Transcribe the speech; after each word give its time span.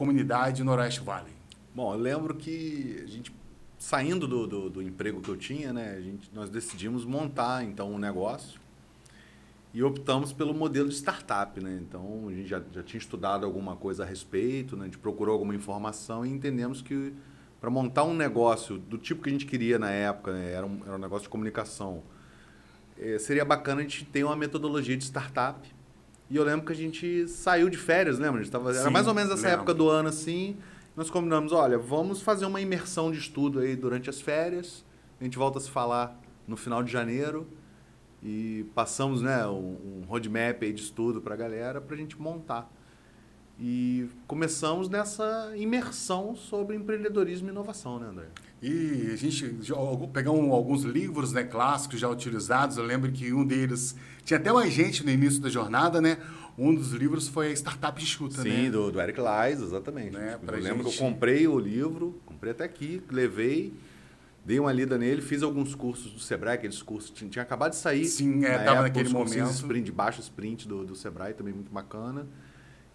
comunidade 0.00 0.64
Noroeste 0.64 1.02
Valley? 1.02 1.34
Bom, 1.74 1.92
eu 1.92 2.00
lembro 2.00 2.34
que 2.34 3.02
a 3.04 3.06
gente 3.06 3.30
saindo 3.78 4.26
do, 4.26 4.46
do, 4.46 4.70
do, 4.70 4.82
emprego 4.82 5.20
que 5.20 5.28
eu 5.28 5.36
tinha, 5.36 5.74
né, 5.74 5.94
a 5.94 6.00
gente, 6.00 6.30
nós 6.34 6.48
decidimos 6.48 7.04
montar 7.04 7.62
então 7.64 7.92
um 7.92 7.98
negócio 7.98 8.58
e 9.74 9.82
optamos 9.82 10.32
pelo 10.32 10.54
modelo 10.54 10.88
de 10.88 10.94
startup, 10.94 11.62
né? 11.62 11.78
Então 11.82 12.28
a 12.28 12.32
gente 12.32 12.48
já, 12.48 12.62
já 12.72 12.82
tinha 12.82 12.98
estudado 12.98 13.44
alguma 13.44 13.76
coisa 13.76 14.02
a 14.02 14.06
respeito, 14.06 14.74
né? 14.74 14.82
a 14.82 14.84
gente 14.86 14.96
procurou 14.96 15.34
alguma 15.34 15.54
informação 15.54 16.24
e 16.24 16.30
entendemos 16.30 16.80
que 16.80 17.12
para 17.60 17.68
montar 17.68 18.04
um 18.04 18.14
negócio 18.14 18.78
do 18.78 18.96
tipo 18.96 19.22
que 19.22 19.28
a 19.28 19.32
gente 19.32 19.44
queria 19.44 19.78
na 19.78 19.90
época, 19.90 20.32
né? 20.32 20.50
era, 20.50 20.64
um, 20.64 20.80
era 20.82 20.94
um 20.96 20.98
negócio 20.98 21.24
de 21.24 21.28
comunicação, 21.28 22.02
é, 22.98 23.18
seria 23.18 23.44
bacana 23.44 23.80
a 23.80 23.82
gente 23.82 24.06
ter 24.06 24.24
uma 24.24 24.34
metodologia 24.34 24.96
de 24.96 25.04
startup. 25.04 25.60
E 26.30 26.36
eu 26.36 26.44
lembro 26.44 26.64
que 26.64 26.72
a 26.72 26.76
gente 26.76 27.26
saiu 27.26 27.68
de 27.68 27.76
férias, 27.76 28.18
lembra? 28.18 28.40
A 28.40 28.44
gente 28.44 28.52
tava, 28.52 28.72
Sim, 28.72 28.80
era 28.80 28.90
mais 28.90 29.08
ou 29.08 29.14
menos 29.14 29.32
essa 29.32 29.42
lembro. 29.42 29.62
época 29.62 29.74
do 29.74 29.88
ano 29.88 30.08
assim. 30.08 30.56
Nós 30.96 31.10
combinamos, 31.10 31.50
olha, 31.52 31.76
vamos 31.76 32.22
fazer 32.22 32.46
uma 32.46 32.60
imersão 32.60 33.10
de 33.10 33.18
estudo 33.18 33.58
aí 33.58 33.74
durante 33.74 34.08
as 34.08 34.20
férias. 34.20 34.84
A 35.20 35.24
gente 35.24 35.36
volta 35.36 35.58
a 35.58 35.60
se 35.60 35.70
falar 35.70 36.18
no 36.46 36.56
final 36.56 36.82
de 36.82 36.92
janeiro 36.92 37.48
e 38.22 38.64
passamos 38.74 39.22
né, 39.22 39.46
um, 39.46 40.02
um 40.02 40.04
roadmap 40.06 40.62
aí 40.62 40.72
de 40.72 40.82
estudo 40.82 41.20
para 41.20 41.34
a 41.34 41.36
galera 41.36 41.80
para 41.80 41.94
a 41.94 41.98
gente 41.98 42.20
montar. 42.20 42.70
E 43.58 44.08
começamos 44.26 44.88
nessa 44.88 45.52
imersão 45.56 46.34
sobre 46.34 46.76
empreendedorismo 46.76 47.48
e 47.48 47.50
inovação, 47.50 47.98
né, 47.98 48.06
André? 48.06 48.26
E 48.62 49.10
a 49.12 49.16
gente 49.16 49.56
pegar 50.12 50.32
um, 50.32 50.52
alguns 50.52 50.82
livros 50.82 51.32
né, 51.32 51.42
clássicos 51.44 51.98
já 51.98 52.08
utilizados. 52.08 52.76
Eu 52.76 52.84
lembro 52.84 53.10
que 53.10 53.32
um 53.32 53.44
deles 53.44 53.96
tinha 54.22 54.38
até 54.38 54.52
mais 54.52 54.72
gente 54.72 55.04
no 55.04 55.10
início 55.10 55.40
da 55.40 55.48
jornada, 55.48 56.00
né? 56.00 56.18
Um 56.58 56.74
dos 56.74 56.92
livros 56.92 57.26
foi 57.26 57.48
a 57.48 57.52
Startup 57.52 58.02
Enxuta, 58.02 58.42
Sim, 58.42 58.48
né? 58.48 58.54
Sim, 58.64 58.70
do, 58.70 58.92
do 58.92 59.00
Eric 59.00 59.18
Lies, 59.18 59.62
exatamente. 59.62 60.12
Né? 60.12 60.38
Eu 60.42 60.54
gente... 60.54 60.62
lembro 60.62 60.84
que 60.84 60.94
eu 60.94 60.98
comprei 60.98 61.48
o 61.48 61.58
livro, 61.58 62.20
comprei 62.26 62.52
até 62.52 62.64
aqui, 62.64 63.02
levei, 63.10 63.72
dei 64.44 64.60
uma 64.60 64.70
lida 64.70 64.98
nele, 64.98 65.22
fiz 65.22 65.42
alguns 65.42 65.74
cursos 65.74 66.12
do 66.12 66.20
Sebrae, 66.20 66.56
aqueles 66.56 66.82
cursos 66.82 67.10
tinha, 67.10 67.30
tinha 67.30 67.42
acabado 67.42 67.70
de 67.70 67.76
sair. 67.76 68.04
Sim, 68.04 68.44
é, 68.44 68.62
na 68.62 68.82
naquele 68.82 69.08
momento. 69.08 69.50
Sprint, 69.50 69.90
baixo 69.90 70.20
sprint 70.20 70.68
do, 70.68 70.84
do 70.84 70.94
Sebrae, 70.94 71.32
também 71.32 71.54
muito 71.54 71.72
bacana. 71.72 72.26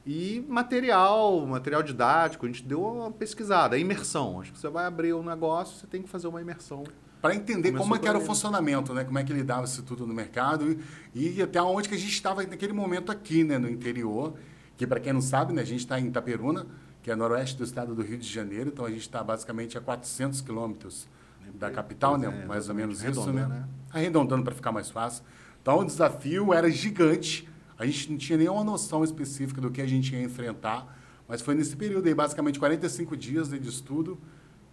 E 0.06 0.46
material, 0.48 1.46
material 1.48 1.82
didático, 1.82 2.46
a 2.46 2.50
gente 2.50 2.64
deu 2.64 2.84
uma 2.84 3.12
pesquisada, 3.12 3.76
imersão. 3.76 4.40
Acho 4.40 4.54
que 4.54 4.60
você 4.60 4.70
vai 4.70 4.86
abrir 4.86 5.14
um 5.14 5.24
negócio, 5.24 5.80
você 5.80 5.88
tem 5.88 6.04
que 6.04 6.08
fazer 6.08 6.28
uma 6.28 6.40
imersão. 6.40 6.84
Para 7.20 7.34
entender 7.34 7.70
Começou 7.70 7.86
como 7.86 7.96
é 7.96 8.00
que 8.00 8.08
era 8.08 8.18
o 8.20 8.22
funcionamento, 8.22 8.94
né? 8.94 9.04
Como 9.04 9.18
é 9.18 9.24
que 9.24 9.34
ele 9.34 9.42
dava 9.42 9.66
isso 9.66 9.82
tudo 9.82 10.06
no 10.06 10.14
mercado 10.14 10.78
e, 11.14 11.38
e 11.38 11.42
até 11.42 11.60
onde 11.60 11.90
que 11.90 11.96
a 11.96 11.98
gente 11.98 12.12
estava 12.12 12.44
naquele 12.44 12.72
momento 12.72 13.12
aqui, 13.12 13.44
né? 13.44 13.58
No 13.58 13.68
interior, 13.68 14.36
que 14.78 14.86
para 14.86 15.00
quem 15.00 15.12
não 15.12 15.22
sabe, 15.22 15.52
né? 15.52 15.64
A 15.64 15.66
gente 15.66 15.80
está 15.80 16.00
em 16.00 16.06
Itaperuna, 16.06 16.68
que 17.02 17.10
é 17.10 17.16
noroeste 17.16 17.58
do 17.58 17.64
estado 17.64 17.96
do 17.96 18.04
Rio 18.04 18.20
de 18.20 18.32
Janeiro, 18.32 18.70
então 18.72 18.86
a 18.86 18.92
gente 18.92 19.02
está 19.02 19.24
basicamente 19.24 19.76
a 19.76 19.82
400 19.82 20.40
quilômetros 20.42 21.08
da 21.56 21.72
capital, 21.72 22.16
né? 22.16 22.28
É, 22.28 22.46
mais 22.46 22.70
ou 22.70 22.76
menos 22.76 23.04
isso, 23.04 23.32
né? 23.34 23.48
né? 23.48 23.68
Arredondando 23.92 24.44
para 24.44 24.54
ficar 24.54 24.72
mais 24.72 24.92
fácil. 24.92 25.24
Então 25.64 25.80
o 25.80 25.86
desafio 25.86 26.54
era 26.54 26.70
gigante 26.70 27.50
a 27.78 27.86
gente 27.86 28.12
não 28.12 28.18
tinha 28.18 28.38
nenhuma 28.38 28.64
noção 28.64 29.04
específica 29.04 29.60
do 29.60 29.70
que 29.70 29.82
a 29.82 29.88
gente 29.88 30.14
ia 30.14 30.22
enfrentar, 30.22 30.98
mas 31.28 31.42
foi 31.42 31.56
nesse 31.56 31.76
período 31.76 32.08
aí, 32.08 32.14
basicamente 32.14 32.60
45 32.60 33.18
dias 33.18 33.50
de 33.50 33.68
estudo, 33.68 34.18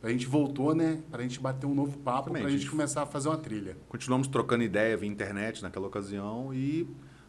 a 0.02 0.08
gente 0.08 0.26
voltou, 0.26 0.74
né, 0.74 1.00
para 1.10 1.20
a 1.20 1.22
gente 1.22 1.38
bater 1.38 1.66
um 1.66 1.74
novo 1.74 1.96
papo, 1.98 2.30
para 2.30 2.46
a 2.46 2.50
gente 2.50 2.68
começar 2.68 3.02
a 3.02 3.06
fazer 3.06 3.28
uma 3.28 3.38
trilha. 3.38 3.76
Continuamos 3.88 4.26
trocando 4.26 4.64
ideia 4.64 4.96
via 4.96 5.08
internet 5.08 5.62
naquela 5.62 5.86
ocasião 5.86 6.52
e 6.52 6.88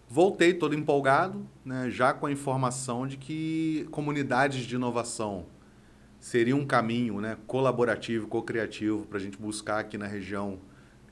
voltei 0.09 0.53
todo 0.53 0.73
empolgado, 0.73 1.47
né, 1.63 1.89
já 1.91 2.13
com 2.13 2.25
a 2.25 2.31
informação 2.31 3.05
de 3.05 3.17
que 3.17 3.87
comunidades 3.91 4.65
de 4.65 4.75
inovação 4.75 5.45
seria 6.19 6.55
um 6.55 6.65
caminho 6.65 7.21
né, 7.21 7.37
colaborativo, 7.45 8.27
co-criativo 8.27 9.05
para 9.05 9.17
a 9.17 9.21
gente 9.21 9.37
buscar 9.37 9.80
aqui 9.80 9.97
na 9.97 10.08
região 10.08 10.58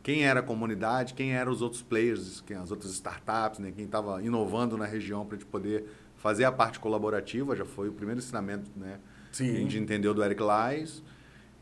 quem 0.03 0.23
era 0.23 0.39
a 0.39 0.43
comunidade, 0.43 1.13
quem 1.13 1.33
eram 1.33 1.51
os 1.51 1.61
outros 1.61 1.81
players, 1.81 2.41
quem, 2.41 2.57
as 2.57 2.71
outras 2.71 2.91
startups, 2.91 3.59
né, 3.59 3.71
quem 3.75 3.85
estava 3.85 4.21
inovando 4.21 4.77
na 4.77 4.85
região 4.85 5.25
para 5.25 5.35
a 5.35 5.39
gente 5.39 5.47
poder 5.47 5.85
fazer 6.17 6.43
a 6.43 6.51
parte 6.51 6.79
colaborativa, 6.79 7.55
já 7.55 7.65
foi 7.65 7.89
o 7.89 7.91
primeiro 7.91 8.19
ensinamento 8.19 8.69
né, 8.75 8.99
Sim. 9.31 9.45
que 9.45 9.57
a 9.57 9.59
gente 9.59 9.77
entendeu 9.77 10.13
do 10.13 10.23
Eric 10.23 10.41
Lies. 10.41 11.03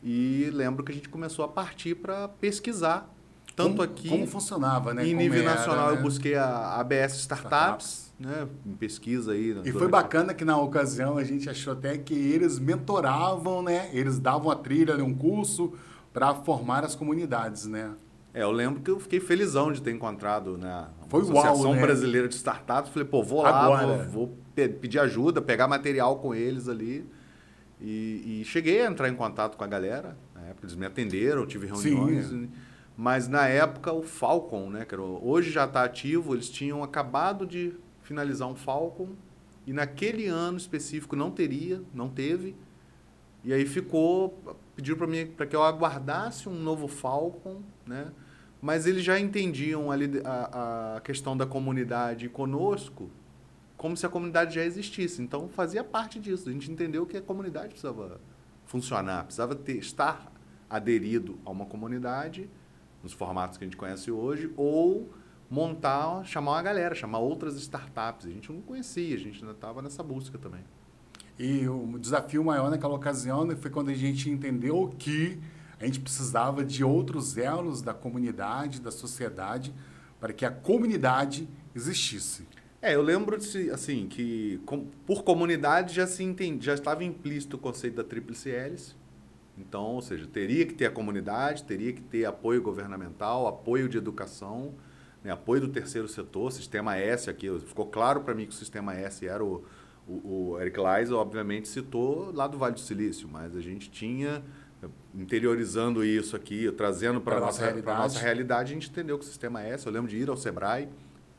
E 0.02 0.50
lembro 0.52 0.82
que 0.82 0.92
a 0.92 0.94
gente 0.94 1.08
começou 1.08 1.44
a 1.44 1.48
partir 1.48 1.94
para 1.94 2.28
pesquisar, 2.28 3.14
tanto 3.54 3.70
como, 3.70 3.82
aqui... 3.82 4.08
Como 4.08 4.26
funcionava, 4.26 4.94
né? 4.94 5.06
Em 5.06 5.14
nível 5.14 5.42
era, 5.42 5.54
nacional, 5.56 5.90
né? 5.90 5.98
eu 5.98 6.02
busquei 6.02 6.36
a 6.36 6.76
ABS 6.80 7.16
Startups, 7.16 7.20
Startups. 7.20 8.14
Né, 8.18 8.48
em 8.66 8.74
pesquisa 8.74 9.32
aí. 9.32 9.60
E 9.64 9.72
foi 9.72 9.88
bacana 9.88 10.32
que 10.32 10.44
na 10.44 10.58
ocasião 10.58 11.18
a 11.18 11.24
gente 11.24 11.48
achou 11.48 11.74
até 11.74 11.98
que 11.98 12.14
eles 12.14 12.58
mentoravam, 12.58 13.62
né? 13.62 13.90
Eles 13.92 14.18
davam 14.18 14.50
a 14.50 14.56
trilha, 14.56 15.02
um 15.02 15.14
curso 15.14 15.74
para 16.12 16.34
formar 16.34 16.84
as 16.84 16.94
comunidades, 16.94 17.66
né? 17.66 17.90
É, 18.32 18.42
eu 18.42 18.50
lembro 18.50 18.80
que 18.80 18.90
eu 18.90 19.00
fiquei 19.00 19.18
felizão 19.18 19.72
de 19.72 19.82
ter 19.82 19.90
encontrado 19.90 20.56
né, 20.56 20.88
Foi 21.08 21.22
Associação 21.22 21.66
uau, 21.66 21.74
né? 21.74 21.80
Brasileira 21.80 22.28
de 22.28 22.34
Startups. 22.34 22.92
Falei, 22.92 23.08
pô, 23.08 23.22
vou 23.22 23.42
lá, 23.42 23.84
vou, 23.84 24.28
vou, 24.28 24.38
pedir 24.54 25.00
ajuda, 25.00 25.42
pegar 25.42 25.66
material 25.66 26.18
com 26.18 26.34
eles 26.34 26.68
ali. 26.68 27.04
E, 27.80 28.40
e, 28.40 28.44
cheguei 28.44 28.82
a 28.82 28.86
entrar 28.86 29.08
em 29.08 29.14
contato 29.14 29.56
com 29.56 29.64
a 29.64 29.66
galera. 29.66 30.16
Na 30.34 30.42
época 30.42 30.66
eles 30.66 30.76
me 30.76 30.86
atenderam, 30.86 31.46
tive 31.46 31.66
reuniões. 31.66 32.26
Sim. 32.26 32.50
Mas 32.96 33.26
na 33.26 33.48
época 33.48 33.92
o 33.92 34.02
Falcon, 34.02 34.68
né, 34.68 34.84
que 34.84 34.94
era, 34.94 35.02
hoje 35.02 35.50
já 35.50 35.64
está 35.64 35.82
ativo, 35.82 36.34
eles 36.34 36.50
tinham 36.50 36.84
acabado 36.84 37.46
de 37.46 37.72
finalizar 38.02 38.46
um 38.46 38.54
Falcon. 38.54 39.08
E 39.66 39.72
naquele 39.72 40.26
ano 40.26 40.58
específico 40.58 41.16
não 41.16 41.30
teria, 41.30 41.80
não 41.94 42.08
teve. 42.08 42.54
E 43.42 43.52
aí 43.52 43.64
ficou, 43.64 44.38
pediu 44.80 44.96
para 44.96 45.06
mim 45.06 45.26
para 45.26 45.46
que 45.46 45.54
eu 45.54 45.62
aguardasse 45.62 46.48
um 46.48 46.54
novo 46.54 46.88
Falcon, 46.88 47.62
né? 47.86 48.10
Mas 48.62 48.86
eles 48.86 49.04
já 49.04 49.20
entendiam 49.20 49.90
ali 49.90 50.20
a, 50.24 50.96
a 50.96 51.00
questão 51.02 51.36
da 51.36 51.46
comunidade 51.46 52.28
conosco 52.28 53.10
como 53.76 53.96
se 53.96 54.04
a 54.04 54.08
comunidade 54.08 54.54
já 54.54 54.64
existisse. 54.64 55.22
Então 55.22 55.48
fazia 55.48 55.84
parte 55.84 56.18
disso. 56.18 56.48
A 56.48 56.52
gente 56.52 56.70
entendeu 56.70 57.06
que 57.06 57.16
a 57.16 57.22
comunidade 57.22 57.68
precisava 57.68 58.20
funcionar, 58.66 59.24
precisava 59.24 59.54
ter, 59.54 59.76
estar 59.76 60.32
aderido 60.68 61.38
a 61.44 61.50
uma 61.50 61.66
comunidade 61.66 62.48
nos 63.02 63.12
formatos 63.12 63.58
que 63.58 63.64
a 63.64 63.66
gente 63.66 63.76
conhece 63.76 64.10
hoje 64.10 64.52
ou 64.56 65.10
montar, 65.48 66.24
chamar 66.24 66.52
uma 66.52 66.62
galera, 66.62 66.94
chamar 66.94 67.18
outras 67.18 67.56
startups. 67.56 68.26
A 68.26 68.30
gente 68.30 68.50
não 68.52 68.60
conhecia, 68.62 69.14
a 69.14 69.18
gente 69.18 69.40
ainda 69.40 69.52
estava 69.52 69.82
nessa 69.82 70.02
busca 70.02 70.38
também. 70.38 70.64
E 71.42 71.66
o 71.66 71.98
desafio 71.98 72.44
maior 72.44 72.68
naquela 72.68 72.92
ocasião 72.92 73.46
né, 73.46 73.56
foi 73.56 73.70
quando 73.70 73.88
a 73.88 73.94
gente 73.94 74.28
entendeu 74.28 74.94
que 74.98 75.40
a 75.80 75.86
gente 75.86 75.98
precisava 75.98 76.62
de 76.62 76.84
outros 76.84 77.38
elos 77.38 77.80
da 77.80 77.94
comunidade, 77.94 78.78
da 78.78 78.90
sociedade, 78.90 79.72
para 80.20 80.34
que 80.34 80.44
a 80.44 80.50
comunidade 80.50 81.48
existisse. 81.74 82.46
É, 82.82 82.94
eu 82.94 83.00
lembro 83.00 83.38
de, 83.38 83.70
assim 83.70 84.06
que 84.06 84.60
com, 84.66 84.84
por 85.06 85.24
comunidade 85.24 85.94
já 85.94 86.06
se 86.06 86.22
entende, 86.22 86.66
já 86.66 86.74
estava 86.74 87.04
implícito 87.04 87.56
o 87.56 87.58
conceito 87.58 87.96
da 87.96 88.04
tríplice 88.04 88.50
hélice. 88.50 88.94
Então, 89.56 89.94
ou 89.94 90.02
seja, 90.02 90.26
teria 90.26 90.66
que 90.66 90.74
ter 90.74 90.84
a 90.84 90.90
comunidade, 90.90 91.64
teria 91.64 91.94
que 91.94 92.02
ter 92.02 92.26
apoio 92.26 92.60
governamental, 92.60 93.46
apoio 93.46 93.88
de 93.88 93.96
educação, 93.96 94.74
né, 95.24 95.32
apoio 95.32 95.62
do 95.62 95.68
terceiro 95.68 96.06
setor, 96.06 96.52
sistema 96.52 96.98
S 96.98 97.30
aqui. 97.30 97.48
Ficou 97.60 97.86
claro 97.86 98.20
para 98.20 98.34
mim 98.34 98.44
que 98.44 98.52
o 98.52 98.54
sistema 98.54 98.92
S 98.92 99.26
era 99.26 99.42
o, 99.42 99.64
o, 100.10 100.52
o 100.52 100.60
Eric 100.60 100.78
Leis, 100.78 101.12
obviamente, 101.12 101.68
citou 101.68 102.32
lá 102.34 102.48
do 102.48 102.58
Vale 102.58 102.74
do 102.74 102.80
Silício, 102.80 103.28
mas 103.30 103.56
a 103.56 103.60
gente 103.60 103.88
tinha, 103.90 104.42
interiorizando 105.14 106.04
isso 106.04 106.34
aqui, 106.34 106.70
trazendo 106.72 107.20
para 107.20 107.36
a 107.36 107.40
nossa, 107.40 107.64
realidade. 107.64 107.98
nossa 107.98 108.18
realidade, 108.18 108.72
a 108.72 108.74
gente 108.74 108.90
entendeu 108.90 109.18
que 109.18 109.24
o 109.24 109.28
sistema 109.28 109.62
é 109.62 109.74
esse. 109.74 109.86
Eu 109.86 109.92
lembro 109.92 110.08
de 110.08 110.16
ir 110.16 110.28
ao 110.28 110.36
Sebrae, 110.36 110.88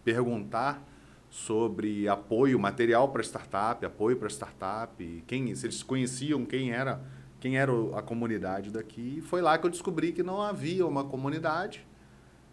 perguntar 0.04 0.88
sobre 1.30 2.08
apoio 2.08 2.60
material 2.60 3.10
para 3.10 3.22
startup, 3.22 3.86
apoio 3.86 4.18
para 4.18 4.30
startup, 4.30 5.24
quem, 5.28 5.54
se 5.56 5.66
eles 5.66 5.84
conheciam 5.84 6.46
quem 6.46 6.72
era, 6.72 7.02
quem 7.40 7.58
era 7.58 7.72
a 7.98 8.02
comunidade 8.02 8.72
daqui. 8.72 9.18
E 9.18 9.22
foi 9.22 9.42
lá 9.42 9.58
que 9.58 9.66
eu 9.66 9.70
descobri 9.70 10.12
que 10.12 10.24
não 10.24 10.42
havia 10.42 10.86
uma 10.86 11.04
comunidade 11.04 11.86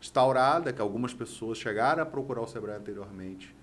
instaurada, 0.00 0.72
que 0.72 0.80
algumas 0.80 1.12
pessoas 1.12 1.58
chegaram 1.58 2.02
a 2.02 2.06
procurar 2.06 2.42
o 2.42 2.46
Sebrae 2.46 2.76
anteriormente 2.76 3.57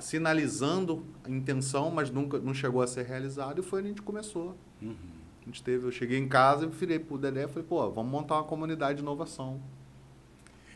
sinalizando 0.00 1.04
a 1.24 1.30
intenção, 1.30 1.90
mas 1.90 2.10
nunca 2.10 2.38
não 2.38 2.54
chegou 2.54 2.82
a 2.82 2.86
ser 2.86 3.04
realizado, 3.04 3.60
e 3.60 3.62
foi 3.62 3.80
onde 3.80 3.88
a 3.88 3.90
gente 3.90 4.02
começou. 4.02 4.56
Uhum. 4.80 4.94
A 5.42 5.44
gente 5.46 5.62
teve, 5.62 5.86
eu 5.86 5.90
cheguei 5.90 6.18
em 6.18 6.28
casa 6.28 6.66
e 6.66 6.68
virei 6.68 6.98
pro 6.98 7.18
Dedé 7.18 7.44
e 7.44 7.48
falei, 7.48 7.64
pô, 7.68 7.90
vamos 7.90 8.10
montar 8.10 8.36
uma 8.36 8.44
comunidade 8.44 8.98
de 8.98 9.02
inovação. 9.02 9.60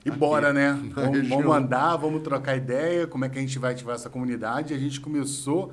E 0.04 0.08
aqui, 0.08 0.18
bora, 0.18 0.52
né? 0.52 0.72
Vamos, 0.94 1.28
vamos, 1.28 1.56
andar, 1.56 1.96
vamos 1.96 2.22
trocar 2.22 2.56
ideia, 2.56 3.08
como 3.08 3.24
é 3.24 3.28
que 3.28 3.38
a 3.38 3.40
gente 3.40 3.58
vai 3.58 3.72
ativar 3.72 3.96
essa 3.96 4.08
comunidade. 4.08 4.72
A 4.72 4.78
gente 4.78 5.00
começou 5.00 5.72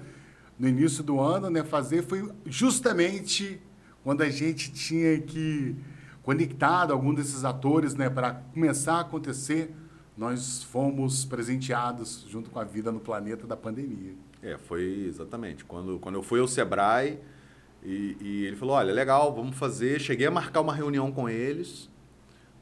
no 0.57 0.68
início 0.68 1.03
do 1.03 1.19
ano, 1.19 1.51
né? 1.51 1.63
Fazer 1.63 2.01
foi 2.01 2.31
justamente 2.45 3.62
quando 4.03 4.21
a 4.21 4.29
gente 4.29 4.71
tinha 4.71 5.19
que 5.19 5.75
conectado 6.24 6.91
algum 6.91 7.13
desses 7.13 7.44
atores, 7.44 7.95
né, 7.95 8.09
para 8.09 8.33
começar 8.53 8.95
a 8.95 9.01
acontecer 9.01 9.75
nós 10.18 10.63
fomos 10.63 11.25
presenteados 11.25 12.25
junto 12.30 12.50
com 12.50 12.60
a 12.60 12.63
vida 12.63 12.92
no 12.92 13.00
planeta 13.00 13.48
da 13.48 13.57
pandemia. 13.57 14.13
É, 14.42 14.57
foi 14.57 15.06
exatamente. 15.07 15.63
Quando, 15.63 15.98
quando 16.00 16.15
eu 16.15 16.24
fui 16.24 16.39
ao 16.39 16.48
Sebrae, 16.48 17.19
E, 17.86 18.15
e, 18.21 18.45
ele 18.45 18.56
falou, 18.56 18.75
olha, 18.75 18.94
legal, 18.94 19.33
vamos 19.36 19.57
fazer. 19.57 20.00
Cheguei 20.00 20.27
a 20.27 20.31
marcar 20.31 20.62
uma 20.62 20.74
reunião 20.74 21.12
com 21.12 21.27
eles, 21.27 21.89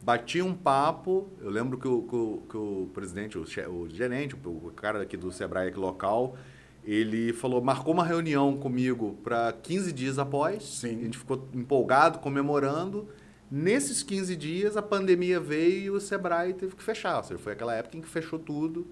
bati 0.02 0.42
um 0.42 0.54
papo. 0.54 1.30
Eu 1.40 1.52
lembro 1.52 1.78
que 1.78 1.88
o, 1.88 2.02
que 2.04 2.16
o, 2.16 2.44
que 2.50 2.58
o 2.58 2.90
presidente, 2.92 3.38
o, 3.38 3.44
o 3.44 3.88
gerente, 3.88 4.36
o, 4.36 4.72
cara 4.76 5.02
aqui 5.04 5.16
do 5.16 5.32
Sebrae 5.32 5.70
aqui 5.70 5.78
local, 5.78 6.36
ele 6.84 7.34
falou, 7.34 7.62
marcou 7.62 7.94
uma 7.94 8.04
reunião 8.04 8.58
comigo 8.58 9.16
para 9.24 9.54
15 9.54 9.94
dias 9.94 10.18
após. 10.18 10.64
Sim. 10.64 11.00
A 11.00 11.04
gente 11.04 11.18
ficou 11.20 11.48
empolgado, 11.54 12.18
comemorando. 12.18 13.08
Nesses 13.52 14.02
15 14.02 14.34
dias, 14.38 14.78
a 14.78 14.82
pandemia 14.82 15.38
veio 15.38 15.84
e 15.84 15.90
o 15.90 16.00
Sebrae 16.00 16.54
teve 16.54 16.74
que 16.74 16.82
fechar. 16.82 17.18
Ou 17.18 17.24
seja, 17.24 17.38
foi 17.38 17.52
aquela 17.52 17.76
época 17.76 17.98
em 17.98 18.02
que 18.02 18.08
fechou 18.08 18.40
tudo. 18.40 18.88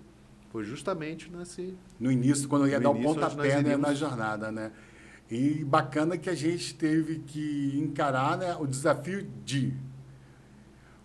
Foi 0.51 0.65
justamente 0.65 1.31
nesse... 1.31 1.73
No 1.97 2.11
início, 2.11 2.49
quando 2.49 2.67
ia 2.67 2.77
dar 2.77 2.89
o 2.89 3.01
pontapé 3.01 3.61
né, 3.61 3.77
na 3.77 3.93
jornada, 3.93 4.51
né? 4.51 4.73
E 5.31 5.63
bacana 5.63 6.17
que 6.17 6.29
a 6.29 6.35
gente 6.35 6.73
teve 6.73 7.19
que 7.19 7.79
encarar 7.79 8.37
né, 8.37 8.53
o 8.59 8.67
desafio 8.67 9.25
de 9.45 9.73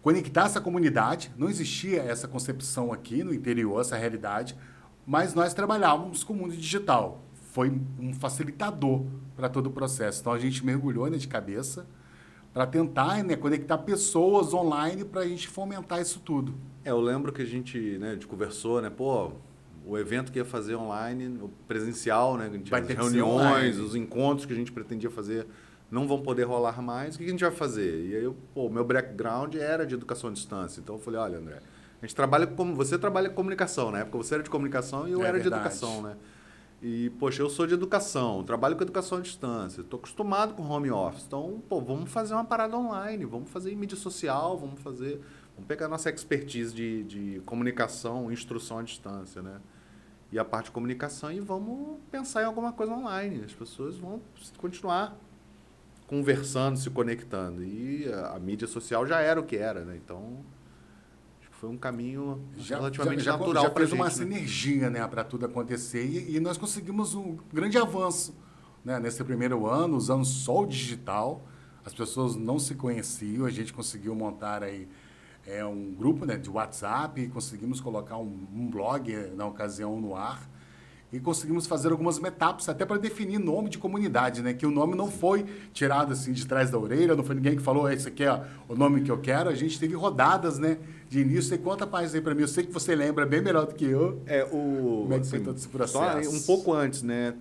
conectar 0.03 0.47
essa 0.47 0.61
comunidade. 0.61 1.31
Não 1.37 1.49
existia 1.49 2.03
essa 2.03 2.27
concepção 2.27 2.93
aqui 2.93 3.23
no 3.23 3.33
interior, 3.33 3.81
essa 3.81 3.97
realidade, 3.97 4.56
mas 5.06 5.33
nós 5.33 5.55
trabalhávamos 5.55 6.25
com 6.25 6.33
o 6.33 6.37
mundo 6.37 6.56
digital. 6.56 7.23
Foi 7.53 7.71
um 8.01 8.12
facilitador 8.15 9.05
para 9.37 9.49
todo 9.49 9.67
o 9.67 9.71
processo. 9.71 10.23
Então 10.23 10.33
a 10.33 10.39
gente 10.41 10.67
mergulhou 10.67 11.09
né, 11.09 11.19
de 11.19 11.29
cabeça 11.29 11.87
para 12.55 12.67
tentar 12.67 13.25
né, 13.25 13.35
conectar 13.35 13.77
pessoas 13.79 14.55
online 14.55 15.05
para 15.05 15.23
a 15.23 15.27
gente 15.27 15.49
fomentar 15.49 16.01
isso 16.01 16.21
tudo. 16.21 16.55
É, 16.85 16.91
eu 16.91 17.01
lembro 17.01 17.33
que 17.33 17.43
a 17.43 17.45
gente, 17.45 17.99
né, 17.99 18.11
a 18.11 18.12
gente 18.12 18.29
conversou, 18.29 18.81
né, 18.81 18.89
pô, 18.89 19.33
o 19.85 19.99
evento 19.99 20.31
que 20.31 20.39
ia 20.39 20.45
fazer 20.45 20.77
online, 20.77 21.39
o 21.43 21.49
presencial, 21.69 22.37
né? 22.39 22.49
Vai 22.71 22.81
as 22.81 22.89
reuniões, 22.89 23.79
os 23.79 23.95
encontros 23.95 24.47
que 24.47 24.53
a 24.53 24.56
gente 24.56 24.73
pretendia 24.73 25.11
fazer 25.11 25.47
não 25.91 26.09
vão 26.09 26.23
poder 26.23 26.45
rolar 26.45 26.81
mais. 26.81 27.17
O 27.17 27.19
que 27.19 27.25
a 27.25 27.29
gente 27.29 27.43
vai 27.45 27.51
fazer? 27.51 28.06
E 28.06 28.17
aí, 28.17 28.25
eu, 28.25 28.35
pô, 28.55 28.71
meu 28.71 28.85
background 28.85 29.55
era 29.56 29.85
de 29.87 29.95
educação 29.95 30.31
à 30.31 30.33
distância. 30.33 30.81
Então 30.81 30.95
eu 30.95 31.01
falei, 31.01 31.21
olha, 31.21 31.39
André, 31.39 31.59
a 32.01 32.06
gente 32.06 32.15
trabalha 32.17 32.47
com 32.47 32.75
você 32.75 32.97
trabalha 32.97 33.29
com 33.29 33.35
comunicação, 33.35 33.91
na 33.91 33.99
época 33.99 34.17
você 34.17 34.35
era 34.35 34.43
de 34.43 34.49
comunicação 34.49 35.06
e 35.06 35.12
eu 35.12 35.23
É 35.23 35.29
era 35.29 35.39
verdade. 35.39 35.51
de 35.51 35.55
educação, 35.69 36.03
né? 36.03 36.17
E, 36.86 37.08
poxa, 37.19 37.40
eu 37.40 37.48
sou 37.48 37.66
de 37.66 37.72
educação, 37.72 38.44
trabalho 38.44 38.76
com 38.76 38.82
educação 38.82 39.16
à 39.16 39.20
distância, 39.22 39.81
estou 39.81 39.96
acostumado 39.96 40.52
com 40.52 40.62
home 40.64 40.90
office. 40.90 41.25
Então, 41.25 41.62
pô, 41.66 41.81
vamos 41.81 42.12
fazer 42.12 42.34
uma 42.34 42.44
parada 42.44 42.76
online, 42.76 43.25
vamos 43.25 43.48
fazer 43.48 43.72
em 43.72 43.75
mídia 43.75 43.96
social, 43.96 44.58
vamos 44.58 44.78
fazer. 44.82 45.19
Vamos 45.54 45.66
pegar 45.66 45.88
nossa 45.88 46.10
expertise 46.10 46.75
de, 46.75 47.04
de 47.04 47.42
comunicação, 47.46 48.31
instrução 48.31 48.81
à 48.81 48.82
distância, 48.82 49.40
né? 49.40 49.62
E 50.31 50.38
a 50.38 50.44
parte 50.44 50.66
de 50.66 50.72
comunicação 50.72 51.32
e 51.32 51.40
vamos 51.40 52.00
pensar 52.10 52.42
em 52.42 52.44
alguma 52.44 52.70
coisa 52.70 52.92
online. 52.92 53.42
As 53.46 53.54
pessoas 53.54 53.96
vão 53.96 54.20
continuar 54.58 55.16
conversando, 56.06 56.76
se 56.76 56.90
conectando. 56.90 57.64
E 57.64 58.12
a, 58.12 58.32
a 58.32 58.38
mídia 58.38 58.69
social 58.69 59.06
já 59.06 59.22
era 59.22 59.40
o 59.40 59.44
que 59.44 59.56
era, 59.56 59.86
né? 59.86 59.96
Então, 59.96 60.44
foi 61.64 61.69
um 61.70 61.78
caminho 61.78 62.43
já, 62.58 62.76
relativamente 62.76 63.22
já, 63.22 63.32
natural 63.38 63.64
já 63.64 63.70
fez 63.70 63.88
gente, 63.88 63.99
uma 63.99 64.05
né? 64.05 64.11
sinergia 64.11 64.90
né, 64.90 65.06
para 65.08 65.25
tudo 65.25 65.46
acontecer 65.46 66.05
e, 66.05 66.37
e 66.37 66.40
nós 66.40 66.58
conseguimos 66.58 67.14
um 67.14 67.38
grande 67.50 67.78
avanço 67.78 68.37
né, 68.84 69.00
nesse 69.00 69.25
primeiro 69.25 69.66
ano, 69.66 69.96
usando 69.96 70.26
só 70.26 70.61
o 70.61 70.66
digital. 70.66 71.43
As 71.82 71.94
pessoas 71.94 72.37
não 72.37 72.58
se 72.58 72.75
conheciam, 72.75 73.46
a 73.46 73.50
gente 73.50 73.72
conseguiu 73.72 74.14
montar 74.14 74.62
aí 74.62 74.87
é, 75.46 75.64
um 75.64 75.94
grupo 75.94 76.26
né, 76.26 76.37
de 76.37 76.50
WhatsApp, 76.50 77.28
conseguimos 77.28 77.81
colocar 77.81 78.19
um, 78.19 78.46
um 78.55 78.69
blog 78.69 79.10
eh, 79.10 79.32
na 79.34 79.46
ocasião 79.46 79.99
no 79.99 80.14
ar 80.14 80.46
e 81.14 81.20
conseguimos 81.20 81.66
fazer 81.69 81.93
algumas 81.93 82.19
meetups 82.19 82.69
até 82.69 82.84
para 82.84 82.96
definir 82.99 83.38
nome 83.38 83.69
de 83.69 83.78
comunidade, 83.78 84.43
né? 84.43 84.52
Que 84.52 84.66
o 84.66 84.70
nome 84.70 84.96
não 84.96 85.08
foi 85.08 85.44
tirado 85.72 86.12
assim 86.12 86.32
de 86.32 86.44
trás 86.44 86.70
da 86.70 86.78
orelha, 86.78 87.14
não 87.14 87.22
foi 87.22 87.37
ninguém 87.37 87.55
que 87.55 87.62
falou 87.62 87.88
esse 87.88 88.08
aqui 88.08 88.25
é 88.25 88.44
o 88.69 88.75
nome 88.75 89.00
que 89.02 89.11
eu 89.12 89.19
quero. 89.19 89.49
A 89.49 89.55
gente 89.55 89.78
teve 89.78 89.94
rodadas, 89.94 90.58
né? 90.58 90.76
De 91.08 91.20
início. 91.20 91.55
E 91.55 91.58
conta 91.58 91.87
mais 91.87 92.12
aí 92.16 92.20
para 92.20 92.34
mim. 92.34 92.43
Eu 92.43 92.49
sei 92.49 92.64
que 92.64 92.72
você 92.72 92.96
lembra 92.96 93.25
bem 93.25 93.40
melhor 93.40 93.64
do 93.64 93.75
que 93.76 93.84
eu. 93.84 94.20
É, 94.26 94.43
o, 94.44 95.02
Como 95.02 95.14
é 95.14 95.20
que 95.20 95.26
foi 95.28 95.38
todo 95.38 95.56
esse 95.56 95.69
processo? 95.69 96.31
Só 96.31 96.37
um 96.37 96.43
pouco 96.43 96.72
antes, 96.72 97.02
né? 97.02 97.34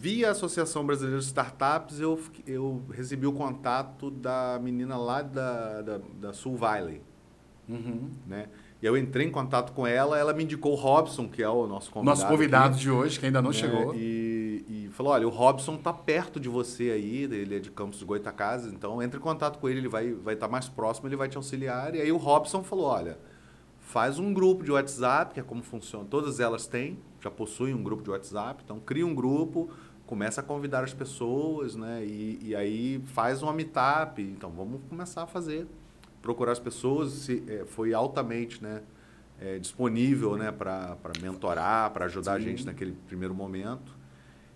Via 0.00 0.28
a 0.28 0.30
Associação 0.30 0.86
Brasileira 0.86 1.18
de 1.18 1.24
Startups, 1.24 1.98
eu, 1.98 2.20
eu 2.46 2.82
recebi 2.92 3.26
o 3.26 3.32
contato 3.32 4.12
da 4.12 4.60
menina 4.62 4.96
lá 4.96 5.22
da, 5.22 5.82
da, 5.82 6.00
da 6.20 6.32
Sul 6.32 6.56
Valley, 6.56 7.02
Uhum. 7.68 8.10
né? 8.26 8.46
E 8.80 8.86
eu 8.86 8.96
entrei 8.96 9.26
em 9.26 9.30
contato 9.30 9.72
com 9.72 9.86
ela, 9.86 10.16
ela 10.18 10.32
me 10.32 10.44
indicou 10.44 10.72
o 10.72 10.76
Robson, 10.76 11.28
que 11.28 11.42
é 11.42 11.48
o 11.48 11.66
nosso 11.66 11.90
convidado. 11.90 12.18
Nosso 12.18 12.30
convidado 12.30 12.74
aqui, 12.74 12.82
de 12.82 12.90
hoje, 12.90 13.18
que 13.18 13.26
ainda 13.26 13.42
não 13.42 13.50
né? 13.50 13.56
chegou. 13.56 13.94
E, 13.94 14.64
e 14.68 14.88
falou, 14.92 15.12
olha, 15.12 15.26
o 15.26 15.30
Robson 15.30 15.76
tá 15.76 15.92
perto 15.92 16.38
de 16.38 16.48
você 16.48 16.90
aí, 16.90 17.24
ele 17.24 17.56
é 17.56 17.58
de 17.58 17.70
Campos 17.70 17.98
de 17.98 18.04
Goitacazes, 18.04 18.72
então 18.72 19.02
entre 19.02 19.18
em 19.18 19.22
contato 19.22 19.58
com 19.58 19.68
ele, 19.68 19.80
ele 19.80 19.88
vai 19.88 20.12
vai 20.12 20.34
estar 20.34 20.48
mais 20.48 20.68
próximo, 20.68 21.08
ele 21.08 21.16
vai 21.16 21.28
te 21.28 21.36
auxiliar. 21.36 21.94
E 21.94 22.00
aí 22.00 22.12
o 22.12 22.16
Robson 22.16 22.62
falou, 22.62 22.86
olha, 22.86 23.18
faz 23.80 24.18
um 24.18 24.32
grupo 24.32 24.62
de 24.62 24.70
WhatsApp, 24.70 25.34
que 25.34 25.40
é 25.40 25.42
como 25.42 25.62
funciona, 25.62 26.06
todas 26.08 26.38
elas 26.38 26.66
têm, 26.66 26.98
já 27.20 27.30
possuem 27.30 27.74
um 27.74 27.82
grupo 27.82 28.02
de 28.02 28.10
WhatsApp, 28.10 28.62
então 28.64 28.78
cria 28.78 29.04
um 29.04 29.14
grupo, 29.14 29.70
começa 30.06 30.40
a 30.40 30.44
convidar 30.44 30.84
as 30.84 30.94
pessoas, 30.94 31.74
né? 31.74 32.04
E, 32.04 32.38
e 32.42 32.54
aí 32.54 33.02
faz 33.06 33.42
uma 33.42 33.52
meetup, 33.52 34.22
então 34.22 34.50
vamos 34.50 34.80
começar 34.88 35.22
a 35.22 35.26
fazer, 35.26 35.66
procurar 36.22 36.52
as 36.52 36.58
pessoas, 36.58 37.12
se, 37.12 37.42
eh, 37.48 37.64
foi 37.66 37.94
altamente, 37.94 38.62
né? 38.62 38.82
eh, 39.40 39.58
disponível, 39.58 40.36
né? 40.36 40.50
Para 40.52 40.96
mentorar, 41.20 41.90
para 41.92 42.06
ajudar 42.06 42.34
a 42.34 42.38
Sim. 42.38 42.46
gente 42.46 42.66
naquele 42.66 42.92
primeiro 43.06 43.34
momento. 43.34 43.96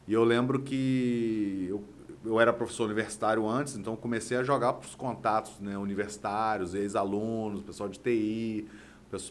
E 0.07 0.13
eu 0.13 0.25
lembro 0.25 0.61
que 0.61 1.67
eu, 1.69 1.85
eu 2.25 2.41
era 2.41 2.53
professor 2.53 2.85
universitário 2.85 3.49
antes, 3.49 3.77
então 3.77 3.95
comecei 3.95 4.37
a 4.37 4.43
jogar 4.43 4.73
para 4.75 4.87
os 4.87 4.95
contatos 4.95 5.61
né, 5.61 5.79
universitários, 5.79 6.75
ex-alunos, 6.75 7.63
pessoal 7.63 7.89
de 7.89 7.99
TI, 8.01 8.69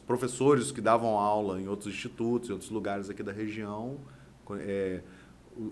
professores 0.08 0.72
que 0.72 0.80
davam 0.80 1.18
aula 1.18 1.60
em 1.60 1.68
outros 1.68 1.94
institutos, 1.94 2.50
em 2.50 2.54
outros 2.54 2.72
lugares 2.72 3.10
aqui 3.10 3.22
da 3.22 3.34
região. 3.34 3.98
É, 4.60 5.02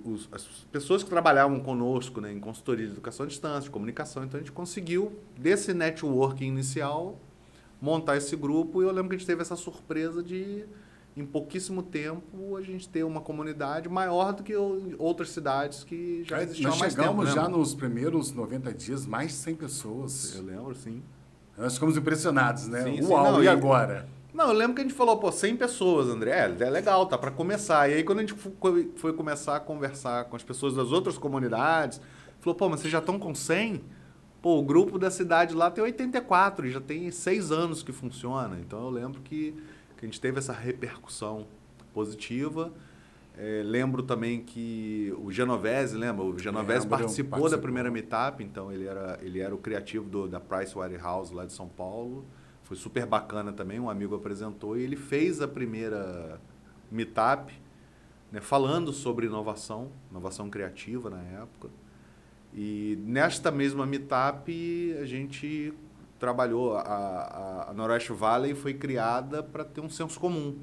os- 0.06 0.28
as 0.32 0.44
pessoas 0.72 1.04
que 1.04 1.10
trabalhavam 1.10 1.60
conosco 1.60 2.20
né, 2.22 2.32
em 2.32 2.40
consultoria 2.40 2.86
de 2.86 2.92
educação 2.94 3.26
à 3.26 3.30
distância, 3.30 3.62
de 3.62 3.70
comunicação, 3.70 4.24
então 4.24 4.38
a 4.40 4.44
gente 4.44 4.52
conseguiu, 4.52 5.12
desse 5.38 5.74
networking 5.74 6.46
inicial, 6.46 7.18
montar 7.82 8.18
esse 8.18 8.36
grupo. 8.36 8.82
E 8.82 8.86
eu 8.86 8.92
lembro 8.92 9.10
que 9.10 9.16
a 9.16 9.18
gente 9.18 9.28
teve 9.28 9.42
essa 9.42 9.56
surpresa 9.56 10.22
de, 10.22 10.66
em 11.16 11.26
pouquíssimo 11.26 11.82
tempo, 11.82 12.56
a 12.58 12.62
gente 12.62 12.88
ter 12.90 13.04
uma 13.04 13.22
comunidade 13.22 13.88
maior 13.90 14.34
do 14.34 14.44
que 14.44 14.54
outras 14.98 15.30
cidades 15.30 15.84
que 15.84 16.24
já 16.26 16.44
existiam 16.44 16.70
Nós 16.72 16.78
há 16.78 16.80
mais 16.82 16.94
chegamos 16.94 17.26
tempo. 17.26 17.36
já 17.36 17.44
lembra? 17.44 17.58
nos 17.58 17.74
primeiros 17.74 18.32
90 18.34 18.74
dias, 18.74 19.06
mais 19.06 19.30
de 19.30 19.38
100 19.38 19.56
pessoas. 19.56 20.36
Eu 20.36 20.44
lembro, 20.44 20.76
sim. 20.76 21.02
Nós 21.58 21.74
ficamos 21.74 21.98
impressionados, 21.98 22.68
né? 22.68 22.84
Sim, 22.84 23.02
sim, 23.02 23.08
Uau, 23.08 23.32
não, 23.34 23.42
e 23.42 23.46
e- 23.46 23.50
agora? 23.50 24.08
Não, 24.40 24.48
eu 24.48 24.54
lembro 24.54 24.74
que 24.74 24.80
a 24.80 24.86
gente 24.86 24.94
falou, 24.94 25.18
pô, 25.18 25.30
100 25.34 25.58
pessoas, 25.58 26.08
André. 26.08 26.32
É, 26.32 26.64
é 26.64 26.70
legal, 26.70 27.06
tá 27.06 27.18
para 27.18 27.30
começar. 27.30 27.90
E 27.90 27.96
aí, 27.96 28.04
quando 28.06 28.20
a 28.20 28.22
gente 28.22 28.34
foi, 28.96 29.12
começar 29.12 29.58
a 29.58 29.60
conversar 29.60 30.24
com 30.30 30.36
as 30.38 30.44
pessoas 30.44 30.76
das 30.76 30.94
outras 30.94 31.18
comunidades, 31.18 32.00
falou, 32.40 32.56
pô, 32.56 32.70
mas 32.70 32.80
vocês 32.80 32.90
já 32.90 33.00
estão 33.00 33.20
com 33.20 33.36
100? 33.36 33.82
Pô, 34.42 34.58
o 34.58 34.64
grupo 34.64 34.98
da 34.98 35.12
cidade 35.12 35.54
lá 35.54 35.70
tem 35.70 35.84
84 35.84 36.68
e 36.68 36.72
já 36.72 36.80
tem 36.80 37.12
seis 37.12 37.52
anos 37.52 37.84
que 37.84 37.92
funciona. 37.92 38.58
Então, 38.62 38.82
eu 38.86 38.90
lembro 38.90 39.20
que, 39.20 39.54
que 39.98 40.06
a 40.06 40.08
gente 40.08 40.22
teve 40.22 40.40
essa 40.40 40.54
repercussão 40.54 41.46
positiva. 41.94 42.72
É, 43.38 43.62
lembro 43.66 44.02
também 44.02 44.40
que 44.40 45.14
o 45.22 45.34
Genovese, 45.34 45.98
lembra? 45.98 46.24
O 46.24 46.40
Genovese 46.40 46.86
Lembro, 46.86 46.98
participou, 46.98 47.32
da 47.32 47.38
participou. 47.40 47.62
primeira 47.62 47.92
meetup, 47.92 48.42
então 48.42 48.72
ele 48.72 48.88
era, 48.88 49.20
ele 49.22 49.42
era 49.42 49.54
o 49.54 49.58
criativo 49.58 50.10
do, 50.10 50.30
da 50.30 50.40
Price 50.40 50.74
Waterhouse 50.74 51.34
lá 51.34 51.46
de 51.46 51.52
São 51.52 51.68
Paulo. 51.68 52.26
Foi 52.70 52.78
super 52.78 53.04
bacana 53.08 53.52
também, 53.52 53.80
um 53.80 53.90
amigo 53.90 54.16
apresentou 54.16 54.78
e 54.78 54.84
ele 54.84 54.96
fez 54.96 55.42
a 55.42 55.48
primeira 55.48 56.40
meetup, 56.92 57.52
né, 58.32 58.40
falando 58.40 58.94
sobre 58.94 59.26
inovação, 59.26 59.92
inovação 60.12 60.52
criativa 60.52 61.10
na 61.10 61.20
época. 61.20 61.68
E 62.54 62.96
nesta 63.02 63.50
mesma 63.50 63.88
meetup 63.88 64.96
a 65.02 65.06
gente 65.08 65.74
trabalhou, 66.20 66.78
a, 66.78 67.70
a, 67.70 67.74
Noroeste 67.74 68.14
Valley 68.14 68.54
foi 68.54 68.76
criada 68.76 69.42
para 69.42 69.66
ter 69.66 69.82
um 69.82 69.90
senso 69.90 70.20
comum. 70.20 70.60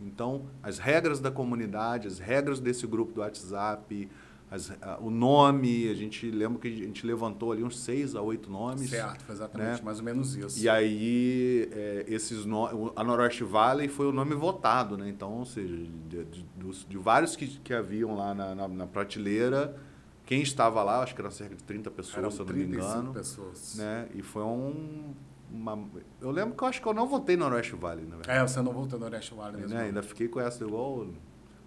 Então, 0.00 0.46
as 0.64 0.78
regras 0.80 1.20
da 1.20 1.30
comunidade, 1.30 2.08
as 2.08 2.18
regras 2.18 2.58
desse 2.58 2.88
grupo 2.88 3.12
do 3.12 3.20
WhatsApp, 3.20 4.10
as- 4.50 4.70
a- 4.80 4.98
o 5.00 5.10
nome, 5.10 5.88
a 5.88 5.94
gente 5.94 6.30
lembra 6.30 6.60
que 6.60 6.68
a 6.68 6.70
gente 6.70 7.04
levantou 7.06 7.50
ali 7.52 7.64
uns 7.64 7.78
seis 7.80 8.14
a 8.14 8.22
oito 8.22 8.50
nomes. 8.50 8.90
Certo, 8.90 9.24
foi 9.24 9.34
exatamente 9.34 9.78
né? 9.78 9.84
mais 9.84 9.98
ou 9.98 10.04
menos 10.04 10.36
isso. 10.36 10.62
E 10.62 10.68
aí, 10.68 11.68
é, 11.72 12.04
esses 12.08 12.44
no... 12.46 12.64
o- 12.64 12.92
a 12.94 13.02
Noroeste 13.02 13.42
Valley 13.44 13.88
foi 13.88 14.06
o 14.06 14.12
nome 14.12 14.34
votado, 14.34 14.96
né? 14.96 15.08
Então, 15.08 15.32
ou 15.32 15.44
seja, 15.46 15.74
de, 15.76 16.24
de- 16.24 16.46
dos- 16.56 16.86
de 16.88 16.96
vários 16.96 17.34
que, 17.34 17.46
que 17.46 17.74
haviam 17.74 18.14
lá 18.16 18.34
na, 18.34 18.54
na, 18.54 18.68
na 18.68 18.86
prateleira, 18.86 19.76
quem 20.24 20.42
estava 20.42 20.82
lá, 20.82 21.02
acho 21.02 21.14
que 21.14 21.20
eram 21.20 21.30
cerca 21.30 21.54
de 21.54 21.62
30 21.62 21.90
pessoas, 21.90 22.18
Eram 22.18 22.30
se 22.30 22.40
eu 22.40 22.46
não 22.46 22.52
me 22.54 22.60
35 22.64 22.92
engano. 22.98 23.12
pessoas. 23.12 23.74
Né? 23.76 24.08
E 24.14 24.22
foi 24.22 24.42
um. 24.42 25.14
Uma... 25.48 25.78
Eu 26.20 26.32
lembro 26.32 26.56
que 26.56 26.64
eu 26.64 26.68
acho 26.68 26.82
que 26.82 26.88
eu 26.88 26.92
não 26.94 27.06
votei 27.06 27.36
no 27.36 27.44
Noroeste 27.44 27.76
Valley, 27.76 28.04
na 28.04 28.16
verdade. 28.16 28.38
É, 28.38 28.42
você 28.46 28.60
não 28.60 28.72
voltou 28.72 28.98
no 28.98 29.04
Noroeste 29.04 29.32
Valley 29.34 29.60
mesmo. 29.60 29.76
Né? 29.76 29.84
Ainda 29.84 30.02
fiquei 30.02 30.26
com 30.26 30.40
essa 30.40 30.64
igual. 30.64 31.06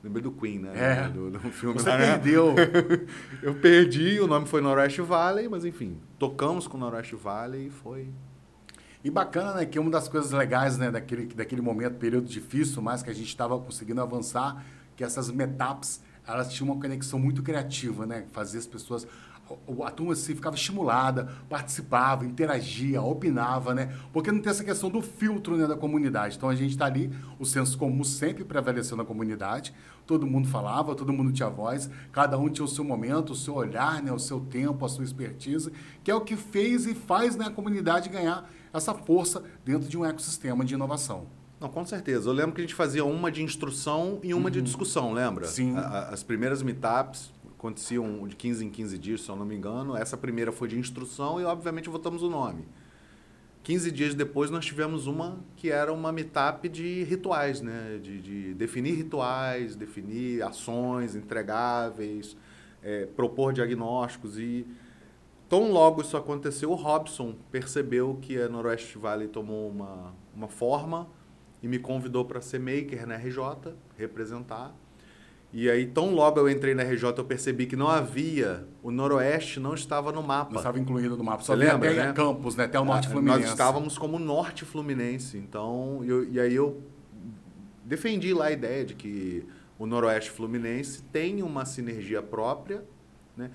Lembrei 0.04 0.24
do 0.24 0.32
Queen, 0.32 0.60
né? 0.60 0.72
É. 0.76 1.10
Do, 1.10 1.30
do 1.30 1.40
filme 1.52 1.80
Você 1.80 1.90
lá, 1.90 1.98
né? 1.98 2.14
perdeu. 2.14 2.56
Eu 3.44 3.56
perdi, 3.56 4.20
o 4.20 4.28
nome 4.28 4.48
foi 4.48 4.62
Noroeste 4.62 5.02
Valley, 5.02 5.50
mas 5.50 5.66
enfim, 5.66 5.98
tocamos 6.18 6.68
com 6.68 6.78
Noroeste 6.78 7.16
Valley 7.16 7.68
e 7.68 7.70
foi. 7.70 8.08
E 9.04 9.10
bacana, 9.10 9.54
né, 9.56 9.66
que 9.66 9.80
uma 9.80 9.90
das 9.90 10.08
coisas 10.08 10.32
legais, 10.32 10.78
né, 10.78 10.92
daquele, 10.92 11.26
daquele 11.28 11.62
momento, 11.62 11.96
período 11.96 12.28
difícil, 12.28 12.82
mas 12.82 13.02
que 13.02 13.10
a 13.10 13.14
gente 13.14 13.28
estava 13.28 13.58
conseguindo 13.58 14.02
avançar, 14.02 14.64
que 14.96 15.04
essas 15.04 15.32
meetups, 15.32 16.02
elas 16.28 16.52
tinham 16.52 16.72
uma 16.72 16.82
conexão 16.82 17.18
muito 17.18 17.42
criativa, 17.42 18.06
né, 18.06 18.26
fazia 18.32 18.60
as 18.60 18.68
pessoas 18.68 19.08
a, 19.86 19.92
turma 19.92 20.14
assim, 20.14 20.36
ficava 20.36 20.56
estimulada, 20.56 21.30
participava, 21.50 22.26
interagia, 22.26 23.02
opinava, 23.02 23.74
né? 23.74 23.96
Porque 24.12 24.32
não 24.32 24.42
tem 24.42 24.50
essa 24.50 24.64
questão 24.64 24.90
do 24.90 25.02
filtro 25.02 25.58
né, 25.58 25.68
da 25.68 25.76
comunidade. 25.76 26.38
Então 26.38 26.50
a 26.50 26.56
gente 26.56 26.72
está 26.72 26.86
ali, 26.86 27.12
o 27.40 27.46
senso 27.46 27.78
comum 27.78 28.04
sempre 28.04 28.44
prevaleceu 28.44 28.98
na 28.98 29.06
comunidade, 29.06 29.74
todo 30.06 30.26
mundo 30.26 30.48
falava, 30.48 30.96
todo 30.96 31.14
mundo 31.14 31.32
tinha 31.32 31.50
voz, 31.50 31.90
cada 32.12 32.38
um 32.38 32.50
tinha 32.50 32.66
o 32.66 32.68
seu 32.68 32.84
momento, 32.84 33.32
o 33.32 33.36
seu 33.36 33.56
olhar, 33.56 34.02
né, 34.02 34.12
o 34.12 34.20
seu 34.20 34.40
tempo, 34.40 34.86
a 34.86 34.90
sua 34.90 35.04
expertise, 35.04 35.72
que 36.04 36.10
é 36.10 36.16
o 36.16 36.22
que 36.22 36.36
fez 36.36 36.86
e 36.86 36.94
faz 36.94 37.36
né, 37.36 37.46
a 37.46 37.52
comunidade 37.52 38.10
ganhar 38.10 38.50
essa 38.74 38.94
força 38.94 39.44
dentro 39.64 39.88
de 39.88 39.98
um 39.98 40.06
ecossistema 40.06 40.66
de 40.66 40.74
inovação. 40.74 41.28
Não, 41.60 41.68
com 41.68 41.86
certeza. 41.86 42.30
Eu 42.30 42.34
lembro 42.34 42.54
que 42.54 42.62
a 42.62 42.64
gente 42.64 42.76
fazia 42.76 43.04
uma 43.04 43.30
de 43.30 43.44
instrução 43.44 44.20
e 44.24 44.34
uma 44.34 44.46
uhum. 44.46 44.50
de 44.50 44.62
discussão, 44.62 45.12
lembra? 45.12 45.46
Sim. 45.46 45.76
A, 45.76 46.10
as 46.10 46.24
primeiras 46.24 46.64
meetups 46.64 47.32
aconteciam 47.60 48.26
de 48.26 48.38
15 48.38 48.66
em 48.66 48.70
15 48.70 48.98
dias, 48.98 49.22
se 49.22 49.30
eu 49.30 49.36
não 49.36 49.46
me 49.46 49.54
engano. 49.54 49.96
Essa 49.96 50.16
primeira 50.16 50.50
foi 50.50 50.70
de 50.70 50.80
instrução 50.80 51.42
e, 51.42 51.44
obviamente, 51.44 51.90
votamos 51.90 52.24
o 52.24 52.30
nome. 52.30 52.66
15 53.64 53.92
dias 53.92 54.16
depois, 54.16 54.50
nós 54.50 54.66
tivemos 54.66 55.08
uma 55.08 55.44
que 55.58 55.70
era 55.70 55.92
uma 55.92 56.14
meetup 56.14 56.70
de 56.70 57.04
rituais, 57.04 57.62
né? 57.62 58.00
de, 58.02 58.22
de 58.22 58.54
definir 58.54 58.94
rituais, 58.94 59.76
definir 59.76 60.42
ações 60.42 61.16
entregáveis, 61.16 62.38
é, 62.82 63.06
propor 63.08 63.52
diagnósticos. 63.52 64.40
E 64.40 64.66
tão 65.50 65.70
logo 65.70 66.02
isso 66.02 66.16
aconteceu, 66.16 66.72
o 66.72 66.76
Robson 66.76 67.36
percebeu 67.52 68.18
que 68.22 68.42
a 68.42 68.48
Noroeste 68.48 68.98
Valley 68.98 69.28
tomou 69.28 69.70
uma, 69.70 70.14
uma 70.34 70.48
forma 70.48 71.10
e 71.62 71.68
me 71.68 71.78
convidou 71.78 72.24
para 72.24 72.40
ser 72.40 72.60
maker 72.60 73.06
na 73.06 73.18
RJ, 73.18 73.76
representar. 73.98 74.74
E 75.52 75.68
aí, 75.68 75.88
tão 75.88 76.14
logo 76.14 76.40
eu 76.40 76.48
entrei 76.48 76.76
na 76.76 76.84
RJ, 76.84 77.06
eu 77.18 77.26
percebi 77.26 77.66
que 77.66 77.76
não 77.76 77.88
havia, 77.88 78.68
o 78.84 78.92
Noroeste 78.92 79.60
não 79.60 79.74
estava 79.74 80.12
no 80.12 80.22
mapa. 80.22 80.52
Não 80.52 80.60
estava 80.60 80.80
incluído 80.80 81.18
no 81.18 81.24
mapa, 81.24 81.42
só 81.42 81.54
Você 81.54 81.60
lembra, 81.60 81.90
até 81.90 82.06
né? 82.06 82.14
Campos, 82.14 82.56
né? 82.56 82.66
até 82.66 82.80
o 82.80 82.86
Norte 82.86 83.08
ah, 83.08 83.12
Fluminense. 83.12 83.42
Nós 83.42 83.50
estávamos 83.50 83.98
como 83.98 84.20
Norte 84.20 84.64
Fluminense, 84.64 85.38
então, 85.38 86.04
eu, 86.06 86.30
e 86.32 86.40
aí 86.40 86.54
eu 86.54 86.84
defendi 87.84 88.32
lá 88.32 88.46
a 88.46 88.52
ideia 88.52 88.86
de 88.86 88.94
que 88.94 89.44
o 89.80 89.88
Noroeste 89.88 90.30
Fluminense 90.30 91.02
tem 91.12 91.42
uma 91.42 91.66
sinergia 91.66 92.22
própria, 92.22 92.84
né? 93.36 93.50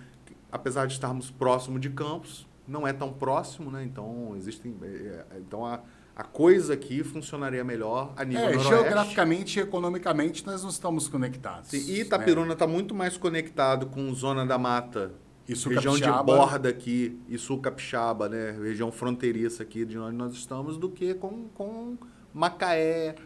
apesar 0.50 0.86
de 0.86 0.94
estarmos 0.94 1.30
próximo 1.30 1.78
de 1.78 1.90
Campos, 1.90 2.44
não 2.66 2.88
é 2.88 2.92
tão 2.92 3.12
próximo, 3.12 3.70
né? 3.70 3.84
então 3.84 4.34
existem, 4.36 4.74
é, 4.82 4.86
é, 4.86 5.26
então 5.38 5.64
a 5.64 5.80
a 6.16 6.23
coisa 6.23 6.75
aqui 6.75 7.02
funcionaria 7.02 7.64
melhor 7.64 8.12
a 8.16 8.25
nível 8.25 8.44
é, 8.44 8.54
noroeste. 8.54 8.68
Geograficamente 8.68 9.59
e 9.59 9.62
economicamente 9.62 10.47
nós 10.47 10.62
não 10.62 10.71
estamos 10.71 11.09
conectados. 11.09 11.71
Sim, 11.71 11.90
e 11.90 12.00
Itaperuna 12.00 12.52
está 12.52 12.66
né? 12.66 12.73
muito 12.73 12.94
mais 12.94 13.16
conectado 13.16 13.87
com 13.87 14.14
Zona 14.14 14.47
da 14.47 14.56
Mata, 14.56 15.12
isso 15.49 15.68
região 15.68 15.97
de 15.97 16.11
borda 16.25 16.68
aqui, 16.68 17.21
e 17.28 17.37
sul 17.37 17.59
capixaba, 17.61 18.28
né? 18.28 18.52
região 18.52 18.92
fronteiriça 18.92 19.62
aqui 19.62 19.85
de 19.85 19.99
onde 19.99 20.16
nós 20.16 20.33
estamos, 20.35 20.78
do 20.78 20.88
que 20.88 21.14
com, 21.14 21.49
com 21.49 21.99
Macaé, 22.33 23.16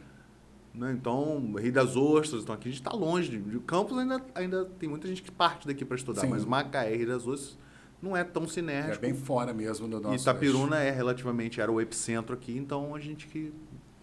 né? 0.74 0.92
Então, 0.92 1.54
Rio 1.58 1.72
das 1.72 1.96
Ostras, 1.96 2.42
então 2.42 2.54
aqui 2.54 2.68
a 2.68 2.70
gente 2.70 2.80
está 2.80 2.92
longe. 2.92 3.28
De, 3.30 3.38
de 3.38 3.58
Campos 3.60 3.98
ainda, 3.98 4.24
ainda 4.34 4.64
tem 4.64 4.88
muita 4.88 5.08
gente 5.08 5.22
que 5.22 5.30
parte 5.30 5.66
daqui 5.66 5.84
para 5.84 5.96
estudar, 5.96 6.22
Sim. 6.22 6.28
mas 6.28 6.44
Macaé, 6.44 6.94
Rio 6.94 7.08
das 7.08 7.26
Ostras 7.26 7.58
não 8.00 8.16
é 8.16 8.24
tão 8.24 8.46
sinérgico. 8.46 9.04
É 9.04 9.08
bem 9.08 9.14
fora 9.14 9.52
mesmo 9.52 9.88
do 9.88 10.00
nosso. 10.00 10.14
E 10.14 10.18
Itapiruna 10.18 10.78
é 10.82 10.90
relativamente, 10.90 11.60
era 11.60 11.70
o 11.70 11.80
epicentro 11.80 12.34
aqui, 12.34 12.56
então 12.56 12.94
a 12.94 13.00
gente 13.00 13.26
que. 13.26 13.52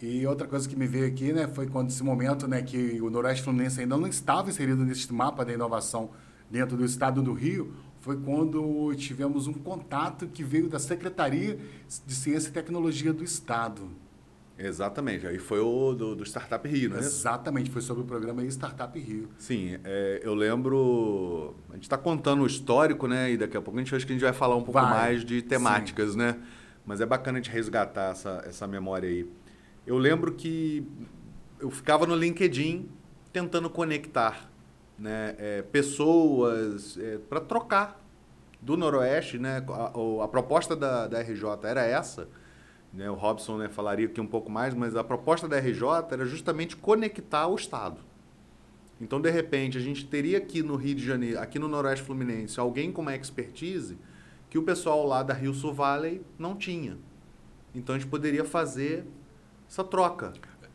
E 0.01 0.25
outra 0.27 0.47
coisa 0.47 0.67
que 0.67 0.75
me 0.75 0.85
veio 0.85 1.07
aqui, 1.07 1.31
né, 1.31 1.47
foi 1.47 1.67
quando 1.67 1.89
esse 1.89 2.03
momento, 2.03 2.47
né, 2.47 2.61
que 2.61 2.99
o 3.01 3.09
Noroeste 3.09 3.43
Fluminense 3.43 3.79
ainda 3.79 3.97
não 3.97 4.07
estava 4.07 4.49
inserido 4.49 4.83
nesse 4.83 5.11
mapa 5.13 5.45
da 5.45 5.53
inovação 5.53 6.09
dentro 6.51 6.75
do 6.75 6.83
estado 6.83 7.21
do 7.21 7.33
Rio, 7.33 7.73
foi 8.01 8.17
quando 8.17 8.93
tivemos 8.95 9.47
um 9.47 9.53
contato 9.53 10.27
que 10.27 10.43
veio 10.43 10.69
da 10.69 10.77
Secretaria 10.77 11.57
de 12.05 12.13
Ciência 12.13 12.49
e 12.49 12.51
Tecnologia 12.51 13.11
do 13.13 13.23
Estado. 13.23 13.89
Exatamente, 14.57 15.27
aí 15.27 15.37
foi 15.37 15.59
o 15.59 15.93
do, 15.93 16.15
do 16.15 16.23
Startup 16.23 16.65
Rio, 16.67 16.89
né? 16.89 16.99
Exatamente, 16.99 17.69
foi 17.69 17.81
sobre 17.81 18.03
o 18.03 18.05
programa 18.05 18.43
Startup 18.45 18.97
Rio. 18.97 19.29
Sim, 19.37 19.77
é, 19.83 20.21
eu 20.23 20.33
lembro. 20.33 21.55
A 21.69 21.73
gente 21.73 21.83
está 21.83 21.97
contando 21.97 22.43
o 22.43 22.47
histórico, 22.47 23.05
né? 23.05 23.31
E 23.31 23.37
daqui 23.37 23.57
a 23.57 23.61
pouco 23.61 23.77
a 23.77 23.83
gente 23.83 23.93
acha 23.93 24.05
que 24.05 24.13
a 24.13 24.15
gente 24.15 24.23
vai 24.23 24.33
falar 24.33 24.55
um 24.55 24.63
pouco 24.63 24.79
vai. 24.79 24.89
mais 24.89 25.25
de 25.25 25.41
temáticas, 25.41 26.11
Sim. 26.11 26.19
né? 26.19 26.37
Mas 26.85 27.01
é 27.01 27.05
bacana 27.05 27.37
a 27.37 27.41
gente 27.41 27.51
resgatar 27.51 28.11
essa, 28.11 28.43
essa 28.47 28.65
memória 28.67 29.09
aí. 29.09 29.29
Eu 29.85 29.97
lembro 29.97 30.31
que 30.31 30.87
eu 31.59 31.69
ficava 31.69 32.05
no 32.05 32.15
LinkedIn 32.15 32.87
tentando 33.33 33.69
conectar 33.69 34.49
né, 34.97 35.35
é, 35.37 35.61
pessoas 35.63 36.97
é, 36.97 37.17
para 37.17 37.41
trocar 37.41 38.01
do 38.61 38.77
Noroeste, 38.77 39.37
né? 39.37 39.63
A, 39.67 40.23
a 40.23 40.27
proposta 40.29 40.75
da, 40.75 41.07
da 41.07 41.21
RJ 41.21 41.43
era 41.65 41.83
essa 41.83 42.27
né, 42.95 43.09
o 43.09 43.13
Robson 43.13 43.57
né, 43.57 43.67
falaria 43.67 44.05
aqui 44.05 44.21
um 44.21 44.27
pouco 44.27 44.49
mais, 44.49 44.73
mas 44.73 44.95
a 44.95 45.03
proposta 45.03 45.47
da 45.47 45.59
RJ 45.59 45.83
era 46.11 46.25
justamente 46.25 46.75
conectar 46.77 47.47
o 47.47 47.55
Estado. 47.55 47.97
Então, 48.99 49.19
de 49.19 49.29
repente, 49.29 49.77
a 49.77 49.81
gente 49.81 50.05
teria 50.05 50.37
aqui 50.37 50.63
no 50.63 50.77
Rio 50.77 50.95
de 50.95 51.05
Janeiro, 51.05 51.39
aqui 51.39 51.59
no 51.59 51.67
Noroeste 51.67 52.05
Fluminense, 52.05 52.57
alguém 52.57 52.93
com 52.93 53.01
uma 53.01 53.13
expertise 53.13 53.97
que 54.49 54.57
o 54.57 54.63
pessoal 54.63 55.05
lá 55.05 55.21
da 55.21 55.33
Rio 55.33 55.53
Sul 55.53 55.73
Valley 55.73 56.21
não 56.39 56.55
tinha. 56.55 56.97
Então, 57.73 57.93
a 57.93 57.99
gente 57.99 58.09
poderia 58.09 58.45
fazer 58.45 59.05
essa 59.69 59.83
troca. 59.83 60.31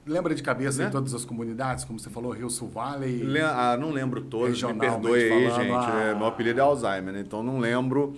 Lembra 0.07 0.35
de 0.35 0.43
cabeça 0.43 0.83
né? 0.83 0.89
em 0.89 0.91
todas 0.91 1.15
as 1.15 1.25
comunidades, 1.25 1.85
como 1.85 1.99
você 1.99 2.11
falou, 2.11 2.33
Rio 2.33 2.51
Sul 2.51 2.69
Valley? 2.69 3.23
Le 3.23 3.41
ah, 3.41 3.79
não 3.81 3.91
lembro 3.91 4.21
todas, 4.23 4.63
me 4.63 4.75
perdoe 4.75 5.33
aí, 5.33 5.51
gente. 5.51 5.73
Ah... 5.73 6.11
É, 6.11 6.15
meu 6.15 6.27
apelido 6.27 6.61
é 6.61 6.63
Alzheimer, 6.63 7.15
né? 7.15 7.21
então 7.21 7.43
não 7.43 7.59
lembro 7.59 8.15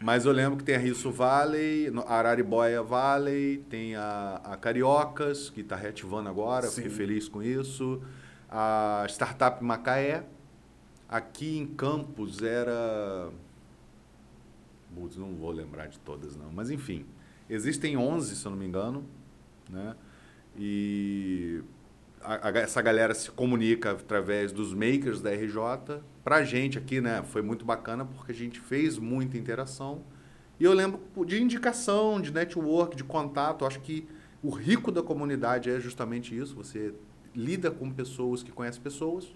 mas 0.00 0.26
eu 0.26 0.32
lembro 0.32 0.58
que 0.58 0.64
tem 0.64 0.74
a 0.74 0.78
Rio 0.78 0.94
Valley, 1.10 1.90
Araribóia 2.06 2.82
Valley, 2.82 3.58
tem 3.70 3.96
a, 3.96 4.40
a 4.44 4.56
Cariocas, 4.56 5.48
que 5.48 5.62
está 5.62 5.74
reativando 5.74 6.28
agora, 6.28 6.66
Sim. 6.66 6.82
fiquei 6.82 6.90
feliz 6.90 7.28
com 7.28 7.42
isso. 7.42 8.02
A 8.50 9.04
Startup 9.08 9.62
Macaé. 9.64 10.24
Aqui 11.08 11.56
em 11.56 11.66
Campos 11.66 12.42
era. 12.42 13.30
Putz, 14.94 15.16
não 15.16 15.34
vou 15.34 15.50
lembrar 15.50 15.86
de 15.86 15.98
todas, 16.00 16.36
não. 16.36 16.50
Mas 16.52 16.70
enfim, 16.70 17.06
existem 17.48 17.96
11, 17.96 18.36
se 18.36 18.44
eu 18.44 18.50
não 18.50 18.58
me 18.58 18.66
engano. 18.66 19.04
Né? 19.70 19.94
E 20.58 21.62
a, 22.20 22.48
a, 22.48 22.58
essa 22.58 22.82
galera 22.82 23.14
se 23.14 23.30
comunica 23.30 23.92
através 23.92 24.52
dos 24.52 24.74
makers 24.74 25.20
da 25.20 25.30
RJ. 25.30 26.00
Para 26.26 26.38
a 26.38 26.44
gente 26.44 26.76
aqui, 26.76 27.00
né, 27.00 27.22
foi 27.22 27.40
muito 27.40 27.64
bacana 27.64 28.04
porque 28.04 28.32
a 28.32 28.34
gente 28.34 28.58
fez 28.58 28.98
muita 28.98 29.38
interação. 29.38 30.02
E 30.58 30.64
eu 30.64 30.72
lembro 30.72 31.00
de 31.24 31.40
indicação, 31.40 32.20
de 32.20 32.32
network, 32.32 32.96
de 32.96 33.04
contato. 33.04 33.64
Acho 33.64 33.78
que 33.78 34.08
o 34.42 34.50
rico 34.50 34.90
da 34.90 35.04
comunidade 35.04 35.70
é 35.70 35.78
justamente 35.78 36.36
isso. 36.36 36.56
Você 36.56 36.92
lida 37.32 37.70
com 37.70 37.92
pessoas 37.92 38.42
que 38.42 38.50
conhecem 38.50 38.82
pessoas. 38.82 39.26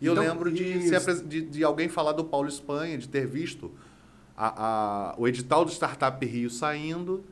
E 0.00 0.08
então, 0.08 0.20
eu 0.20 0.28
lembro 0.28 0.50
de, 0.50 0.82
ser, 0.88 1.22
de, 1.22 1.42
de, 1.42 1.62
alguém 1.62 1.88
falar 1.88 2.10
do 2.10 2.24
Paulo 2.24 2.48
Espanha, 2.48 2.98
de 2.98 3.08
ter 3.08 3.24
visto 3.24 3.70
a, 4.36 5.12
a, 5.12 5.14
o 5.16 5.28
edital 5.28 5.64
do 5.64 5.70
Startup 5.70 6.26
Rio 6.26 6.50
saindo 6.50 7.24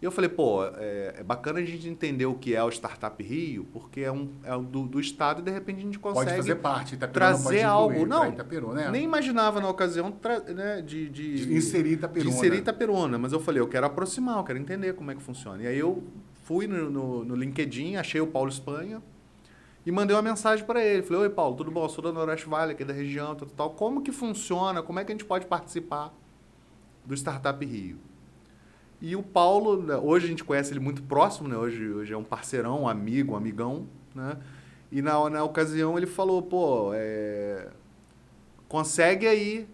e 0.00 0.04
eu 0.04 0.12
falei, 0.12 0.30
pô, 0.30 0.64
é, 0.64 1.16
é, 1.18 1.22
bacana 1.24 1.58
a 1.58 1.64
gente 1.64 1.88
entender 1.88 2.24
o 2.24 2.34
que 2.34 2.54
é 2.54 2.62
o 2.62 2.68
Startup 2.68 3.20
Rio, 3.20 3.66
porque 3.72 4.02
é, 4.02 4.12
um, 4.12 4.30
é 4.44 4.56
do, 4.56 4.86
do 4.86 5.00
Estado 5.00 5.40
e 5.40 5.42
de 5.42 5.50
repente 5.50 5.78
a 5.78 5.82
gente 5.82 5.98
consegue 5.98 6.26
pode 6.26 6.36
fazer 6.36 6.54
parte, 6.54 6.96
trazer 6.96 7.62
algo. 7.62 8.06
Não, 8.06 8.28
Itaperuna, 8.28 8.74
né? 8.74 8.90
nem 8.92 9.02
imaginava 9.02 9.60
na 9.60 9.68
ocasião 9.68 10.16
né, 10.54 10.82
de, 10.82 11.08
de, 11.08 11.46
de, 11.46 11.52
inserir 11.52 11.94
Itaperuna. 11.94 12.30
De 12.30 12.36
inserir 12.36 12.58
Itaperuna, 12.58 13.18
mas 13.18 13.32
eu 13.32 13.40
falei, 13.40 13.60
eu 13.60 13.66
quero 13.66 13.86
aproximar, 13.86 14.38
eu 14.38 14.44
quero 14.44 14.58
entender 14.60 14.92
como 14.92 15.10
é 15.10 15.16
que 15.16 15.22
funciona. 15.22 15.64
E 15.64 15.66
aí 15.66 15.78
eu 15.78 16.04
fui 16.44 16.68
no, 16.68 16.88
no, 16.88 17.24
no 17.24 17.34
LinkedIn, 17.34 17.96
achei 17.96 18.20
o 18.20 18.26
Paulo 18.28 18.48
Espanha 18.48 19.02
e 19.84 19.90
mandei 19.90 20.14
uma 20.14 20.22
mensagem 20.22 20.64
para 20.64 20.84
ele. 20.84 21.02
Falei, 21.02 21.22
oi 21.22 21.30
Paulo, 21.30 21.56
tudo 21.56 21.72
bom? 21.72 21.84
Eu 21.84 21.88
sou 21.88 22.04
da 22.04 22.12
Noroeste 22.12 22.48
Vale, 22.48 22.70
aqui 22.70 22.84
da 22.84 22.92
região, 22.94 23.34
tal, 23.34 23.48
tal. 23.48 23.70
Como 23.70 24.00
que 24.00 24.12
funciona? 24.12 24.80
Como 24.80 25.00
é 25.00 25.04
que 25.04 25.10
a 25.10 25.14
gente 25.14 25.24
pode 25.24 25.46
participar 25.46 26.14
do 27.04 27.14
Startup 27.14 27.66
Rio? 27.66 27.98
E 29.00 29.14
o 29.14 29.22
Paulo, 29.22 29.80
né, 29.82 29.96
hoje 29.96 30.26
a 30.26 30.28
gente 30.28 30.42
conhece 30.42 30.72
ele 30.72 30.80
muito 30.80 31.02
próximo, 31.02 31.48
né? 31.48 31.56
Hoje, 31.56 31.88
hoje 31.88 32.12
é 32.12 32.16
um 32.16 32.24
parceirão, 32.24 32.82
um 32.82 32.88
amigo, 32.88 33.32
um 33.32 33.36
amigão, 33.36 33.86
né? 34.14 34.36
E 34.90 35.00
na, 35.00 35.28
na 35.30 35.44
ocasião 35.44 35.96
ele 35.96 36.06
falou, 36.06 36.42
pô, 36.42 36.90
é, 36.94 37.68
consegue 38.68 39.26
aí 39.26 39.68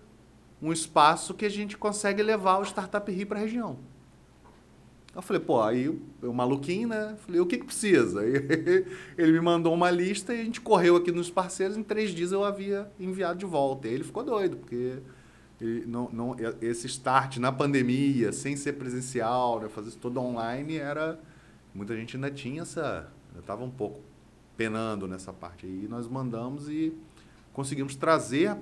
um 0.60 0.72
espaço 0.72 1.32
que 1.34 1.44
a 1.46 1.48
gente 1.48 1.76
consegue 1.76 2.22
levar 2.22 2.58
o 2.58 2.64
Startup 2.64 3.10
Rio 3.10 3.26
para 3.26 3.38
a 3.38 3.42
região. 3.42 3.78
Eu 5.14 5.22
falei, 5.22 5.40
pô, 5.40 5.62
aí 5.62 5.84
eu 6.20 6.32
maluquinho, 6.32 6.88
né? 6.88 7.16
Falei, 7.24 7.40
o 7.40 7.46
que 7.46 7.58
que 7.58 7.64
precisa? 7.64 8.20
Aí 8.20 8.34
ele 9.16 9.32
me 9.32 9.40
mandou 9.40 9.72
uma 9.72 9.90
lista 9.90 10.34
e 10.34 10.40
a 10.40 10.44
gente 10.44 10.60
correu 10.60 10.96
aqui 10.96 11.12
nos 11.12 11.30
parceiros. 11.30 11.76
Em 11.76 11.84
três 11.84 12.10
dias 12.10 12.32
eu 12.32 12.42
havia 12.42 12.90
enviado 12.98 13.38
de 13.38 13.46
volta. 13.46 13.86
E 13.86 13.94
ele 13.94 14.02
ficou 14.02 14.24
doido, 14.24 14.56
porque 14.56 14.98
ele 15.60 15.84
não, 15.86 16.08
não, 16.12 16.36
esse 16.60 16.86
start 16.86 17.38
na 17.38 17.52
pandemia, 17.52 18.32
sem 18.32 18.56
ser 18.56 18.74
presencial, 18.74 19.60
né? 19.60 19.68
fazer 19.68 19.88
isso 19.88 19.98
tudo 19.98 20.20
online, 20.20 20.76
era. 20.76 21.18
Muita 21.74 21.96
gente 21.96 22.16
ainda 22.16 22.30
tinha 22.30 22.62
essa. 22.62 23.08
Estava 23.38 23.64
um 23.64 23.70
pouco 23.70 24.00
penando 24.56 25.08
nessa 25.08 25.32
parte 25.32 25.66
aí. 25.66 25.84
E 25.84 25.88
nós 25.88 26.08
mandamos 26.08 26.68
e 26.68 26.92
conseguimos 27.52 27.94
trazer 27.94 28.54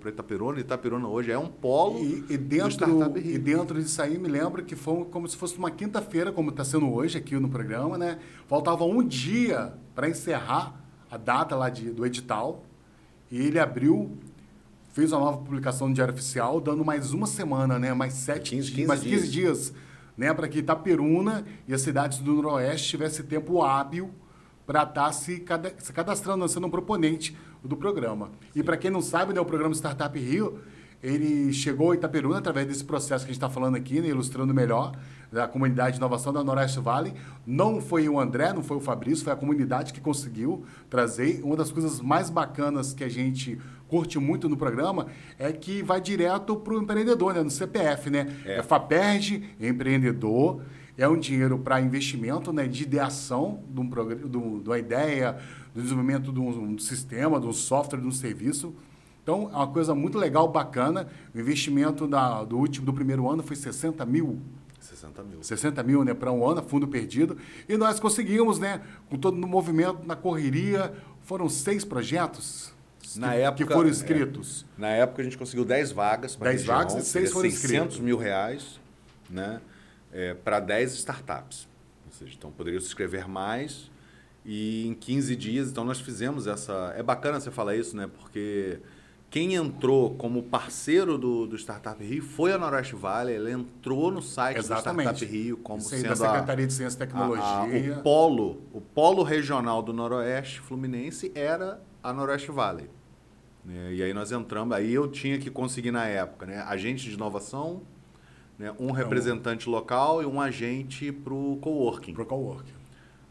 para 0.00 0.10
Itaperuna. 0.10 0.60
Itaperuna 0.60 1.08
hoje 1.08 1.32
é 1.32 1.38
um 1.38 1.48
polo 1.48 1.98
e, 2.04 2.24
e 2.30 2.36
dentro 2.36 2.86
E 3.18 3.38
dentro 3.38 3.82
disso 3.82 4.00
aí, 4.00 4.18
me 4.18 4.28
lembro 4.28 4.62
que 4.62 4.76
foi 4.76 5.04
como 5.06 5.26
se 5.26 5.36
fosse 5.36 5.56
uma 5.56 5.70
quinta-feira, 5.70 6.30
como 6.30 6.50
está 6.50 6.64
sendo 6.64 6.92
hoje 6.92 7.18
aqui 7.18 7.34
no 7.36 7.48
programa, 7.48 7.96
né? 7.96 8.18
Faltava 8.46 8.84
um 8.84 9.02
dia 9.02 9.74
para 9.94 10.08
encerrar 10.08 10.80
a 11.10 11.16
data 11.16 11.56
lá 11.56 11.70
de, 11.70 11.90
do 11.90 12.04
edital. 12.04 12.62
E 13.30 13.38
ele 13.38 13.58
abriu, 13.58 14.16
fez 14.94 15.12
uma 15.12 15.20
nova 15.20 15.38
publicação 15.38 15.88
no 15.88 15.94
Diário 15.94 16.14
Oficial, 16.14 16.60
dando 16.60 16.84
mais 16.84 17.12
uma 17.12 17.26
semana, 17.26 17.80
né? 17.80 17.92
Mais 17.92 18.12
sete, 18.14 18.52
15, 18.52 18.70
15 18.70 18.86
mais 18.86 19.00
15 19.00 19.10
dias, 19.10 19.30
dias 19.30 19.74
né? 20.16 20.32
Para 20.32 20.46
que 20.46 20.60
Itaperuna 20.60 21.44
e 21.66 21.74
as 21.74 21.80
cidades 21.80 22.18
do 22.18 22.32
Noroeste 22.32 22.90
tivessem 22.90 23.26
tempo 23.26 23.60
hábil 23.60 24.12
para 24.64 24.84
estar 24.84 25.06
tá 25.06 25.12
se, 25.12 25.40
cadastrando, 25.92 26.48
sendo 26.48 26.68
um 26.68 26.70
proponente 26.70 27.36
do 27.62 27.76
programa. 27.76 28.30
E 28.54 28.62
para 28.62 28.76
quem 28.76 28.88
não 28.88 29.02
sabe, 29.02 29.34
né, 29.34 29.40
o 29.40 29.44
programa 29.44 29.74
Startup 29.74 30.16
Rio, 30.16 30.60
ele 31.04 31.52
chegou 31.52 31.92
a 31.92 31.94
Itaperuna 31.94 32.38
através 32.38 32.66
desse 32.66 32.82
processo 32.82 33.26
que 33.26 33.30
a 33.30 33.34
gente 33.34 33.36
está 33.36 33.50
falando 33.50 33.76
aqui, 33.76 34.00
né, 34.00 34.08
ilustrando 34.08 34.54
melhor, 34.54 34.96
da 35.30 35.46
comunidade 35.46 35.92
de 35.92 35.98
inovação 35.98 36.32
da 36.32 36.42
Noroeste 36.42 36.80
Valley. 36.80 37.12
Não 37.46 37.78
foi 37.78 38.08
o 38.08 38.18
André, 38.18 38.54
não 38.54 38.62
foi 38.62 38.78
o 38.78 38.80
Fabrício, 38.80 39.22
foi 39.22 39.32
a 39.32 39.36
comunidade 39.36 39.92
que 39.92 40.00
conseguiu 40.00 40.64
trazer. 40.88 41.42
Uma 41.44 41.56
das 41.56 41.70
coisas 41.70 42.00
mais 42.00 42.30
bacanas 42.30 42.94
que 42.94 43.04
a 43.04 43.08
gente 43.08 43.60
curte 43.86 44.18
muito 44.18 44.48
no 44.48 44.56
programa 44.56 45.08
é 45.38 45.52
que 45.52 45.82
vai 45.82 46.00
direto 46.00 46.56
para 46.56 46.72
o 46.72 46.82
empreendedor, 46.82 47.34
né, 47.34 47.42
no 47.42 47.50
CPF, 47.50 48.08
né? 48.08 48.34
É, 48.46 48.56
é 48.58 48.62
FAPERJ, 48.62 49.44
empreendedor, 49.60 50.62
é 50.96 51.06
um 51.06 51.18
dinheiro 51.18 51.58
para 51.58 51.80
investimento, 51.82 52.50
né, 52.50 52.66
de 52.66 52.82
ideação 52.84 53.62
de, 53.68 53.80
um 53.80 53.88
de, 53.88 54.28
de 54.62 54.68
uma 54.68 54.78
ideia, 54.78 55.36
do 55.74 55.82
desenvolvimento 55.82 56.32
de 56.32 56.40
um, 56.40 56.72
um, 56.72 56.78
sistema, 56.78 57.38
de 57.38 57.46
um 57.46 57.52
software, 57.52 58.00
de 58.00 58.06
um 58.06 58.12
serviço. 58.12 58.74
Então, 59.24 59.50
é 59.52 59.56
uma 59.56 59.66
coisa 59.66 59.92
muito 59.92 60.16
legal, 60.16 60.46
bacana. 60.46 61.08
O 61.34 61.40
investimento 61.40 62.06
da, 62.06 62.44
do 62.44 62.56
último, 62.56 62.86
do 62.86 62.92
primeiro 62.92 63.28
ano 63.28 63.42
foi 63.42 63.56
60 63.56 64.06
mil 64.06 64.40
60 64.78 65.22
mil. 65.22 65.42
60 65.42 65.82
mil, 65.82 66.04
né, 66.04 66.14
para 66.14 66.30
um 66.30 66.48
ano, 66.48 66.62
fundo 66.62 66.86
perdido. 66.86 67.36
E 67.68 67.76
nós 67.76 67.98
conseguimos, 67.98 68.58
né, 68.58 68.82
com 69.08 69.16
todo 69.16 69.34
o 69.34 69.48
movimento, 69.48 70.06
na 70.06 70.14
correria, 70.14 70.92
foram 71.22 71.48
seis 71.48 71.84
projetos 71.84 72.72
na 73.16 73.30
que, 73.30 73.38
época, 73.38 73.66
que 73.66 73.72
foram 73.72 73.88
inscritos. 73.88 74.66
É, 74.76 74.80
na 74.80 74.88
época 74.88 75.22
a 75.22 75.24
gente 75.24 75.38
conseguiu 75.38 75.64
10 75.64 75.90
vagas. 75.90 76.36
10 76.36 76.64
vagas 76.64 76.94
e 76.94 77.02
seis 77.02 77.32
foram 77.32 77.50
600 77.50 77.64
inscritos. 77.64 77.98
mil 77.98 78.18
reais, 78.18 78.78
né? 79.28 79.60
é, 80.14 80.32
para 80.32 80.60
10 80.60 80.94
startups. 80.94 81.68
Ou 82.06 82.12
seja, 82.12 82.34
então 82.38 82.50
poderiam 82.52 82.80
se 82.80 82.86
inscrever 82.86 83.28
mais 83.28 83.90
e 84.46 84.86
em 84.86 84.94
15 84.94 85.34
dias, 85.34 85.70
então 85.70 85.84
nós 85.84 85.98
fizemos 86.00 86.46
essa... 86.46 86.94
É 86.96 87.02
bacana 87.02 87.40
você 87.40 87.50
falar 87.50 87.74
isso, 87.74 87.96
né? 87.96 88.08
Porque 88.20 88.78
quem 89.34 89.56
entrou 89.56 90.14
como 90.14 90.44
parceiro 90.44 91.18
do, 91.18 91.44
do 91.44 91.56
Startup 91.56 92.00
Rio 92.00 92.22
foi 92.22 92.52
a 92.52 92.58
Noroeste 92.58 92.94
Valley, 92.94 93.34
ela 93.34 93.50
entrou 93.50 94.12
no 94.12 94.22
site 94.22 94.58
Exatamente. 94.58 95.08
do 95.08 95.16
Startup 95.16 95.24
Rio 95.36 95.56
como 95.56 95.80
Isso 95.80 95.88
sendo 95.88 96.06
da 96.06 96.14
Secretaria 96.14 96.64
a, 96.64 96.68
de 96.68 96.72
Ciência 96.72 96.96
e 96.96 96.98
Tecnologia. 97.00 97.44
A, 97.44 97.62
a, 97.64 97.98
o 97.98 98.02
polo, 98.04 98.62
o 98.72 98.80
polo 98.80 99.24
regional 99.24 99.82
do 99.82 99.92
Noroeste 99.92 100.60
Fluminense 100.60 101.32
era 101.34 101.82
a 102.00 102.12
Noroeste 102.12 102.52
Valley. 102.52 102.88
Né? 103.64 103.94
E 103.94 104.04
aí 104.04 104.14
nós 104.14 104.30
entramos, 104.30 104.72
aí 104.76 104.94
eu 104.94 105.08
tinha 105.08 105.36
que 105.36 105.50
conseguir 105.50 105.90
na 105.90 106.06
época, 106.06 106.46
né? 106.46 106.60
Agente 106.68 107.08
de 107.08 107.14
inovação, 107.16 107.82
né? 108.56 108.72
Um 108.78 108.92
representante 108.92 109.68
local 109.68 110.22
e 110.22 110.26
um 110.26 110.40
agente 110.40 111.10
para 111.10 111.34
o 111.34 111.58
coworking. 111.60 112.14
Para 112.14 112.22
o 112.22 112.26
coworking. 112.26 112.72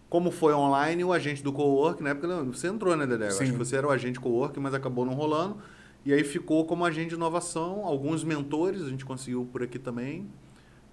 Como 0.09 0.31
foi 0.31 0.53
online, 0.53 1.01
o 1.01 1.13
agente 1.13 1.41
do 1.41 1.53
coworking, 1.53 2.03
na 2.03 2.09
época 2.09 2.27
você 2.43 2.67
entrou, 2.67 2.93
né, 2.97 3.07
Dedé? 3.07 3.29
Acho 3.29 3.39
que 3.39 3.51
você 3.53 3.77
era 3.77 3.87
o 3.87 3.89
agente 3.89 4.19
coworking, 4.19 4.59
mas 4.59 4.73
acabou 4.73 5.05
não 5.05 5.13
rolando. 5.13 5.59
E 6.05 6.13
aí 6.13 6.23
ficou 6.23 6.65
como 6.65 6.83
agente 6.85 7.09
de 7.09 7.15
inovação, 7.15 7.85
alguns 7.85 8.23
mentores 8.23 8.81
a 8.81 8.89
gente 8.89 9.05
conseguiu 9.05 9.47
por 9.51 9.63
aqui 9.63 9.79
também. 9.79 10.29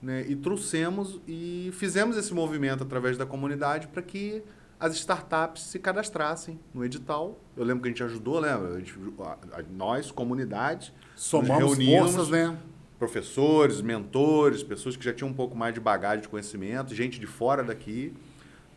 Né? 0.01 0.25
E 0.29 0.37
trouxemos 0.37 1.21
e 1.29 1.71
fizemos 1.75 2.17
esse 2.17 2.33
movimento 2.33 2.83
através 2.83 3.19
da 3.19 3.27
comunidade 3.27 3.89
para 3.89 4.01
que 4.01 4.43
as 4.79 4.95
startups 4.95 5.65
se 5.65 5.79
cadastrassem 5.79 6.59
no 6.73 6.83
edital. 6.83 7.39
Eu 7.55 7.65
lembro 7.65 7.83
que 7.83 7.89
a 7.89 7.91
gente 7.91 8.03
ajudou, 8.03 8.41
né? 8.41 8.49
A 8.49 8.79
gente, 8.79 8.95
a, 9.19 9.59
a, 9.59 9.63
nós, 9.71 10.11
comunidade, 10.11 10.95
somamos 11.15 11.77
forças, 11.77 12.31
né? 12.31 12.57
professores, 13.01 13.81
mentores, 13.81 14.63
pessoas 14.63 14.95
que 14.95 15.03
já 15.03 15.13
tinham 15.13 15.31
um 15.31 15.35
pouco 15.35 15.57
mais 15.57 15.73
de 15.73 15.81
bagagem 15.81 16.21
de 16.21 16.29
conhecimento, 16.29 16.95
gente 16.95 17.19
de 17.19 17.27
fora 17.27 17.65
daqui, 17.65 18.13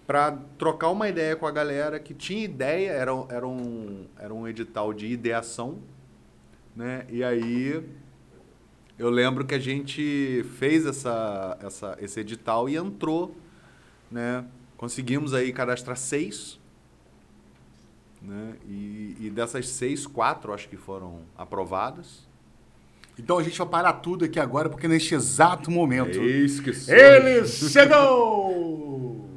para 0.08 0.32
trocar 0.58 0.90
uma 0.90 1.10
ideia 1.10 1.36
com 1.36 1.46
a 1.46 1.52
galera 1.52 2.00
que 2.00 2.14
tinha 2.14 2.42
ideia, 2.42 2.92
era, 2.92 3.12
era, 3.30 3.46
um, 3.46 4.06
era 4.18 4.34
um 4.34 4.48
edital 4.48 4.94
de 4.94 5.08
ideação, 5.08 5.80
né? 6.76 7.06
E 7.10 7.24
aí 7.24 7.84
eu 8.98 9.10
lembro 9.10 9.46
que 9.46 9.56
a 9.56 9.60
gente 9.60 10.46
fez 10.58 10.86
essa, 10.86 11.58
essa, 11.62 11.98
esse 12.00 12.20
edital 12.20 12.70
e 12.70 12.76
entrou, 12.76 13.36
né? 14.12 14.46
Conseguimos 14.78 15.34
aí 15.34 15.52
cadastrar 15.54 15.98
seis, 15.98 16.60
né? 18.22 18.56
E, 18.68 19.18
e 19.20 19.30
dessas 19.30 19.68
seis, 19.68 20.06
quatro 20.06 20.54
acho 20.54 20.68
que 20.70 20.78
foram 20.78 21.22
aprovadas. 21.38 22.28
Então 23.18 23.38
a 23.38 23.44
gente 23.44 23.58
vai 23.58 23.68
parar 23.68 23.94
tudo 23.94 24.26
aqui 24.26 24.40
agora, 24.40 24.70
porque 24.70 24.88
neste 24.88 25.14
exato 25.14 25.70
momento. 25.70 26.20
Eis 26.20 26.60
que 26.60 26.72
Ele 26.92 27.46
chegou! 27.48 29.30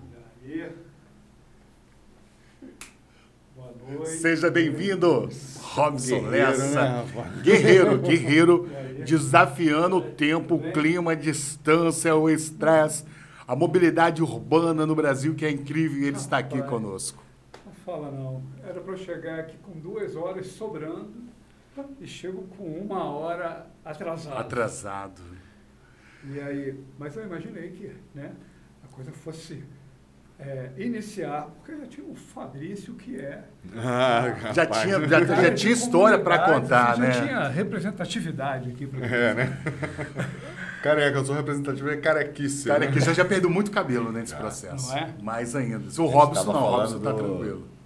Boa 3.54 3.74
noite. 3.88 4.10
Seja 4.18 4.50
bem-vindo, 4.50 5.28
Robson 5.76 6.22
Lessa. 6.28 7.04
Né? 7.04 7.40
Guerreiro, 7.42 7.98
guerreiro, 7.98 8.70
desafiando 9.04 9.96
o 9.96 10.00
tempo, 10.00 10.54
o 10.54 10.72
clima, 10.72 11.12
a 11.12 11.14
distância, 11.14 12.16
o 12.16 12.30
estresse, 12.30 13.04
a 13.46 13.54
mobilidade 13.54 14.22
urbana 14.22 14.86
no 14.86 14.94
Brasil, 14.94 15.34
que 15.34 15.44
é 15.44 15.50
incrível, 15.50 16.00
e 16.00 16.06
ele 16.06 16.16
está 16.16 16.38
aqui 16.38 16.60
conosco. 16.62 17.22
Não 17.64 17.72
fala 17.72 18.10
não. 18.10 18.42
Era 18.64 18.80
para 18.80 18.92
eu 18.92 18.96
chegar 18.96 19.40
aqui 19.40 19.56
com 19.58 19.78
duas 19.78 20.16
horas 20.16 20.46
sobrando 20.46 21.26
e 22.00 22.06
chego 22.06 22.44
com 22.56 22.64
uma 22.64 23.04
hora 23.04 23.66
atrasado. 23.84 24.38
Atrasado. 24.38 25.22
E 26.24 26.40
aí, 26.40 26.80
mas 26.98 27.16
eu 27.16 27.24
imaginei 27.24 27.70
que 27.70 27.92
né, 28.14 28.32
a 28.82 28.88
coisa 28.88 29.12
fosse 29.12 29.62
é, 30.38 30.70
iniciar, 30.76 31.48
porque 31.56 31.80
já 31.80 31.86
tinha 31.86 32.06
o 32.06 32.14
Fabrício 32.14 32.94
que 32.94 33.16
é. 33.18 33.42
Ah, 33.76 34.52
já, 34.52 34.66
tinha, 34.66 35.08
já, 35.08 35.24
já 35.24 35.54
tinha 35.54 35.72
história 35.72 36.18
para 36.18 36.38
contar, 36.38 36.92
assim, 36.92 37.00
né? 37.00 37.12
Já 37.12 37.22
tinha 37.22 37.48
representatividade 37.48 38.70
aqui 38.70 38.86
para 38.86 39.06
É, 39.06 39.34
né? 39.34 39.58
Careca, 40.82 41.18
eu 41.18 41.24
sou 41.24 41.34
representativo, 41.34 41.90
é 41.90 41.96
carequice. 41.96 42.68
Carequice, 42.68 43.12
já 43.14 43.24
perdeu 43.24 43.50
muito 43.50 43.70
cabelo 43.70 44.12
nesse 44.12 44.34
ah, 44.34 44.38
processo. 44.38 44.90
Não 44.90 44.96
é? 44.98 45.14
Mais 45.20 45.56
ainda. 45.56 45.90
Se 45.90 46.00
o 46.00 46.06
Robson 46.06 46.52
não, 46.52 46.62
o 46.62 46.76
Robson 46.76 46.98
está 46.98 47.12
tranquilo 47.12 47.76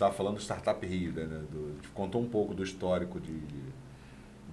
estava 0.00 0.14
falando 0.14 0.36
do 0.36 0.40
Startup 0.40 0.84
Rio, 0.86 1.12
né? 1.12 1.24
Do, 1.24 1.76
contou 1.92 2.22
um 2.22 2.28
pouco 2.28 2.54
do 2.54 2.62
histórico 2.62 3.20
de, 3.20 3.38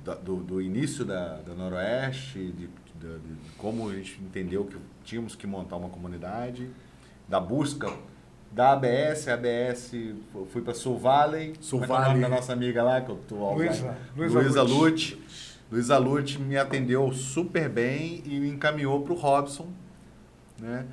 da, 0.04 0.16
do, 0.16 0.38
do, 0.38 0.62
início 0.62 1.06
da, 1.06 1.38
da 1.38 1.54
Noroeste, 1.54 2.40
de, 2.52 2.68
de, 2.68 3.20
de, 3.20 3.36
como 3.58 3.90
a 3.90 3.94
gente 3.94 4.20
entendeu 4.22 4.66
que 4.66 4.78
tínhamos 5.06 5.36
que 5.36 5.48
montar 5.48 5.78
uma 5.78 5.90
comunidade, 5.90 6.70
da 7.28 7.40
busca 7.40 7.92
da 8.52 8.74
ABS, 8.74 9.28
a 9.28 9.34
ABS 9.34 9.92
fui 10.50 10.62
para 10.62 10.74
Sul 10.74 10.98
Valley, 10.98 11.54
Valley. 11.86 12.04
É, 12.04 12.06
é 12.06 12.08
nome 12.10 12.22
da 12.22 12.30
nossa 12.30 12.54
amiga 12.54 12.84
lá, 12.84 13.02
que 13.02 13.12
eu 13.12 13.18
tô 13.28 13.54
Luísa, 13.54 13.98
Luísa 14.16 14.64
Lute. 14.64 15.22
Luísa 15.72 15.98
Lute 15.98 16.40
me 16.40 16.58
atendeu 16.58 17.12
super 17.12 17.70
bem 17.70 18.24
e 18.26 18.40
me 18.40 18.50
encaminhou 18.50 19.02
para 19.04 19.14
o 19.14 19.16
Robson, 19.16 19.68
né? 20.60 20.86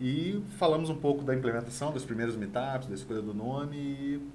E 0.00 0.42
falamos 0.56 0.88
um 0.88 0.94
pouco 0.94 1.22
da 1.22 1.34
implementação 1.34 1.92
dos 1.92 2.04
primeiros 2.04 2.36
meetups, 2.36 2.88
da 2.88 2.94
escolha 2.94 3.20
do 3.20 3.34
nome 3.34 3.76
e 3.76 4.30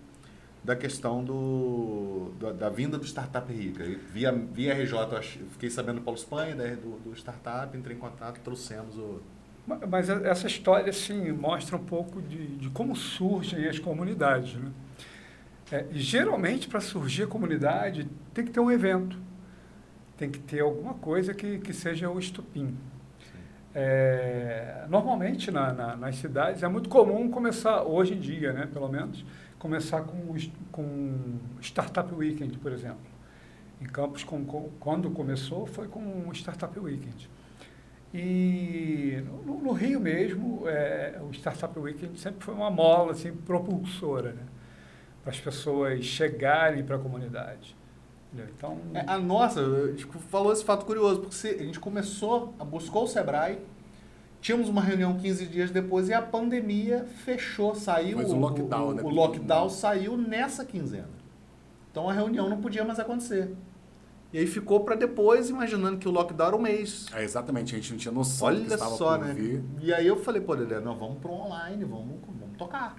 da 0.63 0.75
questão 0.75 1.23
do, 1.23 2.33
da, 2.39 2.51
da 2.51 2.69
vinda 2.69 2.97
do 2.97 3.05
Startup 3.05 3.51
Rica. 3.51 3.83
Via, 4.11 4.31
via 4.31 4.73
RJ, 4.73 4.93
eu 5.39 5.47
fiquei 5.51 5.69
sabendo 5.69 5.99
do 5.99 6.03
Paulo 6.03 6.19
Espanha, 6.19 6.55
do, 6.55 6.99
do 6.99 7.15
Startup, 7.15 7.75
entrei 7.75 7.95
em 7.95 7.99
contato, 7.99 8.39
trouxemos 8.41 8.97
o... 8.97 9.21
Mas 9.67 10.09
essa 10.09 10.45
história, 10.45 10.89
assim, 10.89 11.31
mostra 11.31 11.75
um 11.75 11.83
pouco 11.83 12.21
de, 12.21 12.55
de 12.57 12.69
como 12.69 12.95
surgem 12.95 13.67
as 13.67 13.79
comunidades, 13.79 14.55
né? 14.55 14.71
É, 15.71 15.85
geralmente, 15.91 16.67
para 16.67 16.79
surgir 16.79 17.23
a 17.23 17.27
comunidade, 17.27 18.07
tem 18.33 18.45
que 18.45 18.51
ter 18.51 18.59
um 18.59 18.71
evento. 18.71 19.17
Tem 20.15 20.29
que 20.29 20.39
ter 20.39 20.59
alguma 20.59 20.93
coisa 20.93 21.33
que, 21.33 21.57
que 21.57 21.73
seja 21.73 22.09
o 22.09 22.19
estupim. 22.19 22.77
É, 23.73 24.85
normalmente 24.87 25.51
na, 25.51 25.73
na, 25.73 25.95
nas 25.97 26.15
cidades 26.15 26.63
é 26.63 26.67
muito 26.67 26.87
comum 26.87 27.29
começar, 27.29 27.83
hoje 27.83 28.13
em 28.13 28.19
dia, 28.19 28.53
né, 28.53 28.69
pelo 28.71 28.87
menos, 28.87 29.25
começar 29.59 30.03
com, 30.03 30.33
com 30.71 31.39
Startup 31.59 32.13
Weekend, 32.13 32.57
por 32.59 32.71
exemplo. 32.71 33.15
Em 33.81 33.85
Campos, 33.85 34.23
com, 34.23 34.45
com, 34.45 34.69
quando 34.79 35.09
começou, 35.09 35.65
foi 35.65 35.87
com 35.87 36.31
Startup 36.33 36.79
Weekend. 36.79 37.29
E 38.17 39.21
no, 39.45 39.59
no 39.59 39.71
Rio 39.73 39.99
mesmo, 39.99 40.63
é, 40.69 41.19
o 41.21 41.33
Startup 41.33 41.77
Weekend 41.77 42.17
sempre 42.17 42.45
foi 42.45 42.53
uma 42.53 42.71
mola 42.71 43.11
assim, 43.11 43.33
propulsora 43.33 44.31
né, 44.31 44.43
para 45.21 45.31
as 45.31 45.39
pessoas 45.41 46.05
chegarem 46.05 46.81
para 46.81 46.95
a 46.95 46.99
comunidade. 46.99 47.75
Então, 48.33 48.77
é, 48.93 49.03
a 49.05 49.17
nossa, 49.17 49.91
gente 49.91 50.05
falou 50.29 50.53
esse 50.53 50.63
fato 50.63 50.85
curioso, 50.85 51.21
porque 51.21 51.47
a 51.47 51.63
gente 51.63 51.79
começou, 51.79 52.53
buscou 52.69 53.03
o 53.03 53.07
Sebrae, 53.07 53.59
tínhamos 54.39 54.69
uma 54.69 54.81
reunião 54.81 55.17
15 55.17 55.45
dias 55.47 55.71
depois 55.71 56.07
e 56.07 56.13
a 56.13 56.21
pandemia 56.21 57.05
fechou, 57.25 57.75
saiu. 57.75 58.17
Mas 58.17 58.31
o 58.31 58.37
lockdown, 58.37 58.87
o, 58.87 58.93
né? 58.93 59.03
O 59.03 59.09
lockdown 59.09 59.69
saiu 59.69 60.17
nessa 60.17 60.63
quinzena. 60.63 61.09
Então 61.91 62.09
a 62.09 62.13
reunião 62.13 62.49
não 62.49 62.61
podia 62.61 62.85
mais 62.85 62.99
acontecer. 62.99 63.53
E 64.35 64.39
aí 64.39 64.47
ficou 64.47 64.81
para 64.81 64.95
depois, 64.95 65.49
imaginando 65.49 65.97
que 65.97 66.09
o 66.09 66.11
lockdown 66.11 66.47
era 66.47 66.55
um 66.57 66.61
mês. 66.61 67.05
É, 67.13 67.23
exatamente, 67.23 67.73
a 67.73 67.77
gente 67.77 67.91
não 67.93 67.97
tinha 67.97 68.11
noção 68.13 68.47
Olha 68.47 68.59
que 68.65 68.73
estava 68.73 68.91
só, 68.97 69.17
por 69.17 69.27
né? 69.27 69.33
vir. 69.33 69.63
E 69.81 69.93
aí 69.93 70.05
eu 70.05 70.17
falei, 70.17 70.41
pô, 70.41 70.53
Dedé, 70.57 70.77
nós 70.81 70.99
vamos 70.99 71.19
pro 71.19 71.31
online, 71.31 71.85
vamos, 71.85 72.17
vamos 72.27 72.57
tocar. 72.57 72.97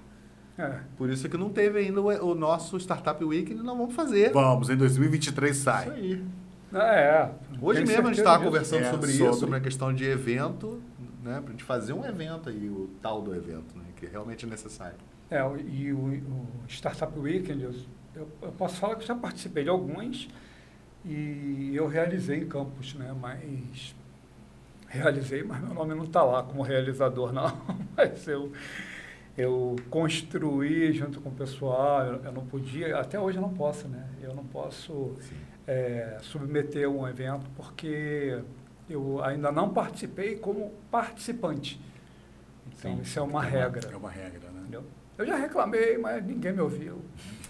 é, 0.56 0.80
Por 0.96 1.10
isso 1.10 1.28
que 1.28 1.36
não 1.36 1.50
teve 1.50 1.78
ainda 1.80 2.00
o, 2.00 2.30
o 2.30 2.34
nosso 2.34 2.78
Startup 2.78 3.22
Weekend, 3.22 3.62
nós 3.62 3.76
vamos 3.76 3.94
fazer. 3.94 4.32
Vamos, 4.32 4.70
em 4.70 4.76
2023 4.78 5.54
Isso 5.54 5.64
sai. 5.64 5.90
aí. 5.90 6.24
é, 6.72 7.28
Hoje 7.60 7.84
mesmo 7.84 8.04
a 8.04 8.10
gente 8.12 8.18
estava 8.20 8.42
conversando 8.42 8.84
É, 8.84 8.90
sobre, 8.90 9.12
sobre. 9.12 9.28
isso, 9.30 9.38
sobre 9.40 9.56
a 9.56 9.60
questão 9.60 9.92
de 9.92 10.04
evento, 10.04 10.80
né? 11.22 11.38
Pra 11.42 11.50
gente 11.50 11.64
fazer 11.64 11.92
um 11.92 12.02
evento 12.04 12.48
aí, 12.48 12.66
o 12.70 12.88
tal 13.02 13.20
do 13.20 13.34
evento, 13.34 13.76
né? 13.76 13.84
Que 13.96 14.06
realmente 14.06 14.46
é 14.46 14.48
necessário. 14.48 14.96
É, 15.30 15.44
o- 15.44 15.58
e 15.58 15.92
o, 15.92 15.98
o 15.98 16.46
Startup 16.66 17.12
Weekend, 17.18 17.62
eu, 17.62 17.74
eu, 18.14 18.28
eu 18.40 18.52
posso 18.52 18.76
falar 18.76 18.94
que 18.96 19.02
eu 19.02 19.06
já 19.06 19.14
participei 19.14 19.64
de 19.64 19.68
alguns 19.68 20.28
e 21.06 21.72
eu 21.74 21.86
realizei 21.86 22.38
em 22.38 22.48
campus, 22.48 22.94
né? 22.94 23.14
Mas 23.18 23.94
realizei, 24.88 25.42
mas 25.42 25.60
meu 25.62 25.74
nome 25.74 25.94
não 25.94 26.04
está 26.04 26.22
lá 26.22 26.42
como 26.42 26.62
realizador, 26.62 27.30
não. 27.32 27.50
Mas 27.96 28.26
eu, 28.26 28.50
eu 29.36 29.76
construí 29.88 30.92
junto 30.92 31.20
com 31.20 31.28
o 31.28 31.32
pessoal, 31.32 32.02
eu, 32.04 32.24
eu 32.24 32.32
não 32.32 32.44
podia, 32.46 32.98
até 32.98 33.18
hoje 33.18 33.38
eu 33.38 33.42
não 33.42 33.52
posso, 33.54 33.86
né? 33.88 34.08
Eu 34.20 34.34
não 34.34 34.44
posso 34.44 35.14
é, 35.66 36.18
submeter 36.22 36.88
um 36.88 37.06
evento 37.06 37.46
porque 37.56 38.40
eu 38.88 39.22
ainda 39.22 39.50
não 39.52 39.72
participei 39.72 40.36
como 40.36 40.72
participante. 40.90 41.80
Então, 42.66 42.96
Sim. 42.96 43.02
isso 43.02 43.18
é 43.18 43.22
uma 43.22 43.44
É 43.46 43.50
regra. 43.50 43.90
É 43.92 43.96
uma 43.96 44.10
regra, 44.10 44.50
né? 44.50 44.60
Entendeu? 44.62 44.84
Eu 45.18 45.26
já 45.26 45.36
reclamei, 45.36 45.96
mas 45.96 46.24
ninguém 46.24 46.52
me 46.52 46.60
ouviu. 46.60 47.00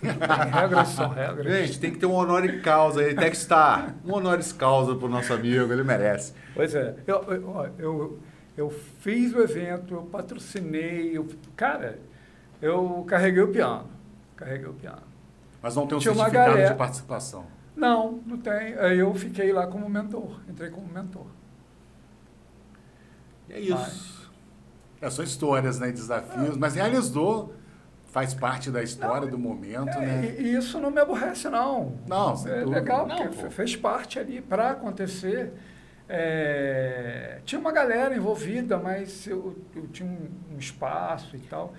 Regras 0.02 0.88
são 0.88 1.08
regras. 1.08 1.46
Gente, 1.46 1.80
tem 1.80 1.90
que 1.92 1.98
ter 1.98 2.06
um 2.06 2.12
honoris 2.14 2.60
causa 2.62 3.00
aí, 3.00 3.14
Techstar. 3.14 3.94
Um 4.04 4.12
honoris 4.14 4.52
causa 4.52 4.94
pro 4.94 5.08
nosso 5.08 5.32
amigo, 5.32 5.72
ele 5.72 5.82
merece. 5.82 6.32
Pois 6.54 6.74
é. 6.74 6.96
Eu, 7.06 7.22
eu, 7.32 7.70
eu, 7.78 8.18
eu 8.56 8.70
fiz 9.00 9.32
o 9.34 9.40
evento, 9.40 9.94
eu 9.94 10.02
patrocinei. 10.02 11.16
Eu, 11.16 11.26
cara, 11.56 11.98
eu 12.60 13.04
carreguei 13.08 13.42
o 13.42 13.48
piano. 13.48 13.86
Carreguei 14.36 14.68
o 14.68 14.74
piano. 14.74 15.02
Mas 15.62 15.74
não 15.74 15.86
tem 15.86 15.96
um 15.96 16.00
Tinha 16.00 16.14
certificado 16.14 16.50
galera- 16.50 16.70
de 16.72 16.78
participação. 16.78 17.46
Não, 17.74 18.20
não 18.26 18.38
tem. 18.38 18.70
Eu 18.72 19.14
fiquei 19.14 19.52
lá 19.52 19.66
como 19.66 19.88
mentor. 19.88 20.40
Entrei 20.48 20.70
como 20.70 20.86
mentor. 20.92 21.26
E 23.48 23.52
é 23.52 23.60
isso. 23.60 24.30
É, 25.00 25.10
são 25.10 25.24
histórias, 25.24 25.78
né? 25.78 25.92
Desafios, 25.92 26.56
mas 26.56 26.74
realizou, 26.74 27.52
faz 28.16 28.32
parte 28.32 28.70
da 28.70 28.82
história, 28.82 29.28
do 29.28 29.36
momento, 29.38 29.90
É, 29.98 30.06
né? 30.06 30.36
e, 30.38 30.54
isso 30.56 30.80
não 30.80 30.90
me 30.90 30.98
aborrece, 30.98 31.50
não. 31.50 31.98
Não, 32.08 32.30
é 32.32 32.60
dúvida. 32.60 32.66
legal, 32.80 33.06
Não, 33.06 33.14
porque 33.14 33.28
pô. 33.28 33.42
fe- 33.42 33.50
fez 33.50 33.76
parte 33.76 34.18
ali 34.18 34.40
para 34.40 34.70
acontecer. 34.70 35.52
É, 36.08 37.40
tinha 37.44 37.60
uma 37.60 37.70
galera 37.72 38.16
envolvida, 38.16 38.78
mas 38.78 39.26
eu, 39.26 39.54
eu 39.74 39.86
tinha 39.88 40.08
um, 40.08 40.54
um 40.54 40.58
espaço 40.58 41.36
e 41.36 41.40
tal. 41.40 41.74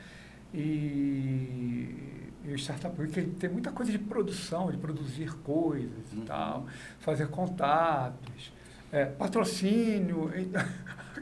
E, 0.53 2.29
e 2.45 2.51
o 2.51 2.55
Startup 2.55 3.01
Week 3.01 3.17
ele 3.19 3.31
tem 3.31 3.49
muita 3.49 3.71
coisa 3.71 3.91
de 3.91 3.97
produção, 3.97 4.69
de 4.71 4.77
produzir 4.77 5.33
coisas 5.39 5.89
Uhum. 6.13 6.21
e 6.21 6.25
tal, 6.27 6.67
fazer 6.99 7.29
contatos, 7.29 8.53
é, 8.91 9.05
patrocínio. 9.05 10.31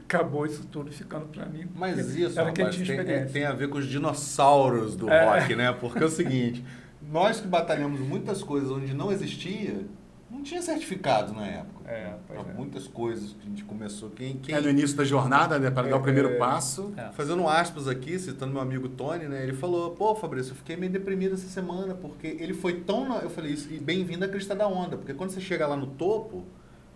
acabou 0.05 0.45
isso 0.45 0.65
tudo 0.71 0.91
ficando 0.91 1.25
para 1.27 1.45
mim. 1.45 1.67
Mas 1.75 2.15
isso, 2.15 2.35
rapaz, 2.35 2.53
tem, 2.53 2.67
experiência. 2.83 3.29
tem 3.33 3.45
a 3.45 3.53
ver 3.53 3.69
com 3.69 3.77
os 3.77 3.87
dinossauros 3.87 4.95
do 4.95 5.09
É. 5.09 5.25
rock, 5.39 5.55
né? 5.55 5.71
Porque 5.73 6.01
é 6.03 6.05
o 6.05 6.09
seguinte, 6.09 6.63
nós 7.11 7.39
que 7.41 7.47
batalhamos 7.47 7.99
muitas 7.99 8.41
coisas 8.43 8.69
onde 8.71 8.93
não 8.93 9.11
existia, 9.11 9.81
não 10.29 10.41
tinha 10.43 10.61
certificado 10.61 11.33
na 11.33 11.45
época. 11.45 11.75
É, 11.87 12.13
pois 12.27 12.39
Pra 12.41 12.51
é. 12.51 12.53
muitas 12.55 12.87
coisas 12.87 13.31
que 13.33 13.45
a 13.45 13.49
gente 13.49 13.63
começou. 13.63 14.09
Quem, 14.09 14.37
quem, 14.37 14.55
É 14.55 14.61
no 14.61 14.69
início 14.69 14.95
da 14.97 15.03
jornada, 15.03 15.57
né? 15.59 15.69
Para 15.69 15.87
dar 15.87 15.97
o 15.97 16.01
primeiro 16.01 16.29
É. 16.29 16.37
passo. 16.37 16.93
É. 16.97 17.09
Fazendo 17.11 17.47
aspas 17.47 17.87
aqui, 17.87 18.17
citando 18.19 18.51
meu 18.53 18.61
amigo 18.61 18.89
Tony, 18.89 19.25
né? 19.25 19.43
Ele 19.43 19.53
falou, 19.53 19.91
pô, 19.91 20.15
Fabrício, 20.15 20.51
eu 20.51 20.55
fiquei 20.55 20.75
meio 20.75 20.91
deprimido 20.91 21.33
essa 21.35 21.47
semana, 21.47 21.93
porque 21.93 22.27
ele 22.39 22.53
foi 22.53 22.81
tão. 22.81 23.15
Eu 23.21 23.29
falei 23.29 23.51
isso, 23.53 23.71
e 23.71 23.79
bem-vindo 23.79 24.25
à 24.25 24.27
crista 24.27 24.55
da 24.55 24.67
onda, 24.67 24.97
porque 24.97 25.13
quando 25.13 25.29
você 25.31 25.41
chega 25.41 25.65
lá 25.67 25.75
no 25.77 25.87
topo, 25.87 26.43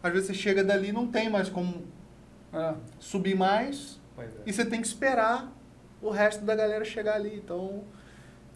às 0.02 0.12
vezes 0.12 0.28
você 0.28 0.34
chega 0.34 0.64
dali 0.64 0.90
e 0.90 0.92
não 0.92 1.06
tem 1.08 1.30
mais 1.30 1.50
como 1.50 1.84
É, 2.54 2.74
subir 3.00 3.36
mais, 3.36 4.00
é. 4.18 4.28
e 4.46 4.52
você 4.54 4.66
tem 4.66 4.82
que 4.82 4.88
esperar 4.88 5.52
o 6.02 6.10
resto 6.10 6.44
da 6.44 6.56
galera 6.56 6.84
chegar 6.84 7.16
ali. 7.16 7.36
Então, 7.36 7.84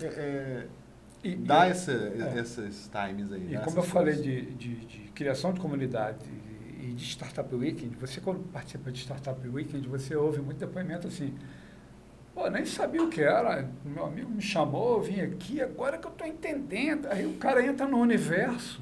é, 0.02 0.06
é, 0.06 0.68
E- 1.24 1.36
dá 1.36 1.68
e- 1.68 1.72
essa, 1.72 1.92
é. 1.92 2.40
esses 2.40 2.90
times 2.90 3.32
aí. 3.32 3.54
E 3.54 3.58
como 3.60 3.78
eu 3.78 3.82
essas 3.82 3.88
falei 3.88 4.16
coisas. 4.16 4.24
de, 4.24 4.42
de, 4.56 4.76
de 4.86 5.00
criação 5.12 5.54
de 5.54 5.60
comunidade 5.60 6.18
e 6.82 6.94
de 6.94 7.04
Startup 7.06 7.54
Weekend, 7.56 7.96
você 7.98 8.20
quando 8.20 8.40
participa 8.52 8.92
de 8.92 9.00
Startup 9.00 9.48
Weekend, 9.48 9.88
você 9.88 10.16
ouve 10.16 10.40
muito 10.42 10.58
depoimento 10.58 11.08
assim, 11.08 11.34
pô, 12.34 12.50
nem 12.50 12.66
sabia 12.66 13.02
o 13.04 13.10
que 13.10 13.22
era, 13.22 13.70
meu 13.86 14.06
amigo 14.06 14.30
me 14.30 14.42
chamou, 14.42 14.98
eu 14.98 15.02
vim 15.02 15.22
aqui, 15.22 15.62
agora 15.62 15.98
que 15.98 16.08
eu 16.08 16.12
estou 16.12 16.28
entendendo. 16.28 17.08
Aí 17.08 17.26
o 17.26 17.34
cara 17.38 17.64
entra 17.66 17.88
no 17.88 18.00
universo, 18.00 18.82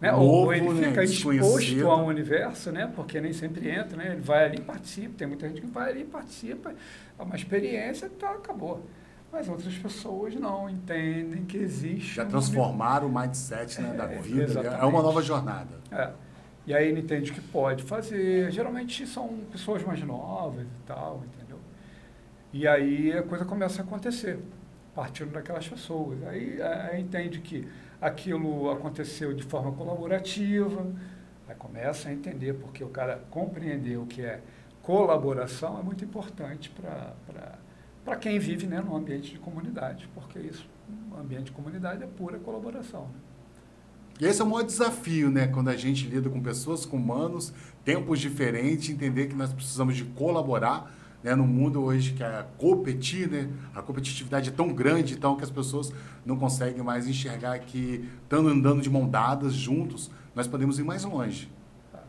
né? 0.00 0.12
ou 0.12 0.46
Novo, 0.46 0.52
ele 0.52 0.68
né? 0.74 0.88
fica 0.88 1.04
exposto 1.04 1.38
Desconhecido. 1.38 1.90
ao 1.90 2.06
universo, 2.06 2.70
né? 2.72 2.90
porque 2.94 3.20
nem 3.20 3.32
sempre 3.32 3.68
entra, 3.70 3.96
né? 3.96 4.12
ele 4.12 4.20
vai 4.20 4.44
ali 4.44 4.58
e 4.58 4.60
participa, 4.60 5.14
tem 5.18 5.26
muita 5.26 5.48
gente 5.48 5.60
que 5.60 5.66
vai 5.66 5.90
ali 5.90 6.00
e 6.02 6.04
participa, 6.04 6.74
é 7.18 7.22
uma 7.22 7.34
experiência, 7.36 8.10
tá, 8.10 8.30
acabou. 8.32 8.84
Mas 9.32 9.48
outras 9.48 9.74
pessoas 9.76 10.34
não 10.36 10.70
entendem 10.70 11.44
que 11.44 11.56
existe 11.58 12.14
Já 12.14 12.24
um 12.24 12.28
transformaram 12.28 13.08
o 13.08 13.12
mindset 13.14 13.80
né, 13.80 13.92
da 13.94 14.04
É, 14.04 14.18
vida. 14.18 14.44
exatamente. 14.44 14.82
É 14.82 14.86
uma 14.86 15.02
nova 15.02 15.20
jornada. 15.22 15.74
é. 15.90 16.10
E 16.68 16.74
aí 16.74 16.88
ele 16.88 16.98
entende 17.00 17.30
o 17.30 17.34
que 17.34 17.40
pode 17.40 17.84
fazer. 17.84 18.50
Geralmente 18.50 19.06
são 19.06 19.28
pessoas 19.52 19.84
mais 19.84 20.02
novas 20.02 20.62
e 20.64 20.82
tal, 20.84 21.22
entendeu? 21.24 21.58
E 22.52 22.66
aí 22.66 23.12
a 23.12 23.22
coisa 23.22 23.44
começa 23.44 23.82
a 23.82 23.84
acontecer, 23.84 24.36
partindo 24.96 25.30
daquelas 25.30 25.68
pessoas. 25.68 26.18
Aí, 26.26 26.60
aí 26.62 27.02
entende 27.02 27.40
que 27.40 27.68
aquilo 28.00 28.70
aconteceu 28.70 29.34
de 29.34 29.42
forma 29.42 29.70
colaborativa, 29.72 30.86
aí 31.46 31.54
começa 31.54 32.08
a 32.08 32.12
entender, 32.12 32.54
porque 32.54 32.82
o 32.82 32.88
cara 32.88 33.22
compreender 33.30 33.98
o 33.98 34.06
que 34.06 34.22
é 34.22 34.40
colaboração 34.82 35.78
é 35.78 35.82
muito 35.82 36.02
importante 36.02 36.70
para 36.70 38.16
quem 38.16 38.38
vive 38.38 38.66
né, 38.66 38.80
no 38.80 38.96
ambiente 38.96 39.32
de 39.32 39.38
comunidade, 39.38 40.08
porque 40.14 40.38
isso, 40.38 40.66
o 41.12 41.20
ambiente 41.20 41.44
de 41.44 41.52
comunidade 41.52 42.02
é 42.02 42.06
pura 42.06 42.38
colaboração. 42.38 43.02
né? 43.02 43.20
E 44.18 44.24
esse 44.24 44.40
é 44.40 44.44
o 44.44 44.48
maior 44.48 44.64
desafio, 44.64 45.30
né? 45.30 45.46
Quando 45.46 45.68
a 45.68 45.76
gente 45.76 46.06
lida 46.06 46.30
com 46.30 46.40
pessoas, 46.40 46.86
com 46.86 46.96
humanos, 46.96 47.52
tempos 47.84 48.18
diferentes, 48.18 48.88
entender 48.88 49.26
que 49.26 49.34
nós 49.34 49.52
precisamos 49.52 49.94
de 49.94 50.04
colaborar, 50.04 50.90
né? 51.26 51.34
No 51.34 51.44
mundo 51.44 51.82
hoje 51.82 52.12
que 52.12 52.22
é 52.22 52.46
competir, 52.56 53.28
né? 53.28 53.48
A 53.74 53.82
competitividade 53.82 54.48
é 54.48 54.52
tão 54.52 54.72
grande, 54.72 55.14
então 55.14 55.36
que 55.36 55.42
as 55.42 55.50
pessoas 55.50 55.92
não 56.24 56.36
conseguem 56.38 56.84
mais 56.84 57.08
enxergar 57.08 57.58
que 57.58 58.08
estando 58.22 58.48
andando 58.48 58.80
de 58.80 58.88
mão 58.88 59.08
dadas, 59.08 59.52
juntos, 59.52 60.08
nós 60.36 60.46
podemos 60.46 60.78
ir 60.78 60.84
mais 60.84 61.02
longe. 61.02 61.50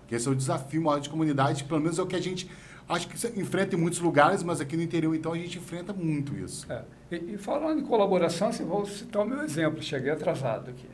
Que 0.08 0.14
esse 0.14 0.28
é 0.28 0.32
o 0.32 0.36
desafio 0.36 0.84
maior 0.84 1.00
de 1.00 1.10
comunidade, 1.10 1.64
pelo 1.64 1.82
menos 1.82 1.98
é 1.98 2.02
o 2.04 2.06
que 2.06 2.16
a 2.16 2.22
gente 2.22 2.48
acho 2.88 3.08
que 3.08 3.40
enfrenta 3.40 3.76
em 3.76 3.80
muitos 3.80 4.00
lugares, 4.00 4.44
mas 4.44 4.62
aqui 4.62 4.78
no 4.78 4.84
interior 4.84 5.14
então 5.16 5.34
a 5.34 5.38
gente 5.38 5.58
enfrenta 5.58 5.92
muito 5.92 6.36
isso. 6.36 6.72
É. 6.72 6.84
E, 7.12 7.34
e 7.34 7.38
falando 7.40 7.82
em 7.82 7.84
colaboração, 7.84 8.50
assim, 8.50 8.64
vou 8.66 8.86
citar 8.86 9.24
o 9.24 9.26
meu 9.26 9.42
exemplo. 9.42 9.82
Cheguei 9.82 10.12
atrasado 10.12 10.70
aqui. 10.70 10.88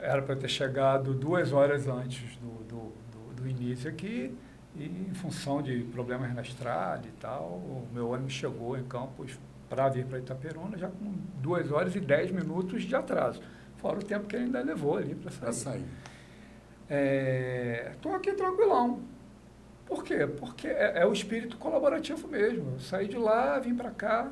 Era 0.00 0.20
para 0.20 0.34
ter 0.34 0.48
chegado 0.48 1.14
duas 1.14 1.52
horas 1.52 1.86
antes 1.86 2.36
do, 2.38 2.64
do, 2.64 2.92
do, 3.12 3.42
do 3.42 3.48
início 3.48 3.88
aqui, 3.88 4.34
e 4.78 5.10
em 5.10 5.14
função 5.14 5.60
de 5.60 5.82
problemas 5.84 6.32
na 6.34 6.42
estrada 6.42 7.06
e 7.06 7.12
tal, 7.20 7.44
o 7.44 7.88
meu 7.92 8.10
ônibus 8.10 8.32
chegou 8.32 8.78
em 8.78 8.84
Campos 8.84 9.38
para 9.68 9.88
vir 9.88 10.06
para 10.06 10.18
Itaperuna 10.18 10.78
já 10.78 10.88
com 10.88 11.14
duas 11.42 11.70
horas 11.70 11.94
e 11.94 12.00
dez 12.00 12.30
minutos 12.30 12.84
de 12.84 12.94
atraso. 12.94 13.42
Fora 13.76 13.98
o 13.98 14.02
tempo 14.02 14.26
que 14.26 14.36
ele 14.36 14.46
ainda 14.46 14.60
levou 14.62 14.96
ali 14.96 15.14
para 15.14 15.30
sair. 15.30 15.40
Para 15.40 15.52
sair. 15.52 15.84
Estou 17.92 18.14
aqui 18.14 18.32
tranquilão. 18.32 19.00
Por 19.84 20.04
quê? 20.04 20.26
Porque 20.26 20.68
é, 20.68 21.00
é 21.00 21.06
o 21.06 21.12
espírito 21.12 21.56
colaborativo 21.56 22.28
mesmo. 22.28 22.72
Eu 22.72 22.80
saí 22.80 23.08
de 23.08 23.16
lá, 23.16 23.58
vim 23.58 23.74
para 23.74 23.90
cá. 23.90 24.30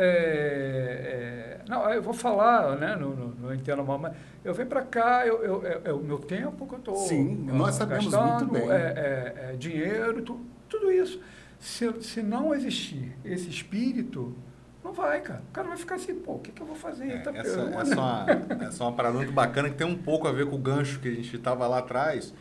É, 0.00 1.58
é, 1.64 1.68
não, 1.68 1.90
eu 1.92 2.00
vou 2.00 2.14
falar, 2.14 2.76
né? 2.76 2.96
Não, 2.96 3.10
não, 3.10 3.28
não 3.28 3.54
entendo 3.54 3.82
mal, 3.82 3.98
mas 3.98 4.14
eu 4.44 4.54
venho 4.54 4.68
para 4.68 4.82
cá, 4.82 5.26
eu, 5.26 5.42
eu, 5.42 5.66
é, 5.66 5.80
é, 5.86 5.92
o 5.92 5.98
meu 5.98 6.18
tempo 6.20 6.66
que 6.68 6.74
eu 6.74 6.78
estou. 6.78 6.96
Sim, 6.96 7.34
nós 7.46 7.74
sabemos 7.74 8.06
gastando, 8.06 8.52
muito 8.52 8.52
bem. 8.52 8.70
É, 8.70 8.76
é, 8.76 9.50
é 9.52 9.56
dinheiro, 9.56 10.22
tu, 10.22 10.40
tudo 10.68 10.92
isso. 10.92 11.20
Se, 11.58 11.92
se 12.00 12.22
não 12.22 12.54
existir 12.54 13.12
esse 13.24 13.50
espírito, 13.50 14.36
não 14.84 14.92
vai, 14.92 15.20
cara. 15.20 15.42
O 15.48 15.52
cara 15.52 15.68
vai 15.68 15.76
ficar 15.76 15.96
assim, 15.96 16.14
pô, 16.14 16.34
o 16.34 16.38
que, 16.38 16.52
que 16.52 16.62
eu 16.62 16.66
vou 16.66 16.76
fazer? 16.76 17.10
É, 17.10 17.18
tá 17.18 17.32
essa, 17.34 17.60
essa, 17.60 17.94
é 17.94 17.96
uma, 17.96 18.26
essa 18.66 18.84
é 18.84 18.86
uma 18.86 18.92
parada 18.92 19.16
muito 19.16 19.32
bacana 19.32 19.68
que 19.68 19.76
tem 19.76 19.86
um 19.86 19.98
pouco 19.98 20.28
a 20.28 20.32
ver 20.32 20.46
com 20.46 20.54
o 20.54 20.58
gancho 20.58 21.00
que 21.00 21.08
a 21.08 21.14
gente 21.14 21.34
estava 21.34 21.66
lá 21.66 21.78
atrás. 21.78 22.32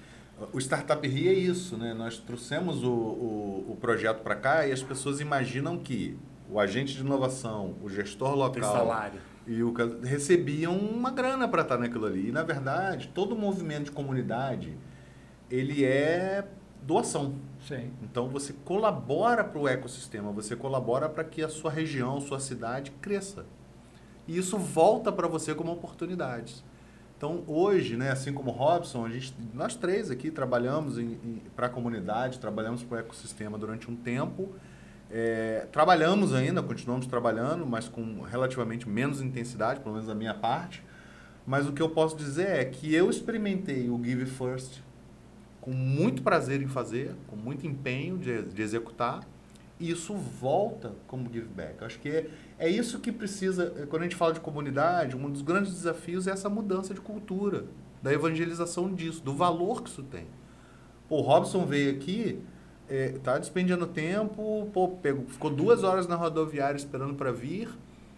O 0.53 0.59
Startup 0.59 1.05
Rio 1.07 1.31
é 1.31 1.33
isso, 1.33 1.75
né? 1.75 1.95
Nós 1.95 2.19
trouxemos 2.19 2.83
o, 2.83 2.91
o, 2.91 3.65
o 3.71 3.77
projeto 3.81 4.21
para 4.21 4.35
cá 4.35 4.67
e 4.67 4.71
as 4.71 4.83
pessoas 4.83 5.19
imaginam 5.19 5.79
que 5.79 6.15
o 6.49 6.59
agente 6.59 6.93
de 6.93 7.01
inovação, 7.01 7.75
o 7.81 7.89
gestor 7.89 8.35
local 8.35 9.11
e 9.45 9.63
o 9.63 9.73
recebiam 10.03 10.77
uma 10.77 11.09
grana 11.09 11.47
para 11.47 11.61
estar 11.61 11.77
naquilo 11.77 12.05
ali. 12.05 12.29
E 12.29 12.31
na 12.31 12.43
verdade, 12.43 13.09
todo 13.13 13.35
movimento 13.35 13.85
de 13.85 13.91
comunidade 13.91 14.77
ele 15.49 15.85
é 15.85 16.47
doação. 16.81 17.35
Sim. 17.67 17.91
Então 18.01 18.27
você 18.27 18.53
colabora 18.65 19.43
para 19.43 19.59
o 19.59 19.67
ecossistema, 19.67 20.31
você 20.31 20.55
colabora 20.55 21.07
para 21.07 21.23
que 21.23 21.41
a 21.41 21.49
sua 21.49 21.71
região, 21.71 22.19
sua 22.19 22.39
cidade 22.39 22.91
cresça. 23.01 23.45
E 24.27 24.37
isso 24.37 24.57
volta 24.57 25.11
para 25.11 25.27
você 25.27 25.55
como 25.55 25.71
oportunidades. 25.71 26.63
Então, 27.17 27.43
hoje, 27.47 27.97
né, 27.97 28.11
assim 28.11 28.31
como 28.31 28.51
o 28.51 28.53
Robson, 28.53 29.05
a 29.05 29.09
gente, 29.09 29.33
nós 29.51 29.75
três 29.75 30.11
aqui 30.11 30.29
trabalhamos 30.29 30.97
para 31.55 31.65
a 31.65 31.69
comunidade, 31.69 32.37
trabalhamos 32.37 32.83
para 32.83 32.97
o 32.97 32.99
ecossistema 32.99 33.57
durante 33.57 33.89
um 33.89 33.95
tempo. 33.95 34.53
É, 35.09 35.67
trabalhamos 35.71 36.33
ainda, 36.33 36.61
continuamos 36.61 37.07
trabalhando, 37.07 37.65
mas 37.65 37.87
com 37.87 38.21
relativamente 38.21 38.87
menos 38.87 39.21
intensidade, 39.21 39.79
pelo 39.79 39.93
menos 39.93 40.07
da 40.07 40.15
minha 40.15 40.33
parte. 40.33 40.83
Mas 41.45 41.67
o 41.67 41.71
que 41.71 41.81
eu 41.81 41.89
posso 41.89 42.17
dizer 42.17 42.47
é 42.47 42.65
que 42.65 42.93
eu 42.93 43.09
experimentei 43.09 43.89
o 43.89 44.03
Give 44.03 44.25
First 44.25 44.81
com 45.61 45.71
muito 45.71 46.21
prazer 46.21 46.61
em 46.61 46.67
fazer, 46.67 47.13
com 47.27 47.35
muito 47.35 47.67
empenho 47.67 48.17
de, 48.17 48.41
de 48.43 48.61
executar, 48.61 49.21
e 49.79 49.91
isso 49.91 50.13
volta 50.13 50.93
como 51.07 51.31
give 51.31 51.47
back. 51.47 51.83
Acho 51.83 51.99
que 51.99 52.09
é, 52.09 52.29
é 52.57 52.69
isso 52.69 52.99
que 52.99 53.11
precisa, 53.11 53.73
é, 53.77 53.85
quando 53.85 54.03
a 54.03 54.05
gente 54.05 54.15
fala 54.15 54.33
de 54.33 54.39
comunidade, 54.39 55.15
um 55.15 55.29
dos 55.29 55.41
grandes 55.41 55.73
desafios 55.73 56.25
é 56.25 56.31
essa 56.31 56.49
mudança 56.49 56.93
de 56.93 57.01
cultura, 57.01 57.65
da 58.01 58.13
evangelização 58.13 58.93
disso, 58.93 59.21
do 59.21 59.33
valor 59.33 59.83
que 59.83 59.89
isso 59.89 60.03
tem. 60.03 60.25
O 61.09 61.19
Robson 61.21 61.65
veio 61.65 61.91
aqui, 61.91 62.39
é, 62.89 63.15
tá 63.23 63.37
despendendo 63.37 63.85
tempo, 63.87 64.69
pô, 64.73 64.89
pegou, 64.89 65.25
ficou 65.25 65.49
duas 65.49 65.83
horas 65.83 66.07
na 66.07 66.15
rodoviária 66.15 66.77
esperando 66.77 67.15
para 67.15 67.31
vir. 67.31 67.69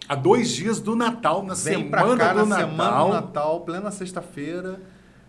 Há 0.08 0.14
dois 0.14 0.50
dias 0.50 0.80
do 0.80 0.96
Natal, 0.96 1.42
na 1.42 1.54
Vem 1.54 1.84
semana 1.84 2.16
cá, 2.16 2.32
do 2.32 2.38
na 2.40 2.44
Natal. 2.46 2.68
semana 2.68 3.04
do 3.04 3.12
Natal, 3.12 3.60
plena 3.60 3.90
sexta-feira. 3.90 4.80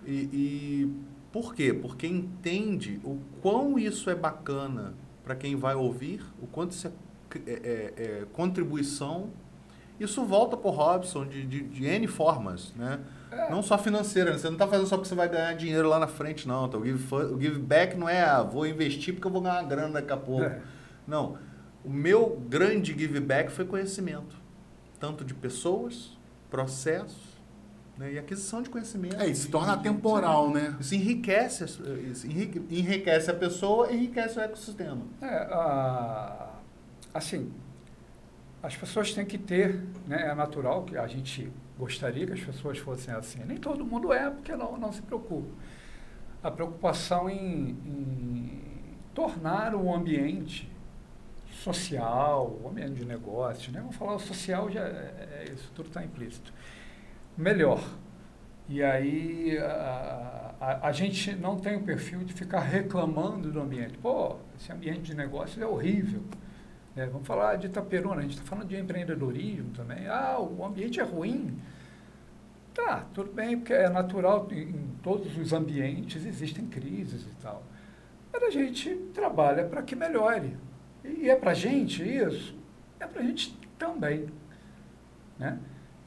E, 0.05 0.11
e 0.33 0.93
por 1.31 1.53
quê? 1.53 1.73
Porque 1.73 2.07
entende 2.07 2.99
o 3.03 3.19
quão 3.41 3.77
isso 3.77 4.09
é 4.09 4.15
bacana 4.15 4.93
para 5.23 5.35
quem 5.35 5.55
vai 5.55 5.75
ouvir, 5.75 6.23
o 6.41 6.47
quanto 6.47 6.71
isso 6.71 6.87
é, 6.87 6.91
é, 7.45 7.51
é, 7.53 7.93
é 7.97 8.25
contribuição. 8.33 9.29
Isso 10.03 10.25
volta 10.25 10.57
para 10.57 10.67
o 10.69 10.73
Robson 10.73 11.25
de, 11.25 11.45
de, 11.45 11.61
de, 11.61 11.85
N 11.85 12.07
formas, 12.07 12.73
né? 12.75 12.99
É. 13.31 13.49
Não 13.49 13.61
só 13.61 13.77
financeira, 13.77 14.31
né? 14.31 14.37
você 14.37 14.47
não 14.47 14.53
está 14.53 14.67
fazendo 14.67 14.87
só 14.87 14.97
porque 14.97 15.07
você 15.07 15.15
vai 15.15 15.29
ganhar 15.29 15.53
dinheiro 15.53 15.87
lá 15.87 15.99
na 15.99 16.07
frente, 16.07 16.47
não. 16.47 16.65
Então, 16.65 16.81
o, 16.81 16.85
give, 16.85 17.15
o 17.15 17.39
give 17.39 17.59
back 17.59 17.95
não 17.95 18.09
é, 18.09 18.21
ah, 18.21 18.41
vou 18.41 18.65
investir 18.65 19.13
porque 19.13 19.27
eu 19.27 19.31
vou 19.31 19.41
ganhar 19.41 19.63
grana 19.63 19.93
daqui 19.93 20.11
a 20.11 20.17
pouco. 20.17 20.43
É. 20.43 20.61
Não. 21.07 21.37
O 21.83 21.89
meu 21.89 22.41
grande 22.49 22.93
give 22.97 23.19
back 23.19 23.51
foi 23.51 23.65
conhecimento. 23.65 24.35
Tanto 24.99 25.23
de 25.23 25.33
pessoas, 25.33 26.17
processos, 26.49 27.31
né? 27.97 28.13
E 28.13 28.17
aquisição 28.17 28.61
de 28.61 28.69
conhecimento. 28.69 29.21
É, 29.21 29.27
isso 29.27 29.43
se 29.43 29.49
torna 29.49 29.77
temporal, 29.77 30.49
né? 30.49 30.75
Isso 30.79 30.95
enriquece, 30.95 31.65
isso 32.11 32.27
enriquece 32.27 33.29
a 33.29 33.33
pessoa 33.33 33.91
e 33.91 33.95
enriquece 33.95 34.39
o 34.39 34.41
ecossistema. 34.41 35.01
É, 35.21 35.47
assim, 37.13 37.51
as 38.61 38.75
pessoas 38.75 39.13
têm 39.13 39.25
que 39.25 39.37
ter, 39.37 39.81
né, 40.07 40.29
é 40.29 40.35
natural 40.35 40.83
que 40.83 40.97
a 40.97 41.07
gente 41.07 41.51
gostaria 41.77 42.25
que 42.27 42.33
as 42.33 42.41
pessoas 42.41 42.77
fossem 42.77 43.13
assim. 43.13 43.39
Nem 43.45 43.57
todo 43.57 43.85
mundo 43.85 44.13
é, 44.13 44.29
porque 44.29 44.55
não, 44.55 44.77
não 44.77 44.91
se 44.91 45.01
preocupa. 45.01 45.49
A 46.43 46.51
preocupação 46.51 47.29
em, 47.29 47.69
em 47.85 48.61
tornar 49.13 49.75
o 49.75 49.93
ambiente 49.93 50.71
social, 51.51 52.59
o 52.63 52.67
ambiente 52.67 52.93
de 52.93 53.05
negócios, 53.05 53.71
né? 53.73 53.79
Vamos 53.79 53.95
falar 53.95 54.15
o 54.15 54.19
social, 54.19 54.69
já 54.71 54.81
é, 54.81 55.45
é 55.47 55.51
isso 55.53 55.71
tudo 55.75 55.87
está 55.87 56.03
implícito 56.03 56.53
melhor. 57.37 57.83
E 58.69 58.81
aí 58.81 59.57
a, 59.57 60.55
a, 60.59 60.87
a, 60.87 60.91
gente 60.91 61.35
não 61.35 61.57
tem 61.57 61.75
o 61.75 61.83
perfil 61.83 62.19
de 62.19 62.33
ficar 62.33 62.61
reclamando 62.61 63.51
do 63.51 63.59
ambiente. 63.59 63.97
Pô, 63.97 64.37
esse 64.57 64.71
ambiente 64.71 65.01
de 65.01 65.15
negócio 65.15 65.61
é 65.61 65.67
horrível. 65.67 66.23
É, 66.95 67.05
vamos 67.05 67.25
falar 67.25 67.55
de 67.55 67.67
Itaperuna, 67.67 68.17
a 68.17 68.21
gente 68.21 68.31
está 68.31 68.43
falando 68.43 68.67
de 68.67 68.75
empreendedorismo 68.75 69.71
também. 69.71 70.07
Ah, 70.07 70.37
o 70.39 70.65
ambiente 70.65 70.99
é 70.99 71.03
ruim. 71.03 71.57
Tá, 72.73 73.05
tudo 73.13 73.31
bem, 73.31 73.57
porque 73.57 73.73
é 73.73 73.89
natural, 73.89 74.47
em, 74.51 74.73
todos 75.01 75.37
os 75.37 75.53
ambientes 75.53 76.25
existem 76.25 76.65
crises 76.67 77.23
e 77.23 77.41
tal. 77.41 77.63
Mas 78.31 78.43
a 78.43 78.49
gente 78.49 78.93
trabalha 79.13 79.65
para 79.65 79.81
que 79.81 79.95
melhore. 79.95 80.55
E 81.03 81.29
é 81.29 81.35
para 81.35 81.51
a 81.51 81.53
gente 81.53 82.03
isso? 82.03 82.55
É 82.99 83.07
para 83.07 83.21
a 83.21 83.25
gente 83.25 83.57
também. 83.77 84.27
Né? 85.39 85.57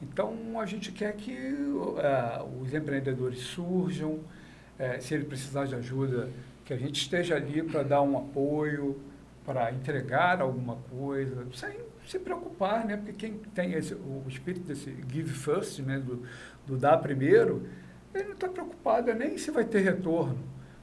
Então, 0.01 0.59
a 0.59 0.65
gente 0.65 0.91
quer 0.91 1.15
que 1.15 1.33
uh, 1.33 2.61
os 2.61 2.73
empreendedores 2.73 3.39
surjam, 3.39 4.13
uh, 4.13 5.01
se 5.01 5.13
ele 5.13 5.25
precisar 5.25 5.65
de 5.65 5.75
ajuda, 5.75 6.29
que 6.63 6.73
a 6.73 6.77
gente 6.77 7.01
esteja 7.01 7.35
ali 7.35 7.61
para 7.61 7.83
dar 7.83 8.01
um 8.01 8.17
apoio, 8.17 8.99
para 9.45 9.71
entregar 9.71 10.41
alguma 10.41 10.75
coisa, 10.89 11.45
sem 11.53 11.77
se 12.05 12.17
preocupar, 12.19 12.85
né? 12.85 12.97
Porque 12.97 13.13
quem 13.13 13.33
tem 13.53 13.73
esse, 13.73 13.93
o 13.93 14.23
espírito 14.27 14.65
desse 14.65 14.95
give 15.11 15.31
first, 15.31 15.79
né? 15.79 15.99
do, 15.99 16.23
do 16.65 16.77
dar 16.77 16.97
primeiro, 16.97 17.67
ele 18.13 18.25
não 18.25 18.33
está 18.33 18.47
preocupado 18.47 19.13
nem 19.13 19.37
se 19.37 19.51
vai 19.51 19.63
ter 19.63 19.81
retorno. 19.81 20.39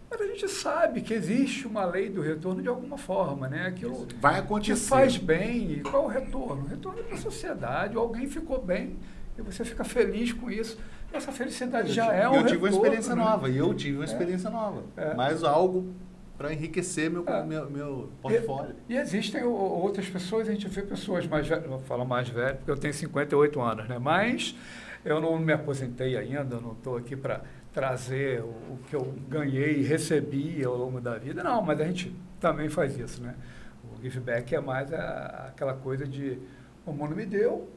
Mas 0.08 0.20
a 0.20 0.26
gente 0.26 0.46
sabe 0.48 1.00
que 1.00 1.14
existe 1.14 1.66
uma 1.66 1.84
lei 1.86 2.10
do 2.10 2.20
retorno 2.20 2.60
de 2.60 2.68
alguma 2.68 2.98
forma, 2.98 3.48
né? 3.48 3.66
Aquilo 3.66 4.06
vai 4.20 4.38
acontecer. 4.38 4.74
Te 4.74 4.88
faz 4.88 5.16
bem. 5.16 5.72
E 5.72 5.80
qual 5.80 6.02
é 6.02 6.06
o 6.06 6.08
retorno? 6.08 6.64
O 6.64 6.66
retorno 6.66 7.00
é 7.00 7.02
para 7.02 7.14
a 7.14 7.20
sociedade. 7.20 7.96
Alguém 7.96 8.28
ficou 8.28 8.62
bem 8.62 8.98
e 9.38 9.42
você 9.42 9.64
fica 9.64 9.82
feliz 9.84 10.30
com 10.32 10.50
isso. 10.50 10.78
Essa 11.10 11.32
felicidade 11.32 11.88
eu 11.88 11.94
já 11.94 12.12
é 12.12 12.28
um 12.28 12.34
Eu 12.34 12.46
tive 12.46 12.64
retorno, 12.64 12.76
uma 12.76 12.86
experiência 12.86 13.16
né? 13.16 13.24
nova. 13.24 13.48
E 13.48 13.56
eu 13.56 13.72
tive 13.72 13.96
uma 13.96 14.04
é. 14.04 14.06
experiência 14.06 14.48
é. 14.48 14.50
nova. 14.50 14.82
É. 14.96 15.14
Mais 15.14 15.42
algo 15.42 15.94
para 16.42 16.52
enriquecer 16.52 17.08
meu, 17.08 17.24
é. 17.24 17.44
meu, 17.44 17.70
meu 17.70 18.08
portfólio. 18.20 18.74
E, 18.88 18.94
e, 18.94 18.96
existem 18.96 19.44
outras 19.44 20.08
pessoas, 20.08 20.48
a 20.48 20.50
gente 20.50 20.66
vê 20.66 20.82
pessoas 20.82 21.24
mais 21.24 21.46
velhas, 21.46 21.66
vou 21.66 21.78
falar 21.78 22.04
mais 22.04 22.28
velho, 22.28 22.56
porque 22.56 22.70
eu 22.72 22.76
tenho 22.76 22.92
58 22.92 23.60
anos, 23.60 23.88
né? 23.88 23.96
Mas 23.96 24.56
eu 25.04 25.20
não 25.20 25.38
me 25.38 25.52
aposentei 25.52 26.16
ainda, 26.16 26.60
não 26.60 26.72
estou 26.72 26.96
aqui 26.96 27.14
para 27.14 27.42
trazer 27.72 28.42
o, 28.42 28.46
o, 28.46 28.78
que 28.88 28.96
eu 28.96 29.14
ganhei 29.28 29.78
e 29.78 29.82
recebi 29.82 30.64
ao 30.64 30.76
longo 30.76 31.00
da 31.00 31.16
vida. 31.16 31.44
Não, 31.44 31.62
mas 31.62 31.80
a 31.80 31.84
gente 31.84 32.12
também 32.40 32.68
faz 32.68 32.98
isso, 32.98 33.22
né? 33.22 33.36
O 33.84 34.02
give 34.02 34.18
back 34.18 34.52
é 34.52 34.60
mais 34.60 34.92
a, 34.92 35.46
aquela 35.48 35.74
coisa 35.74 36.08
de 36.08 36.38
o 36.84 36.92
mundo 36.92 37.14
me 37.14 37.24
deu, 37.24 37.70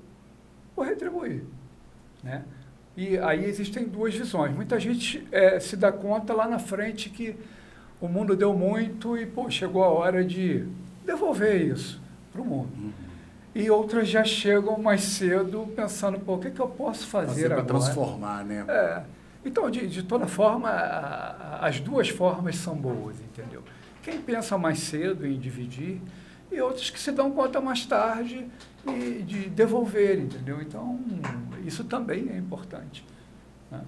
vou 0.76 0.84
retribuir, 0.84 1.44
né? 2.24 2.44
E 2.98 3.16
aí 3.20 3.46
existem 3.46 3.88
duas 3.88 4.16
visões. 4.16 4.56
Muita 4.56 4.80
gente 4.80 5.28
é, 5.32 5.60
se 5.60 5.78
dá 5.78 5.92
conta 5.92 6.34
lá 6.34 6.48
na 6.48 6.58
frente 6.58 7.12
que 7.12 7.38
o 8.00 8.08
mundo 8.08 8.36
deu 8.36 8.54
muito 8.54 9.18
e 9.18 9.26
pô, 9.26 9.50
chegou 9.50 9.84
a 9.84 9.90
hora 9.90 10.24
de 10.24 10.68
devolver 11.06 11.62
isso 11.62 12.02
para 12.32 12.42
o 12.42 12.46
mundo. 12.46 12.70
Uhum. 12.78 12.92
E 13.54 13.70
outras 13.70 14.10
já 14.10 14.24
chegam 14.24 14.78
mais 14.78 15.02
cedo 15.02 15.66
pensando, 15.76 16.20
pô, 16.20 16.36
o 16.36 16.40
que, 16.40 16.52
que 16.52 16.60
eu 16.60 16.68
posso 16.68 17.08
fazer, 17.08 17.28
fazer 17.28 17.46
agora? 17.46 17.64
Para 17.64 17.80
transformar, 17.80 18.44
né? 18.44 18.66
É. 18.68 19.04
Então, 19.46 19.70
de, 19.70 19.88
de 19.88 20.04
toda 20.04 20.28
forma, 20.28 20.68
a, 20.70 21.60
a, 21.62 21.68
as 21.68 21.80
duas 21.80 22.10
formas 22.10 22.58
são 22.58 22.76
boas, 22.76 23.16
entendeu? 23.22 23.64
Quem 24.04 24.20
pensa 24.20 24.58
mais 24.58 24.80
cedo 24.80 25.26
em 25.26 25.40
dividir 25.40 26.02
e 26.52 26.60
outros 26.60 26.90
que 26.90 27.00
se 27.00 27.12
dão 27.12 27.32
conta 27.32 27.62
mais 27.62 27.86
tarde 27.86 28.46
e 28.88 29.24
de 29.24 29.50
devolver, 29.50 30.20
entendeu? 30.20 30.62
Então, 30.62 31.00
isso 31.66 31.84
também 31.84 32.30
é 32.30 32.38
importante. 32.38 33.06
Né? 33.72 33.82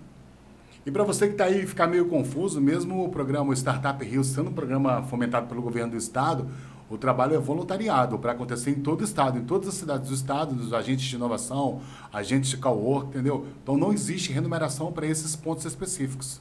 E 0.88 0.92
para 0.92 1.04
você 1.04 1.28
que 1.28 1.34
está 1.34 1.44
aí 1.44 1.68
ficar 1.68 1.86
meio 1.86 2.06
confuso, 2.06 2.62
mesmo 2.62 3.04
o 3.04 3.10
programa 3.10 3.54
Startup 3.54 4.02
Rio 4.06 4.24
sendo 4.24 4.52
um 4.52 4.54
programa 4.54 5.04
fomentado 5.04 5.46
pelo 5.46 5.62
governo 5.62 5.92
do 5.92 5.98
estado, 5.98 6.48
o 6.90 6.98
trabalho 6.98 7.36
é 7.36 7.38
voluntariado 7.38 8.18
para 8.18 8.32
acontecer 8.32 8.70
em 8.70 8.76
todo 8.76 9.02
o 9.02 9.04
estado, 9.04 9.38
em 9.38 9.44
todas 9.44 9.68
as 9.68 9.74
cidades 9.74 10.08
do 10.08 10.16
estado, 10.16 10.56
dos 10.56 10.72
agentes 10.72 11.04
de 11.04 11.18
inovação, 11.18 11.82
agentes 12.14 12.52
de 12.52 12.56
cowork, 12.56 13.10
entendeu? 13.10 13.48
Então 13.62 13.76
não 13.76 13.92
existe 13.92 14.32
remuneração 14.32 14.90
para 14.90 15.06
esses 15.06 15.36
pontos 15.36 15.66
específicos. 15.66 16.40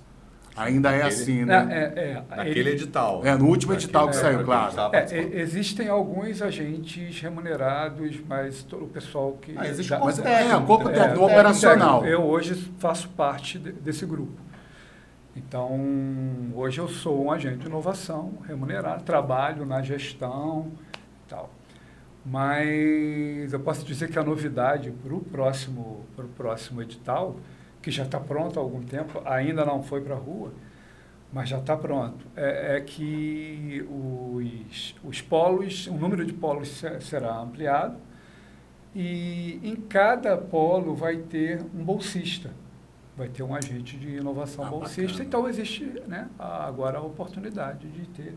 Ainda 0.57 0.91
é 0.91 1.03
Naquele- 1.03 1.15
assim, 1.23 1.41
É, 1.43 1.45
né? 1.45 1.67
é, 1.71 2.01
é, 2.01 2.23
Naquele 2.37 2.61
ele- 2.61 2.71
edital. 2.71 3.21
É, 3.25 3.37
no 3.37 3.47
último 3.47 3.75
edital 3.75 4.09
que 4.09 4.17
Naquele- 4.17 4.33
saiu, 4.35 4.41
é, 4.41 4.45
claro. 4.45 4.75
É, 4.95 5.41
existem 5.41 5.89
alguns 5.89 6.41
agentes 6.41 7.21
remunerados, 7.21 8.19
mas 8.27 8.63
todo 8.63 8.85
o 8.87 8.89
pessoal 8.89 9.33
que. 9.41 9.53
Ah, 9.57 9.67
existe 9.69 9.91
da- 9.91 10.01
um 10.01 10.05
Mas 10.07 10.19
é, 10.19 10.57
o 10.57 10.63
corpo 10.65 10.89
né? 10.89 10.95
técnico, 10.95 11.21
É, 11.21 11.25
operacional. 11.27 12.07
Eu 12.07 12.23
hoje 12.23 12.55
faço 12.79 13.09
parte 13.11 13.59
de- 13.59 13.73
desse 13.73 14.07
grupo. 14.07 14.33
Então, 15.37 15.79
hoje 16.55 16.79
eu 16.81 16.89
sou 16.89 17.27
um 17.27 17.31
agente 17.31 17.59
de 17.59 17.67
inovação 17.67 18.33
remunerado, 18.49 19.03
trabalho 19.05 19.67
na 19.67 19.83
gestão 19.83 20.73
e 20.95 21.29
tal. 21.29 21.51
Mas 22.25 23.53
eu 23.53 23.61
posso 23.61 23.85
dizer 23.85 24.09
que 24.11 24.19
a 24.19 24.23
novidade 24.25 24.91
para 24.91 25.15
o 25.15 25.21
próximo, 25.21 26.05
pro 26.17 26.27
próximo 26.29 26.81
edital, 26.83 27.37
que 27.87 27.91
já 27.93 28.03
está 28.03 28.19
pronto 28.19 28.59
há 28.59 28.63
algum 28.65 28.83
tempo, 28.83 29.23
ainda 29.25 29.65
não 29.65 29.81
foi 29.81 30.01
para 30.01 30.17
a 30.17 30.19
rua, 30.19 30.53
mas 31.33 31.49
já 31.49 31.59
está 31.59 31.77
pronto, 31.77 32.27
é, 32.35 32.79
é 32.79 32.81
que 32.81 33.87
os, 33.89 34.97
os 35.05 35.21
polos, 35.23 35.87
o 35.87 35.95
número 35.95 36.25
de 36.27 36.33
polos 36.33 36.67
se- 36.67 37.01
será 37.01 37.39
ampliado 37.39 37.97
e 38.93 39.61
em 39.63 39.77
cada 39.77 40.37
polo 40.37 40.97
vai 40.97 41.19
ter 41.19 41.63
um 41.63 41.85
bolsista, 41.85 42.51
vai 43.17 43.29
ter 43.29 43.45
um 43.45 43.55
agente 43.55 43.97
de 43.97 44.17
inovação 44.17 44.65
Ah, 44.67 44.71
bolsista. 44.71 45.03
bacana. 45.03 45.25
Então 45.25 45.49
existe 45.49 45.85
né, 46.09 46.29
agora 46.41 46.99
a 46.99 47.03
oportunidade 47.03 47.87
de 47.89 48.05
ter 48.09 48.37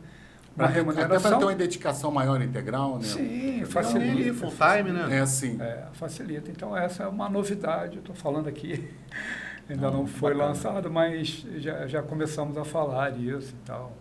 Pra 0.55 0.65
uma 0.67 0.73
ter- 0.73 0.79
Até 0.79 0.83
para 0.83 0.93
remuneração. 1.03 1.39
ter 1.39 1.45
uma 1.45 1.55
dedicação 1.55 2.11
maior 2.11 2.41
integral, 2.41 2.97
né? 2.97 3.03
Sim, 3.03 3.19
Ali, 3.61 3.65
facilita. 3.65 4.33
full 4.33 4.51
time, 4.51 4.91
né? 4.91 5.17
É 5.17 5.19
assim. 5.21 5.57
É, 5.61 5.85
facilita. 5.93 6.51
Então, 6.51 6.75
essa 6.75 7.03
é 7.03 7.07
uma 7.07 7.29
novidade. 7.29 7.95
Eu 7.95 7.99
estou 7.99 8.15
falando 8.15 8.47
aqui, 8.49 8.89
ainda 9.69 9.89
Não, 9.89 9.99
não, 9.99 10.07
foi 10.07 10.33
bacana. 10.33 10.49
lançado, 10.49 10.91
mas 10.91 11.45
já, 11.57 11.87
já 11.87 12.01
começamos 12.03 12.57
a 12.57 12.65
falar 12.65 13.17
isso 13.17 13.51
e 13.53 13.65
tal 13.65 13.93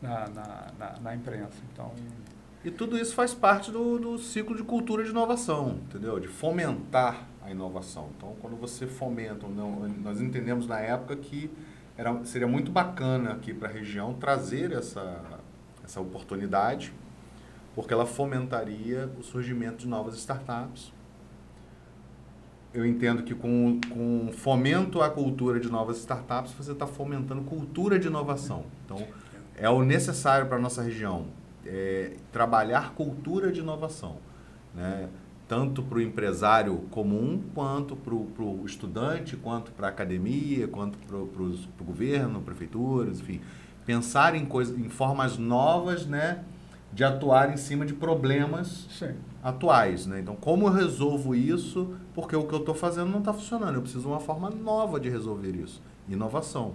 na, 0.00 0.28
na, 0.28 0.66
na, 0.78 1.00
na 1.00 1.14
imprensa. 1.14 1.58
Então, 1.72 1.92
E 2.64 2.70
tudo 2.70 2.96
isso 2.96 3.14
faz 3.14 3.34
parte 3.34 3.70
do, 3.70 3.98
do 3.98 4.18
ciclo 4.18 4.56
de 4.56 4.62
cultura 4.62 5.02
de 5.04 5.10
inovação, 5.10 5.78
entendeu? 5.88 6.18
De 6.20 6.28
fomentar 6.28 7.26
a 7.44 7.50
inovação. 7.50 8.08
Então, 8.16 8.34
quando 8.40 8.56
você 8.56 8.86
fomenta, 8.86 9.46
não, 9.46 9.86
nós 10.02 10.20
entendemos 10.20 10.66
na 10.66 10.78
época 10.78 11.16
que 11.16 11.50
era, 11.98 12.18
seria 12.24 12.46
muito 12.48 12.70
bacana 12.70 13.32
aqui 13.32 13.52
para 13.52 13.68
a 13.68 13.72
região 13.72 14.14
trazer 14.14 14.72
essa, 14.72 15.20
essa 15.90 16.00
oportunidade, 16.00 16.92
porque 17.74 17.92
ela 17.92 18.06
fomentaria 18.06 19.10
o 19.18 19.22
surgimento 19.22 19.78
de 19.78 19.88
novas 19.88 20.14
startups. 20.14 20.92
Eu 22.72 22.86
entendo 22.86 23.24
que 23.24 23.34
com, 23.34 23.80
com 23.92 24.30
fomento 24.32 25.02
à 25.02 25.10
cultura 25.10 25.58
de 25.58 25.68
novas 25.68 25.98
startups, 25.98 26.52
você 26.52 26.70
está 26.70 26.86
fomentando 26.86 27.42
cultura 27.42 27.98
de 27.98 28.06
inovação. 28.06 28.64
Então, 28.84 29.04
é 29.56 29.68
o 29.68 29.82
necessário 29.82 30.46
para 30.46 30.56
a 30.56 30.60
nossa 30.60 30.80
região 30.80 31.26
é, 31.66 32.16
trabalhar 32.32 32.94
cultura 32.94 33.50
de 33.50 33.60
inovação, 33.60 34.18
né? 34.74 35.08
tanto 35.48 35.82
para 35.82 35.98
o 35.98 36.00
empresário 36.00 36.76
comum, 36.92 37.42
quanto 37.52 37.96
para 37.96 38.14
o 38.14 38.62
estudante, 38.64 39.36
quanto 39.36 39.72
para 39.72 39.88
a 39.88 39.90
academia, 39.90 40.68
quanto 40.68 40.96
para 40.98 41.16
o 41.16 41.84
governo, 41.84 42.40
prefeituras, 42.40 43.18
enfim. 43.18 43.40
Pensar 43.94 44.34
em, 44.36 44.44
coisas, 44.44 44.78
em 44.78 44.88
formas 44.88 45.36
novas 45.36 46.06
né, 46.06 46.38
de 46.92 47.02
atuar 47.02 47.52
em 47.52 47.56
cima 47.56 47.84
de 47.84 47.92
problemas 47.92 48.86
sim. 48.90 49.14
atuais. 49.42 50.06
Né? 50.06 50.20
Então, 50.20 50.36
como 50.36 50.68
eu 50.68 50.72
resolvo 50.72 51.34
isso? 51.34 51.96
Porque 52.14 52.36
o 52.36 52.44
que 52.44 52.54
eu 52.54 52.60
estou 52.60 52.74
fazendo 52.74 53.10
não 53.10 53.18
está 53.18 53.32
funcionando. 53.32 53.74
Eu 53.74 53.82
preciso 53.82 54.02
de 54.02 54.08
uma 54.08 54.20
forma 54.20 54.48
nova 54.48 55.00
de 55.00 55.08
resolver 55.08 55.56
isso. 55.56 55.82
Inovação. 56.08 56.74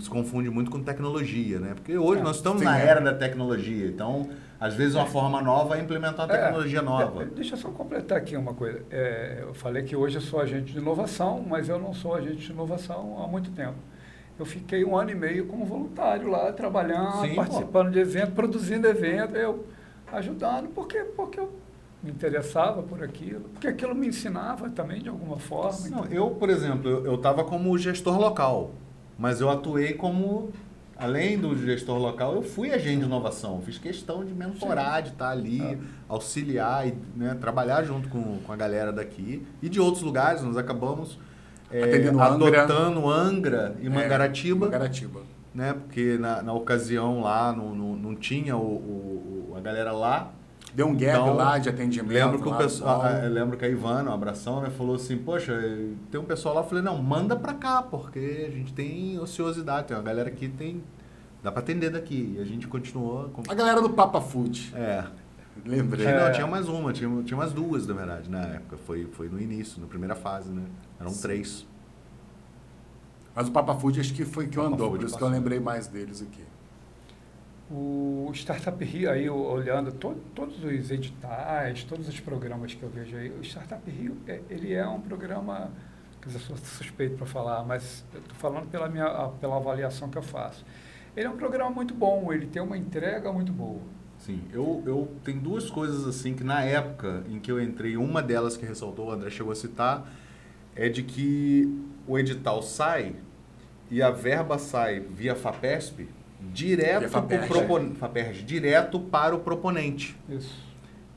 Se 0.00 0.08
confunde 0.10 0.50
muito 0.50 0.70
com 0.70 0.82
tecnologia, 0.82 1.60
né? 1.60 1.72
Porque 1.74 1.96
hoje 1.96 2.20
É, 2.20 2.24
nós 2.24 2.36
estamos 2.36 2.58
sim, 2.60 2.64
na 2.64 2.78
é. 2.80 2.86
era 2.86 3.00
da 3.00 3.14
tecnologia. 3.14 3.86
Então, 3.86 4.28
às 4.58 4.74
vezes, 4.74 4.94
uma 4.94 5.06
forma 5.06 5.40
nova 5.40 5.76
é 5.78 5.80
implementar 5.80 6.26
uma 6.26 6.34
tecnologia 6.34 6.80
É, 6.80 6.82
nova. 6.82 7.22
é, 7.22 7.26
deixa 7.26 7.54
eu 7.54 7.58
só 7.58 7.68
completar 7.70 8.18
aqui 8.18 8.36
uma 8.36 8.54
coisa. 8.54 8.82
É, 8.90 9.44
eu 9.46 9.54
falei 9.54 9.82
que 9.84 9.94
hoje 9.94 10.16
eu 10.16 10.20
sou 10.22 10.40
agente 10.40 10.72
de 10.72 10.78
inovação, 10.78 11.44
mas 11.46 11.68
eu 11.68 11.78
não 11.78 11.94
sou 11.94 12.14
agente 12.14 12.38
de 12.38 12.52
inovação 12.52 13.22
há 13.22 13.28
muito 13.28 13.50
tempo. 13.52 13.76
Eu 14.38 14.46
fiquei 14.46 14.84
um 14.84 14.96
ano 14.96 15.10
e 15.10 15.14
meio 15.14 15.46
como 15.46 15.64
voluntário 15.64 16.28
lá, 16.28 16.52
trabalhando, 16.52 17.22
Sim, 17.26 17.34
participando 17.34 17.90
de 17.90 17.98
eventos, 17.98 18.34
produzindo 18.34 18.86
eventos, 18.86 19.34
eu 19.34 19.66
ajudando, 20.12 20.68
porque, 20.68 20.98
porque 21.00 21.40
eu 21.40 21.50
me 22.02 22.10
interessava 22.10 22.82
por 22.82 23.02
aquilo, 23.02 23.48
porque 23.52 23.66
aquilo 23.66 23.94
me 23.94 24.06
ensinava 24.06 24.70
também 24.70 25.02
de 25.02 25.08
alguma 25.08 25.38
forma. 25.38 25.88
Não, 25.88 26.04
eu, 26.06 26.30
por 26.30 26.48
exemplo, 26.50 26.88
eu 26.88 27.16
estava 27.16 27.42
como 27.42 27.76
gestor 27.76 28.18
local, 28.18 28.70
mas 29.18 29.40
eu 29.40 29.50
atuei 29.50 29.94
como, 29.94 30.50
além 30.96 31.36
do 31.36 31.56
gestor 31.56 31.98
local, 31.98 32.34
eu 32.36 32.42
fui 32.42 32.70
agente 32.72 33.00
de 33.00 33.04
inovação. 33.06 33.60
Fiz 33.62 33.76
questão 33.78 34.24
de 34.24 34.32
mentorar, 34.32 35.02
de 35.02 35.08
estar 35.08 35.30
ali, 35.30 35.60
Ah. 35.60 35.76
auxiliar 36.08 36.86
e 36.86 36.94
né, 37.16 37.36
trabalhar 37.40 37.82
junto 37.82 38.08
com, 38.08 38.38
com 38.38 38.52
a 38.52 38.56
galera 38.56 38.92
daqui 38.92 39.44
e 39.60 39.68
de 39.68 39.80
outros 39.80 40.04
lugares. 40.04 40.42
Nós 40.42 40.56
acabamos 40.56 41.18
é, 41.70 41.82
Atendendo 41.84 42.20
Angra. 42.22 42.62
adotando 42.62 43.08
Angra 43.10 43.76
e 43.80 43.86
É, 43.86 43.90
Mangaratiba, 43.90 44.66
Mangaratiba. 44.66 45.20
né? 45.54 45.72
Porque 45.74 46.16
na, 46.18 46.42
na 46.42 46.52
ocasião 46.52 47.20
lá 47.20 47.52
não, 47.52 47.74
não, 47.74 47.96
não 47.96 48.14
tinha 48.14 48.56
o, 48.56 48.60
o- 48.60 49.54
a 49.56 49.60
galera 49.60 49.92
lá. 49.92 50.30
Deu 50.74 50.86
um 50.86 50.92
gap 50.94 51.10
Então, 51.18 51.34
lá 51.34 51.58
de 51.58 51.68
atendimento. 51.68 52.12
Lembro 52.12 52.40
que 52.42 52.48
o 52.48 52.54
pessoal, 52.54 53.00
ah, 53.02 53.20
eu 53.24 53.30
lembro 53.32 53.56
que 53.56 53.64
a 53.64 53.68
Ivana, 53.68 54.10
um 54.10 54.14
abração, 54.14 54.60
né, 54.60 54.68
falou 54.70 54.96
assim, 54.96 55.16
poxa, 55.16 55.58
tem 56.10 56.20
um 56.20 56.24
pessoal 56.24 56.54
lá, 56.54 56.60
eu 56.60 56.66
falei, 56.66 56.84
não, 56.84 57.02
manda 57.02 57.34
pra 57.34 57.54
cá, 57.54 57.82
porque 57.82 58.44
a 58.46 58.50
gente 58.50 58.72
tem 58.74 59.18
ociosidade, 59.18 59.88
tem 59.88 59.96
uma 59.96 60.02
galera 60.02 60.28
aqui 60.28 60.46
tem 60.46 60.82
dá 61.42 61.50
pra 61.50 61.60
atender 61.62 61.90
daqui. 61.90 62.34
E 62.36 62.40
a 62.40 62.44
gente 62.44 62.68
continuou 62.68 63.24
com 63.30 63.42
A 63.50 63.54
galera 63.54 63.80
do 63.80 63.90
Papa 63.90 64.20
Food. 64.20 64.72
é, 64.76 65.04
Lembrei. 65.64 66.04
tinha, 66.04 66.18
não, 66.20 66.26
É. 66.26 66.30
tinha 66.32 66.46
mais 66.46 66.68
uma, 66.68 66.92
tinha, 66.92 67.22
tinha 67.24 67.36
mais 67.36 67.52
duas, 67.52 67.86
na 67.86 67.94
verdade, 67.94 68.30
na 68.30 68.40
época. 68.42 68.76
Foi, 68.86 69.06
foi 69.12 69.28
no 69.28 69.40
início, 69.40 69.80
na 69.80 69.86
primeira 69.86 70.14
fase, 70.14 70.50
né? 70.50 70.62
Eram 71.00 71.10
Sim. 71.10 71.22
três. 71.22 71.66
Mas 73.34 73.48
o 73.48 73.52
Papa 73.52 73.74
Food 73.74 74.00
acho 74.00 74.12
que 74.14 74.24
foi 74.24 74.48
que 74.48 74.58
andou, 74.58 74.90
por 74.90 75.02
isso 75.02 75.16
que 75.16 75.22
eu 75.22 75.28
lembrei 75.28 75.60
mais 75.60 75.86
deles 75.86 76.20
aqui. 76.22 76.42
O 77.70 78.30
Startup 78.34 78.82
Rio, 78.82 79.10
aí 79.10 79.28
olhando 79.28 79.92
to- 79.92 80.16
todos 80.34 80.64
os 80.64 80.90
editais, 80.90 81.84
todos 81.84 82.08
os 82.08 82.18
programas 82.18 82.72
que 82.74 82.82
eu 82.82 82.88
vejo 82.88 83.14
aí, 83.16 83.30
o 83.30 83.44
Startup 83.44 83.88
Rio, 83.90 84.16
é- 84.26 84.40
ele 84.48 84.72
é 84.72 84.86
um 84.86 85.00
programa, 85.00 85.70
quer 86.20 86.28
dizer, 86.30 86.38
eu 86.50 86.56
sou 86.56 86.56
suspeito 86.56 87.16
para 87.16 87.26
falar, 87.26 87.62
mas 87.64 88.04
estou 88.14 88.34
falando 88.36 88.68
pela, 88.70 88.88
minha, 88.88 89.04
a- 89.04 89.28
pela 89.28 89.56
avaliação 89.56 90.08
que 90.08 90.16
eu 90.16 90.22
faço. 90.22 90.64
Ele 91.14 91.26
é 91.26 91.30
um 91.30 91.36
programa 91.36 91.70
muito 91.70 91.92
bom, 91.94 92.32
ele 92.32 92.46
tem 92.46 92.62
uma 92.62 92.76
entrega 92.78 93.30
muito 93.32 93.52
boa. 93.52 93.82
Sim, 94.18 94.42
eu, 94.52 94.82
eu 94.86 95.12
tenho 95.22 95.38
duas 95.40 95.70
coisas 95.70 96.06
assim 96.08 96.34
que 96.34 96.42
na 96.42 96.62
época 96.62 97.22
em 97.28 97.38
que 97.38 97.52
eu 97.52 97.62
entrei, 97.62 97.96
uma 97.98 98.22
delas 98.22 98.56
que 98.56 98.64
ressaltou, 98.64 99.08
o 99.08 99.10
André 99.12 99.28
chegou 99.30 99.52
a 99.52 99.54
citar, 99.54 100.10
é 100.78 100.88
de 100.88 101.02
que 101.02 101.68
o 102.06 102.18
edital 102.18 102.62
sai 102.62 103.14
e 103.90 104.00
a 104.00 104.10
verba 104.10 104.56
sai 104.58 105.00
via 105.00 105.34
FAPESP 105.34 106.08
direto 106.52 107.00
Via 107.00 107.08
para 107.10 107.20
FAPERJ. 107.22 107.44
o 107.44 107.48
propon... 107.48 107.94
FAPERJ, 107.96 108.44
direto 108.44 109.00
para 109.00 109.34
o 109.34 109.40
proponente. 109.40 110.16
Isso. 110.28 110.66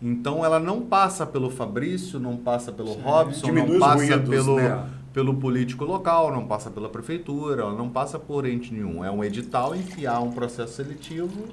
Então 0.01 0.43
ela 0.43 0.59
não 0.59 0.81
passa 0.81 1.27
pelo 1.27 1.51
Fabrício, 1.51 2.19
não 2.19 2.35
passa 2.35 2.71
pelo 2.71 2.95
Sim. 2.95 3.01
Robson, 3.01 3.45
Diminui 3.45 3.73
não 3.73 3.79
passa 3.79 3.95
ruídos, 3.97 4.29
pelo, 4.29 4.55
né? 4.55 4.89
pelo 5.13 5.35
político 5.35 5.85
local, 5.85 6.31
não 6.31 6.47
passa 6.47 6.71
pela 6.71 6.89
prefeitura, 6.89 7.61
ela 7.61 7.75
não 7.75 7.87
passa 7.87 8.17
por 8.17 8.47
ente 8.47 8.73
nenhum. 8.73 9.05
É 9.05 9.11
um 9.11 9.23
edital 9.23 9.75
em 9.75 9.83
que 9.83 10.07
há 10.07 10.19
um 10.19 10.31
processo 10.31 10.73
seletivo 10.73 11.45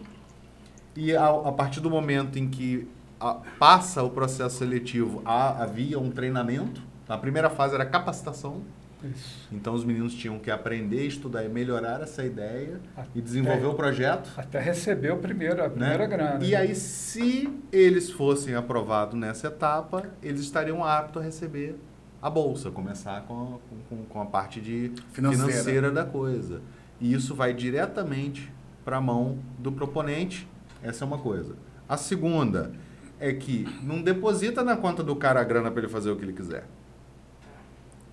e 0.97 1.15
a, 1.15 1.27
a 1.29 1.53
partir 1.53 1.81
do 1.81 1.91
momento 1.91 2.39
em 2.39 2.49
que 2.49 2.89
a- 3.21 3.37
passa 3.59 4.03
o 4.03 4.09
processo 4.09 4.57
seletivo, 4.57 5.21
há- 5.27 5.63
havia 5.63 5.99
um 5.99 6.11
treinamento. 6.11 6.81
A 7.09 7.17
primeira 7.17 7.49
fase 7.49 7.75
era 7.75 7.87
capacitação, 7.87 8.63
Isso. 9.03 9.49
então 9.51 9.73
os 9.75 9.85
meninos 9.85 10.13
tinham 10.15 10.39
que 10.39 10.51
aprender, 10.51 11.07
estudar 11.07 11.45
e 11.45 11.49
melhorar 11.49 12.03
essa 12.03 12.25
ideia 12.25 12.81
e 12.97 13.01
Até- 13.01 13.21
desenvolver 13.21 13.67
o 13.67 13.75
projeto. 13.75 14.31
Até 14.37 14.61
receber 14.61 15.13
o 15.13 15.17
primeiro, 15.19 15.61
a 15.63 15.69
né? 15.69 15.71
primeira 15.71 16.07
grana. 16.07 16.45
E 16.45 16.55
aí, 16.55 16.75
se 16.75 17.49
eles 17.73 18.11
fossem 18.11 18.55
aprovados 18.55 19.19
nessa 19.19 19.47
etapa, 19.47 20.05
eles 20.23 20.41
estariam 20.43 20.85
aptos 20.85 21.23
a 21.23 21.25
receber 21.25 21.77
a 22.21 22.29
bolsa, 22.29 22.71
começar 22.71 23.23
com 23.23 23.35
a, 23.55 23.87
com, 23.89 24.05
com 24.05 24.21
a 24.21 24.27
parte 24.27 24.61
de 24.61 24.93
Financeira. 25.13 25.47
financeira. 25.49 25.91
da 25.91 26.05
coisa. 26.05 26.61
E 27.01 27.13
isso 27.15 27.35
vai 27.35 27.55
diretamente 27.55 28.53
para 28.85 28.97
a 28.97 29.01
mão 29.01 29.39
do 29.59 29.71
proponente. 29.71 30.49
Essa 30.83 31.05
é 31.05 31.07
uma 31.07 31.19
coisa. 31.19 31.55
A 31.89 31.97
segunda 31.97 32.73
é 33.21 33.33
que 33.33 33.67
não 33.83 34.03
deposita 34.03 34.63
na 34.65 34.77
conta 34.77 35.03
do 35.03 35.15
cara 35.15 35.41
a 35.41 35.45
grana 35.45 35.71
para 35.71 35.81
ele 35.83 35.89
fazer 35.93 36.11
o 36.11 36.17
que 36.17 36.25
ele 36.25 36.33
quiser. 36.33 36.67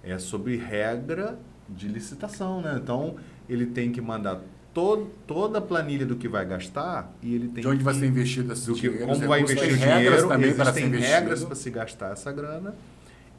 É 0.06 0.18
sobre 0.20 0.56
regra 0.58 1.38
de 1.68 1.88
licitação, 1.88 2.62
né? 2.62 2.80
Então, 2.82 3.16
ele 3.50 3.66
tem 3.66 3.92
que 3.92 4.00
mandar 4.00 4.40
to 4.74 5.10
toda 5.26 5.58
a 5.60 5.62
planilha 5.62 6.06
do 6.06 6.16
que 6.16 6.28
vai 6.28 6.46
gastar 6.46 7.12
e 7.22 7.34
ele 7.34 7.48
tem 7.48 7.62
De 7.62 7.68
onde 7.68 7.78
que, 7.80 7.84
vai 7.84 7.94
ser 7.94 8.06
investido 8.06 8.52
esse 8.54 8.66
do 8.68 8.76
que, 8.76 8.82
dinheiro? 8.82 9.08
como 9.08 9.28
vai 9.28 9.42
investir 9.42 9.64
o 9.74 9.76
regras 9.76 9.96
dinheiro, 9.96 10.28
também 10.28 10.54
para 10.54 10.70
existem 10.70 10.90
regras 10.90 11.22
investido. 11.24 11.46
para 11.48 11.56
se 11.56 11.70
gastar 11.70 12.12
essa 12.12 12.32
grana 12.32 12.76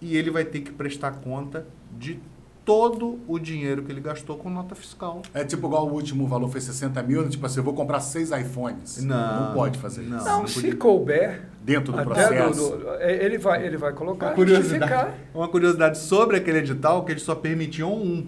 e 0.00 0.16
ele 0.16 0.30
vai 0.30 0.44
ter 0.44 0.60
que 0.60 0.72
prestar 0.72 1.12
conta 1.12 1.66
de 1.96 2.18
todo 2.66 3.20
o 3.28 3.38
dinheiro 3.38 3.82
que 3.84 3.92
ele 3.92 4.00
gastou 4.00 4.36
com 4.36 4.50
nota 4.50 4.74
fiscal. 4.74 5.22
É 5.32 5.44
tipo 5.44 5.68
igual 5.68 5.86
o 5.86 5.92
último 5.94 6.26
valor 6.26 6.50
foi 6.50 6.60
60 6.60 7.00
mil, 7.04 7.26
tipo 7.28 7.46
assim, 7.46 7.60
eu 7.60 7.64
vou 7.64 7.72
comprar 7.72 8.00
seis 8.00 8.32
iPhones. 8.32 9.02
Não, 9.04 9.46
Não 9.46 9.54
pode 9.54 9.78
fazer 9.78 10.02
não. 10.02 10.16
isso. 10.18 10.26
Não, 10.26 10.38
não 10.40 10.46
se 10.48 10.72
couber, 10.72 11.42
Dentro 11.62 11.92
do 11.92 12.02
processo. 12.02 12.60
do- 12.72 12.76
do- 12.78 12.90
é, 12.96 13.24
ele, 13.24 13.38
vai, 13.38 13.64
ele 13.64 13.76
vai 13.76 13.92
colocar, 13.92 14.26
Uma 14.26 14.34
curiosidade, 14.34 14.92
justificar. 14.92 15.14
uma 15.32 15.48
curiosidade 15.48 15.98
sobre 15.98 16.36
aquele 16.36 16.58
edital 16.58 17.04
que 17.04 17.12
eles 17.12 17.22
só 17.22 17.34
permitiam 17.36 17.94
um. 17.94 18.26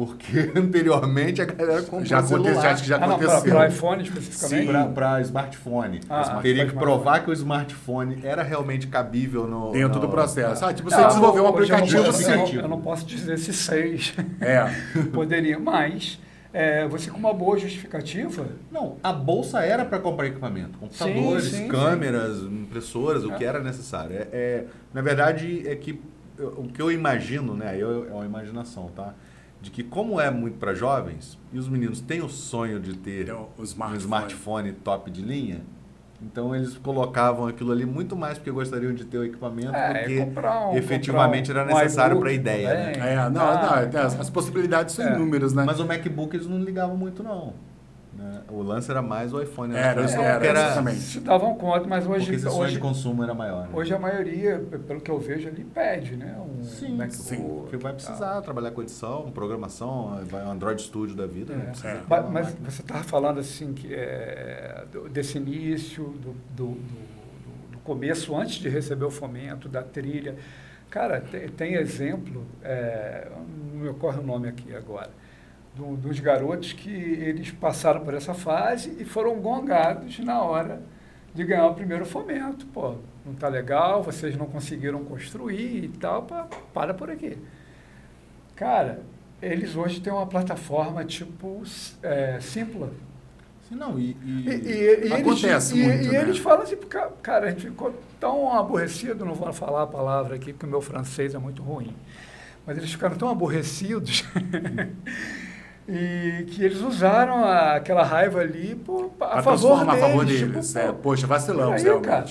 Porque 0.00 0.50
anteriormente 0.58 1.42
a 1.42 1.44
galera 1.44 1.82
comprou 1.82 2.06
Já 2.06 2.20
aconteceu, 2.20 2.60
acho 2.70 2.82
que 2.82 2.88
já 2.88 2.96
Ah, 2.96 3.04
aconteceu. 3.04 3.52
para 3.54 3.68
iPhone 3.68 4.02
especificamente? 4.02 4.94
Para 4.94 5.20
smartphone. 5.20 6.00
Ah, 6.08 6.38
Teria 6.40 6.62
ah, 6.62 6.66
que 6.66 6.72
provar 6.72 7.22
que 7.22 7.28
o 7.28 7.34
smartphone 7.34 8.18
era 8.24 8.42
realmente 8.42 8.86
cabível 8.86 9.46
no. 9.46 9.72
Dentro 9.72 10.00
no- 10.00 10.06
do 10.06 10.08
processo. 10.08 10.64
Ah, 10.64 10.72
tipo, 10.72 10.88
Não, 10.88 10.96
você 10.98 11.06
desenvolveu 11.06 11.44
um 11.44 11.48
hoje 11.52 11.70
eu 11.70 11.76
não- 11.76 11.84
aplicativo 11.84 12.06
eu, 12.06 12.12
sim. 12.46 12.54
não- 12.56 12.62
eu 12.62 12.68
não 12.68 12.80
posso 12.80 13.04
dizer 13.04 13.36
se 13.38 13.52
seis 13.52 14.14
É. 14.40 14.64
poderia, 15.12 15.58
mas 15.58 16.18
é, 16.50 16.88
você 16.88 17.10
com 17.10 17.18
uma 17.18 17.34
boa 17.34 17.58
justificativa, 17.58 18.46
Não, 18.72 18.96
a 19.02 19.12
bolsa 19.12 19.60
era 19.60 19.84
para 19.84 19.98
comprar 19.98 20.28
equipamento, 20.28 20.78
computadores, 20.78 21.44
Sim, 21.44 21.56
sim, 21.64 21.68
câmeras, 21.68 22.38
impressoras, 22.38 23.22
o 23.22 23.32
que 23.34 23.44
era 23.44 23.60
necessário. 23.60 24.16
É, 24.16 24.28
é- 24.32 24.64
na 24.94 25.02
verdade, 25.02 25.62
é 25.68 25.76
que 25.76 26.00
eu- 26.38 26.54
o 26.56 26.68
que 26.72 26.80
eu 26.80 26.90
imagino, 26.90 27.54
né? 27.54 27.76
Eu, 27.78 28.08
é 28.08 28.12
uma 28.14 28.24
imaginação, 28.24 28.90
tá? 28.96 29.12
De 29.60 29.70
que 29.70 29.82
como 29.82 30.18
é 30.20 30.30
muito 30.30 30.56
para 30.58 30.72
jovens 30.74 31.38
e 31.52 31.58
os 31.58 31.68
meninos 31.68 32.00
têm 32.00 32.22
o 32.22 32.28
sonho 32.28 32.80
de 32.80 32.96
ter 32.96 33.26
Tem 33.26 33.34
o- 33.34 33.48
o 33.58 33.60
um 33.60 33.64
smartphone. 33.64 33.98
smartphone 34.02 34.72
top 34.72 35.10
de 35.10 35.20
linha, 35.20 35.60
então 36.22 36.54
eles 36.56 36.76
colocavam 36.78 37.46
aquilo 37.46 37.70
ali 37.72 37.84
muito 37.84 38.16
mais 38.16 38.38
porque 38.38 38.50
gostariam 38.50 38.94
de 38.94 39.04
ter 39.04 39.18
o 39.18 39.24
equipamento 39.24 39.74
é, 39.74 40.02
do 40.02 40.06
que 40.08 40.18
um, 40.20 40.76
efetivamente 40.76 41.48
comprar 41.48 41.60
era 41.62 41.72
um 41.74 41.76
necessário 41.76 42.12
iBook 42.12 42.20
para 42.22 42.30
a 42.30 42.34
ideia. 42.34 42.68
né? 42.68 42.92
É, 43.12 43.16
não, 43.30 43.40
Ah, 43.42 43.88
não, 43.92 44.00
as, 44.00 44.20
as 44.20 44.30
possibilidades 44.30 44.94
são 44.94 45.06
É. 45.06 45.14
inúmeras, 45.14 45.52
né? 45.52 45.64
Mas 45.66 45.78
o 45.78 45.84
MacBook 45.86 46.34
eles 46.34 46.46
não 46.46 46.58
ligavam 46.62 46.96
muito 46.96 47.22
não. 47.22 47.52
Né? 48.12 48.42
O 48.48 48.62
lance 48.62 48.90
era 48.90 49.00
mais 49.00 49.32
o 49.32 49.40
iPhone. 49.40 49.72
né? 49.72 49.80
Era, 49.80 50.04
que 50.06 50.12
era, 50.14 50.46
era, 50.46 50.60
exatamente. 50.66 50.98
se 51.00 51.20
davam 51.20 51.54
conta, 51.54 51.86
mas 51.86 52.04
Porque 52.04 52.20
hoje, 52.22 52.34
esse 52.34 52.44
sonho 52.44 52.62
hoje, 52.62 52.74
de 52.74 52.80
consumo 52.80 53.22
era 53.22 53.32
maior. 53.34 53.62
né? 53.64 53.70
hoje 53.72 53.94
a 53.94 53.98
maioria, 53.98 54.58
pelo 54.86 55.00
que 55.00 55.10
eu 55.10 55.18
vejo 55.18 55.48
ali, 55.48 55.64
pede, 55.64 56.16
né? 56.16 56.36
Um 56.38 56.62
Sim, 56.64 56.96
MacBook 56.96 57.14
sim. 57.22 57.42
Porque 57.60 57.76
vai 57.76 57.92
precisar 57.92 58.40
trabalhar 58.42 58.70
com 58.72 58.82
edição, 58.82 59.30
programação, 59.30 60.20
vai 60.24 60.44
um 60.44 60.50
Android 60.50 60.82
Studio 60.82 61.14
da 61.16 61.26
vida. 61.26 61.54
né? 61.54 61.64
É. 61.64 61.70
Precisa 61.70 61.88
É. 61.88 61.94
ter 61.96 62.04
Mas, 62.08 62.30
mas 62.30 62.74
você 62.74 62.82
estava 62.82 63.02
falando 63.04 63.40
assim 63.40 63.72
que 63.72 63.94
é, 63.94 64.84
desse 65.10 65.38
início, 65.38 66.04
do, 66.04 66.32
do, 66.54 66.64
do- 66.66 66.74
do- 66.74 67.70
do 67.72 67.78
começo, 67.78 68.36
antes 68.36 68.56
de 68.56 68.68
receber 68.68 69.04
o 69.04 69.10
fomento, 69.10 69.68
da 69.68 69.82
trilha. 69.82 70.36
Cara, 70.90 71.20
tem, 71.20 71.48
tem 71.48 71.74
exemplo, 71.74 72.44
é, 72.64 73.28
não 73.72 73.80
me 73.80 73.88
ocorre 73.88 74.18
o 74.18 74.22
nome 74.22 74.48
aqui 74.48 74.74
agora, 74.74 75.10
do- 75.74 75.96
dos 75.96 76.18
garotos 76.20 76.72
que 76.72 76.90
eles 76.90 77.50
passaram 77.50 78.00
por 78.00 78.14
essa 78.14 78.34
fase 78.34 78.96
e 78.98 79.04
foram 79.04 79.36
gongados 79.40 80.18
na 80.20 80.42
hora 80.42 80.82
de 81.34 81.44
ganhar 81.44 81.66
o 81.68 81.74
primeiro 81.74 82.04
fomento. 82.04 82.66
Pô, 82.66 82.96
não 83.24 83.34
tá 83.34 83.48
legal, 83.48 84.02
vocês 84.02 84.36
não 84.36 84.46
conseguiram 84.46 85.04
construir 85.04 85.84
e 85.84 85.88
tal, 85.88 86.22
pá, 86.24 86.48
para 86.74 86.92
por 86.94 87.10
aqui. 87.10 87.38
Cara, 88.56 89.02
eles 89.40 89.74
hoje 89.76 90.00
têm 90.00 90.12
uma 90.12 90.26
plataforma 90.26 91.04
tipo 91.04 91.62
é, 92.02 92.38
Simpla. 92.40 92.90
Não, 93.70 93.96
e, 94.00 94.16
e- 94.24 94.48
E, 94.48 95.06
e- 95.08 95.12
Acontece 95.12 95.78
eles, 95.78 95.86
muito, 95.86 96.04
e, 96.06 96.08
né? 96.12 96.22
eles 96.22 96.38
falam 96.38 96.62
assim, 96.64 96.74
"Ca- 96.76 97.12
cara, 97.22 97.46
a 97.46 97.50
gente 97.50 97.62
ficou 97.68 97.94
tão 98.18 98.52
aborrecido, 98.52 99.24
não 99.24 99.32
vou 99.32 99.52
falar 99.52 99.84
a 99.84 99.86
palavra 99.86 100.34
aqui, 100.34 100.52
porque 100.52 100.66
o 100.66 100.68
meu 100.68 100.80
francês 100.80 101.36
é 101.36 101.38
muito 101.38 101.62
ruim, 101.62 101.94
mas 102.66 102.76
eles 102.76 102.90
ficaram 102.90 103.16
tão 103.16 103.28
aborrecidos 103.30 104.24
e 105.90 106.44
que 106.44 106.62
eles 106.62 106.80
usaram 106.80 107.44
a- 107.44 107.74
aquela 107.76 108.02
raiva 108.04 108.40
ali 108.40 108.74
por, 108.74 109.06
a 109.20 109.26
Pra 109.26 109.42
favor 109.42 109.78
deles. 109.84 109.94
a 109.94 109.96
favor 110.08 110.26
tipo, 110.26 110.46
deles. 110.52 110.72
pô, 110.72 110.78
é, 110.78 110.92
poxa, 110.92 111.26
vacilamos, 111.26 111.84
Aí, 111.84 112.00
cara, 112.00 112.26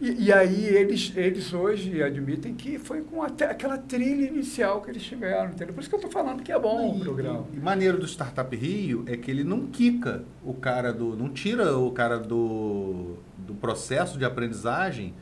e, 0.00 0.24
e 0.26 0.32
aí 0.32 0.64
eles, 0.66 1.12
eles 1.16 1.52
hoje 1.52 2.02
admitem 2.02 2.54
que 2.54 2.78
foi 2.78 3.02
com 3.02 3.22
até 3.22 3.44
aquela 3.50 3.76
trilha 3.76 4.26
inicial 4.26 4.80
que 4.80 4.90
eles 4.90 5.02
tiveram, 5.02 5.50
entendeu? 5.50 5.74
Por 5.74 5.80
isso 5.80 5.90
que 5.90 5.94
eu 5.94 5.98
estou 5.98 6.10
falando 6.10 6.42
que 6.42 6.50
é 6.52 6.58
bom 6.58 6.94
o 6.94 6.96
e- 6.98 7.00
programa. 7.00 7.44
E, 7.52 7.58
maneiro 7.58 7.98
do 7.98 8.06
Startup 8.06 8.54
Rio 8.56 9.04
é 9.06 9.16
que 9.16 9.30
ele 9.30 9.44
não 9.44 9.66
quica 9.66 10.22
o 10.44 10.54
cara 10.54 10.92
do. 10.92 11.16
não 11.16 11.28
tira 11.28 11.76
o 11.76 11.90
cara 11.90 12.18
do, 12.18 13.16
do 13.36 13.54
processo 13.54 14.18
de 14.18 14.24
aprendizagem. 14.24 15.14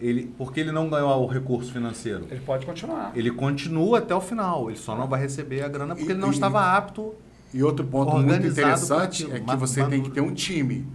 Ele, 0.00 0.32
porque 0.38 0.60
ele 0.60 0.72
não 0.72 0.88
ganhou 0.88 1.22
o 1.22 1.26
recurso 1.26 1.72
financeiro. 1.72 2.26
Ele 2.30 2.40
pode 2.40 2.64
continuar. 2.64 3.12
Ele 3.14 3.30
continua 3.30 3.98
até 3.98 4.14
o 4.14 4.20
final, 4.20 4.70
ele 4.70 4.78
só 4.78 4.96
não 4.96 5.06
vai 5.06 5.20
receber 5.20 5.62
a 5.62 5.68
grana 5.68 5.94
porque 5.94 6.10
E- 6.10 6.14
ele 6.14 6.20
não 6.20 6.28
e- 6.30 6.34
estava 6.34 6.74
apto. 6.76 7.14
E 7.52 7.62
outro 7.62 7.84
ponto 7.84 8.16
muito 8.16 8.46
interessante 8.46 9.30
é 9.30 9.40
que 9.40 9.56
você 9.56 9.80
maduro. 9.80 9.96
tem 9.96 10.02
que 10.08 10.10
ter 10.14 10.20
um 10.20 10.32
time. 10.32 10.86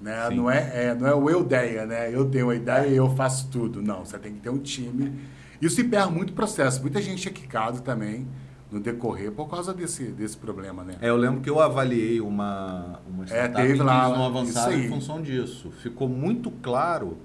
Né? 0.00 0.28
Sim. 0.28 0.36
Não, 0.36 0.50
é, 0.50 0.86
é, 0.86 0.94
não 0.94 1.06
é 1.06 1.14
o 1.14 1.28
eu 1.28 1.42
ideia, 1.42 1.84
né? 1.84 2.14
Eu 2.14 2.24
tenho 2.30 2.50
a 2.50 2.54
ideia 2.54 2.86
e 2.86 2.96
eu 2.96 3.10
faço 3.14 3.48
tudo. 3.50 3.82
Não, 3.82 4.04
você 4.04 4.18
tem 4.18 4.32
que 4.32 4.40
ter 4.40 4.48
um 4.48 4.58
time. 4.58 5.12
Isso 5.60 5.80
emperra 5.80 6.08
muito 6.08 6.32
processo. 6.32 6.80
Muita 6.80 7.02
gente 7.02 7.28
é 7.28 7.32
quicado 7.32 7.80
também 7.82 8.26
no 8.70 8.80
decorrer 8.80 9.32
por 9.32 9.48
causa 9.48 9.74
desse, 9.74 10.04
desse 10.04 10.36
problema, 10.36 10.84
né? 10.84 10.94
É, 11.00 11.08
eu 11.08 11.16
lembro 11.16 11.40
que 11.40 11.50
eu 11.50 11.60
avaliei 11.60 12.20
uma, 12.20 13.00
uma 13.08 13.24
startup 13.26 13.56
teve 13.60 13.74
que 13.74 13.82
lá, 13.82 14.06
eles 14.06 14.16
não 14.18 14.26
avançaram 14.26 14.72
em 14.72 14.88
função 14.88 15.20
disso. 15.20 15.70
Ficou 15.82 16.08
muito 16.08 16.50
claro 16.50 17.18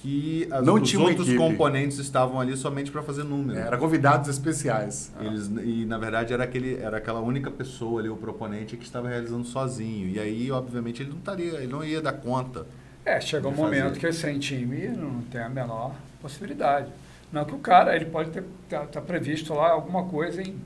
que 0.00 0.48
as, 0.50 0.64
Não 0.64 0.74
os 0.74 0.94
outros 0.94 1.28
equipe. 1.28 1.36
componentes 1.36 1.98
estavam 1.98 2.40
ali 2.40 2.56
somente 2.56 2.90
para 2.90 3.02
fazer 3.02 3.22
número. 3.22 3.58
Era 3.58 3.76
convidados 3.76 4.28
especiais. 4.28 5.12
Eles, 5.20 5.46
e 5.62 5.84
na 5.84 5.98
verdade 5.98 6.32
era, 6.32 6.44
aquele, 6.44 6.76
era 6.76 6.96
aquela 6.96 7.20
única 7.20 7.50
pessoa 7.50 8.00
ali, 8.00 8.08
o 8.08 8.16
proponente, 8.16 8.76
que 8.76 8.84
estava 8.84 9.08
realizando 9.08 9.44
sozinho. 9.44 10.08
E 10.08 10.18
aí, 10.18 10.50
obviamente, 10.50 11.02
ele 11.02 11.10
não 11.10 11.18
estaria, 11.18 11.52
ele 11.58 11.66
não 11.66 11.84
ia 11.84 12.00
dar 12.00 12.14
conta. 12.14 12.66
É, 13.04 13.20
chega 13.20 13.46
um 13.46 13.50
fazer. 13.50 13.62
momento 13.62 13.98
que 13.98 14.10
sem 14.12 14.38
time 14.38 14.88
não 14.88 15.20
tem 15.22 15.42
a 15.42 15.48
menor 15.48 15.94
possibilidade. 16.20 16.90
Não 17.30 17.44
que 17.44 17.54
o 17.54 17.58
cara, 17.58 17.94
ele 17.94 18.06
pode 18.06 18.30
ter 18.30 18.42
tá, 18.68 18.86
tá 18.86 19.00
previsto 19.00 19.54
lá 19.54 19.70
alguma 19.70 20.04
coisa 20.04 20.42
em 20.42 20.56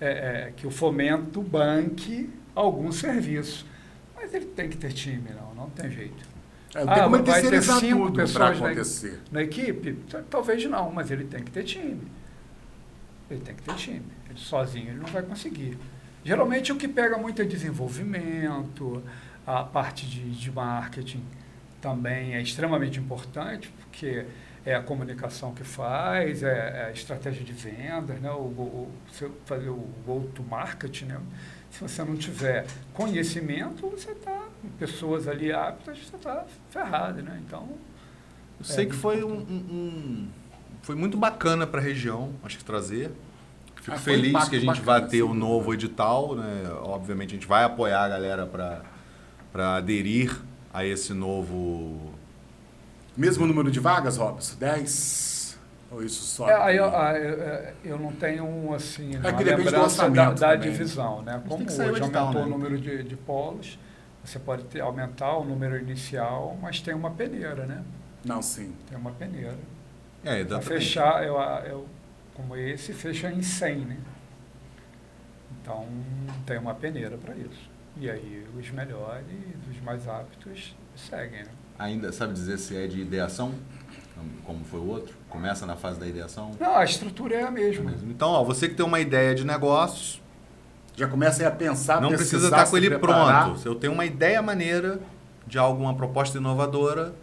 é, 0.00 0.08
é, 0.08 0.52
que 0.56 0.66
o 0.66 0.70
fomento 0.70 1.42
banque 1.42 2.30
algum 2.54 2.90
serviço. 2.90 3.66
Mas 4.16 4.32
ele 4.34 4.46
tem 4.46 4.68
que 4.68 4.76
ter 4.76 4.92
time, 4.92 5.30
não, 5.34 5.54
não 5.54 5.70
tem 5.70 5.90
jeito. 5.90 6.29
É, 6.74 6.82
Ah, 6.82 6.94
tem 6.94 7.02
como 7.02 7.16
ele 7.16 7.22
vai 7.24 7.42
ter 7.42 7.62
cinco 7.62 8.12
pessoas 8.12 8.60
na- 8.60 8.66
acontecer. 8.66 9.20
Na 9.32 9.42
equipe, 9.42 9.92
t- 9.92 10.22
talvez 10.30 10.64
não, 10.66 10.90
mas 10.92 11.10
ele 11.10 11.24
tem 11.24 11.42
que 11.42 11.50
ter 11.50 11.64
time. 11.64 12.00
Ele 13.30 13.40
tem 13.40 13.54
que 13.54 13.62
ter 13.62 13.74
time. 13.74 14.02
Ele 14.28 14.38
sozinho 14.38 14.88
ele 14.90 14.98
não 14.98 15.06
vai 15.08 15.22
conseguir. 15.22 15.76
Geralmente 16.24 16.70
o 16.72 16.76
que 16.76 16.86
pega 16.86 17.16
muito 17.16 17.40
é 17.42 17.44
desenvolvimento, 17.44 19.02
a 19.46 19.62
parte 19.64 20.06
de, 20.06 20.30
de 20.30 20.50
marketing 20.52 21.24
também 21.80 22.34
é 22.34 22.42
extremamente 22.42 22.98
importante, 23.00 23.72
porque 23.80 24.26
é 24.64 24.74
a 24.74 24.82
comunicação 24.82 25.54
que 25.54 25.64
faz, 25.64 26.42
é, 26.42 26.82
é 26.82 26.84
a 26.88 26.90
estratégia 26.92 27.42
de 27.42 27.52
vendas, 27.52 28.20
né? 28.20 28.30
o, 28.30 28.34
o, 28.34 28.92
fazer 29.46 29.70
o 29.70 29.88
go-to-market. 30.06 31.02
Né? 31.02 31.18
Se 31.70 31.80
você 31.80 32.04
não 32.04 32.16
tiver 32.16 32.66
conhecimento, 32.92 33.88
você 33.88 34.10
está, 34.10 34.44
pessoas 34.78 35.26
ali 35.28 35.52
aptas, 35.52 35.98
você 35.98 36.16
está 36.16 36.44
ferrado. 36.70 37.22
Né? 37.22 37.40
Então, 37.46 37.68
Eu 38.58 38.64
sei 38.64 38.84
É, 38.84 38.88
que 38.88 38.94
foi 38.94 39.24
um, 39.24 39.32
um- 39.32 39.64
um- 39.72 40.28
foi 40.82 40.94
muito 40.94 41.16
bacana 41.16 41.66
para 41.66 41.80
a 41.80 41.82
região, 41.82 42.30
acho 42.44 42.58
que 42.58 42.64
trazer. 42.64 43.10
Fico 43.76 43.92
Ah, 43.92 43.94
um 43.94 43.98
feliz 43.98 44.48
que 44.50 44.56
a 44.56 44.58
gente 44.60 44.66
bacana, 44.66 44.84
vai 45.00 45.02
ter 45.08 45.16
sim. 45.16 45.22
o 45.22 45.32
novo 45.32 45.72
edital, 45.72 46.34
né? 46.36 46.70
Obviamente 46.82 47.30
a 47.30 47.34
gente 47.36 47.46
vai 47.46 47.64
apoiar 47.64 48.04
a 48.04 48.08
galera 48.10 48.46
para 48.46 49.76
aderir 49.76 50.38
a 50.74 50.84
esse 50.84 51.14
novo 51.14 52.12
Mesmo 53.16 53.46
número 53.46 53.70
de 53.70 53.80
vagas, 53.80 54.18
Robson? 54.18 54.56
10? 54.58 55.58
Ou 55.90 56.02
isso 56.04 56.22
só? 56.22 56.48
É, 56.48 56.54
aí 56.62 56.76
eu, 56.76 56.84
ah, 56.84 57.12
eu, 57.18 57.42
é, 57.42 57.74
eu 57.84 57.98
não 57.98 58.12
tenho 58.12 58.44
um, 58.44 58.72
assim, 58.74 59.10
É 59.16 59.32
que 59.32 59.42
depende 59.42 59.44
do 59.44 59.56
lembrança 59.64 59.78
da, 59.78 59.82
orçamento 59.84 60.40
da 60.40 60.52
também. 60.52 60.70
divisão, 60.70 61.22
né? 61.22 61.42
Como 61.48 61.64
hoje 61.64 61.82
edital, 62.02 62.26
aumentou 62.26 62.42
né? 62.42 62.46
o 62.46 62.50
número 62.50 62.78
de, 62.78 63.02
de 63.02 63.16
polos, 63.16 63.78
você 64.24 64.38
pode 64.38 64.64
ter, 64.64 64.80
aumentar 64.80 65.36
o 65.36 65.44
número 65.44 65.78
inicial, 65.78 66.56
mas 66.60 66.80
tem 66.80 66.94
uma 66.94 67.10
peneira, 67.10 67.66
né? 67.66 67.82
Não, 68.24 68.42
sim. 68.42 68.74
Tem 68.88 68.96
uma 68.98 69.12
peneira. 69.12 69.56
É, 70.22 70.28
Para 70.28 70.38
exatamente. 70.38 70.68
fechar, 70.68 71.24
eu, 71.24 71.36
eu, 71.66 71.86
como 72.34 72.56
esse, 72.56 72.92
fecha 72.92 73.30
em 73.32 73.42
100, 73.42 73.76
né? 73.78 73.98
Então, 75.62 75.86
tem 76.46 76.58
uma 76.58 76.74
peneira 76.74 77.16
para 77.16 77.34
isso. 77.34 77.70
E 77.96 78.08
aí, 78.08 78.46
os 78.56 78.70
melhores, 78.70 79.26
os 79.70 79.80
mais 79.82 80.06
aptos, 80.06 80.76
seguem, 80.96 81.44
né? 81.44 81.50
Ainda 81.78 82.12
sabe 82.12 82.34
dizer 82.34 82.58
se 82.58 82.76
é 82.76 82.86
de 82.86 83.00
ideação, 83.00 83.54
como 84.44 84.64
foi 84.64 84.80
o 84.80 84.86
outro? 84.86 85.14
Começa 85.28 85.64
na 85.64 85.76
fase 85.76 85.98
da 85.98 86.06
ideação? 86.06 86.50
Não, 86.60 86.76
a 86.76 86.84
estrutura 86.84 87.36
é 87.36 87.42
a 87.42 87.50
mesma. 87.50 87.94
Então, 88.04 88.28
ó, 88.30 88.44
você 88.44 88.68
que 88.68 88.74
tem 88.74 88.84
uma 88.84 89.00
ideia 89.00 89.34
de 89.34 89.44
negócios, 89.44 90.20
Já 91.00 91.08
começa 91.08 91.42
aí 91.42 91.46
a 91.46 91.50
pensar, 91.50 92.00
não 92.00 92.10
precisa 92.10 92.44
estar 92.44 92.64
com 92.64 92.70
se 92.70 92.76
ele 92.76 92.88
preparar. 92.90 93.44
pronto. 93.44 93.60
Se 93.60 93.66
eu 93.66 93.74
tenho 93.74 93.92
uma 93.92 94.04
ideia 94.04 94.42
maneira 94.42 95.00
de 95.46 95.58
alguma 95.58 95.94
proposta 95.94 96.36
inovadora, 96.36 97.14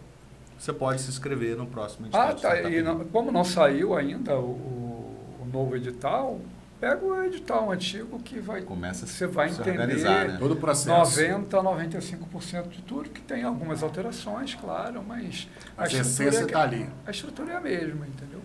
você 0.58 0.72
pode 0.72 1.00
se 1.00 1.08
inscrever 1.08 1.56
no 1.56 1.64
próximo 1.66 2.06
edital 2.06 2.28
Ah, 2.28 2.34
tá. 2.34 2.60
E 2.62 2.82
não- 2.82 3.04
como 3.04 3.30
não 3.30 3.44
saiu 3.44 3.96
ainda 3.96 4.34
o, 4.36 4.50
o- 4.50 5.48
novo 5.52 5.76
edital, 5.76 6.40
pega 6.80 7.02
o 7.04 7.22
edital 7.24 7.70
antigo 7.70 8.18
que 8.18 8.38
vai 8.40 8.60
Começa 8.62 9.06
você 9.06 9.26
vai 9.28 9.48
se 9.48 9.60
entender 9.60 9.80
organizar, 9.80 10.26
né? 10.28 10.36
Todo 10.40 10.52
o 10.54 10.56
processo. 10.56 10.90
90 11.20 11.56
a 11.58 11.62
95% 11.62 12.68
de 12.68 12.82
tudo, 12.82 13.08
que 13.08 13.20
tem 13.20 13.44
algumas 13.44 13.82
alterações, 13.82 14.54
claro, 14.56 15.02
mas 15.06 15.48
A 15.76 15.84
estrutura 15.86 16.00
essência 16.02 16.24
é 16.26 16.40
que- 16.40 16.46
está 16.48 16.62
ali. 16.62 16.88
A 17.06 17.10
estrutura 17.12 17.52
é 17.52 17.56
a 17.56 17.60
mesma, 17.60 18.06
entendeu? 18.06 18.40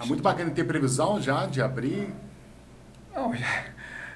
É 0.00 0.06
muito 0.06 0.22
bacana 0.22 0.50
ter 0.52 0.64
previsão 0.64 1.20
já 1.20 1.46
de 1.46 1.60
abrir. 1.60 2.14
Não, 3.14 3.34
é, 3.34 3.66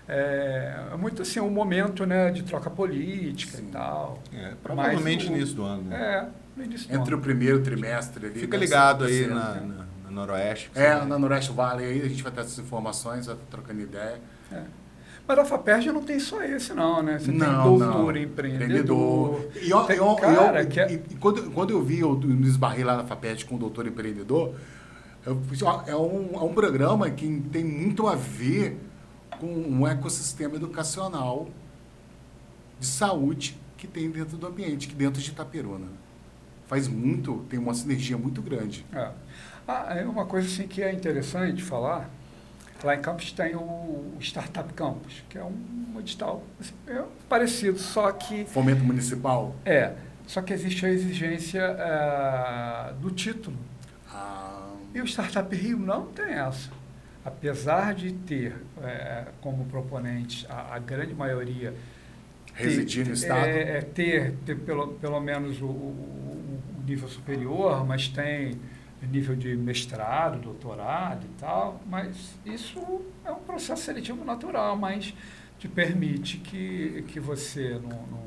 é 0.08 0.96
muito 0.96 1.22
assim, 1.22 1.38
um 1.40 1.50
momento 1.50 2.06
né, 2.06 2.30
de 2.30 2.42
troca 2.42 2.70
política 2.70 3.56
Sim. 3.58 3.64
e 3.68 3.70
tal. 3.70 4.22
É, 4.32 4.52
provavelmente 4.62 5.24
Mas 5.26 5.32
o- 5.32 5.36
início 5.36 5.54
do 5.56 5.62
ano. 5.64 5.82
né? 5.82 5.96
É, 5.96 6.28
no 6.56 6.64
início 6.64 6.88
do 6.88 6.94
Entre 6.96 7.14
o 7.14 7.16
ano. 7.16 7.22
primeiro 7.22 7.60
trimestre 7.62 8.26
ali. 8.26 8.34
Fica 8.40 8.52
deve 8.58 8.64
ligado 8.64 9.06
ser 9.06 9.12
aí 9.12 9.24
acontecendo. 9.24 9.66
na, 9.68 9.74
na, 9.76 9.84
na 10.04 10.10
Noroeste. 10.10 10.70
É, 10.74 10.96
você- 10.98 11.04
na 11.04 11.18
Noroeste 11.18 11.52
Valley 11.52 11.86
aí, 11.86 12.02
a 12.02 12.08
gente 12.08 12.22
vai 12.22 12.32
ter 12.32 12.40
essas 12.40 12.58
informações, 12.58 13.26
vai 13.26 13.36
trocando 13.50 13.80
ideia. 13.80 14.18
É. 14.50 14.62
Mas 15.26 15.38
a 15.40 15.44
FAPERJ 15.44 15.92
não 15.92 16.02
tem 16.02 16.18
só 16.18 16.42
esse 16.42 16.72
não, 16.72 17.02
né? 17.02 17.18
Você 17.18 17.26
tem 17.26 17.34
não, 17.36 17.76
doutor 17.78 18.14
não. 18.14 18.16
empreendedor. 18.16 19.46
E, 19.56 19.58
tem 19.58 19.96
e 19.98 20.00
e 20.00 20.16
cara 20.20 20.64
que 20.64 20.80
é... 20.80 20.90
e- 20.90 21.16
quando, 21.20 21.50
quando 21.50 21.70
eu 21.70 21.82
vi, 21.82 22.00
eu 22.00 22.16
me 22.18 22.46
esbarrei 22.46 22.82
lá 22.82 22.96
na 22.96 23.04
FAPET 23.04 23.44
com 23.44 23.56
o 23.56 23.58
doutor 23.58 23.86
empreendedor, 23.86 24.54
eu, 25.26 25.38
fiz, 25.50 25.60
ó, 25.62 25.84
é, 25.86 25.94
um, 25.94 26.30
é 26.34 26.38
um 26.42 26.54
programa 26.54 27.10
que 27.10 27.42
tem 27.52 27.62
muito 27.62 28.06
a 28.08 28.14
ver 28.14 28.78
com 29.38 29.46
um 29.46 29.86
ecossistema 29.86 30.56
educacional 30.56 31.48
de 32.78 32.86
saúde 32.86 33.58
que 33.76 33.86
tem 33.86 34.10
dentro 34.10 34.36
do 34.36 34.46
ambiente, 34.46 34.88
que 34.88 34.94
dentro 34.94 35.20
de 35.20 35.30
Itaperuna. 35.30 35.86
Faz 36.66 36.86
muito, 36.88 37.44
tem 37.48 37.58
uma 37.58 37.72
sinergia 37.74 38.18
muito 38.18 38.42
grande. 38.42 38.84
É. 38.92 39.10
Ah, 39.66 39.94
é 39.96 40.04
uma 40.04 40.26
coisa 40.26 40.46
assim 40.46 40.66
que 40.66 40.82
é 40.82 40.92
interessante 40.92 41.62
falar. 41.62 42.10
Lá 42.82 42.94
em 42.94 43.00
Campos 43.00 43.32
tem 43.32 43.56
o 43.56 44.14
Startup 44.20 44.72
Campus, 44.74 45.24
que 45.28 45.36
é 45.36 45.42
um 45.44 45.96
edital 45.98 46.42
assim, 46.60 46.74
é 46.86 47.02
parecido, 47.28 47.78
só 47.78 48.12
que 48.12 48.44
Fomento 48.44 48.84
municipal. 48.84 49.54
é, 49.64 49.94
só 50.28 50.42
que 50.42 50.52
existe 50.52 50.84
a 50.86 50.90
exigência 50.90 51.60
eh, 51.60 52.92
do 53.00 53.10
título. 53.10 53.56
Ah, 54.12 54.68
E 54.94 55.00
o 55.00 55.06
Startup 55.06 55.56
Rio 55.56 55.78
não 55.78 56.06
tem 56.06 56.34
essa. 56.34 56.70
Apesar 57.28 57.94
de 57.94 58.12
ter 58.12 58.56
eh, 58.82 59.26
como 59.40 59.64
proponente 59.66 60.46
a, 60.48 60.74
a 60.76 60.78
grande 60.78 61.14
maioria 61.14 61.74
ter- 62.56 62.64
residir 62.64 63.06
no 63.06 63.12
Estado. 63.14 63.46
É, 63.48 63.78
é 63.78 63.82
ter, 63.82 64.34
ter 64.46 64.56
pelo, 64.60 64.88
pelo 64.94 65.20
menos 65.20 65.60
o, 65.62 65.66
o- 65.66 66.60
o 66.78 66.82
nível 66.86 67.08
superior, 67.08 67.86
mas 67.86 68.08
tem 68.08 68.58
nível 69.12 69.36
de 69.36 69.56
mestrado, 69.56 70.40
doutorado 70.40 71.24
e 71.24 71.28
tal, 71.40 71.80
mas 71.86 72.34
isso 72.44 72.80
é 73.24 73.30
um 73.30 73.36
processo 73.40 73.82
seletivo 73.84 74.24
natural, 74.24 74.76
mas 74.76 75.14
te 75.58 75.68
permite 75.68 76.38
que, 76.38 77.04
que 77.08 77.20
você, 77.20 77.74
no, 77.78 78.18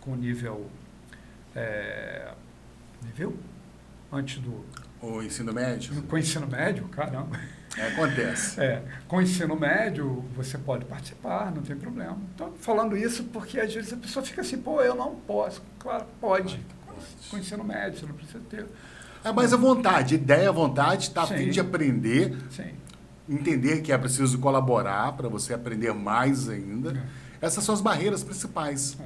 com 0.00 0.14
nível, 0.16 0.66
é, 1.54 2.32
nível 3.02 3.36
antes 4.12 4.38
do, 4.40 4.64
O 5.00 5.22
ensino 5.22 5.52
médio. 5.52 6.02
com 6.04 6.18
ensino 6.18 6.46
médio, 6.46 6.88
caramba, 6.88 7.38
É, 7.38 7.53
acontece. 7.80 8.60
é, 8.60 8.82
com 9.08 9.20
ensino 9.20 9.56
médio, 9.56 10.24
você 10.36 10.56
pode 10.58 10.84
participar, 10.84 11.52
não 11.54 11.62
tem 11.62 11.76
problema. 11.76 12.18
Então, 12.34 12.52
falando 12.58 12.96
isso 12.96 13.24
porque 13.24 13.58
às 13.60 13.72
vezes 13.72 13.92
a 13.92 13.96
pessoa 13.96 14.24
fica 14.24 14.40
assim, 14.40 14.58
pô, 14.58 14.80
eu 14.80 14.94
não 14.94 15.14
posso. 15.14 15.62
Claro, 15.78 16.06
pode. 16.20 16.60
Com 17.30 17.38
ensino 17.38 17.64
médio, 17.64 18.00
você 18.00 18.06
não 18.06 18.14
precisa 18.14 18.40
ter. 18.48 18.66
É 19.24 19.32
mais 19.32 19.52
a 19.52 19.56
vontade, 19.56 20.16
ideia, 20.16 20.52
vontade, 20.52 21.10
tá 21.10 21.22
a 21.22 21.26
fim 21.26 21.48
de 21.48 21.58
aprender, 21.58 22.36
Sim. 22.50 22.74
entender 23.26 23.80
que 23.80 23.90
é 23.90 23.96
preciso 23.96 24.38
colaborar 24.38 25.12
para 25.12 25.28
você 25.28 25.54
aprender 25.54 25.94
mais 25.94 26.48
ainda. 26.48 26.90
É. 27.40 27.46
Essas 27.46 27.64
são 27.64 27.74
as 27.74 27.80
barreiras 27.80 28.22
principais. 28.22 28.96
É. 29.00 29.04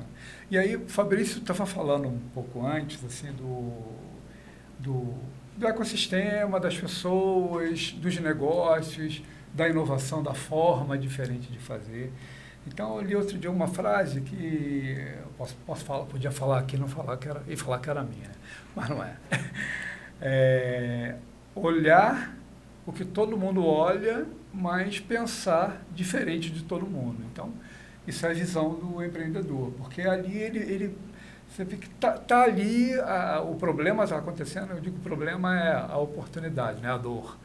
E 0.51 0.59
aí, 0.59 0.77
o 0.77 0.89
Fabrício 0.89 1.39
estava 1.39 1.65
falando 1.67 2.09
um 2.09 2.19
pouco 2.35 2.67
antes, 2.67 3.05
assim, 3.05 3.33
do, 3.33 3.73
do, 4.79 5.15
do 5.59 5.67
ecossistema, 5.67 6.61
das 6.61 6.79
pessoas, 6.79 7.93
dos 7.93 8.19
negócios, 8.21 9.23
da 9.53 9.69
inovação, 9.69 10.23
da 10.23 10.33
forma 10.33 10.97
diferente 10.97 11.51
de 11.51 11.59
fazer. 11.59 12.13
Então, 12.67 12.97
eu 12.97 13.03
li 13.03 13.17
outro 13.17 13.37
dia 13.37 13.51
uma 13.51 13.67
frase 13.67 14.21
que 14.21 15.05
posso, 15.37 15.57
posso 15.67 15.85
falar, 15.85 16.05
podia 16.05 16.31
falar 16.31 16.61
aqui, 16.61 16.77
não 16.77 16.87
falar 16.87 17.17
que 17.17 17.29
era, 17.29 17.43
e 17.49 17.57
falar 17.57 17.81
que 17.81 17.91
era 17.91 18.03
minha, 18.05 18.31
mas 18.77 18.89
não 18.89 19.03
é. 19.03 19.17
é. 20.21 21.17
Olhar 21.57 22.37
o 22.87 22.93
que 22.93 23.05
todo 23.05 23.37
mundo 23.37 23.67
olha, 23.67 24.27
mas 24.53 25.01
pensar 25.01 25.83
diferente 25.93 26.51
de 26.51 26.63
todo 26.63 26.87
mundo. 26.87 27.25
Então, 27.33 27.53
isso 28.07 28.25
é 28.27 28.31
a 28.31 28.33
visão 28.33 28.75
do 28.75 29.05
empreendedor, 29.05 29.73
porque 29.73 30.03
ali 30.03 30.39
ele, 30.39 30.59
ele 30.61 30.99
você 31.51 31.65
vê 31.65 31.77
que 31.77 31.89
tá, 31.91 32.13
tá 32.13 32.43
ali 32.43 32.95
a, 33.01 33.41
o 33.41 33.55
problema 33.57 34.05
está 34.05 34.19
acontecendo. 34.19 34.73
Eu 34.73 34.81
digo 34.81 34.97
que 34.97 35.01
o 35.01 35.05
problema 35.05 35.59
é 35.59 35.75
a 35.75 35.97
oportunidade, 35.99 36.81
né, 36.81 36.91
a 36.91 36.97
dor 36.99 37.37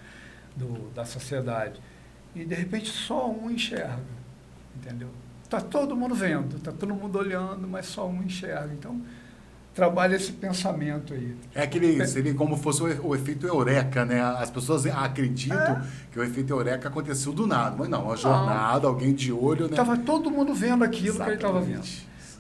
do, 0.56 0.90
da 0.94 1.06
sociedade. 1.06 1.82
E 2.36 2.44
de 2.46 2.56
repente 2.56 2.90
só 2.90 3.30
um 3.30 3.50
enxerga, 3.50 4.00
entendeu? 4.76 5.10
Tá 5.50 5.62
todo 5.62 5.96
mundo 5.96 6.16
vendo, 6.16 6.60
tá 6.60 6.72
todo 6.72 6.94
mundo 6.96 7.18
olhando, 7.20 7.68
mas 7.68 7.86
só 7.86 8.08
um 8.08 8.24
enxerga. 8.24 8.74
Então 8.74 9.00
trabalha 9.74 10.16
esse 10.16 10.32
pensamento 10.32 11.14
aí. 11.14 11.36
É 11.54 11.64
aquele, 11.64 12.06
seria 12.06 12.34
como 12.34 12.56
fosse 12.58 12.82
o, 12.84 13.08
o 13.08 13.16
efeito 13.16 13.48
eureka, 13.48 14.06
né? 14.06 14.22
As 14.22 14.50
pessoas 14.50 14.86
acreditam 14.86 15.58
É. 15.60 15.84
que 16.12 16.20
o 16.20 16.24
efeito 16.24 16.54
eureka 16.54 16.90
aconteceu 16.90 17.34
do 17.34 17.48
nada. 17.48 17.76
Mas 17.78 17.90
não, 17.90 18.06
uma 18.06 18.16
jornada, 18.16 18.88
alguém 18.88 19.14
de 19.14 19.32
olho, 19.32 19.66
né? 19.66 19.72
Estava 19.72 19.98
todo 19.98 20.30
mundo 20.30 20.54
vendo 20.54 20.84
aquilo 20.84 21.18
que 21.18 21.24
ele 21.24 21.36
estava 21.36 21.62
vendo. 21.62 21.84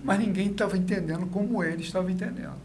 Mas 0.03 0.19
ninguém 0.19 0.51
estava 0.51 0.77
entendendo 0.77 1.25
como 1.27 1.63
ele 1.63 1.81
estava 1.81 2.11
entendendo. 2.11 2.61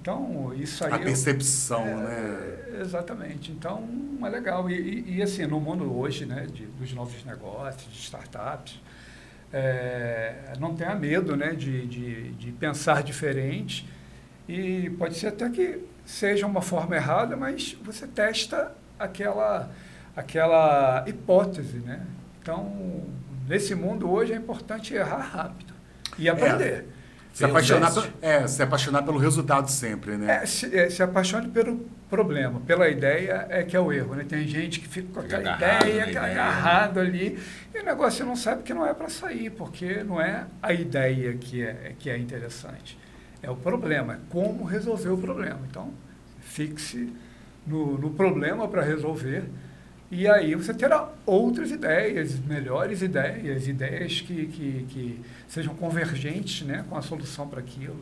Então, 0.00 0.52
isso 0.54 0.84
aí... 0.84 0.92
A 0.92 0.96
eu- 0.96 1.02
percepção, 1.04 1.86
é, 1.86 1.94
né? 1.94 2.80
Exatamente. 2.80 3.52
Então, 3.52 3.86
é 4.22 4.28
legal. 4.28 4.68
E, 4.70 4.74
e, 4.74 5.16
e, 5.16 5.22
assim, 5.22 5.46
no 5.46 5.60
mundo 5.60 5.96
hoje, 5.96 6.24
né, 6.24 6.46
de, 6.46 6.66
dos 6.66 6.92
novos 6.94 7.22
negócios, 7.24 7.92
de 7.92 7.98
startups, 7.98 8.80
é, 9.52 10.54
não 10.58 10.74
tenha 10.74 10.94
medo 10.94 11.36
né, 11.36 11.52
de, 11.52 11.86
de, 11.86 12.32
de 12.32 12.52
pensar 12.52 13.02
diferente. 13.02 13.86
E 14.48 14.90
pode 14.98 15.16
ser 15.16 15.28
até 15.28 15.48
que 15.50 15.80
seja 16.04 16.46
uma 16.46 16.60
forma 16.60 16.96
errada, 16.96 17.36
mas 17.36 17.76
você 17.82 18.06
testa 18.06 18.72
aquela, 18.98 19.70
aquela 20.14 21.04
hipótese, 21.06 21.78
né? 21.78 22.04
Então, 22.42 23.04
nesse 23.48 23.74
mundo 23.74 24.10
hoje 24.10 24.34
é 24.34 24.36
importante 24.36 24.92
errar 24.92 25.22
rápido 25.22 25.73
e 26.18 26.28
aprender. 26.28 26.86
Se 27.34 27.44
apaixonar, 27.44 27.92
é, 28.22 28.46
se 28.46 28.62
apaixonar 28.62 29.02
pelo 29.02 29.18
resultado 29.18 29.68
sempre, 29.68 30.16
né? 30.16 30.42
é, 30.42 30.46
se, 30.46 30.72
é, 30.72 30.88
se 30.88 31.02
apaixone 31.02 31.48
pelo 31.48 31.84
problema, 32.08 32.60
pela 32.60 32.88
ideia 32.88 33.44
é 33.50 33.64
que 33.64 33.76
é 33.76 33.80
o 33.80 33.92
erro. 33.92 34.14
Né? 34.14 34.24
Tem 34.28 34.46
gente 34.46 34.78
que 34.78 34.86
fica 34.86 35.08
com 35.12 35.18
aquela 35.18 35.54
agarrado 35.54 35.84
é 35.84 36.10
ideia. 36.10 36.20
agarrado 36.20 37.00
ali, 37.00 37.36
e 37.74 37.80
o 37.80 37.84
negócio 37.84 38.24
não 38.24 38.36
sabe 38.36 38.62
que 38.62 38.72
não 38.72 38.86
é 38.86 38.94
para 38.94 39.08
sair, 39.08 39.50
porque 39.50 40.04
não 40.04 40.20
é 40.20 40.44
a 40.62 40.72
ideia 40.72 41.34
que 41.34 41.60
é, 41.60 41.94
que 41.98 42.08
é 42.08 42.16
interessante. 42.16 42.96
É 43.42 43.50
o 43.50 43.56
problema, 43.56 44.14
é 44.14 44.18
como 44.30 44.62
resolver 44.62 45.08
o 45.08 45.18
problema. 45.18 45.58
Então, 45.68 45.92
fixe 46.40 47.12
no, 47.66 47.98
no 47.98 48.10
problema 48.10 48.68
para 48.68 48.82
resolver, 48.82 49.42
e 50.08 50.28
aí 50.28 50.54
você 50.54 50.72
terá 50.72 51.08
outras 51.26 51.72
ideias, 51.72 52.38
melhores 52.38 53.02
ideias, 53.02 53.66
ideias 53.66 54.20
que, 54.20 54.46
que, 54.46 54.86
que 54.88 55.20
sejam 55.48 55.74
convergentes 55.74 56.66
né, 56.66 56.84
com 56.88 56.96
a 56.96 57.02
solução 57.02 57.46
para 57.48 57.60
aquilo. 57.60 57.96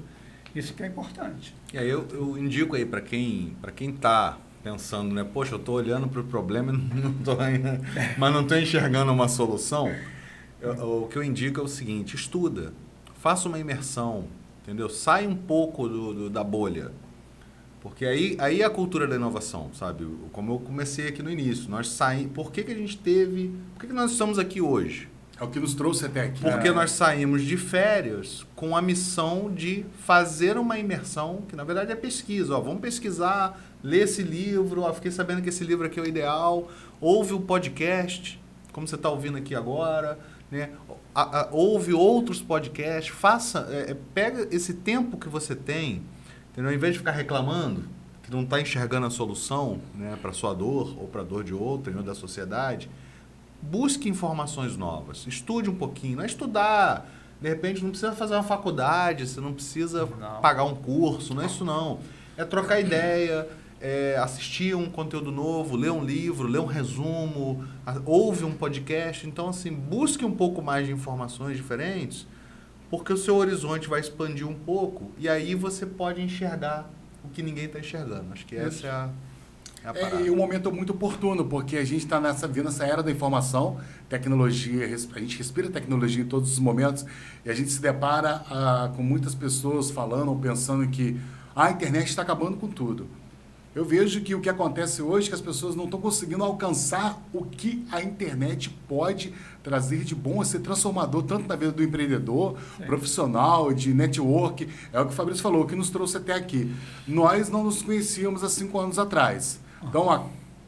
Isso 0.55 0.75
que 0.75 0.83
é 0.83 0.87
importante. 0.87 1.55
E 1.73 1.79
aí 1.79 1.89
eu, 1.89 2.07
eu 2.13 2.37
indico 2.39 2.77
aí 2.77 2.85
para 2.85 3.01
quem 3.01 3.57
para 3.61 3.73
quem 3.73 3.91
está 3.91 4.39
pensando, 4.63 5.15
né? 5.15 5.25
Poxa, 5.25 5.55
eu 5.55 5.59
estou 5.59 5.77
olhando 5.77 6.09
para 6.09 6.21
o 6.21 6.25
problema, 6.25 6.71
não 6.73 7.13
tô, 7.25 7.41
ainda- 7.41 7.81
mas 8.19 8.33
não 8.33 8.43
estou 8.43 8.59
enxergando 8.59 9.11
uma 9.13 9.29
solução. 9.29 9.91
Eu- 10.61 11.05
o 11.05 11.09
que 11.09 11.17
eu 11.17 11.25
indico 11.25 11.59
é 11.61 11.63
o 11.63 11.69
seguinte: 11.69 12.15
estuda, 12.17 12.73
faça 13.15 13.49
uma 13.49 13.59
imersão, 13.59 14.27
entendeu? 14.63 14.89
Sai 14.91 15.27
um 15.27 15.35
pouco 15.35 15.89
do, 15.89 16.15
do- 16.15 16.31
da 16.31 16.45
bolha. 16.45 16.93
Porque 17.81 18.05
aí, 18.05 18.37
aí 18.39 18.61
é 18.63 18.65
a 18.65 18.71
cultura 18.71 19.09
da 19.09 19.17
inovação, 19.17 19.71
sabe? 19.75 20.07
Como 20.33 20.53
eu 20.53 20.59
comecei 20.61 21.09
aqui 21.09 21.21
no 21.21 21.29
início. 21.31 21.69
Nós 21.69 21.89
saímos. 21.89 22.31
Por 22.33 22.53
que, 22.53 22.63
que 22.63 22.71
a 22.71 22.77
gente 22.77 22.97
teve. 22.97 23.53
Por 23.75 23.81
que, 23.81 23.87
que 23.89 23.93
nós 23.93 24.13
estamos 24.13 24.39
aqui 24.39 24.61
hoje? 24.61 25.09
É 25.43 25.45
o 25.45 25.49
que 25.49 25.59
nos 25.59 25.75
trouxe 25.75 26.07
até 26.07 26.21
aqui. 26.23 26.41
Porque 26.41 26.69
É. 26.69 26.73
nós 26.73 26.93
saímos 26.93 27.43
de 27.43 27.57
férias 27.57 28.47
com 28.55 28.77
a 28.77 28.81
missão 28.81 29.51
de 29.53 29.85
fazer 29.99 30.57
uma 30.57 30.79
imersão, 30.79 31.43
que 31.49 31.57
na 31.57 31.65
verdade 31.65 31.91
é 31.91 31.97
pesquisa. 31.97 32.57
Ó, 32.57 32.61
vamos 32.61 32.81
pesquisar, 32.81 33.61
ler 33.83 34.03
esse 34.05 34.23
livro. 34.23 34.83
Ó, 34.83 34.93
fiquei 34.93 35.11
sabendo 35.11 35.43
que 35.43 35.49
esse 35.49 35.65
livro 35.65 35.85
aqui 35.85 35.99
é 35.99 36.03
o 36.03 36.07
ideal. 36.07 36.71
Ouve 37.01 37.35
o 37.35 37.41
podcast, 37.41 38.41
como 38.73 38.87
você 38.87 38.95
está 38.95 39.11
ouvindo 39.11 39.37
aqui 39.37 39.53
agora. 39.53 40.17
Né? 40.49 40.71
A- 41.13 41.41
a- 41.41 41.49
ouve 41.51 41.93
outros 41.93 42.41
podcasts. 42.41 43.13
Faça, 43.13 43.67
é, 43.71 43.91
é, 43.91 43.97
pega 44.15 44.47
esse 44.55 44.75
tempo 44.75 45.17
que 45.17 45.29
você 45.29 45.57
tem, 45.57 46.03
entendeu? 46.53 46.71
Ao 46.71 46.77
invés 46.77 46.93
de 46.93 47.01
ficar 47.01 47.11
reclamando, 47.13 47.83
que 48.23 48.31
não 48.31 48.43
está 48.43 48.61
enxergando 48.61 49.07
a 49.07 49.11
solução 49.11 49.81
né, 49.93 50.17
para 50.23 50.33
sua 50.33 50.55
dor 50.55 50.95
ou 51.01 51.09
para 51.09 51.23
a 51.23 51.25
dor 51.25 51.43
de 51.43 51.53
outra 51.53 51.93
ou 51.97 52.03
da 52.05 52.15
sociedade, 52.15 52.89
busque 53.63 54.09
informações 54.09 54.77
novas, 54.77 55.25
estude 55.27 55.71
um 55.71 55.75
pouquinho, 55.75 56.17
não 56.17 56.25
é 56.25 56.27
estudar, 56.27 57.09
de 57.41 57.49
repente 57.49 57.83
não 57.83 57.91
precisa 57.91 58.13
fazer 58.13 58.35
uma 58.35 58.43
faculdade, 58.43 59.27
você 59.27 59.41
não 59.41 59.53
precisa 59.53 60.07
não. 60.19 60.41
pagar 60.41 60.65
um 60.65 60.75
curso, 60.75 61.35
não 61.35 61.43
é 61.43 61.47
isso 61.47 61.65
não. 61.65 62.01
É 62.37 62.45
trocar 62.45 62.81
ideia, 62.81 63.49
é 63.81 64.17
assistir 64.17 64.75
um 64.75 64.89
conteúdo 64.89 65.33
novo, 65.33 65.77
ler 65.77 65.91
um 65.91 66.05
livro, 66.05 66.47
ler 66.47 66.61
um 66.61 66.67
resumo, 66.67 67.65
ouve 68.07 68.45
um 68.45 68.53
podcast. 68.53 69.27
Então, 69.27 69.49
assim, 69.49 69.73
busque 69.73 70.25
um 70.25 70.31
pouco 70.31 70.63
mais 70.63 70.87
de 70.87 70.93
informações 70.93 71.57
diferentes, 71.57 72.27
porque 72.89 73.13
o 73.13 73.17
seu 73.17 73.37
horizonte 73.37 73.89
vai 73.89 74.01
expandir 74.01 74.47
um 74.47 74.55
pouco 74.55 75.11
e 75.19 75.29
aí 75.29 75.55
você 75.55 75.85
pode 75.85 76.23
enxergar 76.23 76.89
o 77.25 77.29
que 77.29 77.43
ninguém 77.43 77.65
está 77.65 77.81
enxergando. 77.81 78.33
Acho 78.33 78.47
que 78.47 78.55
essa 78.55 78.87
é 78.87 78.91
a 78.91 79.11
é, 79.85 80.23
e 80.23 80.31
um 80.31 80.37
momento 80.37 80.71
muito 80.71 80.91
oportuno, 80.93 81.45
porque 81.45 81.77
a 81.77 81.85
gente 81.85 82.05
está 82.05 82.21
nessa, 82.21 82.47
vendo 82.47 82.69
essa 82.69 82.85
era 82.85 83.03
da 83.03 83.11
informação, 83.11 83.81
tecnologia, 84.09 84.85
a 84.85 85.19
gente 85.19 85.39
respira 85.39 85.69
tecnologia 85.69 86.23
em 86.23 86.27
todos 86.27 86.53
os 86.53 86.59
momentos, 86.59 87.05
e 87.45 87.51
a 87.51 87.55
gente 87.55 87.71
se 87.71 87.81
depara 87.81 88.43
ah, 88.49 88.93
com 88.95 89.03
muitas 89.03 89.35
pessoas 89.35 89.91
falando 89.91 90.29
ou 90.29 90.39
pensando 90.39 90.87
que 90.89 91.21
ah, 91.55 91.67
a 91.67 91.71
internet 91.73 92.09
está 92.09 92.23
acabando 92.23 92.57
com 92.57 92.69
tudo. 92.69 93.09
Eu 93.75 93.87
vejo 93.87 94.21
que 94.21 94.35
o 94.35 94.41
que 94.41 94.51
acontece 94.51 95.01
hoje 95.01 95.29
é 95.29 95.31
que 95.31 95.35
as 95.35 95.41
pessoas 95.41 95.75
não 95.75 95.87
estão 95.87 95.99
conseguindo 95.99 96.45
alcançar 96.45 97.19
o 97.33 97.43
que 97.43 97.87
a 97.91 98.03
internet 98.03 98.69
pode 98.87 99.33
trazer 99.63 100.05
de 100.05 100.15
bom, 100.15 100.45
ser 100.45 100.59
transformador 100.59 101.23
tanto 101.23 101.49
na 101.49 101.57
vida 101.57 101.73
do 101.73 101.83
empreendedor, 101.83 102.59
Sim. 102.77 102.85
profissional, 102.85 103.73
de 103.73 103.95
network. 103.95 104.69
É 104.93 105.01
o 105.01 105.07
que 105.07 105.13
o 105.13 105.17
Fabrício 105.17 105.43
falou, 105.43 105.65
que 105.67 105.75
nos 105.75 105.89
trouxe 105.89 106.19
até 106.19 106.35
aqui. 106.35 106.71
Nós 107.09 107.49
não 107.49 107.65
nos 107.65 107.81
conhecíamos 107.81 108.45
há 108.45 108.51
cinco 108.51 108.79
anos 108.79 108.99
atrás. 108.99 109.59
Então, 109.85 110.11
há 110.11 110.25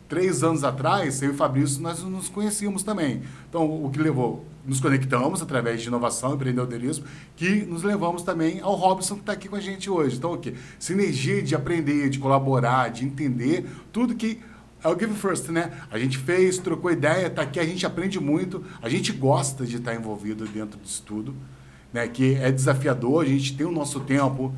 três 0.08 0.42
anos 0.42 0.64
atrás, 0.64 1.22
eu 1.22 1.30
e 1.30 1.32
o 1.32 1.36
Fabrício, 1.36 1.82
nós 1.82 2.02
nos 2.02 2.28
conhecíamos 2.28 2.82
também. 2.82 3.22
Então, 3.48 3.84
o 3.84 3.90
que 3.90 3.98
levou? 3.98 4.44
Nos 4.64 4.80
conectamos 4.80 5.42
através 5.42 5.82
de 5.82 5.88
inovação, 5.88 6.34
empreendedorismo, 6.34 7.04
que 7.36 7.62
nos 7.66 7.82
levamos 7.82 8.22
também 8.22 8.60
ao 8.60 8.74
Robson, 8.74 9.14
que 9.16 9.20
está 9.20 9.32
aqui 9.32 9.48
com 9.48 9.56
a 9.56 9.60
gente 9.60 9.90
hoje. 9.90 10.16
Então, 10.16 10.32
o 10.32 10.38
quê? 10.38 10.54
Sinergia 10.78 11.42
de 11.42 11.54
aprender, 11.54 12.08
de 12.08 12.18
colaborar, 12.18 12.90
de 12.90 13.04
entender 13.04 13.66
tudo 13.92 14.14
que 14.14 14.40
é 14.82 14.88
o 14.88 14.98
Give 14.98 15.14
First, 15.14 15.48
né? 15.48 15.72
A 15.90 15.98
gente 15.98 16.18
fez, 16.18 16.58
trocou 16.58 16.90
ideia, 16.90 17.26
está 17.26 17.42
aqui, 17.42 17.58
a 17.58 17.64
gente 17.64 17.86
aprende 17.86 18.20
muito, 18.20 18.62
a 18.82 18.88
gente 18.88 19.12
gosta 19.12 19.64
de 19.64 19.76
estar 19.76 19.94
envolvido 19.94 20.46
dentro 20.46 20.78
disso 20.78 21.02
tudo, 21.06 21.34
né? 21.90 22.06
Que 22.06 22.34
é 22.34 22.52
desafiador, 22.52 23.24
a 23.24 23.26
gente 23.26 23.56
tem 23.56 23.66
o 23.66 23.72
nosso 23.72 24.00
tempo, 24.00 24.54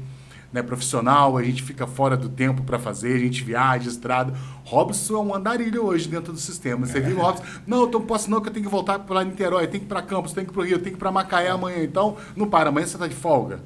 né, 0.52 0.62
profissional, 0.62 1.36
a 1.36 1.42
gente 1.42 1.62
fica 1.62 1.86
fora 1.86 2.16
do 2.16 2.28
tempo 2.28 2.62
para 2.62 2.78
fazer, 2.78 3.14
a 3.14 3.18
gente 3.18 3.42
viaja, 3.44 3.88
estrada. 3.88 4.32
Robson 4.64 5.14
é 5.14 5.20
um 5.20 5.34
andarilho 5.34 5.84
hoje 5.84 6.08
dentro 6.08 6.32
do 6.32 6.38
sistema. 6.38 6.86
Você 6.86 6.98
é. 6.98 7.00
viu 7.00 7.18
o 7.18 7.20
Robson? 7.20 7.44
Não, 7.66 7.82
eu 7.82 7.90
não 7.90 8.02
posso 8.02 8.30
não, 8.30 8.40
que 8.40 8.48
eu 8.48 8.52
tenho 8.52 8.64
que 8.64 8.70
voltar 8.70 8.98
para 9.00 9.22
Niterói, 9.24 9.66
tenho 9.66 9.80
que 9.80 9.86
ir 9.86 9.88
para 9.88 10.02
Campos, 10.02 10.32
tenho 10.32 10.46
que 10.46 10.52
ir 10.52 10.54
para 10.54 10.62
o 10.62 10.64
Rio, 10.64 10.78
tenho 10.78 10.90
que 10.90 10.96
ir 10.96 10.98
para 10.98 11.12
Macaé 11.12 11.50
amanhã. 11.50 11.82
Então, 11.82 12.16
não 12.34 12.48
para, 12.48 12.70
amanhã 12.70 12.86
você 12.86 12.96
está 12.96 13.06
de 13.06 13.14
folga. 13.14 13.60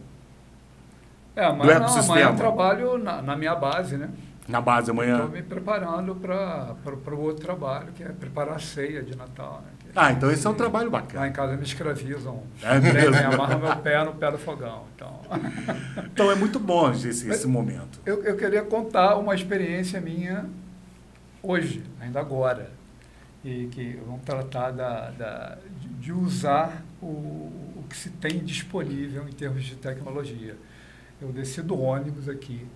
É, 1.36 1.44
amanhã, 1.44 1.78
não, 1.78 1.98
amanhã 1.98 2.28
eu 2.28 2.36
trabalho 2.36 2.98
na, 2.98 3.22
na 3.22 3.36
minha 3.36 3.54
base, 3.54 3.96
né? 3.96 4.10
Na 4.48 4.60
base 4.60 4.90
amanhã? 4.90 5.14
Estou 5.14 5.30
me 5.30 5.42
preparando 5.42 6.14
para 6.16 7.14
o 7.14 7.20
outro 7.20 7.44
trabalho, 7.44 7.92
que 7.92 8.02
é 8.02 8.08
preparar 8.08 8.56
a 8.56 8.58
ceia 8.58 9.02
de 9.02 9.16
Natal. 9.16 9.62
Né? 9.64 9.69
Ah, 9.94 10.12
então 10.12 10.30
esse 10.30 10.46
é 10.46 10.50
um 10.50 10.54
trabalho 10.54 10.90
bacana. 10.90 11.20
Lá 11.20 11.28
em 11.28 11.32
casa 11.32 11.56
me 11.56 11.62
escravizam. 11.62 12.42
É 12.62 12.78
mesmo? 12.78 13.10
Me 13.10 13.18
amarram 13.18 13.58
meu 13.58 13.76
pé 13.76 14.04
no 14.04 14.14
pé 14.14 14.30
do 14.30 14.38
fogão. 14.38 14.84
Então, 14.94 15.20
então 16.12 16.30
é 16.30 16.34
muito 16.34 16.58
bom 16.58 16.90
esse, 16.92 17.28
esse 17.28 17.46
momento. 17.46 18.00
Eu, 18.04 18.22
eu 18.24 18.36
queria 18.36 18.62
contar 18.62 19.16
uma 19.16 19.34
experiência 19.34 20.00
minha 20.00 20.46
hoje, 21.42 21.82
ainda 22.00 22.20
agora. 22.20 22.70
E 23.44 23.68
que 23.72 23.98
vamos 24.06 24.22
tratar 24.22 24.70
da, 24.70 25.10
da, 25.10 25.58
de 25.98 26.12
usar 26.12 26.82
o, 27.00 27.06
o 27.06 27.84
que 27.88 27.96
se 27.96 28.10
tem 28.10 28.38
disponível 28.40 29.26
em 29.26 29.32
termos 29.32 29.64
de 29.64 29.76
tecnologia. 29.76 30.56
Eu 31.20 31.32
desci 31.32 31.62
do 31.62 31.78
ônibus 31.80 32.28
aqui 32.28 32.66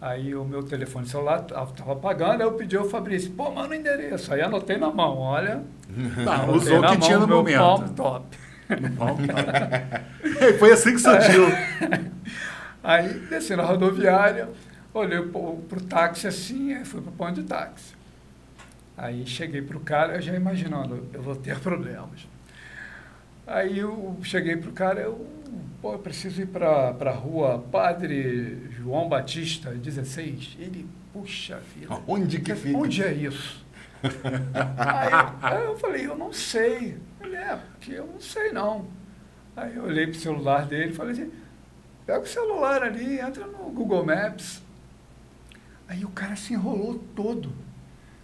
Aí 0.00 0.32
o 0.34 0.44
meu 0.44 0.62
telefone 0.62 1.08
celular 1.08 1.40
estava 1.40 1.92
apagando, 1.92 2.40
aí 2.40 2.46
eu 2.46 2.52
pedi 2.52 2.76
ao 2.76 2.84
Fabrício, 2.84 3.32
pô, 3.32 3.50
manda 3.50 3.70
o 3.70 3.74
endereço. 3.74 4.32
Aí 4.32 4.40
anotei 4.40 4.76
na 4.76 4.90
mão, 4.90 5.18
olha. 5.18 5.62
Tá, 6.24 6.46
usou 6.46 6.80
o 6.80 6.88
que 6.90 6.98
tinha 6.98 7.18
no 7.18 7.26
meu 7.26 7.38
momento. 7.38 7.58
Palm 7.58 7.88
top. 7.94 8.38
Foi 10.58 10.72
assim 10.72 10.92
que 10.92 10.98
surgiu. 10.98 11.46
aí 12.84 13.08
desci 13.30 13.56
na 13.56 13.64
rodoviária, 13.64 14.48
olhei 14.92 15.22
para 15.22 15.38
o 15.38 15.80
táxi 15.88 16.26
assim, 16.26 16.74
aí 16.74 16.84
fui 16.84 17.00
para 17.00 17.10
o 17.10 17.12
ponto 17.14 17.42
de 17.42 17.44
táxi. 17.44 17.94
Aí 18.96 19.26
cheguei 19.26 19.62
para 19.62 19.76
o 19.76 19.80
cara, 19.80 20.20
já 20.20 20.34
imaginando, 20.34 21.08
eu 21.12 21.22
vou 21.22 21.34
ter 21.34 21.58
problemas. 21.58 22.28
Aí 23.46 23.78
eu 23.78 24.18
cheguei 24.22 24.56
para 24.56 24.68
o 24.68 24.72
cara, 24.72 25.00
eu 25.00 25.26
pô, 25.80 25.92
eu 25.92 25.98
preciso 25.98 26.42
ir 26.42 26.46
para 26.46 26.94
a 26.98 27.10
rua 27.10 27.64
Padre 27.70 28.68
João 28.70 29.08
Batista, 29.08 29.70
16. 29.70 30.56
Ele, 30.58 30.88
puxa 31.12 31.60
vida. 31.74 31.98
Onde 32.06 32.40
que 32.40 32.54
fica? 32.54 32.76
Onde 32.76 33.02
é 33.02 33.12
isso? 33.12 33.64
aí, 34.02 35.32
aí, 35.42 35.64
eu 35.64 35.76
falei, 35.78 36.06
eu 36.06 36.16
não 36.16 36.32
sei. 36.32 36.96
Ele, 37.20 37.36
é, 37.36 37.56
porque 37.56 37.92
eu 37.92 38.06
não 38.06 38.20
sei 38.20 38.52
não. 38.52 38.86
Aí 39.56 39.74
eu 39.76 39.84
olhei 39.84 40.06
para 40.06 40.16
o 40.16 40.20
celular 40.20 40.66
dele 40.66 40.92
e 40.92 40.94
falei 40.94 41.12
assim, 41.12 41.32
pega 42.06 42.20
o 42.20 42.26
celular 42.26 42.82
ali, 42.82 43.18
entra 43.18 43.46
no 43.46 43.70
Google 43.70 44.04
Maps. 44.04 44.62
Aí 45.88 46.04
o 46.04 46.10
cara 46.10 46.36
se 46.36 46.52
enrolou 46.52 46.98
todo. 47.16 47.52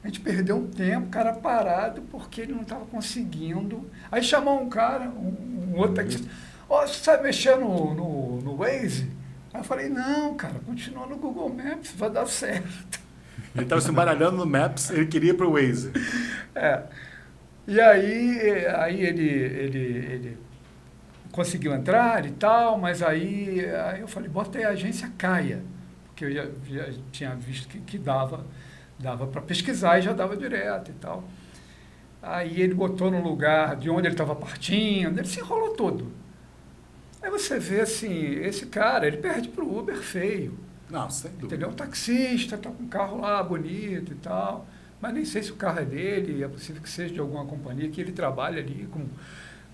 A 0.02 0.06
gente 0.06 0.20
perdeu 0.20 0.56
um 0.56 0.66
tempo, 0.66 1.06
o 1.06 1.10
cara 1.10 1.32
parado, 1.32 2.02
porque 2.02 2.42
ele 2.42 2.52
não 2.52 2.60
estava 2.60 2.84
conseguindo. 2.84 3.90
Aí 4.12 4.22
chamou 4.22 4.60
um 4.60 4.68
cara, 4.68 5.08
um, 5.08 5.72
um 5.72 5.78
outro 5.78 5.94
taxista. 5.94 6.30
Oh, 6.76 6.84
você 6.84 6.94
sabe 6.94 7.22
mexer 7.22 7.56
no, 7.56 7.94
no, 7.94 8.40
no 8.40 8.56
Waze? 8.56 9.08
Aí 9.52 9.60
eu 9.60 9.64
falei, 9.64 9.88
não, 9.88 10.34
cara, 10.34 10.54
continua 10.66 11.06
no 11.06 11.16
Google 11.16 11.48
Maps, 11.48 11.92
vai 11.96 12.10
dar 12.10 12.26
certo. 12.26 12.98
Ele 13.54 13.62
estava 13.62 13.80
se 13.80 13.88
embaralhando 13.88 14.38
no 14.38 14.44
Maps, 14.44 14.90
ele 14.90 15.06
queria 15.06 15.30
ir 15.30 15.34
para 15.34 15.46
o 15.46 15.52
Waze. 15.52 15.92
É. 16.52 16.82
E 17.68 17.80
aí, 17.80 18.66
aí 18.66 19.00
ele, 19.06 19.28
ele, 19.28 19.78
ele 19.78 20.38
conseguiu 21.30 21.72
entrar 21.72 22.26
e 22.26 22.32
tal, 22.32 22.76
mas 22.76 23.04
aí, 23.04 23.64
aí 23.64 24.00
eu 24.00 24.08
falei, 24.08 24.28
bota 24.28 24.58
aí 24.58 24.64
a 24.64 24.70
agência 24.70 25.08
Caia, 25.16 25.62
porque 26.06 26.24
eu 26.24 26.32
já, 26.32 26.44
já 26.66 26.92
tinha 27.12 27.36
visto 27.36 27.68
que, 27.68 27.78
que 27.78 27.98
dava, 27.98 28.44
dava 28.98 29.28
para 29.28 29.40
pesquisar 29.42 30.00
e 30.00 30.02
já 30.02 30.12
dava 30.12 30.36
direto 30.36 30.90
e 30.90 30.94
tal. 30.94 31.22
Aí 32.20 32.60
ele 32.60 32.74
botou 32.74 33.12
no 33.12 33.22
lugar 33.22 33.76
de 33.76 33.88
onde 33.88 34.08
ele 34.08 34.14
estava 34.14 34.34
partindo, 34.34 35.20
ele 35.20 35.28
se 35.28 35.38
enrolou 35.38 35.70
todo. 35.76 36.23
Aí 37.24 37.30
você 37.30 37.58
vê 37.58 37.80
assim, 37.80 38.34
esse 38.34 38.66
cara, 38.66 39.06
ele 39.06 39.16
perde 39.16 39.48
para 39.48 39.64
o 39.64 39.78
Uber 39.78 39.96
feio. 39.96 40.58
Não, 40.90 41.08
sem 41.08 41.30
dúvida. 41.30 41.46
Entendeu? 41.46 41.70
Um 41.70 41.72
taxista, 41.72 42.58
tá 42.58 42.68
com 42.68 42.82
um 42.82 42.86
carro 42.88 43.18
lá 43.18 43.42
bonito 43.42 44.12
e 44.12 44.16
tal. 44.16 44.66
Mas 45.00 45.14
nem 45.14 45.24
sei 45.24 45.42
se 45.42 45.50
o 45.50 45.56
carro 45.56 45.80
é 45.80 45.86
dele, 45.86 46.44
é 46.44 46.48
possível 46.48 46.82
que 46.82 46.88
seja 46.88 47.14
de 47.14 47.20
alguma 47.20 47.46
companhia, 47.46 47.88
que 47.88 47.98
ele 47.98 48.12
trabalha 48.12 48.60
ali 48.60 48.86
como, 48.92 49.08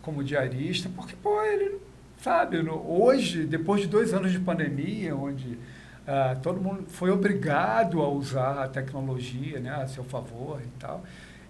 como 0.01 0.23
diarista, 0.23 0.89
porque, 0.95 1.17
pô, 1.21 1.43
ele, 1.43 1.79
sabe, 2.23 2.63
no, 2.63 2.89
hoje, 2.89 3.45
depois 3.45 3.81
de 3.81 3.89
dois 3.89 4.15
anos 4.15 4.31
de 4.31 4.39
pandemia, 4.39 5.17
onde 5.17 5.59
ah, 6.07 6.37
todo 6.41 6.61
mundo 6.61 6.85
foi 6.87 7.11
obrigado 7.11 8.01
a 8.01 8.09
usar 8.09 8.63
a 8.63 8.69
tecnologia 8.69 9.59
né, 9.59 9.71
a 9.71 9.89
seu 9.89 10.05
favor 10.05 10.61
e 10.63 10.79
tal, 10.79 11.03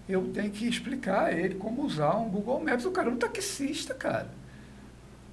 eu 0.09 0.31
tenho 0.33 0.49
que 0.49 0.67
explicar 0.67 1.25
a 1.25 1.31
ele 1.31 1.55
como 1.55 1.85
usar 1.85 2.15
um 2.17 2.27
Google 2.27 2.59
Maps. 2.59 2.85
O 2.85 2.91
cara 2.91 3.07
é 3.07 3.11
um 3.11 3.17
taxista, 3.17 3.93
cara. 3.93 4.40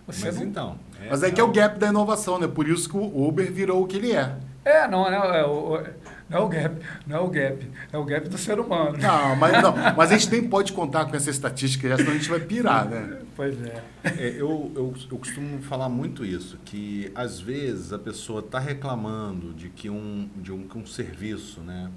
Você 0.09 0.27
Mas 0.27 0.37
não... 0.37 0.43
então. 0.45 0.79
É, 1.01 1.11
Mas 1.11 1.23
é 1.23 1.31
que 1.31 1.41
é 1.41 1.45
o 1.45 1.53
gap 1.53 1.79
da 1.79 1.89
inovação, 1.89 2.39
né? 2.39 2.49
Por 2.49 2.67
isso 2.67 2.89
que 2.89 2.97
o 2.97 3.29
Uber 3.29 3.53
virou 3.53 3.83
o 3.83 3.87
que 3.87 3.97
ele 3.97 4.13
é. 4.13 4.37
É, 4.65 4.89
não, 4.89 5.11
não 5.11 5.25
é, 5.35 5.47
o, 5.47 5.83
não 6.29 6.39
é 6.39 6.41
o 6.41 6.49
gap, 6.49 6.77
não 7.07 7.17
é 7.17 7.21
o 7.21 7.29
gap, 7.29 7.71
é 7.93 7.99
o 7.99 8.05
gap 8.05 8.29
do 8.29 8.37
ser 8.37 8.59
humano. 8.59 8.99
Não, 8.99 9.37
mas, 9.37 9.63
não, 9.63 9.75
mas 9.97 10.13
a 10.13 10.19
gente 10.19 10.31
nem 10.31 10.49
pode 10.49 10.73
contar 10.73 11.07
com 11.07 11.17
essa 11.17 11.31
estatística, 11.31 11.97
senão 11.97 12.11
a 12.11 12.15
gente 12.15 12.29
vai 12.29 12.41
pirar, 12.41 12.87
né? 12.87 13.19
Pois 13.35 13.57
é. 13.65 13.83
é 14.05 14.29
eu, 14.31 14.71
eu, 14.75 14.95
eu 15.11 15.19
costumo 15.19 15.63
falar 15.63 15.89
muito 15.89 16.25
isso, 16.25 16.59
que 16.65 17.11
às 17.15 17.41
vezes 17.41 17.93
a 17.93 17.99
pessoa 17.99 18.41
está 18.41 18.59
reclamando 18.59 19.55
de 19.55 19.71
que 19.71 19.89
um, 19.89 20.29
de 20.37 20.53
um, 20.53 20.69
que 20.69 20.77
um 20.77 20.87
serviço, 20.87 21.61
né? 21.61 21.91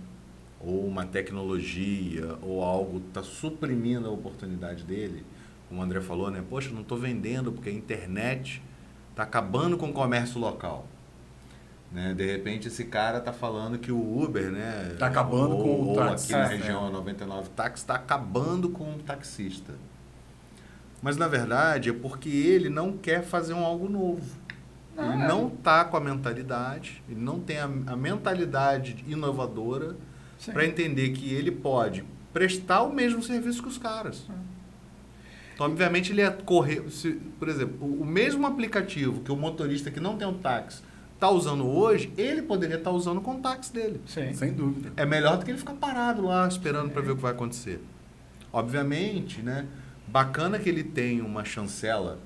ou 0.63 0.85
uma 0.85 1.05
tecnologia, 1.05 2.37
ou 2.41 2.63
algo 2.63 3.01
está 3.07 3.23
suprimindo 3.23 4.07
a 4.07 4.11
oportunidade 4.11 4.83
dele, 4.83 5.23
como 5.71 5.79
o 5.79 5.83
André 5.85 6.01
falou, 6.01 6.29
né? 6.29 6.43
Poxa, 6.49 6.69
não 6.69 6.81
estou 6.81 6.97
vendendo 6.97 7.49
porque 7.49 7.69
a 7.69 7.71
internet 7.71 8.61
está 9.09 9.23
acabando 9.23 9.77
com 9.77 9.89
o 9.89 9.93
comércio 9.93 10.37
local. 10.37 10.85
Né? 11.89 12.13
De 12.13 12.25
repente 12.25 12.67
esse 12.67 12.83
cara 12.83 13.19
está 13.19 13.31
falando 13.31 13.79
que 13.79 13.89
o 13.89 14.21
Uber, 14.21 14.51
né? 14.51 14.89
Está 14.91 15.07
acabando 15.07 15.55
ou, 15.55 15.63
com 15.63 15.93
o 15.93 15.95
táxi. 15.95 16.33
Aqui 16.33 16.43
na 16.43 16.47
região 16.49 16.87
é. 16.89 16.91
99 16.91 17.49
táxi 17.55 17.83
está 17.83 17.95
acabando 17.95 18.67
com 18.67 18.95
o 18.95 18.99
taxista. 18.99 19.73
Mas 21.01 21.15
na 21.15 21.29
verdade 21.29 21.89
é 21.89 21.93
porque 21.93 22.27
ele 22.27 22.67
não 22.67 22.91
quer 22.97 23.23
fazer 23.23 23.53
um 23.53 23.63
algo 23.63 23.87
novo. 23.87 24.41
Não, 24.93 25.13
ele 25.13 25.23
é. 25.23 25.27
não 25.29 25.47
está 25.47 25.85
com 25.85 25.95
a 25.95 26.01
mentalidade, 26.01 27.01
ele 27.07 27.21
não 27.21 27.39
tem 27.39 27.59
a, 27.59 27.63
a 27.63 27.95
mentalidade 27.95 29.05
inovadora 29.07 29.95
para 30.51 30.65
entender 30.65 31.11
que 31.11 31.33
ele 31.33 31.49
pode 31.49 32.03
prestar 32.33 32.81
o 32.81 32.91
mesmo 32.91 33.23
serviço 33.23 33.63
que 33.63 33.69
os 33.69 33.77
caras. 33.77 34.25
Então, 35.61 35.69
obviamente, 35.69 36.11
ele 36.11 36.21
ia 36.21 36.31
correr. 36.31 36.89
Se, 36.89 37.11
por 37.37 37.47
exemplo, 37.47 37.77
o, 37.85 38.01
o, 38.01 38.05
mesmo 38.05 38.47
aplicativo 38.47 39.21
que 39.21 39.31
o 39.31 39.35
motorista 39.35 39.91
que 39.91 39.99
não 39.99 40.17
tem 40.17 40.27
um 40.27 40.33
táxi 40.33 40.81
está 41.13 41.29
usando 41.29 41.67
hoje, 41.67 42.11
ele 42.17 42.41
poderia 42.41 42.77
estar 42.77 42.89
tá 42.89 42.95
usando 42.95 43.21
com 43.21 43.35
o 43.35 43.39
táxi 43.39 43.71
dele. 43.71 44.01
Sim. 44.07 44.33
Sem 44.33 44.53
dúvida. 44.53 44.91
É 44.97 45.05
melhor 45.05 45.37
do 45.37 45.45
que 45.45 45.51
ele 45.51 45.59
ficar 45.59 45.73
parado 45.73 46.23
lá 46.23 46.47
esperando 46.47 46.89
para 46.89 47.01
ver 47.03 47.11
o 47.11 47.15
que 47.15 47.21
vai 47.21 47.31
acontecer. 47.31 47.79
Obviamente, 48.51 49.43
né? 49.43 49.67
Bacana 50.07 50.57
que 50.57 50.67
ele 50.67 50.83
tenha 50.83 51.23
uma 51.23 51.45
chancela 51.45 52.17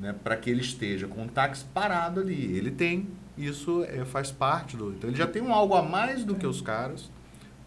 né, 0.00 0.14
para 0.24 0.34
que 0.34 0.48
ele 0.48 0.62
esteja 0.62 1.06
com 1.06 1.26
o 1.26 1.28
táxi 1.28 1.66
parado 1.74 2.20
ali. 2.20 2.56
Ele 2.56 2.70
tem, 2.70 3.06
isso 3.36 3.84
é, 3.84 4.02
faz 4.06 4.32
parte 4.32 4.78
do. 4.78 4.92
Então 4.92 5.10
ele 5.10 5.16
já 5.18 5.26
tem 5.26 5.42
um 5.42 5.52
algo 5.52 5.74
a 5.74 5.82
mais 5.82 6.24
do 6.24 6.34
que 6.34 6.46
os 6.46 6.62
caras, 6.62 7.10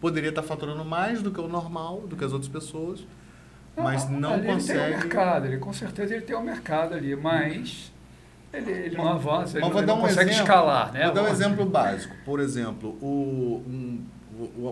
poderia 0.00 0.30
estar 0.30 0.42
tá 0.42 0.48
faturando 0.48 0.84
mais 0.84 1.22
do 1.22 1.30
que 1.30 1.40
o 1.40 1.46
normal, 1.46 2.00
do 2.08 2.16
que 2.16 2.24
as 2.24 2.32
outras 2.32 2.50
pessoas, 2.50 3.06
mas 3.82 4.08
não, 4.08 4.34
ali 4.34 4.46
consegue. 4.46 4.78
Ele 4.78 4.88
tem 4.88 4.96
um 4.96 5.00
mercado, 5.00 5.46
ele 5.46 5.58
com 5.58 5.72
certeza 5.72 6.14
ele 6.14 6.24
tem 6.24 6.36
um 6.36 6.42
mercado 6.42 6.94
ali, 6.94 7.16
mas 7.16 7.92
ele, 8.52 8.70
ele 8.70 8.96
não 8.96 9.08
avança, 9.08 9.58
ele, 9.58 9.68
não, 9.68 9.76
ele 9.76 9.86
não 9.86 9.98
um 9.98 10.00
consegue 10.00 10.30
exemplo, 10.30 10.48
escalar. 10.48 10.92
Né? 10.92 11.04
Vou 11.04 11.14
dar 11.14 11.22
um 11.22 11.28
exemplo 11.28 11.66
básico. 11.66 12.14
Por 12.24 12.40
exemplo, 12.40 12.90
o, 13.00 13.62
um, 13.66 14.04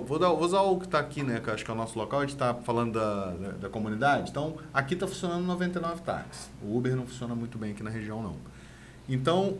vou, 0.04 0.18
dar, 0.18 0.28
vou 0.28 0.44
usar 0.44 0.60
o 0.62 0.78
que 0.78 0.86
está 0.86 0.98
aqui, 0.98 1.22
né, 1.22 1.40
que 1.42 1.50
acho 1.50 1.64
que 1.64 1.70
é 1.70 1.74
o 1.74 1.76
nosso 1.76 1.98
local, 1.98 2.20
a 2.20 2.22
gente 2.22 2.34
está 2.34 2.54
falando 2.54 2.94
da, 2.94 3.26
da, 3.30 3.48
da, 3.52 3.68
comunidade. 3.68 4.30
Então, 4.30 4.56
aqui 4.72 4.94
está 4.94 5.06
funcionando 5.06 5.44
99 5.44 6.02
táxis. 6.02 6.50
O 6.62 6.76
Uber 6.76 6.96
não 6.96 7.06
funciona 7.06 7.34
muito 7.34 7.58
bem 7.58 7.72
aqui 7.72 7.82
na 7.82 7.90
região, 7.90 8.22
não. 8.22 8.36
Então, 9.08 9.58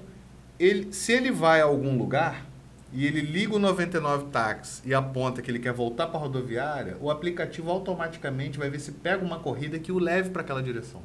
ele, 0.59 0.93
se 0.93 1.13
ele 1.13 1.31
vai 1.31 1.61
a 1.61 1.65
algum 1.65 1.97
lugar 1.97 2.45
e 2.93 3.07
ele 3.07 3.21
liga 3.21 3.55
o 3.55 3.59
99 3.59 4.27
táxi 4.31 4.83
e 4.85 4.95
aponta 4.95 5.43
que 5.43 5.51
ele 5.51 5.59
quer 5.59 5.73
voltar 5.73 6.07
para 6.07 6.19
a 6.19 6.23
rodoviária, 6.23 6.97
o 7.01 7.11
aplicativo 7.11 7.71
automaticamente 7.71 8.59
vai 8.59 8.71
ver 8.71 8.81
se 8.81 8.93
pega 8.93 9.25
uma 9.25 9.39
corrida 9.39 9.79
que 9.79 9.93
o 9.93 9.99
leve 9.99 10.31
para 10.31 10.43
aquela 10.43 10.63
direção. 10.63 11.03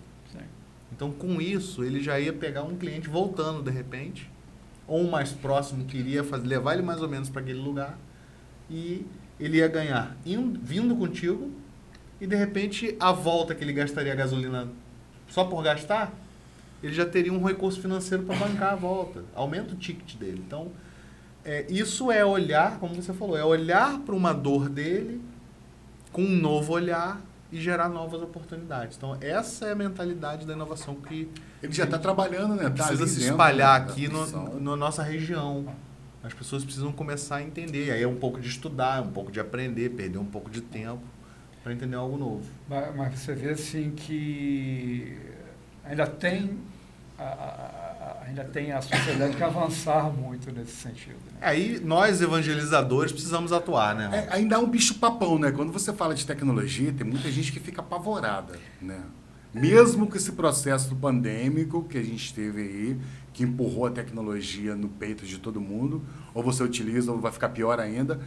Então, 0.95 1.11
com 1.11 1.41
isso, 1.41 1.83
ele 1.83 2.01
já 2.01 2.19
ia 2.19 2.31
pegar 2.31 2.63
um 2.63 2.77
cliente 2.77 3.09
voltando 3.09 3.63
de 3.63 3.71
repente, 3.71 4.29
ou 4.87 5.01
um 5.01 5.09
mais 5.09 5.31
próximo 5.31 5.85
que 5.85 5.97
iria 5.97 6.23
fazer, 6.23 6.47
levar 6.47 6.75
ele 6.75 6.83
mais 6.83 7.01
ou 7.01 7.09
menos 7.09 7.29
para 7.29 7.41
aquele 7.41 7.59
lugar 7.59 7.97
e 8.69 9.05
ele 9.39 9.57
ia 9.57 9.67
ganhar 9.67 10.15
indo, 10.25 10.59
vindo 10.61 10.95
contigo 10.95 11.51
e 12.21 12.27
de 12.27 12.35
repente 12.35 12.95
a 12.99 13.11
volta 13.11 13.55
que 13.55 13.63
ele 13.63 13.73
gastaria 13.73 14.13
a 14.13 14.15
gasolina 14.15 14.67
só 15.27 15.45
por 15.45 15.63
gastar, 15.63 16.13
ele 16.81 16.93
já 16.93 17.05
teria 17.05 17.33
um 17.33 17.43
recurso 17.43 17.81
financeiro 17.81 18.23
para 18.23 18.35
bancar 18.35 18.73
a 18.73 18.75
volta. 18.75 19.23
Aumenta 19.33 19.73
o 19.73 19.77
ticket 19.77 20.15
dele. 20.15 20.43
Então, 20.45 20.71
é, 21.45 21.65
isso 21.69 22.11
é 22.11 22.25
olhar, 22.25 22.79
como 22.79 22.95
você 22.95 23.13
falou, 23.13 23.37
é 23.37 23.43
olhar 23.43 23.99
para 23.99 24.15
uma 24.15 24.33
dor 24.33 24.69
dele 24.69 25.21
com 26.11 26.21
um 26.21 26.35
novo 26.35 26.73
olhar 26.73 27.19
e 27.51 27.59
gerar 27.59 27.89
novas 27.89 28.21
oportunidades. 28.21 28.97
Então, 28.97 29.17
essa 29.21 29.67
é 29.67 29.71
a 29.71 29.75
mentalidade 29.75 30.45
da 30.45 30.53
inovação 30.53 30.95
que. 30.95 31.29
Ele 31.61 31.73
já 31.73 31.83
está 31.83 31.99
trabalhando, 31.99 32.55
né? 32.55 32.63
Tá 32.63 32.71
precisa 32.71 33.07
se 33.07 33.21
espalhar 33.21 33.79
aqui 33.79 34.07
no, 34.07 34.25
no, 34.25 34.59
na 34.59 34.75
nossa 34.75 35.03
região. 35.03 35.65
As 36.23 36.33
pessoas 36.33 36.63
precisam 36.63 36.91
começar 36.91 37.37
a 37.37 37.43
entender. 37.43 37.91
Aí 37.91 38.01
é 38.01 38.07
um 38.07 38.15
pouco 38.15 38.39
de 38.39 38.47
estudar, 38.47 39.03
um 39.03 39.11
pouco 39.11 39.31
de 39.31 39.39
aprender, 39.39 39.89
perder 39.89 40.17
um 40.17 40.25
pouco 40.25 40.49
de 40.49 40.61
tempo 40.61 41.03
para 41.63 41.73
entender 41.73 41.95
algo 41.95 42.17
novo. 42.17 42.43
Mas, 42.67 42.95
mas, 42.95 43.19
você 43.19 43.33
vê 43.33 43.51
assim 43.51 43.91
que 43.91 45.17
ainda 45.83 46.07
tem 46.07 46.57
a, 47.17 47.23
a, 47.23 47.82
ainda 48.25 48.43
tem 48.43 48.71
a 48.71 48.81
sociedade 48.81 49.35
que 49.35 49.43
avançar 49.43 50.11
muito 50.11 50.51
nesse 50.51 50.71
sentido. 50.71 51.17
Né? 51.31 51.37
Aí 51.41 51.79
nós 51.83 52.21
evangelizadores 52.21 53.11
precisamos 53.11 53.51
atuar, 53.51 53.95
né? 53.95 54.27
É, 54.29 54.35
ainda 54.35 54.55
é 54.55 54.57
um 54.57 54.67
bicho 54.67 54.95
papão, 54.95 55.37
né? 55.37 55.51
Quando 55.51 55.71
você 55.71 55.93
fala 55.93 56.15
de 56.15 56.25
tecnologia, 56.25 56.91
tem 56.91 57.05
muita 57.05 57.29
gente 57.31 57.51
que 57.51 57.59
fica 57.59 57.81
apavorada, 57.81 58.57
né? 58.81 59.01
Mesmo 59.53 60.07
com 60.07 60.17
esse 60.17 60.31
processo 60.31 60.95
pandêmico 60.95 61.83
que 61.83 61.97
a 61.97 62.03
gente 62.03 62.33
teve 62.33 62.61
aí, 62.61 62.99
que 63.31 63.43
empurrou 63.43 63.85
a 63.85 63.91
tecnologia 63.91 64.75
no 64.75 64.87
peito 64.87 65.25
de 65.27 65.37
todo 65.37 65.61
mundo, 65.61 66.03
ou 66.33 66.41
você 66.41 66.63
utiliza 66.63 67.11
ou 67.11 67.19
vai 67.19 67.31
ficar 67.31 67.49
pior 67.49 67.79
ainda. 67.79 68.19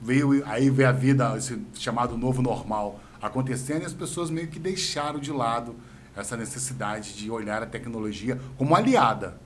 Veio 0.00 0.44
aí 0.46 0.70
veio 0.70 0.88
a 0.88 0.92
vida, 0.92 1.36
esse 1.36 1.60
chamado 1.74 2.16
novo 2.16 2.40
normal 2.40 3.00
acontecendo 3.20 3.82
e 3.82 3.84
as 3.84 3.92
pessoas 3.92 4.30
meio 4.30 4.48
que 4.48 4.58
deixaram 4.58 5.18
de 5.18 5.32
lado 5.32 5.74
essa 6.16 6.36
necessidade 6.36 7.14
de 7.14 7.30
olhar 7.30 7.62
a 7.62 7.66
tecnologia 7.66 8.40
como 8.56 8.74
aliada, 8.74 9.38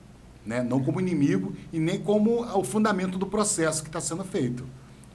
né? 0.45 0.61
não 0.61 0.83
como 0.83 0.99
inimigo 0.99 1.55
e 1.71 1.79
nem 1.79 1.99
como 1.99 2.45
o 2.57 2.63
fundamento 2.63 3.17
do 3.17 3.25
processo 3.25 3.81
que 3.81 3.89
está 3.89 4.01
sendo 4.01 4.23
feito. 4.23 4.65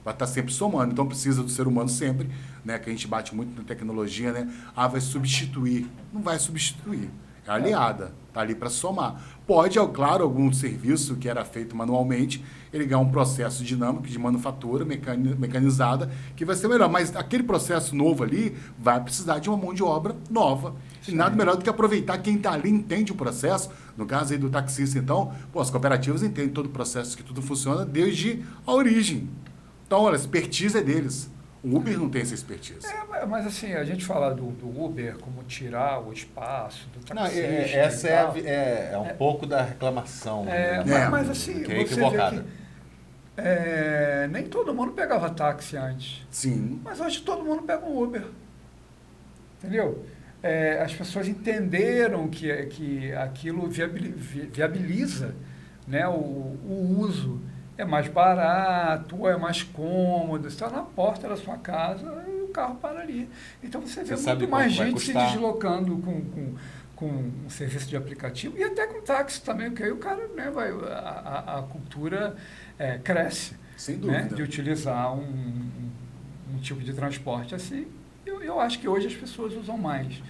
Vai 0.03 0.13
estar 0.13 0.25
tá 0.25 0.31
sempre 0.31 0.51
somando, 0.51 0.93
então 0.93 1.05
precisa 1.05 1.43
do 1.43 1.49
ser 1.49 1.67
humano 1.67 1.89
sempre, 1.89 2.29
né? 2.65 2.79
que 2.79 2.89
a 2.89 2.93
gente 2.93 3.07
bate 3.07 3.35
muito 3.35 3.55
na 3.55 3.63
tecnologia, 3.63 4.31
né? 4.31 4.51
ah, 4.75 4.87
vai 4.87 5.01
substituir. 5.01 5.87
Não 6.11 6.21
vai 6.21 6.39
substituir, 6.39 7.09
é 7.51 7.55
aliada, 7.55 8.13
está 8.27 8.41
ali 8.41 8.55
para 8.55 8.69
somar. 8.69 9.21
Pode, 9.45 9.77
é 9.77 9.87
claro, 9.87 10.23
algum 10.23 10.51
serviço 10.53 11.17
que 11.17 11.27
era 11.27 11.43
feito 11.43 11.75
manualmente, 11.75 12.43
ele 12.71 12.85
ganhar 12.85 13.01
um 13.01 13.11
processo 13.11 13.63
dinâmico 13.63 14.07
de 14.07 14.17
manufatura 14.17 14.85
mecanizada 14.85 16.09
que 16.35 16.45
vai 16.45 16.55
ser 16.55 16.69
melhor. 16.69 16.89
Mas 16.89 17.13
aquele 17.15 17.43
processo 17.43 17.95
novo 17.95 18.23
ali 18.23 18.55
vai 18.79 19.01
precisar 19.03 19.39
de 19.39 19.49
uma 19.49 19.57
mão 19.57 19.73
de 19.73 19.83
obra 19.83 20.15
nova. 20.29 20.73
Sim. 21.01 21.11
E 21.11 21.15
nada 21.15 21.35
melhor 21.35 21.57
do 21.57 21.63
que 21.63 21.69
aproveitar 21.69 22.17
quem 22.19 22.37
está 22.37 22.53
ali 22.53 22.69
entende 22.69 23.11
o 23.11 23.15
processo. 23.15 23.69
No 23.97 24.05
caso 24.05 24.31
aí 24.31 24.39
do 24.39 24.49
taxista, 24.49 24.97
então, 24.97 25.33
pô, 25.51 25.59
as 25.59 25.69
cooperativas 25.69 26.23
entendem 26.23 26.53
todo 26.53 26.67
o 26.67 26.69
processo, 26.69 27.17
que 27.17 27.23
tudo 27.23 27.41
funciona 27.41 27.85
desde 27.85 28.41
a 28.65 28.71
origem. 28.71 29.29
Então, 29.85 29.99
olha, 30.03 30.15
a 30.15 30.19
expertise 30.19 30.77
é 30.77 30.81
deles. 30.81 31.29
O 31.63 31.77
Uber 31.77 31.97
não 31.97 32.09
tem 32.09 32.23
essa 32.23 32.33
expertise. 32.33 32.87
É, 32.87 33.25
mas 33.25 33.45
assim, 33.45 33.73
a 33.73 33.83
gente 33.83 34.03
fala 34.03 34.33
do, 34.33 34.47
do, 34.47 34.83
Uber 34.83 35.17
como 35.19 35.43
tirar 35.43 36.01
o 36.01 36.11
espaço 36.11 36.87
do 36.89 37.05
taxista. 37.05 37.13
Não, 37.13 37.25
é, 37.27 37.71
essa 37.71 38.07
é, 38.07 38.17
a, 38.17 38.33
é, 38.37 38.89
é, 38.93 38.97
um 38.97 39.05
é, 39.05 39.13
pouco 39.13 39.45
da 39.45 39.61
reclamação. 39.61 40.47
É, 40.49 40.83
né? 40.83 41.07
mas, 41.07 41.09
mas, 41.09 41.29
assim, 41.29 41.61
que 41.61 41.71
é 41.71 41.81
equivocada. 41.81 42.43
É, 43.37 44.27
nem 44.31 44.43
todo 44.45 44.73
mundo 44.73 44.91
pegava 44.93 45.29
táxi 45.29 45.77
antes. 45.77 46.25
Sim. 46.31 46.81
Mas 46.83 46.99
hoje 46.99 47.21
todo 47.21 47.43
mundo 47.43 47.61
pega 47.61 47.85
um 47.85 48.01
Uber. 48.01 48.25
Entendeu? 49.59 50.03
É, 50.41 50.81
as 50.81 50.93
pessoas 50.93 51.27
entenderam 51.27 52.27
que, 52.27 52.51
que 52.65 53.13
aquilo 53.13 53.69
viabiliza 53.69 55.35
né, 55.87 56.07
o, 56.07 56.11
o 56.11 56.95
uso 56.99 57.39
é 57.81 57.85
mais 57.85 58.07
barato, 58.07 59.27
é 59.27 59.35
mais 59.35 59.63
cômodo, 59.63 60.47
está 60.47 60.69
na 60.69 60.83
porta 60.83 61.27
da 61.27 61.35
sua 61.35 61.57
casa 61.57 62.23
e 62.27 62.41
o 62.43 62.49
carro 62.49 62.75
para 62.75 62.99
ali. 62.99 63.27
Então 63.63 63.81
você 63.81 64.03
vê 64.03 64.15
você 64.15 64.35
muito 64.35 64.49
mais 64.49 64.71
gente 64.71 65.01
se 65.01 65.11
deslocando 65.11 65.97
com, 65.97 66.21
com, 66.21 66.53
com 66.95 67.07
um 67.07 67.49
serviço 67.49 67.87
de 67.87 67.97
aplicativo 67.97 68.55
e 68.55 68.63
até 68.63 68.85
com 68.85 69.01
táxi 69.01 69.41
também, 69.41 69.69
porque 69.69 69.83
aí 69.83 69.91
o 69.91 69.97
cara 69.97 70.27
né, 70.35 70.51
vai, 70.51 70.69
a, 70.69 71.57
a 71.57 71.63
cultura 71.63 72.35
é, 72.77 72.99
cresce 72.99 73.55
Sem 73.75 73.95
né, 73.95 74.01
dúvida. 74.01 74.23
Né, 74.23 74.29
de 74.35 74.43
utilizar 74.43 75.15
um, 75.15 75.23
um, 75.23 75.91
um, 76.53 76.59
tipo 76.59 76.81
de 76.81 76.93
transporte 76.93 77.55
assim. 77.55 77.87
Eu, 78.23 78.43
eu 78.43 78.59
acho 78.59 78.79
que 78.79 78.87
hoje 78.87 79.07
as 79.07 79.15
pessoas 79.15 79.55
usam 79.55 79.75
mais. 79.75 80.21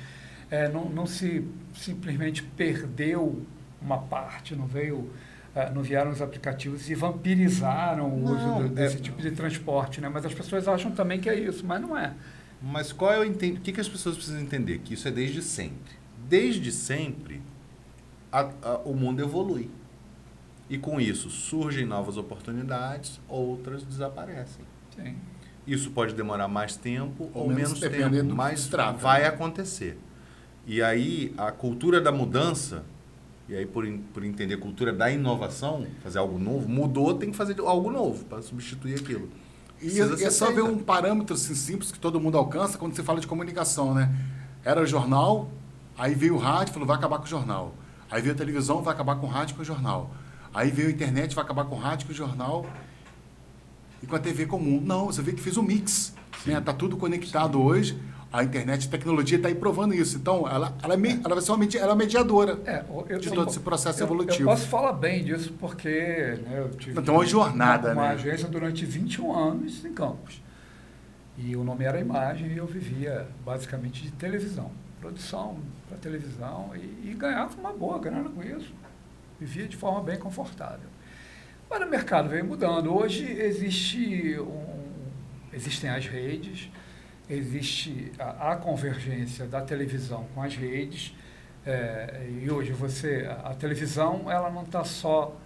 É, 0.49 0.69
não, 0.69 0.85
não 0.85 1.05
se 1.05 1.45
simplesmente 1.73 2.43
perdeu 2.43 3.45
uma 3.81 3.97
parte, 3.97 4.55
não 4.55 4.67
veio 4.67 5.11
não 5.73 5.83
vieram 5.83 6.11
os 6.11 6.21
aplicativos 6.21 6.89
e 6.89 6.95
vampirizaram 6.95 8.07
o 8.07 8.19
não, 8.19 8.33
uso 8.33 8.63
do, 8.63 8.75
desse 8.75 8.97
é... 8.97 8.99
tipo 8.99 9.21
de 9.21 9.31
transporte, 9.31 9.99
né? 9.99 10.07
Mas 10.07 10.25
as 10.25 10.33
pessoas 10.33 10.67
acham 10.67 10.91
também 10.91 11.19
que 11.19 11.29
é 11.29 11.37
isso, 11.37 11.65
mas 11.65 11.81
não 11.81 11.97
é. 11.97 12.13
Mas 12.61 12.93
qual 12.93 13.11
é 13.11 13.19
o 13.19 13.25
enten... 13.25 13.53
o 13.53 13.59
que, 13.59 13.71
que 13.71 13.81
as 13.81 13.89
pessoas 13.89 14.15
precisam 14.15 14.39
entender? 14.39 14.79
Que 14.79 14.93
isso 14.93 15.07
é 15.07 15.11
desde 15.11 15.41
sempre. 15.41 15.93
Desde 16.29 16.71
sempre, 16.71 17.41
a, 18.31 18.49
a, 18.61 18.77
o 18.85 18.93
mundo 18.93 19.21
evolui. 19.21 19.69
E 20.69 20.77
com 20.77 21.01
isso 21.01 21.29
surgem 21.29 21.85
novas 21.85 22.15
oportunidades, 22.15 23.19
outras 23.27 23.83
desaparecem. 23.83 24.63
Sim. 24.95 25.15
Isso 25.67 25.91
pode 25.91 26.15
demorar 26.15 26.47
mais 26.47 26.77
tempo 26.77 27.29
ou, 27.33 27.43
ou 27.43 27.49
menos 27.49 27.79
tempo, 27.79 28.33
mas 28.33 28.69
vai 28.99 29.25
acontecer. 29.25 29.97
E 30.65 30.81
aí 30.81 31.33
a 31.37 31.51
cultura 31.51 31.99
da 31.99 32.11
mudança 32.11 32.85
e 33.51 33.55
aí, 33.57 33.65
por, 33.65 33.85
por 34.13 34.23
entender 34.23 34.53
a 34.53 34.57
cultura 34.57 34.93
da 34.93 35.11
inovação, 35.11 35.85
fazer 36.01 36.19
algo 36.19 36.39
novo, 36.39 36.69
mudou, 36.69 37.15
tem 37.15 37.31
que 37.31 37.35
fazer 37.35 37.59
algo 37.59 37.91
novo 37.91 38.23
para 38.23 38.41
substituir 38.41 38.95
aquilo. 38.97 39.27
E 39.81 39.99
é, 39.99 40.03
é 40.23 40.31
só 40.31 40.49
ver 40.53 40.61
um 40.61 40.77
parâmetro 40.77 41.35
assim, 41.35 41.53
simples 41.53 41.91
que 41.91 41.99
todo 41.99 42.17
mundo 42.17 42.37
alcança 42.37 42.77
quando 42.77 42.95
se 42.95 43.03
fala 43.03 43.19
de 43.19 43.27
comunicação, 43.27 43.93
né? 43.93 44.09
Era 44.63 44.85
jornal, 44.85 45.51
aí 45.97 46.15
veio 46.15 46.35
o 46.35 46.37
rádio, 46.37 46.73
falou, 46.73 46.87
vai 46.87 46.95
acabar 46.95 47.17
com 47.17 47.25
o 47.25 47.27
jornal. 47.27 47.75
Aí 48.09 48.21
veio 48.21 48.33
a 48.33 48.37
televisão, 48.37 48.81
vai 48.81 48.93
acabar 48.93 49.17
com 49.17 49.27
o 49.27 49.29
rádio 49.29 49.51
e 49.51 49.55
com 49.57 49.63
o 49.63 49.65
jornal. 49.65 50.15
Aí 50.53 50.71
veio 50.71 50.87
a 50.87 50.91
internet, 50.91 51.35
vai 51.35 51.43
acabar 51.43 51.65
com 51.65 51.75
o 51.75 51.77
rádio 51.77 52.05
e 52.05 52.07
com 52.07 52.13
o 52.13 52.15
jornal. 52.15 52.65
E 54.01 54.07
com 54.07 54.15
a 54.15 54.19
TV 54.19 54.45
comum. 54.45 54.79
Não, 54.79 55.07
você 55.07 55.21
vê 55.21 55.33
que 55.33 55.41
fez 55.41 55.57
um 55.57 55.63
mix. 55.63 56.15
Né? 56.45 56.61
Tá 56.61 56.71
tudo 56.71 56.95
conectado 56.95 57.57
Sim. 57.57 57.63
hoje 57.65 57.99
a 58.31 58.43
internet, 58.43 58.87
a 58.87 58.91
tecnologia 58.91 59.35
está 59.35 59.49
aí 59.49 59.55
provando 59.55 59.93
isso. 59.93 60.17
Então, 60.17 60.47
ela, 60.47 60.73
ela, 60.81 60.93
é 60.93 61.19
ela 61.23 61.35
vai 61.35 61.41
ser 61.41 61.51
uma, 61.51 61.65
ela 61.75 61.91
é 61.91 61.95
mediadora 61.95 62.59
é, 62.65 62.83
eu, 63.09 63.19
de 63.19 63.29
todo 63.29 63.49
esse 63.49 63.59
processo 63.59 64.01
eu, 64.01 64.05
evolutivo. 64.05 64.43
Eu 64.43 64.55
posso 64.55 64.67
falar 64.67 64.93
bem 64.93 65.23
disso 65.23 65.53
porque 65.59 65.89
né, 65.89 66.59
eu 66.59 66.69
tive 66.69 66.97
então, 66.97 67.15
uma 67.15 67.25
jornada, 67.25 67.91
uma 67.91 68.03
né? 68.03 68.09
agência 68.09 68.47
durante 68.47 68.85
21 68.85 69.35
anos 69.35 69.83
em 69.83 69.93
Campos. 69.93 70.41
E 71.37 71.55
o 71.55 71.63
nome 71.63 71.83
era 71.83 71.99
Imagem 71.99 72.47
e 72.51 72.57
eu 72.57 72.65
vivia 72.65 73.27
basicamente 73.43 74.03
de 74.03 74.11
televisão. 74.11 74.71
Produção 75.01 75.57
para 75.89 75.97
televisão 75.97 76.71
e, 76.75 77.09
e 77.09 77.13
ganhava 77.17 77.59
uma 77.59 77.73
boa 77.73 77.99
grana 77.99 78.29
com 78.29 78.41
isso. 78.41 78.71
Vivia 79.39 79.67
de 79.67 79.75
forma 79.75 80.01
bem 80.01 80.17
confortável. 80.17 80.89
Mas 81.69 81.81
o 81.81 81.89
mercado 81.89 82.29
veio 82.29 82.45
mudando. 82.45 82.93
Hoje 82.93 83.25
existe 83.25 84.37
um, 84.39 84.81
existem 85.51 85.89
as 85.89 86.05
redes, 86.05 86.69
existe 87.29 88.11
a, 88.19 88.51
a 88.51 88.55
convergência 88.55 89.45
da 89.45 89.61
televisão 89.61 90.25
com 90.33 90.41
as 90.41 90.55
redes. 90.55 91.15
É, 91.65 92.27
e 92.41 92.49
hoje 92.49 92.71
você 92.71 93.27
a, 93.29 93.49
a 93.49 93.53
televisão 93.53 94.31
ela 94.31 94.49
não 94.49 94.63
está 94.63 94.83
só 94.83 95.37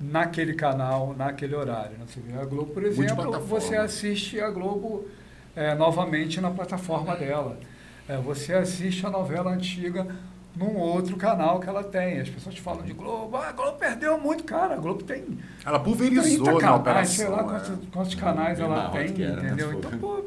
naquele 0.00 0.54
canal, 0.54 1.14
naquele 1.16 1.54
horário. 1.54 1.98
Né? 1.98 2.04
Você 2.06 2.20
vê 2.20 2.38
a 2.38 2.44
Globo, 2.44 2.72
por 2.72 2.84
exemplo, 2.84 3.40
você 3.40 3.76
assiste 3.76 4.40
a 4.40 4.50
Globo 4.50 5.06
é, 5.56 5.74
novamente 5.74 6.40
na 6.40 6.50
plataforma 6.50 7.16
dela. 7.16 7.58
É, 8.08 8.16
você 8.16 8.54
assiste 8.54 9.04
a 9.04 9.10
novela 9.10 9.50
antiga 9.50 10.06
num 10.56 10.76
outro 10.76 11.16
canal 11.16 11.60
que 11.60 11.68
ela 11.68 11.84
tem. 11.84 12.20
As 12.20 12.28
pessoas 12.28 12.56
falam 12.58 12.84
de 12.84 12.92
Globo, 12.92 13.36
ah, 13.36 13.48
a 13.48 13.52
Globo 13.52 13.78
perdeu 13.78 14.18
muito, 14.18 14.44
cara. 14.44 14.74
A 14.74 14.78
Globo 14.78 15.02
tem. 15.02 15.38
Ela 15.64 15.78
pulverizou 15.78 16.54
na 16.54 16.60
canais, 16.60 16.80
operação. 16.80 17.14
Sei 17.14 17.28
lá 17.28 17.44
quantos, 17.44 17.70
é. 17.70 17.74
quantos 17.92 18.14
canais 18.14 18.60
ela 18.60 18.90
tem, 18.90 19.22
era, 19.22 19.36
né, 19.36 19.46
entendeu? 19.48 19.72
Então, 19.72 19.98
pô, 19.98 20.24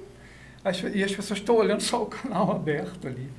as, 0.64 0.82
e 0.84 1.04
as 1.04 1.16
pessoas 1.16 1.40
estão 1.40 1.56
olhando 1.56 1.82
só 1.82 2.04
o 2.04 2.06
canal 2.06 2.52
aberto 2.56 3.08
ali. 3.08 3.30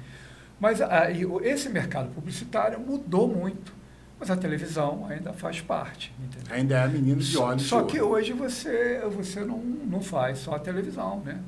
Mas 0.61 0.81
aí, 0.81 1.27
esse 1.43 1.68
mercado 1.68 2.11
publicitário 2.11 2.79
mudou 2.79 3.27
muito. 3.27 3.73
Mas 4.18 4.31
a 4.31 4.37
televisão 4.37 5.07
ainda 5.09 5.33
faz 5.33 5.61
parte. 5.61 6.14
Entendeu? 6.16 6.55
Ainda 6.55 6.77
é 6.77 6.83
a 6.85 6.87
menina 6.87 7.20
de 7.20 7.37
olhos. 7.37 7.62
Só, 7.62 7.81
só 7.81 7.85
que 7.85 8.01
hoje 8.01 8.33
você, 8.33 9.01
você 9.11 9.41
não, 9.41 9.59
não 9.59 10.01
faz 10.01 10.39
só 10.39 10.55
a 10.55 10.61
televisão, 10.61 11.20
né? 11.25 11.41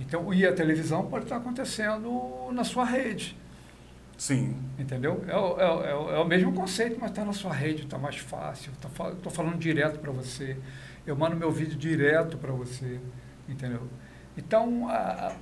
Então, 0.00 0.34
e 0.34 0.44
a 0.44 0.52
televisão 0.52 1.06
pode 1.06 1.26
estar 1.26 1.36
acontecendo 1.36 2.50
na 2.52 2.64
sua 2.64 2.84
rede. 2.84 3.36
Sim. 4.16 4.56
Entendeu? 4.76 5.24
É, 5.28 5.36
o, 5.36 5.60
é, 5.60 5.90
é, 5.90 6.16
é 6.16 6.18
o 6.18 6.24
mesmo 6.24 6.52
conceito, 6.52 6.98
mas 7.00 7.10
está 7.10 7.24
na 7.24 7.32
sua 7.32 7.52
rede, 7.52 7.84
está 7.84 7.96
mais 7.96 8.16
fácil. 8.16 8.72
Estou 8.72 9.12
tá, 9.12 9.30
falando 9.30 9.56
direto 9.56 10.00
para 10.00 10.10
você. 10.10 10.56
Eu 11.06 11.14
mando 11.14 11.36
meu 11.36 11.52
vídeo 11.52 11.78
direto 11.78 12.36
para 12.36 12.50
você. 12.50 12.98
Entendeu? 13.48 13.82
Então, 14.38 14.88
a, 14.88 15.32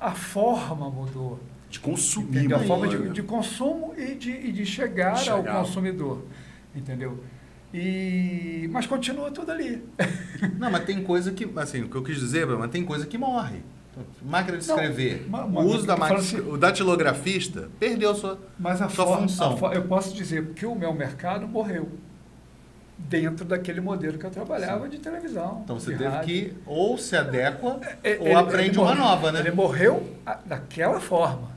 a, 0.00 0.08
a 0.08 0.10
forma 0.12 0.88
mudou. 0.88 1.38
De 1.68 1.78
consumir. 1.78 2.38
Entendeu? 2.38 2.56
A 2.56 2.60
forma 2.60 2.88
de, 2.88 3.10
de, 3.10 3.22
consumo 3.22 3.92
e 3.98 4.14
de, 4.14 4.30
e 4.30 4.52
de 4.52 4.64
chegar, 4.64 5.16
chegar, 5.16 5.56
ao 5.56 5.64
consumidor. 5.64 6.24
Entendeu? 6.74 7.22
E, 7.74 8.68
mas 8.72 8.86
continua 8.86 9.30
tudo 9.30 9.52
ali. 9.52 9.84
Não, 10.58 10.70
mas 10.70 10.84
tem 10.84 11.02
coisa 11.02 11.32
que, 11.32 11.46
assim, 11.56 11.82
o 11.82 11.88
que 11.88 11.96
eu 11.96 12.02
quis 12.02 12.18
dizer, 12.18 12.46
mas 12.46 12.70
tem 12.70 12.84
coisa 12.84 13.04
que 13.04 13.18
morre. 13.18 13.60
Máquina 14.22 14.58
de 14.58 14.64
escrever. 14.64 15.26
Não, 15.28 15.48
o 15.48 15.64
uso 15.64 15.86
da 15.86 15.96
máquina, 15.96 16.20
assim, 16.20 16.40
o 16.40 16.56
datilografista 16.56 17.70
perdeu 17.80 18.14
sua, 18.14 18.38
mas 18.58 18.80
a 18.80 18.88
sua 18.88 19.06
forma, 19.06 19.22
função. 19.22 19.66
A, 19.66 19.74
eu 19.74 19.82
posso 19.84 20.14
dizer 20.14 20.52
que 20.52 20.66
o 20.66 20.74
meu 20.74 20.92
mercado 20.92 21.48
morreu 21.48 21.90
dentro 22.98 23.44
daquele 23.44 23.80
modelo 23.80 24.18
que 24.18 24.24
eu 24.24 24.30
trabalhava 24.30 24.84
Sim. 24.84 24.90
de 24.90 24.98
televisão. 24.98 25.60
Então 25.64 25.78
você 25.78 25.92
teve 25.92 26.04
rádio. 26.04 26.26
que 26.26 26.56
ou 26.66 26.96
se 26.96 27.16
adequa 27.16 27.80
é, 28.02 28.16
ou 28.18 28.26
ele, 28.26 28.34
aprende 28.34 28.78
uma 28.78 28.88
morreu, 28.88 29.04
nova, 29.04 29.32
né? 29.32 29.40
Ele 29.40 29.50
morreu 29.50 30.16
daquela 30.44 31.00
forma. 31.00 31.56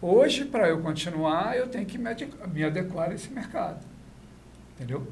Hoje, 0.00 0.44
para 0.44 0.68
eu 0.68 0.80
continuar, 0.80 1.56
eu 1.56 1.66
tenho 1.68 1.86
que 1.86 1.98
me, 1.98 2.10
me 2.52 2.64
adequar 2.64 3.10
a 3.10 3.14
esse 3.14 3.30
mercado. 3.30 3.80
Entendeu? 4.74 5.06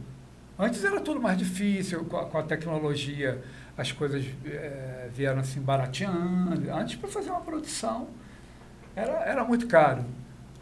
Antes 0.59 0.85
era 0.85 1.01
tudo 1.01 1.20
mais 1.20 1.37
difícil, 1.37 2.05
com 2.05 2.16
a, 2.16 2.27
com 2.27 2.39
a 2.39 2.43
tecnologia 2.43 3.43
as 3.77 3.91
coisas 3.91 4.25
é, 4.47 5.09
vieram 5.12 5.41
assim 5.41 5.61
barateando. 5.61 6.72
Antes, 6.72 6.97
para 6.97 7.09
fazer 7.09 7.31
uma 7.31 7.41
produção, 7.41 8.09
era, 8.95 9.12
era 9.25 9.45
muito 9.45 9.66
caro. 9.66 10.05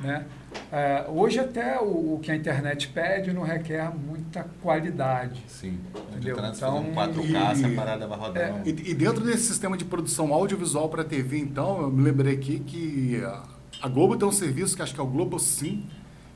Né? 0.03 0.26
É, 0.70 1.07
hoje 1.09 1.38
até 1.38 1.78
o, 1.80 2.14
o, 2.14 2.20
que 2.20 2.30
a 2.30 2.36
internet 2.36 2.88
pede 2.88 3.32
não 3.32 3.42
requer 3.42 3.90
muita 3.94 4.44
qualidade. 4.61 5.42
Sim. 5.46 5.78
Entendeu? 6.11 6.36
Então, 6.38 6.84
4K, 6.92 7.24
e, 7.24 7.36
essa 7.36 7.68
parada 7.70 8.07
vai 8.07 8.18
rodar. 8.18 8.42
É, 8.42 8.62
e, 8.64 8.70
e, 8.70 8.94
dentro 8.94 9.24
desse 9.24 9.44
sistema 9.44 9.76
de 9.76 9.84
produção 9.84 10.32
audiovisual 10.32 10.88
para 10.88 11.05
TV, 11.05 11.38
então, 11.38 11.82
eu 11.82 11.90
me 11.90 12.03
lembrei 12.03 12.34
aqui 12.34 12.59
que 12.61 13.22
a 13.80 13.88
Globo 13.88 14.16
tem 14.16 14.26
um 14.26 14.32
serviço 14.32 14.76
que 14.76 14.82
acho 14.82 14.94
que 14.94 15.00
é 15.00 15.03
o 15.03 15.07
Globo 15.07 15.38
Sim, 15.38 15.86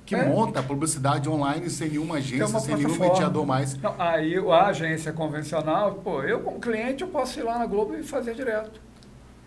que 0.06 0.14
é. 0.14 0.24
monta 0.28 0.60
a 0.60 0.62
publicidade 0.62 1.28
online 1.28 1.68
sem 1.68 1.90
nenhuma 1.90 2.16
agência, 2.16 2.60
sem 2.60 2.76
nenhum 2.76 2.96
mediador 2.98 3.44
mais. 3.44 3.76
Não, 3.78 3.94
aí 3.98 4.36
a 4.36 4.66
agência 4.66 5.12
convencional, 5.12 5.94
pô, 5.94 6.22
eu 6.22 6.40
como 6.40 6.60
cliente 6.60 7.02
eu 7.02 7.08
posso 7.08 7.38
ir 7.40 7.42
lá 7.42 7.58
na 7.58 7.66
Globo 7.66 7.94
e 7.94 8.02
fazer 8.04 8.34
direto. 8.34 8.80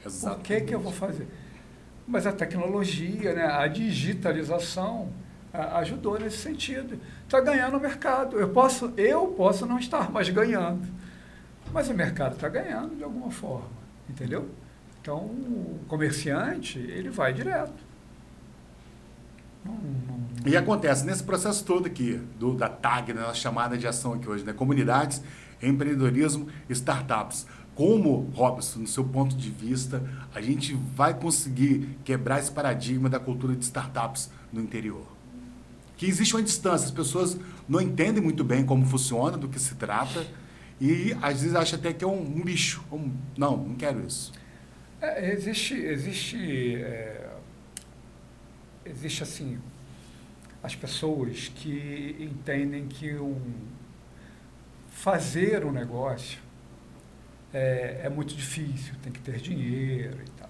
Exatamente. 0.06 0.40
O 0.40 0.44
que 0.44 0.62
que 0.62 0.76
eu 0.76 0.80
vou 0.80 0.92
fazer? 0.92 1.28
Mas 2.10 2.26
a 2.26 2.32
tecnologia, 2.32 3.34
né, 3.34 3.46
a 3.46 3.68
digitalização 3.68 5.10
a, 5.54 5.78
ajudou 5.80 6.20
nesse 6.20 6.38
sentido. 6.38 7.00
Está 7.24 7.40
ganhando 7.40 7.78
o 7.78 7.80
mercado. 7.80 8.40
Eu 8.40 8.50
posso, 8.50 8.92
eu 8.98 9.28
posso 9.28 9.66
não 9.66 9.78
estar 9.78 10.12
mais 10.12 10.30
ganhando, 10.30 10.88
mas 11.72 11.88
o 11.88 11.94
mercado 11.94 12.34
está 12.34 12.50
ganhando 12.50 12.96
de 12.96 13.04
alguma 13.04 13.32
forma, 13.32 13.70
entendeu? 14.10 14.50
Então, 15.02 15.18
o 15.18 15.80
comerciante, 15.88 16.80
ele 16.80 17.10
vai 17.10 17.32
direto. 17.32 17.90
E 20.46 20.58
acontece 20.58 21.06
nesse 21.06 21.24
processo 21.24 21.64
todo 21.64 21.86
aqui, 21.86 22.20
do, 22.40 22.56
da 22.56 22.70
TAG, 22.70 23.14
né, 23.14 23.32
chamada 23.34 23.78
de 23.78 23.88
ação 23.88 24.14
aqui 24.14 24.28
hoje, 24.28 24.44
né? 24.44 24.52
Comunidades, 24.52 25.22
empreendedorismo, 25.62 26.48
startups. 26.70 27.46
Como, 27.80 28.30
Robson, 28.36 28.80
no 28.80 28.88
seu 28.88 29.06
ponto 29.06 29.34
de 29.38 29.50
vista, 29.50 30.04
a 30.36 30.42
gente 30.42 30.74
vai 30.74 31.14
conseguir 31.14 31.98
quebrar 32.04 32.42
esse 32.42 32.52
paradigma 32.52 33.08
da 33.08 33.22
cultura 33.22 33.56
de 33.56 33.64
startups 33.64 34.30
no 34.52 34.60
interior? 34.60 35.08
Que 35.96 36.06
existe 36.06 36.36
uma 36.36 36.44
distância, 36.44 36.88
as 36.88 36.92
pessoas 36.92 37.40
não 37.70 37.80
entendem 37.80 38.22
muito 38.22 38.44
bem 38.44 38.66
como 38.66 38.86
funciona, 38.86 39.38
do 39.38 39.48
que 39.48 39.58
se 39.58 39.76
trata, 39.76 40.28
e 40.82 41.16
às 41.22 41.40
vezes 41.40 41.56
acham 41.56 41.80
até 41.80 41.94
que 41.94 42.04
é 42.04 42.08
um, 42.08 42.20
um 42.20 42.42
bicho. 42.44 42.84
Um, 42.92 43.14
não, 43.38 43.56
não 43.56 43.76
quero 43.76 44.06
isso. 44.06 44.34
É, 45.00 45.32
existe, 45.32 45.74
existe 45.76 46.76
é 46.76 47.30
existe 48.86 49.24
assim 49.24 49.58
as 50.62 50.76
pessoas 50.76 51.50
que 51.56 52.14
entendem 52.20 52.90
que 52.90 53.16
um, 53.16 53.40
fazer 54.90 55.64
um 55.64 55.72
negócio 55.72 56.49
é, 57.54 58.02
é, 58.04 58.10
muito 58.10 58.36
difícil, 58.36 58.94
tem 59.02 59.12
que 59.12 59.20
ter 59.20 59.38
dinheiro 59.38 60.18
e 60.22 60.30
tal. 60.32 60.50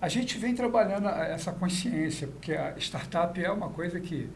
A 0.00 0.08
gente 0.08 0.38
vem 0.38 0.54
trabalhando 0.54 1.08
essa 1.08 1.52
consciência, 1.52 2.28
porque 2.28 2.52
a 2.52 2.76
startup 2.78 3.42
é 3.42 3.50
uma 3.50 3.68
coisa 3.68 3.98
que 3.98 4.30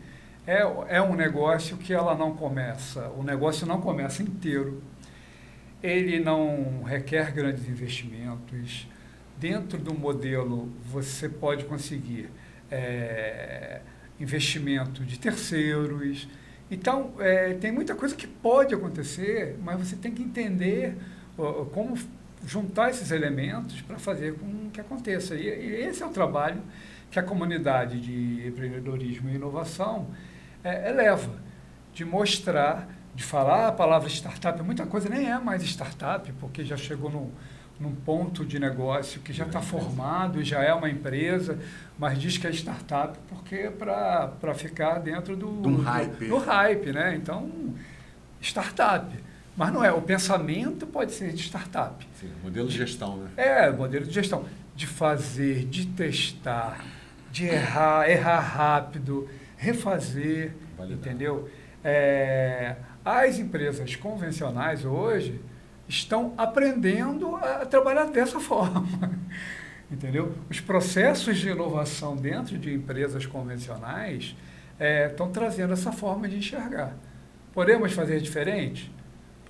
é, 0.47 0.63
é 0.89 1.01
um 1.01 1.15
negócio 1.15 1.77
que 1.77 1.93
ela 1.93 2.17
não 2.17 2.35
começa, 2.35 3.09
o 3.11 3.23
negócio 3.23 3.67
não 3.67 3.81
começa 3.81 4.23
inteiro, 4.23 4.83
ele 5.83 6.21
não 6.21 6.83
requer 6.83 7.33
grandes 7.33 7.69
investimentos. 7.69 8.89
Dentro 9.39 9.79
do 9.79 9.93
modelo, 9.93 10.73
você 10.85 11.29
pode 11.29 11.65
conseguir 11.65 12.31
é, 12.71 13.81
investimento 14.21 15.05
de 15.05 15.19
terceiros. 15.19 16.29
Então, 16.71 17.13
é, 17.19 17.55
tem 17.55 17.73
muita 17.73 17.95
coisa 17.95 18.15
que 18.15 18.27
pode 18.27 18.75
acontecer, 18.75 19.59
mas 19.61 19.79
você 19.79 19.97
tem 19.97 20.13
que 20.13 20.23
entender 20.23 20.97
como 21.37 21.97
juntar 22.45 22.91
esses 22.91 23.11
elementos 23.11 23.81
para 23.83 23.99
fazer 23.99 24.35
com 24.35 24.71
que 24.71 24.81
aconteça. 24.81 25.35
E, 25.35 25.47
e, 25.47 25.87
esse 25.87 26.03
é 26.03 26.07
o 26.07 26.11
trabalho 26.11 26.61
que 27.11 27.19
a 27.19 27.23
comunidade 27.23 28.01
de 28.01 28.49
empreendedorismo 28.49 29.29
e 29.29 29.35
inovação 29.35 30.09
é, 30.65 30.91
eleva, 30.91 31.31
de 31.93 32.05
mostrar, 32.05 32.89
de 33.15 33.23
falar 33.23 33.69
a 33.69 33.73
palavra 33.73 34.09
startup. 34.09 34.61
Muita 34.63 34.87
coisa 34.87 35.09
nem 35.09 35.31
é 35.31 35.39
mais 35.39 35.63
startup, 35.63 36.31
porque 36.41 36.65
já 36.65 36.77
chegou 36.77 37.11
no, 37.11 37.31
num 37.79 37.95
ponto 37.95 38.47
de 38.47 38.59
negócio 38.59 39.21
que 39.21 39.33
já 39.33 39.45
está 39.45 39.61
formado, 39.61 40.43
já 40.43 40.63
é 40.63 40.73
uma 40.73 40.89
empresa, 40.89 41.59
mas 41.99 42.19
diz 42.19 42.39
que 42.39 42.47
é 42.47 42.51
startup 42.51 43.19
porque 43.29 43.57
é 43.57 43.71
para 43.71 44.55
ficar 44.55 44.99
dentro 45.01 45.37
do, 45.37 45.51
do, 45.61 45.77
hype. 45.83 46.29
do 46.29 46.39
hype, 46.39 46.93
né? 46.93 47.15
Então, 47.15 47.51
startup. 48.41 49.15
Mas 49.57 49.73
não 49.73 49.85
é, 49.85 49.93
o 49.93 50.01
pensamento 50.01 50.87
pode 50.87 51.13
ser 51.13 51.33
de 51.33 51.43
startup. 51.43 52.07
Sim, 52.19 52.31
modelo 52.43 52.69
de 52.69 52.77
gestão, 52.77 53.19
né? 53.19 53.31
É, 53.37 53.71
modelo 53.71 54.07
de 54.07 54.13
gestão. 54.13 54.45
De 54.75 54.87
fazer, 54.87 55.67
de 55.67 55.87
testar, 55.87 56.85
de 57.31 57.45
errar, 57.47 58.09
errar 58.09 58.41
rápido, 58.41 59.29
refazer, 59.57 60.55
Validar. 60.77 60.99
entendeu? 60.99 61.51
É, 61.85 62.77
as 63.05 63.39
empresas 63.39 63.95
convencionais 63.97 64.85
hoje, 64.85 65.41
estão 65.89 66.33
aprendendo 66.39 67.37
a 67.37 67.67
trabalhar 67.67 68.07
dessa 68.07 68.39
forma. 68.41 68.87
Entendeu? 69.91 70.35
Os 70.49 70.61
processos 70.61 71.37
de 71.39 71.51
inovação 71.51 72.17
dentro 72.17 72.57
de 72.57 72.73
empresas 72.73 73.27
convencionais 73.27 74.35
estão 75.11 75.27
é, 75.27 75.31
trazendo 75.31 75.73
essa 75.75 75.93
forma 75.93 76.29
de 76.29 76.37
enxergar. 76.37 76.95
Podemos 77.53 77.93
fazer 77.93 78.21
diferente? 78.21 78.91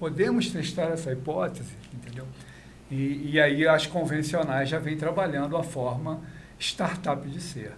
Podemos 0.03 0.51
testar 0.51 0.87
essa 0.87 1.13
hipótese, 1.13 1.77
entendeu? 1.95 2.27
E, 2.91 3.35
e 3.35 3.41
aí 3.41 3.69
as 3.69 3.87
convencionais 3.87 4.69
já 4.69 4.81
vêm 4.81 4.97
trabalhando 4.97 5.57
a 5.57 5.63
forma 5.63 6.21
startup 6.59 7.25
de 7.29 7.41
ser. 7.41 7.71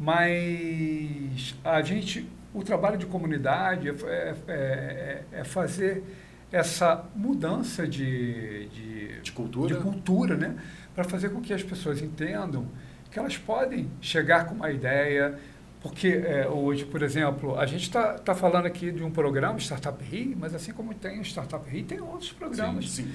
Mas 0.00 1.54
a 1.62 1.82
gente, 1.82 2.26
o 2.54 2.62
trabalho 2.62 2.96
de 2.96 3.04
comunidade 3.04 3.90
é, 3.90 3.92
é, 3.92 4.34
é, 4.48 5.24
é 5.32 5.44
fazer 5.44 6.02
essa 6.50 7.04
mudança 7.14 7.86
de, 7.86 8.66
de, 8.68 9.20
de 9.20 9.32
cultura, 9.32 9.74
de 9.74 9.82
cultura 9.82 10.36
né? 10.38 10.56
para 10.94 11.04
fazer 11.04 11.28
com 11.28 11.42
que 11.42 11.52
as 11.52 11.62
pessoas 11.62 12.00
entendam 12.00 12.66
que 13.10 13.18
elas 13.18 13.36
podem 13.36 13.90
chegar 14.00 14.46
com 14.46 14.54
uma 14.54 14.70
ideia. 14.70 15.38
Porque 15.84 16.08
é, 16.08 16.48
hoje, 16.48 16.86
por 16.86 17.02
exemplo, 17.02 17.58
a 17.60 17.66
gente 17.66 17.82
está 17.82 18.14
tá 18.14 18.34
falando 18.34 18.64
aqui 18.64 18.90
de 18.90 19.02
um 19.02 19.10
programa, 19.10 19.58
Startup 19.58 20.02
Rio, 20.02 20.34
mas 20.34 20.54
assim 20.54 20.72
como 20.72 20.94
tem 20.94 21.20
o 21.20 21.22
Startup 21.22 21.62
Rio, 21.68 21.84
tem 21.84 22.00
outros 22.00 22.32
programas. 22.32 22.88
Sim, 22.88 23.04
sim. 23.04 23.12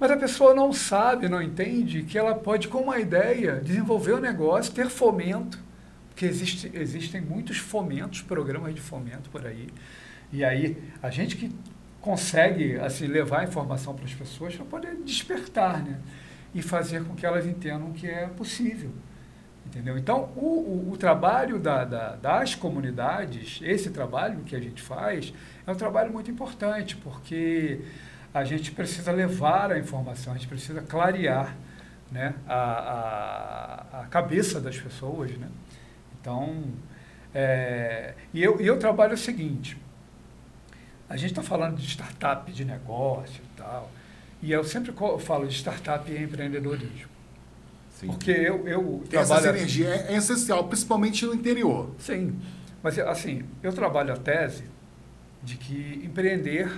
Mas 0.00 0.10
a 0.10 0.16
pessoa 0.16 0.52
não 0.52 0.72
sabe, 0.72 1.28
não 1.28 1.40
entende 1.40 2.02
que 2.02 2.18
ela 2.18 2.34
pode, 2.34 2.66
com 2.66 2.78
uma 2.78 2.98
ideia, 2.98 3.60
desenvolver 3.62 4.14
o 4.14 4.16
um 4.16 4.20
negócio, 4.20 4.72
ter 4.72 4.88
fomento, 4.88 5.60
porque 6.08 6.26
existe, 6.26 6.68
existem 6.74 7.20
muitos 7.20 7.58
fomentos, 7.58 8.20
programas 8.20 8.74
de 8.74 8.80
fomento 8.80 9.30
por 9.30 9.46
aí. 9.46 9.68
E 10.32 10.44
aí, 10.44 10.76
a 11.00 11.10
gente 11.10 11.36
que 11.36 11.54
consegue 12.00 12.80
assim, 12.80 13.06
levar 13.06 13.42
a 13.42 13.44
informação 13.44 13.94
para 13.94 14.04
as 14.04 14.12
pessoas 14.12 14.56
para 14.56 14.64
poder 14.64 14.96
despertar, 15.04 15.84
né? 15.84 16.00
E 16.52 16.62
fazer 16.62 17.04
com 17.04 17.14
que 17.14 17.24
elas 17.24 17.46
entendam 17.46 17.92
que 17.92 18.08
é 18.08 18.26
possível. 18.26 18.90
Entendeu? 19.68 19.98
Então, 19.98 20.30
o, 20.34 20.88
o, 20.88 20.92
o 20.92 20.96
trabalho 20.96 21.58
da, 21.58 21.84
da, 21.84 22.16
das 22.16 22.54
comunidades, 22.54 23.60
esse 23.62 23.90
trabalho 23.90 24.40
que 24.40 24.56
a 24.56 24.60
gente 24.60 24.80
faz, 24.80 25.32
é 25.66 25.70
um 25.70 25.74
trabalho 25.74 26.10
muito 26.10 26.30
importante, 26.30 26.96
porque 26.96 27.80
a 28.32 28.44
gente 28.44 28.72
precisa 28.72 29.12
levar 29.12 29.70
a 29.70 29.78
informação, 29.78 30.32
a 30.32 30.36
gente 30.36 30.48
precisa 30.48 30.80
clarear 30.80 31.54
né, 32.10 32.34
a, 32.48 32.54
a, 33.92 34.00
a 34.00 34.06
cabeça 34.06 34.58
das 34.58 34.78
pessoas. 34.78 35.32
Né? 35.32 35.48
Então, 36.18 36.64
é, 37.34 38.14
e, 38.32 38.42
eu, 38.42 38.58
eu 38.60 38.78
trabalho 38.78 39.12
o 39.12 39.18
seguinte, 39.18 39.76
a 41.10 41.16
gente 41.18 41.30
está 41.32 41.42
falando 41.42 41.76
de 41.76 41.86
startup, 41.86 42.50
de 42.50 42.64
negócio 42.64 43.42
e 43.44 43.56
tal, 43.58 43.90
e 44.42 44.50
eu 44.50 44.64
sempre 44.64 44.94
falo 45.20 45.46
de 45.46 45.54
startup 45.54 46.10
e 46.10 46.22
empreendedorismo. 46.22 47.17
Sim. 47.98 48.06
Porque 48.06 48.30
eu, 48.30 48.68
eu 48.68 49.02
Tem 49.10 49.18
trabalho... 49.18 49.40
Essa 49.40 49.52
sinergia 49.52 49.88
é, 49.88 50.14
é 50.14 50.16
essencial, 50.16 50.68
principalmente 50.68 51.26
no 51.26 51.34
interior. 51.34 51.90
Sim, 51.98 52.38
mas 52.80 52.96
assim, 53.00 53.42
eu 53.60 53.72
trabalho 53.72 54.12
a 54.12 54.16
tese 54.16 54.62
de 55.42 55.56
que 55.56 56.00
empreender 56.04 56.70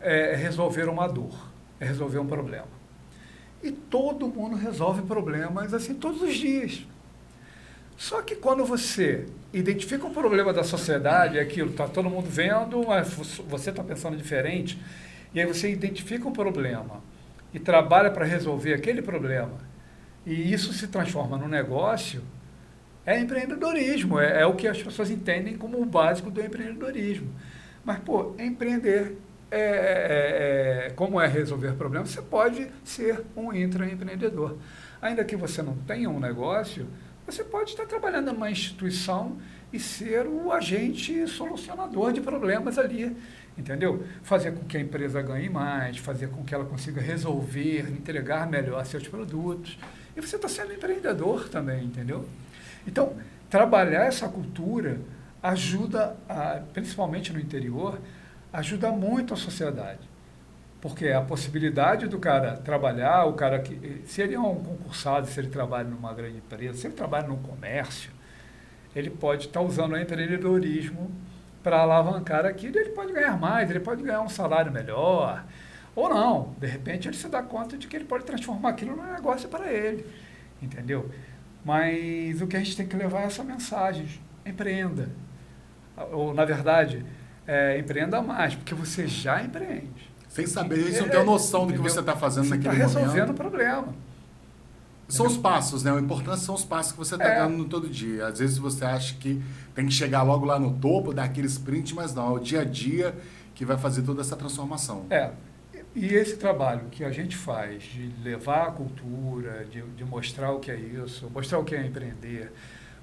é 0.00 0.34
resolver 0.34 0.88
uma 0.88 1.06
dor, 1.06 1.52
é 1.78 1.84
resolver 1.84 2.18
um 2.18 2.26
problema. 2.26 2.66
E 3.62 3.70
todo 3.70 4.26
mundo 4.26 4.56
resolve 4.56 5.02
problemas 5.02 5.72
assim 5.72 5.94
todos 5.94 6.20
os 6.20 6.34
dias. 6.34 6.84
Só 7.96 8.20
que 8.20 8.34
quando 8.34 8.64
você 8.64 9.26
identifica 9.52 10.04
um 10.04 10.12
problema 10.12 10.52
da 10.52 10.64
sociedade, 10.64 11.38
é 11.38 11.40
aquilo, 11.42 11.70
está 11.70 11.86
todo 11.86 12.10
mundo 12.10 12.28
vendo, 12.28 12.84
mas 12.84 13.08
você 13.48 13.70
está 13.70 13.84
pensando 13.84 14.16
diferente, 14.16 14.80
e 15.32 15.40
aí 15.40 15.46
você 15.46 15.70
identifica 15.70 16.26
um 16.26 16.32
problema 16.32 17.02
e 17.54 17.60
trabalha 17.60 18.10
para 18.10 18.24
resolver 18.24 18.74
aquele 18.74 19.00
problema, 19.00 19.67
e 20.28 20.52
isso 20.52 20.74
se 20.74 20.88
transforma 20.88 21.38
num 21.38 21.48
negócio, 21.48 22.22
é 23.06 23.18
empreendedorismo, 23.18 24.20
é, 24.20 24.42
é 24.42 24.46
o 24.46 24.54
que 24.54 24.68
as 24.68 24.82
pessoas 24.82 25.10
entendem 25.10 25.56
como 25.56 25.80
o 25.80 25.86
básico 25.86 26.30
do 26.30 26.38
empreendedorismo. 26.42 27.32
Mas, 27.82 27.98
pô, 28.00 28.34
empreender 28.38 29.16
é, 29.50 29.60
é, 29.60 30.86
é, 30.88 30.90
como 30.90 31.18
é 31.18 31.26
resolver 31.26 31.72
problemas, 31.72 32.10
você 32.10 32.20
pode 32.20 32.68
ser 32.84 33.24
um 33.34 33.50
intraempreendedor. 33.54 34.58
Ainda 35.00 35.24
que 35.24 35.34
você 35.34 35.62
não 35.62 35.74
tenha 35.74 36.10
um 36.10 36.20
negócio, 36.20 36.86
você 37.24 37.42
pode 37.42 37.70
estar 37.70 37.86
trabalhando 37.86 38.30
numa 38.30 38.50
instituição 38.50 39.38
e 39.72 39.80
ser 39.80 40.26
o 40.26 40.52
agente 40.52 41.26
solucionador 41.26 42.12
de 42.12 42.20
problemas 42.20 42.76
ali, 42.76 43.16
entendeu? 43.58 44.04
Fazer 44.22 44.52
com 44.52 44.64
que 44.64 44.76
a 44.76 44.80
empresa 44.80 45.20
ganhe 45.20 45.48
mais, 45.48 45.98
fazer 45.98 46.28
com 46.28 46.44
que 46.44 46.54
ela 46.54 46.64
consiga 46.64 47.00
resolver, 47.00 47.90
entregar 47.90 48.48
melhor 48.48 48.84
seus 48.86 49.06
produtos. 49.08 49.78
E 50.16 50.20
você 50.20 50.36
está 50.36 50.48
sendo 50.48 50.72
empreendedor 50.72 51.48
também, 51.48 51.84
entendeu? 51.84 52.24
Então, 52.86 53.14
trabalhar 53.50 54.04
essa 54.04 54.28
cultura 54.28 55.00
ajuda, 55.42 56.16
a, 56.28 56.60
principalmente 56.72 57.32
no 57.32 57.40
interior, 57.40 57.98
ajuda 58.52 58.90
muito 58.90 59.34
a 59.34 59.36
sociedade. 59.36 60.08
Porque 60.80 61.08
a 61.08 61.20
possibilidade 61.20 62.06
do 62.06 62.20
cara 62.20 62.56
trabalhar, 62.56 63.24
o 63.24 63.32
cara 63.32 63.58
que. 63.58 64.02
Se 64.06 64.22
ele 64.22 64.34
é 64.34 64.40
um 64.40 64.54
concursado, 64.54 65.26
se 65.26 65.40
ele 65.40 65.48
trabalha 65.48 65.88
numa 65.88 66.14
grande 66.14 66.36
empresa, 66.38 66.78
se 66.78 66.86
ele 66.86 66.94
trabalha 66.94 67.26
no 67.26 67.36
comércio, 67.38 68.12
ele 68.94 69.10
pode 69.10 69.46
estar 69.46 69.60
usando 69.60 69.92
o 69.92 69.98
empreendedorismo 69.98 71.10
para 71.68 71.82
alavancar 71.82 72.46
aquilo, 72.46 72.78
ele 72.78 72.90
pode 72.90 73.12
ganhar 73.12 73.38
mais, 73.38 73.68
ele 73.68 73.80
pode 73.80 74.02
ganhar 74.02 74.22
um 74.22 74.28
salário 74.28 74.72
melhor. 74.72 75.44
Ou 75.94 76.08
não, 76.08 76.54
de 76.58 76.66
repente 76.66 77.06
ele 77.06 77.16
se 77.16 77.28
dá 77.28 77.42
conta 77.42 77.76
de 77.76 77.86
que 77.86 77.94
ele 77.94 78.06
pode 78.06 78.24
transformar 78.24 78.70
aquilo 78.70 78.96
num 78.96 79.12
negócio 79.12 79.50
para 79.50 79.70
ele. 79.70 80.06
Entendeu? 80.62 81.10
Mas 81.62 82.40
o 82.40 82.46
que 82.46 82.56
a 82.56 82.58
gente 82.60 82.74
tem 82.74 82.86
que 82.86 82.96
levar 82.96 83.20
é 83.20 83.26
essa 83.26 83.44
mensagem: 83.44 84.08
empreenda. 84.46 85.10
Ou, 86.10 86.32
na 86.32 86.46
verdade, 86.46 87.04
é, 87.46 87.78
empreenda 87.78 88.22
mais, 88.22 88.54
porque 88.54 88.74
você 88.74 89.06
já 89.06 89.42
empreende. 89.42 90.10
Sem 90.26 90.46
saber, 90.46 90.78
eles 90.78 90.98
não 90.98 91.08
têm 91.10 91.22
noção 91.22 91.66
do 91.66 91.74
que 91.74 91.80
você 91.80 92.00
está 92.00 92.16
fazendo 92.16 92.44
você 92.44 92.56
naquele 92.56 92.68
tá 92.68 92.72
momento. 92.72 92.88
Está 92.88 93.00
resolvendo 93.00 93.30
o 93.30 93.34
problema. 93.34 93.94
São 95.08 95.26
os 95.26 95.38
passos, 95.38 95.82
né? 95.82 95.92
O 95.92 95.98
importante 95.98 96.40
são 96.40 96.54
os 96.54 96.64
passos 96.64 96.92
que 96.92 96.98
você 96.98 97.14
está 97.14 97.28
é. 97.28 97.38
dando 97.38 97.64
todo 97.64 97.88
dia. 97.88 98.26
Às 98.26 98.38
vezes 98.38 98.58
você 98.58 98.84
acha 98.84 99.14
que 99.14 99.42
tem 99.74 99.86
que 99.86 99.92
chegar 99.92 100.22
logo 100.22 100.44
lá 100.44 100.58
no 100.58 100.74
topo, 100.74 101.14
dar 101.14 101.24
aquele 101.24 101.46
sprint, 101.46 101.94
mas 101.94 102.14
não, 102.14 102.28
é 102.28 102.32
o 102.32 102.38
dia 102.38 102.60
a 102.60 102.64
dia 102.64 103.14
que 103.54 103.64
vai 103.64 103.78
fazer 103.78 104.02
toda 104.02 104.20
essa 104.20 104.36
transformação. 104.36 105.06
É. 105.08 105.30
E 105.94 106.06
esse 106.06 106.36
trabalho 106.36 106.86
que 106.90 107.02
a 107.02 107.10
gente 107.10 107.36
faz 107.36 107.82
de 107.82 108.12
levar 108.22 108.68
a 108.68 108.70
cultura, 108.70 109.64
de, 109.64 109.82
de 109.82 110.04
mostrar 110.04 110.52
o 110.52 110.60
que 110.60 110.70
é 110.70 110.76
isso, 110.76 111.28
mostrar 111.34 111.58
o 111.58 111.64
que 111.64 111.74
é 111.74 111.84
empreender, 111.84 112.52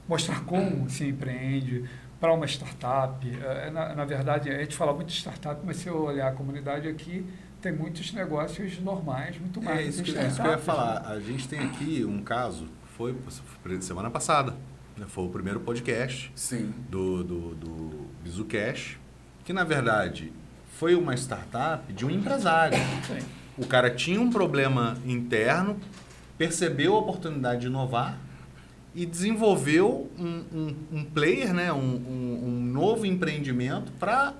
mostrar 0.08 0.46
como 0.46 0.88
se 0.90 1.08
empreende, 1.08 1.84
para 2.20 2.34
uma 2.34 2.46
startup. 2.46 3.28
É, 3.44 3.70
na, 3.70 3.96
na, 3.96 4.06
verdade, 4.06 4.50
a 4.50 4.60
gente 4.60 4.76
fala 4.76 4.94
muito 4.94 5.08
de 5.08 5.16
startup, 5.16 5.60
mas 5.64 5.78
se 5.78 5.88
eu 5.88 6.04
olhar 6.04 6.30
a 6.30 6.32
comunidade 6.32 6.88
aqui, 6.88 7.26
tem 7.66 7.74
muitos 7.74 8.14
negócios 8.14 8.80
normais, 8.80 9.40
muito 9.40 9.60
mais. 9.60 9.80
É 9.80 9.84
isso, 9.90 10.04
que, 10.04 10.16
é 10.16 10.28
isso 10.28 10.40
que 10.40 10.48
eu 10.48 10.52
ia 10.52 10.58
falar. 10.60 11.04
A 11.08 11.20
gente 11.20 11.48
tem 11.48 11.60
aqui 11.62 12.06
um 12.06 12.22
caso, 12.22 12.68
foi, 12.96 13.16
foi 13.64 13.82
semana 13.82 14.12
passada, 14.12 14.56
né? 14.96 15.08
foi 15.08 15.26
o 15.26 15.30
primeiro 15.30 15.60
podcast 15.60 16.32
Sim. 16.36 16.72
do, 16.88 17.24
do, 17.24 17.56
do 17.56 18.08
Bizu 18.24 18.46
Cash, 18.46 19.00
que 19.44 19.52
na 19.52 19.64
verdade 19.64 20.32
foi 20.78 20.94
uma 20.94 21.16
startup 21.16 21.92
de 21.92 22.06
um 22.06 22.12
empresário. 22.12 22.78
Sim. 23.08 23.26
O 23.58 23.66
cara 23.66 23.90
tinha 23.90 24.22
um 24.22 24.30
problema 24.30 24.96
interno, 25.04 25.80
percebeu 26.38 26.94
a 26.94 27.00
oportunidade 27.00 27.62
de 27.62 27.68
inovar 27.68 28.20
e 28.94 29.08
desenvolveu 29.08 30.12
um, 30.20 30.44
um, 30.54 30.76
um 31.00 31.04
player, 31.04 31.52
né? 31.52 31.74
um, 31.74 31.78
um, 31.78 32.42
um 32.46 32.62
novo 32.62 33.08
empreendimento 33.08 33.92
para 33.94 34.36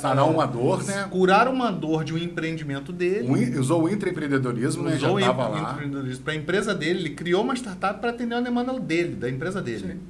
sanar 0.00 0.28
uma 0.28 0.46
dor, 0.46 0.84
né? 0.84 1.08
Curar 1.10 1.48
uma 1.48 1.70
dor 1.70 2.04
de 2.04 2.14
um 2.14 2.18
empreendimento 2.18 2.92
dele. 2.92 3.58
Usou 3.58 3.84
o 3.84 3.88
intraempreendedorismo, 3.88 4.82
né? 4.84 4.96
Usou 4.96 5.20
Já 5.20 5.30
estava 5.30 5.48
lá. 5.48 5.60
Intraempreendedorismo 5.60 6.24
para 6.24 6.32
a 6.32 6.36
empresa 6.36 6.74
dele. 6.74 7.00
Ele 7.00 7.10
criou 7.10 7.42
uma 7.42 7.54
startup 7.54 8.00
para 8.00 8.10
atender 8.10 8.34
a 8.34 8.40
demanda 8.40 8.78
dele, 8.78 9.16
da 9.16 9.28
empresa 9.28 9.60
dele. 9.60 9.92
Sim. 9.92 10.00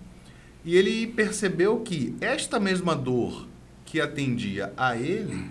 E 0.64 0.76
ele 0.76 1.06
percebeu 1.08 1.80
que 1.80 2.14
esta 2.20 2.60
mesma 2.60 2.94
dor 2.94 3.48
que 3.84 4.00
atendia 4.00 4.72
a 4.76 4.96
ele 4.96 5.50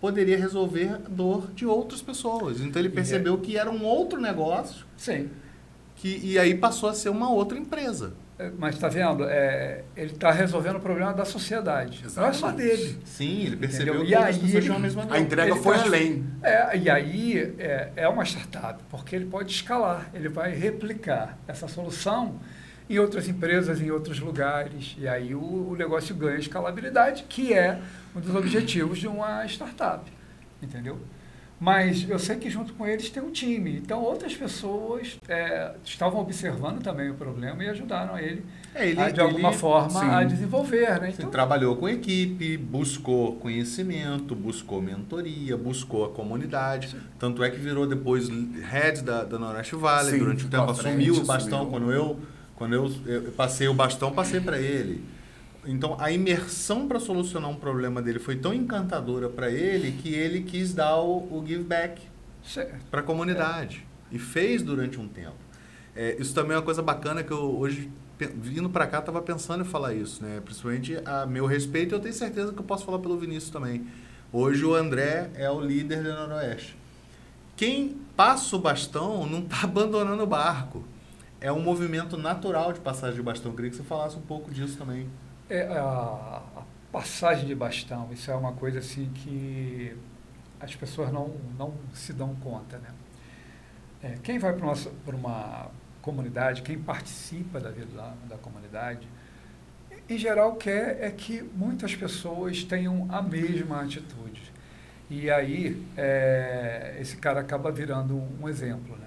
poderia 0.00 0.38
resolver 0.38 0.94
a 0.94 1.08
dor 1.08 1.50
de 1.54 1.66
outras 1.66 2.00
pessoas. 2.00 2.60
Então 2.60 2.80
ele 2.80 2.90
percebeu 2.90 3.34
é... 3.34 3.38
que 3.38 3.56
era 3.56 3.70
um 3.70 3.84
outro 3.84 4.20
negócio. 4.20 4.86
Sim 4.96 5.28
que, 5.96 6.20
e 6.22 6.38
aí 6.38 6.54
passou 6.54 6.88
a 6.88 6.94
ser 6.94 7.08
uma 7.08 7.30
outra 7.30 7.58
empresa. 7.58 8.12
É, 8.38 8.50
mas 8.58 8.74
está 8.74 8.88
vendo? 8.88 9.24
É, 9.24 9.82
ele 9.96 10.12
está 10.12 10.30
resolvendo 10.30 10.76
o 10.76 10.80
problema 10.80 11.14
da 11.14 11.24
sociedade. 11.24 12.02
Exatamente. 12.04 12.42
Não 12.42 12.48
é 12.48 12.52
só 12.52 12.56
dele. 12.56 12.98
Sim, 13.04 13.46
ele 13.46 13.56
percebeu 13.56 13.94
Entendeu? 13.94 14.06
que 14.06 14.12
e 14.12 14.14
aí 14.14 14.56
ele, 14.56 14.72
a 14.72 14.78
mesma 14.78 15.06
A 15.08 15.18
entrega 15.18 15.52
ele 15.52 15.60
foi 15.60 15.76
além. 15.76 16.26
É, 16.42 16.76
e 16.76 16.90
aí 16.90 17.54
é, 17.58 17.92
é 17.96 18.08
uma 18.08 18.24
startup, 18.24 18.82
porque 18.90 19.16
ele 19.16 19.24
pode 19.24 19.52
escalar, 19.52 20.10
ele 20.12 20.28
vai 20.28 20.52
replicar 20.54 21.38
essa 21.48 21.66
solução 21.66 22.38
em 22.88 22.98
outras 22.98 23.26
empresas, 23.26 23.80
em 23.80 23.90
outros 23.90 24.20
lugares. 24.20 24.94
E 24.98 25.08
aí 25.08 25.34
o, 25.34 25.70
o 25.70 25.76
negócio 25.76 26.14
ganha 26.14 26.38
escalabilidade, 26.38 27.24
que 27.28 27.54
é 27.54 27.80
um 28.14 28.20
dos 28.20 28.34
objetivos 28.34 28.98
de 28.98 29.08
uma 29.08 29.46
startup. 29.46 30.04
Entendeu? 30.62 30.98
Mas 31.58 32.08
eu 32.08 32.18
sei 32.18 32.36
que 32.36 32.50
junto 32.50 32.74
com 32.74 32.86
eles 32.86 33.08
tem 33.08 33.22
um 33.22 33.30
time. 33.30 33.76
Então 33.76 34.02
outras 34.02 34.34
pessoas 34.34 35.18
é, 35.26 35.72
estavam 35.84 36.20
observando 36.20 36.82
também 36.82 37.10
o 37.10 37.14
problema 37.14 37.64
e 37.64 37.68
ajudaram 37.68 38.18
ele, 38.18 38.44
é, 38.74 38.88
ele 38.88 39.00
a, 39.00 39.10
de 39.10 39.20
alguma 39.20 39.48
ele, 39.48 39.56
forma 39.56 40.00
sim, 40.00 40.06
a 40.06 40.22
desenvolver. 40.22 41.00
Né? 41.00 41.14
Então, 41.16 41.30
trabalhou 41.30 41.76
com 41.76 41.88
equipe, 41.88 42.58
buscou 42.58 43.36
conhecimento, 43.36 44.34
buscou 44.34 44.82
mentoria, 44.82 45.56
buscou 45.56 46.04
a 46.04 46.10
comunidade. 46.10 46.90
Sim. 46.90 47.00
Tanto 47.18 47.42
é 47.42 47.50
que 47.50 47.58
virou 47.58 47.86
depois 47.86 48.28
head 48.28 49.02
da, 49.02 49.24
da 49.24 49.38
Noroeste 49.38 49.76
Valley. 49.76 50.12
Sim, 50.12 50.18
durante 50.18 50.44
o 50.44 50.48
tempo 50.48 50.70
assumiu 50.70 51.14
o 51.14 51.24
bastão 51.24 51.62
assumiu. 51.62 51.70
quando 51.70 51.92
eu 51.92 52.20
quando 52.56 52.74
eu, 52.74 52.90
eu 53.04 53.22
passei 53.32 53.68
o 53.68 53.74
bastão, 53.74 54.12
passei 54.12 54.40
para 54.40 54.58
ele. 54.58 55.04
Então, 55.66 55.96
a 55.98 56.12
imersão 56.12 56.86
para 56.86 57.00
solucionar 57.00 57.50
um 57.50 57.56
problema 57.56 58.00
dele 58.00 58.20
foi 58.20 58.36
tão 58.36 58.54
encantadora 58.54 59.28
para 59.28 59.50
ele 59.50 59.92
que 59.92 60.14
ele 60.14 60.42
quis 60.42 60.72
dar 60.72 60.96
o, 60.98 61.18
o 61.30 61.44
give 61.46 61.64
back 61.64 62.00
para 62.90 63.00
a 63.00 63.02
comunidade. 63.02 63.84
É. 64.12 64.14
E 64.14 64.18
fez 64.18 64.62
durante 64.62 65.00
um 65.00 65.08
tempo. 65.08 65.34
É, 65.94 66.16
isso 66.20 66.32
também 66.32 66.52
é 66.52 66.56
uma 66.56 66.64
coisa 66.64 66.82
bacana 66.82 67.24
que 67.24 67.32
eu 67.32 67.58
hoje, 67.58 67.90
vindo 68.18 68.70
para 68.70 68.86
cá, 68.86 69.00
estava 69.00 69.20
pensando 69.20 69.62
em 69.62 69.66
falar 69.66 69.92
isso. 69.94 70.22
Né? 70.22 70.40
Principalmente 70.44 70.98
a 71.04 71.26
meu 71.26 71.46
respeito, 71.46 71.94
eu 71.94 72.00
tenho 72.00 72.14
certeza 72.14 72.52
que 72.52 72.58
eu 72.58 72.64
posso 72.64 72.84
falar 72.84 73.00
pelo 73.00 73.18
Vinícius 73.18 73.50
também. 73.50 73.86
Hoje 74.32 74.64
o 74.64 74.74
André 74.74 75.30
é 75.34 75.50
o 75.50 75.60
líder 75.60 76.02
do 76.02 76.10
Noroeste. 76.10 76.76
Quem 77.56 77.96
passa 78.14 78.54
o 78.54 78.58
bastão 78.58 79.26
não 79.26 79.40
está 79.40 79.62
abandonando 79.64 80.22
o 80.22 80.26
barco. 80.26 80.84
É 81.40 81.50
um 81.50 81.60
movimento 81.60 82.16
natural 82.16 82.72
de 82.72 82.80
passagem 82.80 83.16
de 83.16 83.22
bastão. 83.22 83.50
Eu 83.50 83.56
queria 83.56 83.70
que 83.70 83.76
você 83.76 83.82
falasse 83.82 84.16
um 84.16 84.22
pouco 84.22 84.50
disso 84.50 84.76
também. 84.76 85.08
É, 85.48 85.62
a, 85.68 86.42
a, 86.56 86.62
passagem 86.90 87.46
de 87.46 87.54
bastão, 87.54 88.08
isso 88.10 88.30
é 88.30 88.34
uma 88.34 88.52
coisa 88.52 88.78
assim 88.78 89.10
que 89.14 89.96
as 90.58 90.74
pessoas 90.74 91.12
não, 91.12 91.36
não 91.58 91.74
se 91.92 92.12
dão 92.12 92.34
conta. 92.36 92.78
Né? 92.78 92.88
É, 94.02 94.14
quem 94.22 94.38
vai 94.38 94.54
para 94.54 95.16
uma 95.16 95.70
comunidade, 96.00 96.62
quem 96.62 96.78
participa 96.78 97.60
da 97.60 97.70
vida 97.70 97.94
da, 97.94 98.14
da 98.28 98.38
comunidade, 98.38 99.06
em 100.08 100.18
geral 100.18 100.56
quer 100.56 100.98
é 101.00 101.10
que 101.10 101.42
muitas 101.54 101.94
pessoas 101.94 102.64
tenham 102.64 103.06
a 103.08 103.20
mesma 103.20 103.82
atitude. 103.82 104.52
E 105.08 105.30
aí 105.30 105.80
é, 105.96 106.96
esse 107.00 107.16
cara 107.16 107.40
acaba 107.40 107.70
virando 107.70 108.20
um 108.40 108.48
exemplo. 108.48 108.96
Né? 108.96 109.06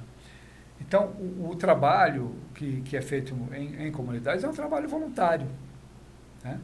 Então, 0.80 1.08
o, 1.20 1.50
o 1.50 1.56
trabalho 1.56 2.36
que, 2.56 2.82
que 2.82 2.96
é 2.96 3.02
feito 3.02 3.36
em, 3.54 3.88
em 3.88 3.92
comunidades 3.92 4.44
é 4.44 4.48
um 4.48 4.54
trabalho 4.54 4.88
voluntário. 4.88 5.48
Né? 6.44 6.60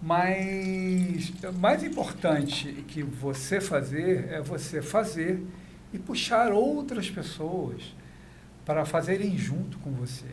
Mas 0.00 1.32
mais 1.58 1.84
importante 1.84 2.84
que 2.88 3.02
você 3.02 3.60
fazer 3.60 4.28
é 4.32 4.40
você 4.40 4.82
fazer 4.82 5.44
e 5.92 5.98
puxar 5.98 6.52
outras 6.52 7.08
pessoas 7.08 7.94
para 8.64 8.84
fazerem 8.84 9.36
junto 9.36 9.78
com 9.78 9.92
você. 9.92 10.26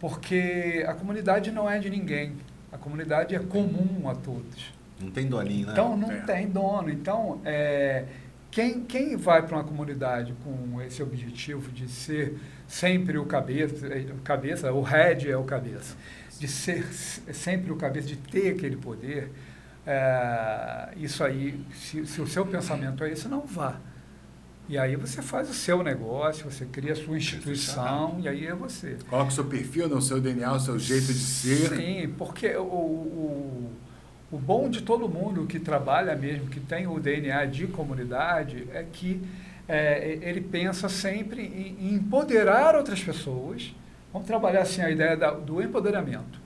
Porque 0.00 0.84
a 0.86 0.94
comunidade 0.94 1.50
não 1.50 1.68
é 1.68 1.78
de 1.78 1.90
ninguém. 1.90 2.36
A 2.72 2.78
comunidade 2.78 3.34
é 3.34 3.38
comum 3.38 4.08
a 4.08 4.14
todos. 4.14 4.72
Não 5.00 5.10
tem 5.10 5.26
doninho, 5.26 5.66
né? 5.66 5.72
Então, 5.72 5.96
não 5.96 6.10
é. 6.10 6.20
tem 6.20 6.48
dono. 6.48 6.88
Então, 6.90 7.40
é, 7.44 8.04
quem, 8.50 8.80
quem 8.80 9.16
vai 9.16 9.42
para 9.42 9.56
uma 9.56 9.64
comunidade 9.64 10.34
com 10.44 10.80
esse 10.80 11.02
objetivo 11.02 11.70
de 11.72 11.88
ser 11.88 12.38
sempre 12.66 13.18
o 13.18 13.26
cabeça, 13.26 13.88
cabeça 14.22 14.72
o 14.72 14.80
head 14.80 15.30
é 15.30 15.36
o 15.36 15.44
cabeça, 15.44 15.96
de 16.38 16.48
ser 16.48 16.84
sempre 16.92 17.72
o 17.72 17.76
cabeça, 17.76 18.08
de 18.08 18.16
ter 18.16 18.54
aquele 18.54 18.76
poder, 18.76 19.30
é, 19.86 20.88
isso 20.96 21.22
aí, 21.22 21.60
se, 21.74 22.06
se, 22.06 22.20
o 22.20 22.26
seu 22.26 22.46
pensamento 22.46 23.04
é 23.04 23.12
esse, 23.12 23.28
não 23.28 23.42
vá. 23.42 23.76
E 24.66 24.78
aí 24.78 24.96
você 24.96 25.20
faz 25.20 25.50
o 25.50 25.54
seu 25.54 25.82
negócio, 25.82 26.50
você 26.50 26.64
cria 26.64 26.94
a 26.94 26.96
sua 26.96 27.18
instituição, 27.18 28.18
e 28.20 28.28
aí 28.28 28.46
é 28.46 28.54
você. 28.54 28.96
Coloca 29.10 29.28
o 29.28 29.32
seu 29.32 29.44
perfil 29.44 29.88
no 29.88 30.00
seu 30.00 30.20
DNA, 30.20 30.52
o 30.52 30.60
seu 30.60 30.78
jeito 30.78 31.12
de 31.12 31.18
ser. 31.18 31.76
Sim, 31.76 32.14
porque 32.16 32.56
o, 32.56 32.62
o, 32.62 33.72
o 34.32 34.38
bom 34.38 34.70
de 34.70 34.80
todo 34.80 35.06
mundo 35.06 35.46
que 35.46 35.60
trabalha 35.60 36.16
mesmo, 36.16 36.48
que 36.48 36.60
tem 36.60 36.86
o 36.86 36.98
DNA 36.98 37.44
de 37.44 37.66
comunidade, 37.66 38.66
é 38.72 38.82
que 38.90 39.20
é, 39.68 40.18
ele 40.22 40.40
pensa 40.40 40.88
sempre 40.88 41.42
em, 41.42 41.88
em 41.88 41.94
empoderar 41.96 42.74
outras 42.74 43.02
pessoas, 43.02 43.74
Vamos 44.14 44.28
trabalhar 44.28 44.60
assim 44.60 44.80
a 44.80 44.88
ideia 44.88 45.16
da, 45.16 45.32
do 45.32 45.60
empoderamento. 45.60 46.40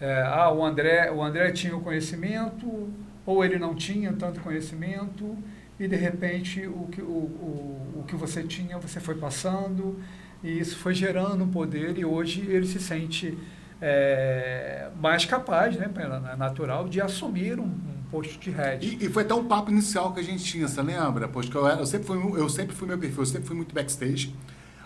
É, 0.00 0.20
ah, 0.22 0.50
o 0.50 0.64
André, 0.64 1.12
o 1.12 1.22
André 1.22 1.52
tinha 1.52 1.76
o 1.76 1.80
conhecimento, 1.80 2.92
ou 3.24 3.44
ele 3.44 3.56
não 3.56 3.72
tinha 3.72 4.12
tanto 4.12 4.40
conhecimento, 4.40 5.38
e 5.78 5.86
de 5.86 5.94
repente 5.94 6.66
o 6.66 6.88
que, 6.90 7.00
o, 7.00 7.04
o, 7.04 8.00
o 8.00 8.04
que 8.04 8.16
você 8.16 8.42
tinha 8.42 8.78
você 8.78 8.98
foi 8.98 9.14
passando, 9.14 10.00
e 10.42 10.58
isso 10.58 10.76
foi 10.76 10.92
gerando 10.92 11.44
um 11.44 11.48
poder, 11.48 11.96
e 11.96 12.04
hoje 12.04 12.40
ele 12.40 12.66
se 12.66 12.80
sente 12.80 13.38
é, 13.80 14.88
mais 15.00 15.24
capaz, 15.24 15.76
né, 15.76 15.88
natural, 16.36 16.88
de 16.88 17.00
assumir 17.00 17.60
um, 17.60 17.66
um 17.66 18.02
posto 18.10 18.40
de 18.40 18.50
head. 18.50 18.84
E, 18.84 19.06
e, 19.06 19.08
foi 19.08 19.22
até 19.22 19.34
um 19.34 19.44
papo 19.44 19.70
inicial 19.70 20.12
que 20.12 20.18
a 20.18 20.24
gente 20.24 20.42
tinha, 20.42 20.66
você 20.66 20.82
lembra? 20.82 21.28
Pois 21.28 21.48
eu, 21.48 21.64
eu, 21.64 21.86
sempre 21.86 22.08
fui, 22.08 22.40
eu 22.40 22.48
sempre 22.48 22.74
fui 22.74 22.88
meu 22.88 22.98
perfil, 22.98 23.20
eu 23.20 23.26
sempre 23.26 23.46
fui 23.46 23.56
muito 23.56 23.72
backstage. 23.72 24.34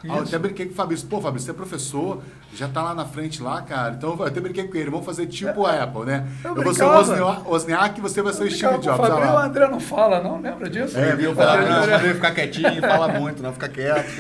Eu 0.05 0.21
até 0.21 0.39
brinquei 0.39 0.67
com 0.67 0.73
o 0.73 0.75
Fabrício. 0.75 1.07
Pô, 1.07 1.21
Fabrício, 1.21 1.47
você 1.47 1.51
é 1.53 1.55
professor, 1.55 2.23
já 2.55 2.69
tá 2.69 2.83
lá 2.83 2.95
na 2.95 3.05
frente 3.05 3.43
lá, 3.43 3.63
cara. 3.63 3.95
Então 3.95 4.17
eu 4.19 4.25
até 4.25 4.41
brinquei 4.41 4.67
com 4.67 4.77
ele. 4.77 4.91
Vamos 4.91 5.07
fazer 5.07 5.27
tipo 5.27 5.65
a 5.65 5.83
Apple, 5.83 6.05
né? 6.05 6.27
Eu, 6.45 6.57
eu 6.57 6.63
vou 6.63 6.75
ser 6.75 6.85
o 6.85 7.51
Wozniak 7.51 7.99
e 7.99 8.03
você 8.03 8.21
vai 8.23 8.33
ser 8.33 8.45
o 8.45 8.51
Steve 8.51 8.79
Jobs. 8.79 8.87
O 8.87 8.97
Fabrício, 8.97 9.35
o 9.35 9.39
André 9.39 9.69
não 9.69 9.81
fala, 9.81 10.21
não? 10.21 10.41
Lembra 10.41 10.69
disso? 10.69 10.99
É, 10.99 11.15
viu? 11.15 11.35
Falar, 11.35 11.63
não, 11.63 11.87
não, 11.87 11.87
não, 11.87 12.15
ficar 12.15 12.33
quietinho, 12.33 12.81
fala 12.81 13.09
muito, 13.09 13.43
não 13.43 13.53
fica 13.53 13.69
quieto. 13.69 14.11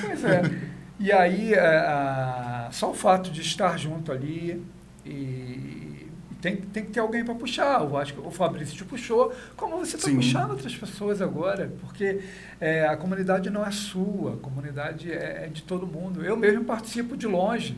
Pois 0.00 0.24
é. 0.24 0.42
E 1.00 1.10
aí, 1.10 1.54
é, 1.54 2.68
só 2.70 2.90
o 2.90 2.94
fato 2.94 3.30
de 3.30 3.40
estar 3.40 3.76
junto 3.78 4.12
ali 4.12 4.62
e 5.04 5.81
tem, 6.42 6.56
tem 6.56 6.84
que 6.84 6.90
ter 6.90 6.98
alguém 6.98 7.24
para 7.24 7.36
puxar. 7.36 7.80
Eu 7.80 7.96
acho 7.96 8.12
que 8.12 8.20
o 8.20 8.30
Fabrício 8.30 8.76
te 8.76 8.84
puxou, 8.84 9.32
como 9.56 9.78
você 9.78 9.96
está 9.96 10.10
puxando 10.10 10.50
outras 10.50 10.74
pessoas 10.76 11.22
agora, 11.22 11.72
porque 11.80 12.20
é, 12.60 12.84
a 12.84 12.96
comunidade 12.96 13.48
não 13.48 13.64
é 13.64 13.70
sua, 13.70 14.34
a 14.34 14.36
comunidade 14.38 15.10
é, 15.10 15.44
é, 15.44 15.46
de 15.46 15.62
todo 15.62 15.86
mundo. 15.86 16.24
Eu 16.24 16.36
mesmo 16.36 16.64
participo 16.64 17.16
de 17.16 17.28
longe, 17.28 17.76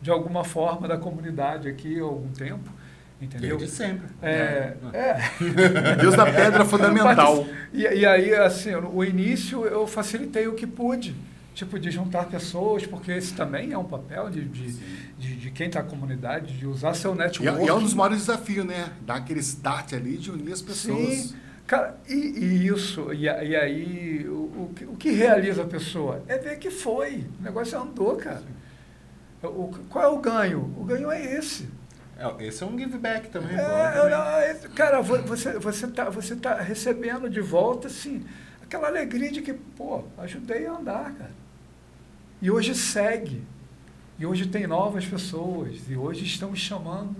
de 0.00 0.10
alguma 0.10 0.44
forma, 0.44 0.88
da 0.88 0.96
comunidade 0.96 1.68
aqui 1.68 2.00
há 2.00 2.04
algum 2.04 2.30
tempo. 2.30 2.72
Entendeu? 3.20 3.58
Desde 3.58 3.76
sempre. 3.76 4.08
É, 4.22 4.74
é. 4.92 5.94
Deus 6.00 6.16
da 6.16 6.26
pedra 6.26 6.64
fundamental. 6.66 7.46
E, 7.72 7.82
e 7.82 8.06
aí, 8.06 8.34
assim, 8.34 8.74
o 8.74 9.04
início 9.04 9.64
eu 9.66 9.86
facilitei 9.86 10.48
o 10.48 10.54
que 10.54 10.66
pude 10.66 11.14
tipo, 11.56 11.78
de 11.80 11.90
juntar 11.90 12.26
pessoas, 12.26 12.86
porque 12.86 13.10
esse 13.10 13.32
também 13.32 13.72
é 13.72 13.78
um 13.78 13.84
papel 13.84 14.28
de, 14.28 14.44
de, 14.44 14.72
de, 15.18 15.36
de 15.36 15.50
quem 15.50 15.68
está 15.68 15.82
na 15.82 15.88
comunidade, 15.88 16.54
de 16.54 16.66
usar 16.66 16.92
seu 16.92 17.14
network. 17.14 17.58
E, 17.58 17.62
é, 17.62 17.66
e 17.66 17.68
é 17.68 17.74
um 17.74 17.80
dos 17.80 17.94
maiores 17.94 18.18
desafios, 18.18 18.66
né? 18.66 18.92
Dar 19.00 19.16
aquele 19.16 19.40
start 19.40 19.94
ali 19.94 20.18
de 20.18 20.30
unir 20.30 20.52
as 20.52 20.60
pessoas. 20.60 21.14
Sim. 21.14 21.36
Cara, 21.66 21.98
e, 22.06 22.14
e 22.14 22.66
isso, 22.68 23.10
e, 23.12 23.22
e 23.22 23.56
aí, 23.56 24.26
o, 24.28 24.32
o, 24.32 24.74
o, 24.88 24.96
que 24.96 25.10
realiza 25.10 25.62
a 25.62 25.66
pessoa? 25.66 26.22
É 26.28 26.36
ver 26.36 26.58
que 26.58 26.70
foi. 26.70 27.24
O 27.40 27.42
negócio 27.42 27.80
andou, 27.80 28.16
cara. 28.16 28.42
O, 29.42 29.74
qual 29.88 30.04
é 30.04 30.08
o 30.08 30.18
ganho? 30.18 30.74
O 30.76 30.84
ganho 30.84 31.10
é 31.10 31.38
esse. 31.38 31.66
É, 32.18 32.46
esse 32.46 32.62
é 32.62 32.66
um 32.66 32.78
give 32.78 32.98
back 32.98 33.30
também. 33.30 33.56
É, 33.56 34.50
é, 34.50 34.54
cara, 34.74 35.00
você 35.00 35.48
está 35.48 35.58
você 35.58 35.86
tá, 35.86 36.10
você 36.10 36.36
tá 36.36 36.54
recebendo 36.60 37.30
de 37.30 37.40
volta, 37.40 37.88
assim, 37.88 38.24
aquela 38.62 38.88
alegria 38.88 39.32
de 39.32 39.40
que, 39.40 39.54
pô, 39.54 40.04
ajudei 40.18 40.66
a 40.66 40.72
andar, 40.72 41.14
cara. 41.14 41.45
E 42.40 42.50
hoje 42.50 42.74
segue. 42.74 43.42
E 44.18 44.26
hoje 44.26 44.46
tem 44.46 44.66
novas 44.66 45.04
pessoas. 45.04 45.80
E 45.88 45.96
hoje 45.96 46.24
estamos 46.24 46.58
chamando 46.58 47.16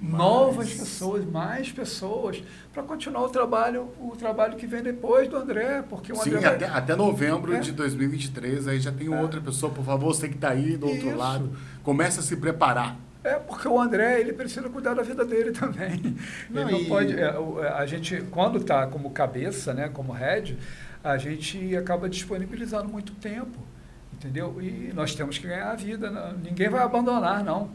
novas 0.00 0.72
pessoas, 0.72 1.24
mais 1.24 1.72
pessoas, 1.72 2.42
para 2.72 2.82
continuar 2.84 3.24
o 3.24 3.28
trabalho, 3.28 3.88
o 4.00 4.14
trabalho 4.16 4.56
que 4.56 4.66
vem 4.66 4.82
depois 4.82 5.28
do 5.28 5.36
André. 5.36 5.82
Porque 5.88 6.12
o 6.12 6.16
Sim, 6.16 6.30
André 6.30 6.46
até, 6.46 6.66
vai... 6.66 6.78
até 6.78 6.96
novembro 6.96 7.54
é. 7.54 7.60
de 7.60 7.72
2023, 7.72 8.68
aí 8.68 8.80
já 8.80 8.92
tem 8.92 9.12
é. 9.12 9.20
outra 9.20 9.40
pessoa, 9.40 9.72
por 9.72 9.84
favor, 9.84 10.14
você 10.14 10.28
que 10.28 10.36
está 10.36 10.50
aí 10.50 10.76
do 10.76 10.86
outro 10.86 11.08
Isso. 11.08 11.16
lado, 11.16 11.52
comece 11.82 12.20
a 12.20 12.22
se 12.22 12.36
preparar. 12.36 12.96
É, 13.24 13.34
porque 13.34 13.66
o 13.66 13.80
André, 13.80 14.20
ele 14.20 14.32
precisa 14.32 14.68
cuidar 14.68 14.94
da 14.94 15.02
vida 15.02 15.24
dele 15.24 15.50
também. 15.50 16.16
Não, 16.48 16.62
ele 16.62 16.70
não 16.72 16.80
e... 16.80 16.86
pode... 16.86 17.18
É, 17.18 17.28
a 17.76 17.84
gente, 17.84 18.22
quando 18.30 18.58
está 18.58 18.86
como 18.86 19.10
cabeça, 19.10 19.74
né, 19.74 19.88
como 19.88 20.12
head, 20.12 20.56
a 21.02 21.18
gente 21.18 21.76
acaba 21.76 22.08
disponibilizando 22.08 22.88
muito 22.88 23.12
tempo 23.14 23.58
entendeu? 24.18 24.60
E 24.60 24.92
nós 24.94 25.14
temos 25.14 25.38
que 25.38 25.46
ganhar 25.46 25.70
a 25.70 25.74
vida, 25.74 26.10
não, 26.10 26.32
ninguém 26.38 26.68
vai 26.68 26.82
abandonar, 26.82 27.42
não. 27.42 27.70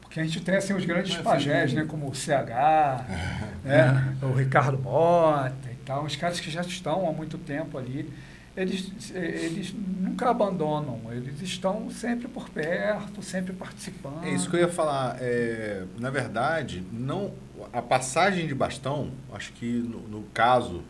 Porque 0.00 0.20
a 0.20 0.24
gente 0.24 0.40
tem 0.40 0.56
assim, 0.56 0.72
os 0.74 0.84
grandes 0.84 1.16
pajés, 1.16 1.72
né, 1.72 1.84
como 1.84 2.08
o 2.08 2.14
CH, 2.14 3.04
né, 3.64 4.16
o 4.22 4.32
Ricardo 4.32 4.78
Mota 4.78 5.68
e 5.70 5.76
tal, 5.84 6.04
os 6.04 6.14
caras 6.14 6.38
que 6.38 6.50
já 6.50 6.60
estão 6.60 7.08
há 7.08 7.12
muito 7.12 7.36
tempo 7.38 7.76
ali, 7.76 8.08
eles, 8.56 8.90
eles 9.14 9.74
nunca 9.74 10.30
abandonam, 10.30 11.00
eles 11.10 11.42
estão 11.42 11.90
sempre 11.90 12.26
por 12.26 12.48
perto, 12.48 13.22
sempre 13.22 13.52
participando. 13.52 14.24
É 14.24 14.30
isso 14.30 14.48
que 14.48 14.56
eu 14.56 14.60
ia 14.60 14.68
falar. 14.68 15.18
É, 15.20 15.84
na 15.98 16.08
verdade, 16.08 16.82
não 16.90 17.34
a 17.72 17.82
passagem 17.82 18.46
de 18.46 18.54
bastão, 18.54 19.10
acho 19.32 19.52
que 19.52 19.66
no, 19.66 20.00
no 20.08 20.22
caso 20.32 20.82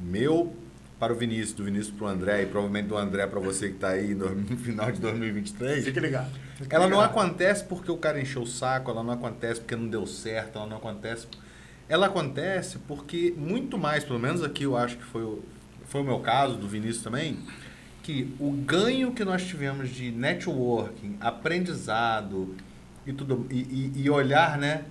meu, 0.00 0.54
para 1.00 1.14
o 1.14 1.16
Vinícius, 1.16 1.54
do 1.54 1.64
Vinícius 1.64 1.96
para 1.96 2.06
o 2.06 2.08
André 2.08 2.42
e 2.42 2.46
provavelmente 2.46 2.86
do 2.86 2.96
André 2.96 3.26
para 3.26 3.40
você 3.40 3.68
que 3.68 3.76
está 3.76 3.88
aí 3.88 4.12
no, 4.14 4.28
final 4.58 4.92
de 4.92 5.00
2023. 5.00 5.86
Fique 5.86 5.98
ligado. 5.98 6.30
Fique 6.56 6.74
ela 6.74 6.84
ligado. 6.84 6.98
não 6.98 7.04
acontece 7.04 7.64
porque 7.64 7.90
o 7.90 7.96
cara 7.96 8.20
encheu 8.20 8.42
o 8.42 8.46
saco, 8.46 8.90
ela 8.90 9.02
não 9.02 9.14
acontece 9.14 9.60
porque 9.60 9.74
não 9.74 9.88
deu 9.88 10.06
certo, 10.06 10.58
ela 10.58 10.66
não 10.66 10.76
acontece. 10.76 11.26
Ela 11.88 12.06
acontece 12.06 12.78
porque 12.86 13.34
muito 13.34 13.78
mais, 13.78 14.04
pelo 14.04 14.18
menos 14.18 14.44
aqui 14.44 14.64
eu 14.64 14.76
acho 14.76 14.98
que 14.98 15.04
foi 15.04 15.22
o, 15.22 15.42
foi 15.86 16.02
o 16.02 16.04
meu 16.04 16.20
caso, 16.20 16.56
do 16.56 16.68
Vinícius 16.68 17.02
também, 17.02 17.38
que 18.02 18.32
o 18.38 18.52
ganho 18.52 19.12
que 19.12 19.24
nós 19.24 19.42
tivemos 19.42 19.88
de 19.88 20.12
networking, 20.12 21.16
aprendizado 21.18 22.54
e 23.06 23.12
tudo 23.12 23.46
e, 23.50 23.92
e, 23.96 24.02
e 24.02 24.10
olhar, 24.10 24.58
né? 24.58 24.84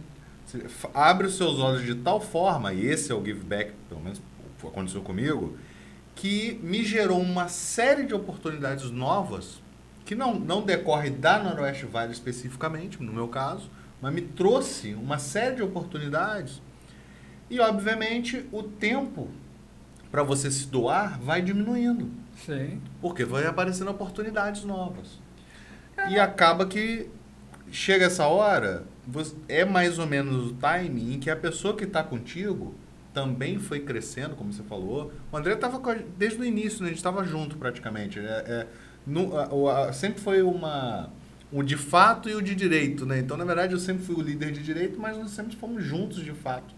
Abre 0.92 1.28
os 1.28 1.38
seus 1.38 1.60
olhos 1.60 1.86
de 1.86 1.94
tal 1.94 2.20
forma, 2.20 2.74
e 2.74 2.84
esse 2.84 3.12
é 3.12 3.16
o 3.16 3.24
give 3.24 3.44
back, 3.44 3.72
pelo 3.88 4.02
menos 4.02 4.20
aconteceu 4.68 5.02
comigo, 5.02 5.56
que 6.20 6.60
me 6.62 6.84
gerou 6.84 7.22
uma 7.22 7.48
série 7.48 8.06
de 8.06 8.14
oportunidades 8.14 8.92
novas, 8.92 9.62
que 10.04 10.14
não, 10.14 10.38
não 10.38 10.62
decorre 10.62 11.10
da 11.10 11.42
Noroeste 11.42 11.86
Vale 11.86 12.12
especificamente, 12.12 13.02
no 13.02 13.14
meu 13.14 13.30
caso, 13.30 13.72
mas 14.02 14.14
me 14.14 14.22
trouxe 14.22 14.94
uma 14.96 15.18
série 15.18 15.56
de 15.56 15.64
oportunidades. 15.64 16.62
E, 17.50 17.58
obviamente, 17.62 18.46
o 18.52 18.62
tempo 18.62 19.30
para 20.12 20.22
você 20.22 20.52
se 20.52 20.68
doar 20.68 21.18
vai 21.22 21.42
diminuindo. 21.42 22.12
Sim. 22.46 22.82
Porque 23.02 23.24
vai 23.24 23.46
aparecendo 23.46 23.90
oportunidades 23.90 24.66
novas. 24.66 25.22
É. 25.96 26.10
E 26.10 26.20
acaba 26.20 26.66
que 26.66 27.10
chega 27.72 28.08
essa 28.08 28.28
hora, 28.28 28.84
é 29.48 29.64
mais 29.64 29.98
ou 29.98 30.06
menos 30.06 30.52
o 30.52 30.56
time 30.56 31.16
em 31.16 31.18
que 31.18 31.30
a 31.30 31.36
pessoa 31.38 31.78
que 31.78 31.86
está 31.86 32.04
contigo 32.04 32.76
também 33.20 33.60
foi 33.60 33.82
crescendo, 33.82 34.36
como 34.36 34.54
você 34.54 34.64
falou. 34.64 35.12
O 35.30 35.36
André 35.36 35.54
estava 35.54 35.82
desde 36.18 36.40
o 36.40 36.46
início, 36.46 36.82
né? 36.82 36.86
a 36.86 36.90
gente 36.90 36.98
estava 36.98 37.24
junto 37.26 37.58
praticamente. 37.58 38.18
É, 38.18 38.24
é, 38.24 38.68
no, 39.06 39.36
a, 39.36 39.90
a, 39.90 39.94
sempre 39.94 40.22
foi 40.22 40.42
uma 40.42 41.10
um 41.52 41.64
de 41.64 41.76
fato 41.76 42.30
e 42.30 42.36
o 42.36 42.42
de 42.42 42.56
direito, 42.56 43.06
né? 43.06 43.20
Então, 43.20 43.36
na 43.36 43.44
verdade, 43.44 43.74
eu 43.74 43.80
sempre 43.80 44.06
fui 44.06 44.16
o 44.16 44.22
líder 44.22 44.52
de 44.52 44.62
direito, 44.62 45.00
mas 45.00 45.18
nós 45.18 45.32
sempre 45.32 45.56
fomos 45.56 45.84
juntos 45.84 46.24
de 46.24 46.32
fato, 46.32 46.74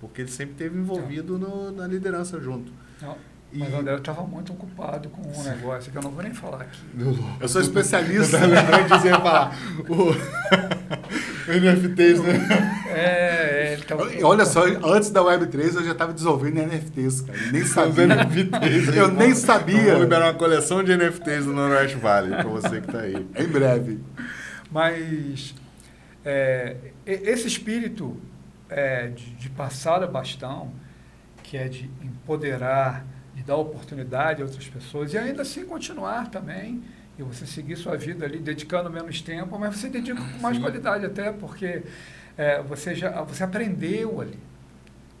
porque 0.00 0.22
ele 0.22 0.30
sempre 0.30 0.52
esteve 0.52 0.78
envolvido 0.78 1.38
no, 1.38 1.72
na 1.72 1.86
liderança 1.86 2.40
junto. 2.40 2.72
Não. 3.00 3.16
Mas 3.54 3.72
o 3.72 3.76
André 3.76 3.94
estava 3.96 4.22
muito 4.22 4.52
ocupado 4.52 5.08
com 5.10 5.20
um 5.20 5.42
negócio 5.44 5.92
que 5.92 5.98
eu 5.98 6.02
não 6.02 6.10
vou 6.10 6.22
nem 6.22 6.32
falar 6.32 6.62
aqui. 6.62 6.80
Eu 7.40 7.48
sou 7.48 7.60
especialista. 7.60 8.38
Eu 8.38 8.48
lembrei 8.48 8.84
de 8.84 8.96
dizer 8.96 9.10
falar. 9.12 9.56
O... 9.88 10.12
NFTs, 11.52 12.20
né? 12.20 12.88
É, 12.88 13.74
é 13.74 13.76
tava... 13.86 14.08
Olha 14.22 14.44
só, 14.46 14.64
antes 14.64 15.10
da 15.10 15.20
Web3 15.20 15.74
eu 15.74 15.84
já 15.84 15.92
estava 15.92 16.12
desenvolvendo 16.12 16.62
NFTs, 16.62 17.20
cara. 17.22 17.38
Eu 17.38 17.52
nem 17.52 17.64
sabia. 17.64 18.06
NFTs, 18.06 18.96
eu 18.96 19.08
nem 19.08 19.34
sabia. 19.34 19.92
Vou 19.92 20.02
liberar 20.02 20.26
uma 20.26 20.34
coleção 20.34 20.82
de 20.82 20.96
NFTs 20.96 21.44
do 21.44 21.52
Noroeste 21.52 21.96
Vale 21.96 22.30
para 22.30 22.44
você 22.44 22.80
que 22.80 22.86
está 22.86 23.00
aí. 23.00 23.26
Em 23.36 23.46
breve. 23.48 24.00
Mas 24.70 25.54
é, 26.24 26.76
esse 27.04 27.48
espírito 27.48 28.16
é, 28.68 29.08
de, 29.08 29.30
de 29.32 29.50
passar 29.50 30.02
a 30.02 30.06
bastão, 30.06 30.72
que 31.42 31.56
é 31.56 31.68
de 31.68 31.90
empoderar, 32.02 33.04
de 33.34 33.42
dar 33.42 33.56
oportunidade 33.56 34.42
a 34.42 34.44
outras 34.44 34.66
pessoas 34.68 35.12
e 35.12 35.18
ainda 35.18 35.42
assim 35.42 35.64
continuar 35.64 36.30
também 36.30 36.82
e 37.18 37.22
você 37.22 37.46
seguir 37.46 37.76
sua 37.76 37.96
vida 37.96 38.24
ali 38.24 38.38
dedicando 38.38 38.90
menos 38.90 39.20
tempo, 39.20 39.58
mas 39.58 39.76
você 39.76 39.88
dedica 39.88 40.20
com 40.20 40.38
mais 40.38 40.56
Sim. 40.56 40.62
qualidade 40.62 41.04
até 41.06 41.32
porque 41.32 41.82
é, 42.36 42.62
você 42.62 42.94
já 42.94 43.22
você 43.22 43.44
aprendeu 43.44 44.20
ali. 44.20 44.38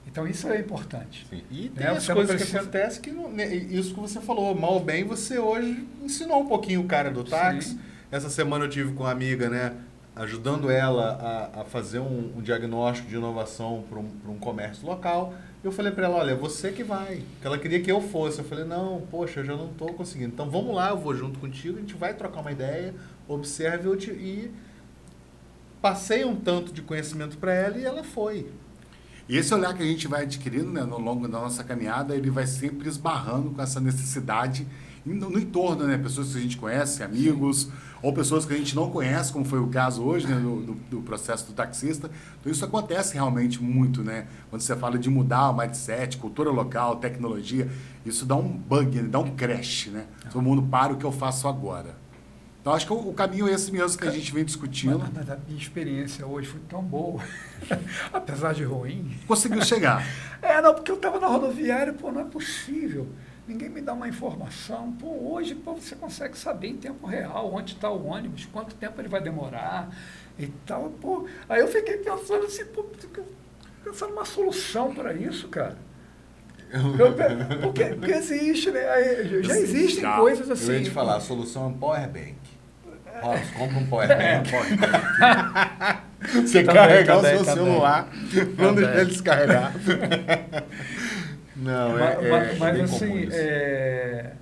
Então 0.06 0.26
isso 0.26 0.48
é 0.48 0.58
importante. 0.58 1.26
Sim. 1.28 1.42
E 1.50 1.68
tem 1.70 1.86
né? 1.86 1.92
as 1.92 2.04
você 2.04 2.12
coisas 2.12 2.42
que 2.42 2.56
acontecem 2.56 3.02
que 3.02 3.10
não, 3.10 3.30
né, 3.30 3.54
isso 3.54 3.94
que 3.94 4.00
você 4.00 4.20
falou, 4.20 4.54
mal 4.54 4.74
ou 4.74 4.80
bem, 4.80 5.04
você 5.04 5.38
hoje 5.38 5.86
ensinou 6.02 6.42
um 6.42 6.46
pouquinho 6.46 6.82
o 6.82 6.84
cara 6.86 7.10
do 7.10 7.24
táxi. 7.24 7.70
Sim. 7.70 7.80
Essa 8.10 8.28
semana 8.28 8.66
eu 8.66 8.68
tive 8.68 8.92
com 8.92 9.04
uma 9.04 9.10
amiga, 9.10 9.48
né, 9.48 9.72
ajudando 10.14 10.70
ela 10.70 11.50
a, 11.54 11.62
a 11.62 11.64
fazer 11.64 12.00
um, 12.00 12.32
um 12.36 12.42
diagnóstico 12.42 13.08
de 13.08 13.16
inovação 13.16 13.84
para 13.88 13.98
um, 13.98 14.10
um 14.28 14.38
comércio 14.38 14.86
local. 14.86 15.32
Eu 15.64 15.70
falei 15.70 15.92
para 15.92 16.06
ela, 16.06 16.16
olha, 16.16 16.34
você 16.34 16.72
que 16.72 16.82
vai. 16.82 17.22
Que 17.40 17.46
ela 17.46 17.56
queria 17.56 17.80
que 17.80 17.90
eu 17.90 18.00
fosse. 18.00 18.40
Eu 18.40 18.44
falei, 18.44 18.64
não, 18.64 19.02
poxa, 19.10 19.40
eu 19.40 19.44
já 19.44 19.56
não 19.56 19.70
estou 19.70 19.92
conseguindo. 19.94 20.32
Então 20.32 20.50
vamos 20.50 20.74
lá, 20.74 20.90
eu 20.90 20.98
vou 20.98 21.14
junto 21.14 21.38
contigo, 21.38 21.78
a 21.78 21.80
gente 21.80 21.94
vai 21.94 22.14
trocar 22.14 22.40
uma 22.40 22.50
ideia, 22.50 22.94
observe 23.28 23.86
eu 23.86 23.96
te, 23.96 24.10
e 24.10 24.50
passei 25.80 26.24
um 26.24 26.34
tanto 26.34 26.72
de 26.72 26.82
conhecimento 26.82 27.38
para 27.38 27.52
ela 27.52 27.78
e 27.78 27.84
ela 27.84 28.02
foi. 28.02 28.46
E 29.28 29.36
esse 29.36 29.54
olhar 29.54 29.72
que 29.74 29.82
a 29.82 29.86
gente 29.86 30.08
vai 30.08 30.22
adquirindo 30.22 30.70
né, 30.72 30.82
no 30.82 30.98
longo 30.98 31.28
da 31.28 31.40
nossa 31.40 31.62
caminhada, 31.62 32.14
ele 32.14 32.28
vai 32.28 32.46
sempre 32.46 32.88
esbarrando 32.88 33.50
com 33.50 33.62
essa 33.62 33.80
necessidade 33.80 34.66
no, 35.04 35.30
no 35.30 35.38
entorno, 35.38 35.86
né? 35.86 35.98
Pessoas 35.98 36.32
que 36.32 36.38
a 36.38 36.40
gente 36.40 36.56
conhece, 36.56 37.02
amigos, 37.02 37.62
Sim. 37.62 37.72
ou 38.02 38.12
pessoas 38.12 38.44
que 38.44 38.54
a 38.54 38.56
gente 38.56 38.74
não 38.74 38.90
conhece, 38.90 39.32
como 39.32 39.44
foi 39.44 39.58
o 39.58 39.66
caso 39.66 40.02
hoje, 40.02 40.26
né? 40.26 40.36
Do, 40.36 40.62
do, 40.62 40.74
do, 40.74 41.00
processo 41.02 41.46
do 41.46 41.52
taxista. 41.52 42.10
Então, 42.40 42.52
isso 42.52 42.64
acontece 42.64 43.14
realmente 43.14 43.62
muito, 43.62 44.02
né? 44.02 44.26
Quando 44.50 44.62
você 44.62 44.76
fala 44.76 44.98
de 44.98 45.10
mudar 45.10 45.50
o 45.50 45.56
mindset, 45.56 46.16
cultura 46.16 46.50
local, 46.50 46.96
tecnologia, 46.96 47.68
isso 48.06 48.24
dá 48.24 48.36
um 48.36 48.48
bug, 48.48 49.02
né? 49.02 49.08
dá 49.08 49.18
um 49.18 49.34
crash, 49.34 49.88
né? 49.88 50.06
Todo 50.30 50.42
mundo 50.42 50.62
para 50.62 50.92
o 50.92 50.96
que 50.96 51.04
eu 51.04 51.12
faço 51.12 51.48
agora. 51.48 52.00
Então, 52.60 52.72
acho 52.72 52.86
que 52.86 52.92
o, 52.92 53.08
o 53.08 53.12
caminho 53.12 53.48
é 53.48 53.52
esse 53.52 53.72
mesmo 53.72 53.98
que 53.98 54.06
a 54.06 54.10
gente 54.10 54.32
vem 54.32 54.44
discutindo. 54.44 54.96
Mas, 55.00 55.10
mas 55.12 55.30
a 55.30 55.36
minha 55.48 55.60
experiência 55.60 56.24
hoje 56.24 56.46
foi 56.46 56.60
tão 56.68 56.80
boa, 56.80 57.20
apesar 58.12 58.54
de 58.54 58.62
ruim. 58.62 59.16
Conseguiu 59.26 59.64
chegar. 59.64 60.06
é, 60.40 60.62
não, 60.62 60.72
porque 60.72 60.92
eu 60.92 60.94
estava 60.94 61.18
na 61.18 61.26
rodoviária, 61.26 61.92
pô, 61.92 62.12
não 62.12 62.20
é 62.20 62.24
possível 62.24 63.08
ninguém 63.46 63.68
me 63.68 63.80
dá 63.80 63.92
uma 63.92 64.08
informação. 64.08 64.92
Pô, 64.92 65.32
hoje 65.32 65.54
pô, 65.54 65.74
você 65.74 65.94
consegue 65.96 66.36
saber 66.38 66.68
em 66.68 66.76
tempo 66.76 67.06
real 67.06 67.52
onde 67.52 67.74
está 67.74 67.90
o 67.90 68.06
ônibus, 68.06 68.46
quanto 68.46 68.74
tempo 68.74 69.00
ele 69.00 69.08
vai 69.08 69.20
demorar 69.20 69.90
e 70.38 70.46
tal. 70.66 70.90
Pô. 71.00 71.26
Aí 71.48 71.60
eu 71.60 71.68
fiquei 71.68 71.98
pensando 71.98 72.46
assim, 72.46 72.64
pô, 72.66 72.84
pensando 73.84 74.10
numa 74.10 74.24
solução 74.24 74.94
para 74.94 75.12
isso, 75.14 75.48
cara. 75.48 75.76
Eu, 76.72 77.14
porque, 77.60 77.84
porque 77.84 78.12
existe, 78.12 78.70
né? 78.70 78.80
Já 79.42 79.58
existem 79.58 80.00
já. 80.00 80.16
coisas 80.16 80.50
assim. 80.50 80.72
Eu 80.72 80.78
ia 80.78 80.84
te 80.84 80.90
falar, 80.90 81.16
a 81.16 81.20
solução 81.20 81.64
é 81.64 81.66
um 81.66 81.74
power 81.74 82.08
bank. 82.08 82.36
Ross, 83.20 83.50
compra 83.50 83.78
um 83.78 83.86
power 83.86 84.08
bank. 84.08 84.50
Você 86.32 86.62
também, 86.62 86.82
carregar 86.82 87.16
também, 87.16 87.34
o 87.34 87.44
seu 87.44 87.44
também. 87.44 87.64
celular, 87.64 88.08
não 88.56 88.74
deixar 88.74 89.00
ele 89.00 89.10
descarregar. 89.10 89.74
Não, 91.62 91.98
é, 91.98 92.30
mas, 92.30 92.48
é, 92.52 92.56
mas, 92.58 92.78
é 92.78 92.82
assim, 92.82 93.28
é, 93.30 94.32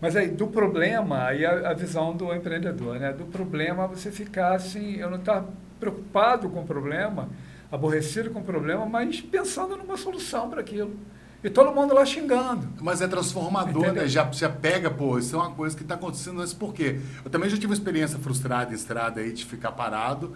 mas 0.00 0.16
aí 0.16 0.28
do 0.28 0.46
problema, 0.46 1.26
aí 1.26 1.44
a, 1.44 1.70
a, 1.70 1.74
visão 1.74 2.16
do 2.16 2.34
empreendedor, 2.34 2.98
né? 2.98 3.12
Do 3.12 3.26
problema 3.26 3.86
você 3.86 4.10
ficar 4.10 4.54
assim, 4.54 4.96
eu 4.96 5.10
não 5.10 5.18
estar 5.18 5.44
preocupado 5.78 6.48
com 6.48 6.62
o 6.62 6.66
problema, 6.66 7.28
aborrecido 7.70 8.30
com 8.30 8.40
o 8.40 8.44
problema, 8.44 8.86
mas 8.86 9.20
pensando 9.20 9.76
numa 9.76 9.96
solução 9.96 10.48
para 10.48 10.60
aquilo. 10.60 10.96
E 11.42 11.48
todo 11.48 11.72
mundo 11.74 11.94
lá 11.94 12.04
xingando. 12.04 12.68
Mas 12.80 13.00
é 13.00 13.08
transformador, 13.08 13.84
Entendeu? 13.84 14.02
né? 14.02 14.08
Já, 14.08 14.30
já 14.30 14.48
pega, 14.48 14.90
pô, 14.90 15.18
isso 15.18 15.36
é 15.36 15.38
uma 15.38 15.50
coisa 15.50 15.76
que 15.76 15.82
está 15.82 15.94
acontecendo, 15.94 16.36
mas 16.36 16.52
por 16.52 16.74
quê? 16.74 17.00
Eu 17.24 17.30
também 17.30 17.48
já 17.48 17.56
tive 17.56 17.68
uma 17.68 17.74
experiência 17.74 18.18
frustrada 18.18 18.72
em 18.72 18.74
estrada 18.74 19.20
aí 19.20 19.32
de 19.32 19.44
ficar 19.44 19.72
parado 19.72 20.34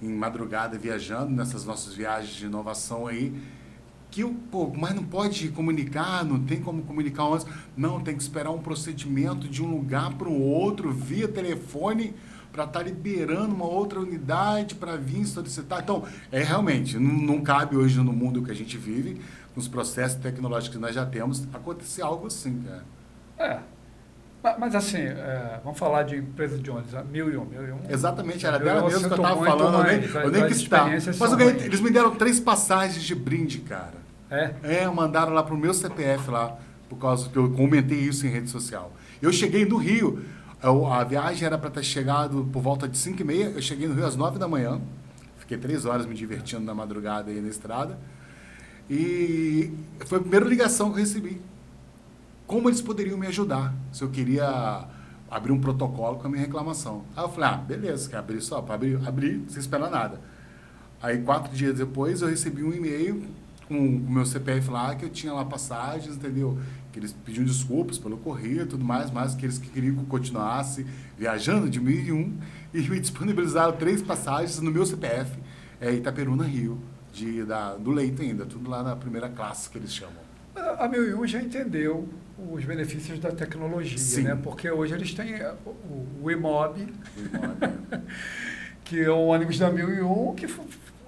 em 0.00 0.12
madrugada 0.12 0.76
viajando 0.76 1.30
nessas 1.30 1.64
nossas 1.64 1.94
viagens 1.94 2.34
de 2.34 2.46
inovação 2.46 3.06
aí 3.06 3.34
que 4.14 4.24
pô, 4.24 4.72
mas 4.72 4.94
não 4.94 5.02
pode 5.02 5.48
comunicar, 5.48 6.24
não 6.24 6.38
tem 6.38 6.60
como 6.60 6.82
comunicar 6.82 7.24
antes. 7.24 7.44
Não, 7.76 7.98
tem 8.00 8.16
que 8.16 8.22
esperar 8.22 8.52
um 8.52 8.60
procedimento 8.60 9.48
de 9.48 9.60
um 9.60 9.68
lugar 9.68 10.14
para 10.14 10.28
o 10.28 10.40
outro 10.40 10.92
via 10.92 11.26
telefone 11.26 12.14
para 12.52 12.62
estar 12.62 12.78
tá 12.78 12.84
liberando 12.84 13.52
uma 13.52 13.66
outra 13.66 13.98
unidade 13.98 14.76
para 14.76 14.96
vir 14.96 15.24
solicitar. 15.24 15.80
Então, 15.82 16.04
é 16.30 16.44
realmente, 16.44 16.96
não, 16.96 17.12
não, 17.12 17.40
cabe 17.40 17.76
hoje 17.76 17.98
no 17.98 18.12
mundo 18.12 18.40
que 18.44 18.52
a 18.52 18.54
gente 18.54 18.78
vive, 18.78 19.20
nos 19.56 19.66
processos 19.66 20.20
tecnológicos 20.20 20.76
que 20.76 20.80
nós 20.80 20.94
já 20.94 21.04
temos, 21.04 21.42
acontecer 21.52 22.02
algo 22.02 22.28
assim, 22.28 22.62
cara. 22.62 22.84
É. 23.36 23.58
Mas 24.58 24.76
assim, 24.76 24.98
é, 24.98 25.58
vamos 25.64 25.78
falar 25.78 26.04
de 26.04 26.18
empresa 26.18 26.56
de 26.56 26.70
ônibus, 26.70 26.92
mil 27.10 27.32
e 27.32 27.36
um, 27.36 27.46
mil 27.46 27.66
e 27.66 27.72
um. 27.72 27.78
Exatamente, 27.88 28.46
era 28.46 28.58
dela 28.58 28.86
mesmo 28.86 29.08
que 29.08 29.14
eu 29.14 29.16
estava 29.16 29.44
falando, 29.44 29.78
eu 29.78 29.84
nem, 29.84 30.04
eu 30.04 30.30
nem 30.30 30.46
quis 30.46 30.58
estar. 30.58 30.88
Mas 30.88 31.32
eu 31.32 31.36
ganhei, 31.36 31.56
eles 31.64 31.80
me 31.80 31.90
deram 31.90 32.14
três 32.14 32.38
passagens 32.38 33.02
de 33.02 33.14
brinde, 33.14 33.58
cara. 33.58 34.03
É? 34.30 34.54
É, 34.62 34.88
mandaram 34.88 35.32
lá 35.32 35.42
pro 35.42 35.56
meu 35.56 35.74
CPF 35.74 36.30
lá, 36.30 36.56
por 36.88 36.96
causa 36.96 37.28
que 37.28 37.36
eu 37.36 37.50
comentei 37.52 37.98
isso 37.98 38.26
em 38.26 38.30
rede 38.30 38.48
social. 38.50 38.92
Eu 39.20 39.32
cheguei 39.32 39.64
no 39.64 39.76
Rio, 39.76 40.22
eu, 40.62 40.86
a 40.86 41.04
viagem 41.04 41.46
era 41.46 41.58
para 41.58 41.70
ter 41.70 41.82
chegado 41.82 42.48
por 42.52 42.62
volta 42.62 42.88
de 42.88 42.96
5 42.96 43.20
e 43.20 43.24
meia, 43.24 43.44
eu 43.46 43.62
cheguei 43.62 43.86
no 43.86 43.94
Rio 43.94 44.06
às 44.06 44.16
9 44.16 44.38
da 44.38 44.48
manhã, 44.48 44.80
fiquei 45.38 45.58
três 45.58 45.84
horas 45.84 46.06
me 46.06 46.14
divertindo 46.14 46.64
na 46.64 46.74
madrugada 46.74 47.30
aí 47.30 47.40
na 47.40 47.48
estrada, 47.48 47.98
e 48.88 49.72
foi 50.06 50.18
a 50.18 50.20
primeira 50.20 50.46
ligação 50.46 50.88
que 50.90 50.98
eu 50.98 51.00
recebi. 51.00 51.40
Como 52.46 52.68
eles 52.68 52.82
poderiam 52.82 53.16
me 53.16 53.26
ajudar, 53.26 53.74
se 53.92 54.02
eu 54.02 54.10
queria 54.10 54.86
abrir 55.30 55.52
um 55.52 55.60
protocolo 55.60 56.18
com 56.18 56.26
a 56.26 56.30
minha 56.30 56.42
reclamação. 56.42 57.04
Aí 57.16 57.24
eu 57.24 57.28
falei, 57.28 57.50
ah, 57.50 57.56
beleza, 57.56 58.08
quer 58.08 58.18
abrir 58.18 58.40
só, 58.40 58.62
para 58.62 58.74
abrir, 58.74 59.00
abrir 59.06 59.42
sem 59.48 59.58
esperar 59.58 59.90
nada. 59.90 60.20
Aí, 61.02 61.18
quatro 61.18 61.54
dias 61.54 61.76
depois, 61.76 62.22
eu 62.22 62.28
recebi 62.28 62.62
um 62.62 62.72
e-mail 62.72 63.24
com 63.74 63.86
o 63.86 64.12
meu 64.12 64.24
CPF 64.24 64.70
lá, 64.70 64.94
que 64.94 65.04
eu 65.04 65.10
tinha 65.10 65.32
lá 65.32 65.44
passagens, 65.44 66.14
entendeu? 66.14 66.56
Que 66.92 67.00
eles 67.00 67.12
pediam 67.12 67.44
desculpas 67.44 67.98
pelo 67.98 68.16
correio 68.18 68.62
e 68.62 68.66
tudo 68.66 68.84
mais, 68.84 69.10
mas 69.10 69.34
que 69.34 69.44
eles 69.44 69.58
queriam 69.58 69.96
que 69.96 70.00
eu 70.02 70.06
continuasse 70.06 70.86
viajando 71.18 71.68
de 71.68 71.80
1001 71.80 72.32
e 72.72 72.80
me 72.82 73.00
disponibilizaram 73.00 73.72
três 73.72 74.00
passagens 74.00 74.60
no 74.60 74.70
meu 74.70 74.86
CPF, 74.86 75.32
é, 75.80 75.92
Itaperuna, 75.92 76.44
Rio, 76.44 76.78
de, 77.12 77.44
da, 77.44 77.74
do 77.74 77.90
leito 77.90 78.22
ainda, 78.22 78.46
tudo 78.46 78.70
lá 78.70 78.82
na 78.82 78.94
primeira 78.94 79.28
classe 79.28 79.68
que 79.68 79.78
eles 79.78 79.92
chamam. 79.92 80.22
A 80.78 80.86
1001 80.86 81.26
já 81.26 81.42
entendeu 81.42 82.08
os 82.52 82.64
benefícios 82.64 83.18
da 83.18 83.32
tecnologia, 83.32 83.98
Sim. 83.98 84.22
né? 84.22 84.38
Porque 84.40 84.70
hoje 84.70 84.94
eles 84.94 85.12
têm 85.12 85.34
o, 85.66 86.06
o 86.22 86.30
IMOB, 86.30 86.78
O 86.78 87.20
imóvel. 87.20 87.74
que 88.84 89.00
é 89.00 89.10
o 89.10 89.26
ônibus 89.26 89.58
da 89.58 89.70
1001, 89.70 90.34
que 90.34 90.46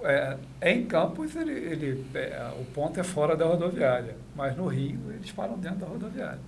é, 0.03 0.37
em 0.61 0.85
Campos 0.85 1.35
ele, 1.35 1.51
ele 1.51 2.05
é, 2.13 2.51
o 2.59 2.65
ponto 2.65 2.99
é 2.99 3.03
fora 3.03 3.35
da 3.35 3.45
rodoviária, 3.45 4.15
mas 4.35 4.55
no 4.55 4.67
Rio 4.67 4.99
eles 5.13 5.31
param 5.31 5.57
dentro 5.57 5.79
da 5.79 5.87
rodoviária. 5.87 6.39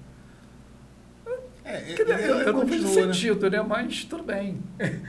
É, 1.63 1.81
dizer, 1.81 2.29
eu, 2.29 2.39
eu 2.39 2.53
não 2.53 2.65
vejo 2.65 2.87
né? 2.87 2.93
sentido, 2.93 3.49
né? 3.49 3.61
Mas 3.61 4.03
tudo 4.03 4.23
bem. 4.23 4.57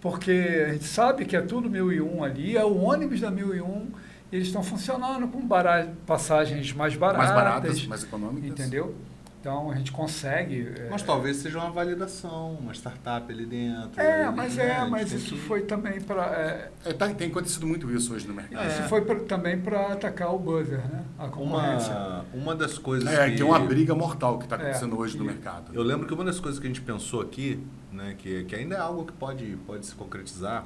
Porque 0.00 0.64
a 0.66 0.72
gente 0.72 0.84
sabe 0.84 1.24
que 1.24 1.36
é 1.36 1.40
tudo 1.40 1.70
1001 1.70 2.24
ali, 2.24 2.56
é 2.56 2.64
o 2.64 2.76
ônibus 2.82 3.20
da 3.20 3.30
1001, 3.30 3.86
e 4.32 4.36
eles 4.36 4.48
estão 4.48 4.62
funcionando 4.62 5.28
com 5.28 5.40
bara- 5.46 5.92
passagens 6.04 6.72
mais 6.72 6.96
baratas. 6.96 7.24
mais 7.30 7.34
baratas, 7.34 7.86
mais 7.86 8.02
econômicas. 8.02 8.50
Entendeu? 8.50 8.94
Então 9.42 9.72
a 9.72 9.74
gente 9.74 9.90
consegue. 9.90 10.72
é, 10.78 10.88
Mas 10.88 11.02
talvez 11.02 11.38
seja 11.38 11.58
uma 11.58 11.68
validação, 11.68 12.52
uma 12.54 12.72
startup 12.72 13.30
ali 13.32 13.44
dentro. 13.44 14.00
É, 14.00 14.26
ali, 14.26 14.36
mas 14.36 14.54
né? 14.54 14.68
é, 14.70 14.84
mas 14.88 15.10
isso 15.12 15.34
que- 15.34 15.40
foi 15.40 15.62
também 15.62 16.00
para. 16.00 16.70
É, 16.84 16.92
tá, 16.92 17.08
tem 17.08 17.26
acontecido 17.28 17.66
muito 17.66 17.90
isso 17.90 18.14
hoje 18.14 18.28
no 18.28 18.34
mercado. 18.34 18.68
Isso 18.68 18.84
foi 18.84 19.00
pra- 19.00 19.16
também 19.18 19.60
para 19.60 19.94
atacar 19.94 20.32
o 20.32 20.38
buzzer, 20.38 20.78
né? 20.88 21.02
A 21.18 21.26
concorrência. 21.26 21.92
Uma, 21.92 22.24
uma 22.34 22.54
das 22.54 22.78
coisas 22.78 23.12
É, 23.12 23.30
que... 23.30 23.36
que 23.38 23.42
é 23.42 23.44
uma 23.44 23.58
briga 23.58 23.96
mortal 23.96 24.38
que 24.38 24.44
está 24.44 24.54
É, 24.54 24.60
acontecendo 24.60 24.96
hoje 24.96 25.18
no 25.18 25.24
mercado. 25.24 25.74
Eu 25.74 25.82
lembro 25.82 26.06
que 26.06 26.14
uma 26.14 26.24
das 26.24 26.38
coisas 26.38 26.60
que 26.60 26.66
a 26.66 26.70
gente 26.70 26.80
pensou 26.80 27.20
aqui, 27.20 27.60
né, 27.90 28.14
que, 28.16 28.44
que 28.44 28.54
ainda 28.54 28.76
é 28.76 28.78
algo 28.78 29.04
que 29.04 29.12
pode, 29.12 29.58
pode 29.66 29.84
se 29.86 29.94
concretizar, 29.96 30.64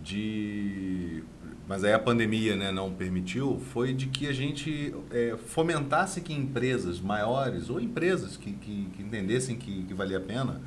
de 0.00 1.24
mas 1.68 1.84
aí 1.84 1.92
a 1.92 1.98
pandemia 1.98 2.56
né, 2.56 2.72
não 2.72 2.90
permitiu, 2.90 3.60
foi 3.72 3.92
de 3.92 4.06
que 4.06 4.26
a 4.26 4.32
gente 4.32 4.94
é, 5.10 5.36
fomentasse 5.36 6.22
que 6.22 6.32
empresas 6.32 6.98
maiores 6.98 7.68
ou 7.68 7.78
empresas 7.78 8.38
que, 8.38 8.52
que, 8.52 8.88
que 8.96 9.02
entendessem 9.02 9.54
que, 9.54 9.82
que 9.82 9.92
valia 9.92 10.16
a 10.16 10.20
pena 10.20 10.62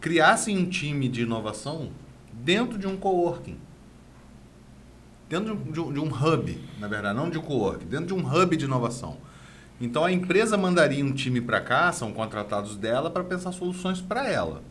criassem 0.00 0.58
um 0.58 0.68
time 0.68 1.08
de 1.08 1.22
inovação 1.22 1.90
dentro 2.32 2.76
de 2.76 2.86
um 2.86 2.96
coworking. 2.96 3.56
Dentro 5.28 5.56
de 5.56 5.80
um, 5.80 5.92
de 5.92 6.00
um- 6.00 6.12
hub, 6.12 6.60
na 6.80 6.88
verdade, 6.88 7.16
não 7.16 7.30
de 7.30 7.38
um 7.38 7.42
coworking, 7.42 7.86
dentro 7.86 8.06
de 8.06 8.14
um 8.14 8.26
hub 8.26 8.56
de 8.56 8.64
inovação. 8.64 9.16
Então 9.80 10.04
a 10.04 10.12
empresa 10.12 10.56
mandaria 10.56 11.04
um 11.04 11.12
time 11.12 11.40
para 11.40 11.60
cá, 11.60 11.92
são 11.92 12.12
contratados 12.12 12.76
dela 12.76 13.08
para 13.08 13.22
pensar 13.22 13.52
soluções 13.52 14.00
para 14.00 14.28
ela. 14.28 14.62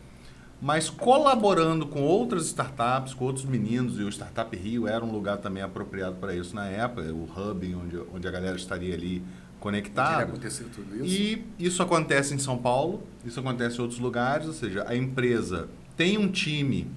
Mas 0.64 0.90
colaborando 0.90 1.86
com 1.86 2.02
outras 2.04 2.46
startups, 2.46 3.14
com 3.14 3.26
outros 3.26 3.44
meninos, 3.44 4.00
e 4.00 4.04
o 4.04 4.08
Startup 4.10 4.56
Rio 4.56 4.88
era 4.88 5.04
um 5.04 5.12
lugar 5.12 5.38
também 5.40 5.62
apropriado 5.62 6.16
para 6.16 6.34
isso 6.34 6.56
na 6.56 6.66
época, 6.68 7.02
o 7.12 7.26
hub 7.26 7.76
onde, 7.76 7.98
onde 8.16 8.26
a 8.26 8.32
galera 8.32 8.56
estaria 8.56 8.96
ali 8.96 9.22
conectada. 9.60 10.24
acontecido 10.24 10.70
tudo 10.74 10.96
isso. 11.06 11.06
E 11.06 11.46
isso 11.60 11.84
acontece 11.84 12.34
em 12.34 12.38
São 12.38 12.58
Paulo, 12.58 13.04
isso 13.26 13.38
acontece 13.42 13.78
em 13.78 13.82
outros 13.82 14.00
lugares, 14.00 14.48
ou 14.48 14.54
seja, 14.54 14.86
a 14.88 14.96
empresa 14.96 15.68
tem 15.98 16.18
um 16.18 16.32
time 16.32 16.90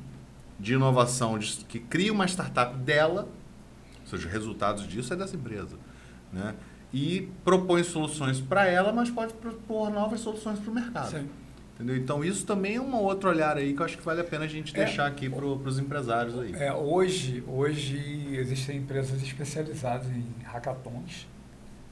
de 0.60 0.74
inovação 0.74 1.36
de- 1.36 1.64
que 1.68 1.80
cria 1.80 2.12
uma 2.12 2.24
startup 2.26 2.76
dela, 2.78 3.28
ou 4.02 4.06
seja, 4.08 4.28
os 4.28 4.32
resultados 4.32 4.86
disso 4.86 5.12
é 5.12 5.16
dessa 5.16 5.34
empresa, 5.34 5.76
né? 6.32 6.54
E 6.94 7.28
propõe 7.44 7.82
soluções 7.82 8.40
para 8.40 8.64
ela, 8.68 8.92
mas 8.92 9.10
pode 9.10 9.34
propor 9.34 9.90
novas 9.90 10.20
soluções 10.20 10.60
para 10.60 10.70
o 10.70 10.74
mercado. 10.74 11.10
Sim. 11.10 11.28
Entendeu? 11.76 11.94
Então 11.96 12.24
isso 12.24 12.46
também 12.46 12.76
é 12.76 12.80
um 12.80 12.94
outro 12.94 13.28
olhar 13.28 13.56
aí 13.58 13.74
que 13.74 13.80
eu 13.80 13.84
acho 13.84 13.98
que 13.98 14.02
vale 14.04 14.22
a 14.22 14.24
pena 14.24 14.46
a 14.46 14.48
gente 14.48 14.74
É. 14.74 14.84
deixar 14.84 15.06
aqui 15.06 15.28
para 15.28 15.44
os 15.44 15.78
empresários 15.78 16.38
aí. 16.38 16.54
É, 16.54 16.72
hoje, 16.72 17.44
hoje 17.46 18.34
existem 18.34 18.78
empresas 18.78 19.22
especializadas 19.22 20.08
em 20.08 20.24
hackathons. 20.44 21.28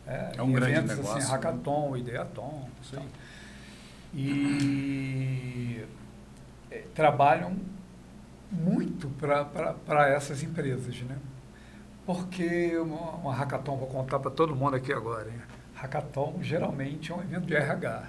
É 0.06 0.40
um 0.42 0.50
em 0.50 0.52
grande 0.54 0.72
eventos 0.72 0.96
negócio, 0.96 1.18
assim, 1.18 1.26
né? 1.26 1.32
hackathon, 1.32 1.96
ideathon. 1.98 2.68
Sim. 2.82 2.96
tal. 2.96 3.04
E 4.14 5.84
é, 6.70 6.78
trabalham 6.94 7.54
muito 8.50 9.08
para 9.20 10.08
essas 10.08 10.42
empresas, 10.42 10.98
né? 11.02 11.16
Porque 12.06 12.76
uma, 12.78 13.12
uma 13.16 13.34
hackathon, 13.34 13.76
vou 13.76 13.88
contar 13.88 14.18
para 14.18 14.30
todo 14.30 14.54
mundo 14.54 14.76
aqui 14.76 14.92
agora, 14.92 15.28
hein? 15.28 15.40
Hackathon 15.84 16.38
geralmente 16.40 17.12
é 17.12 17.14
um 17.14 17.20
evento 17.20 17.46
de 17.46 17.54
RH. 17.54 18.02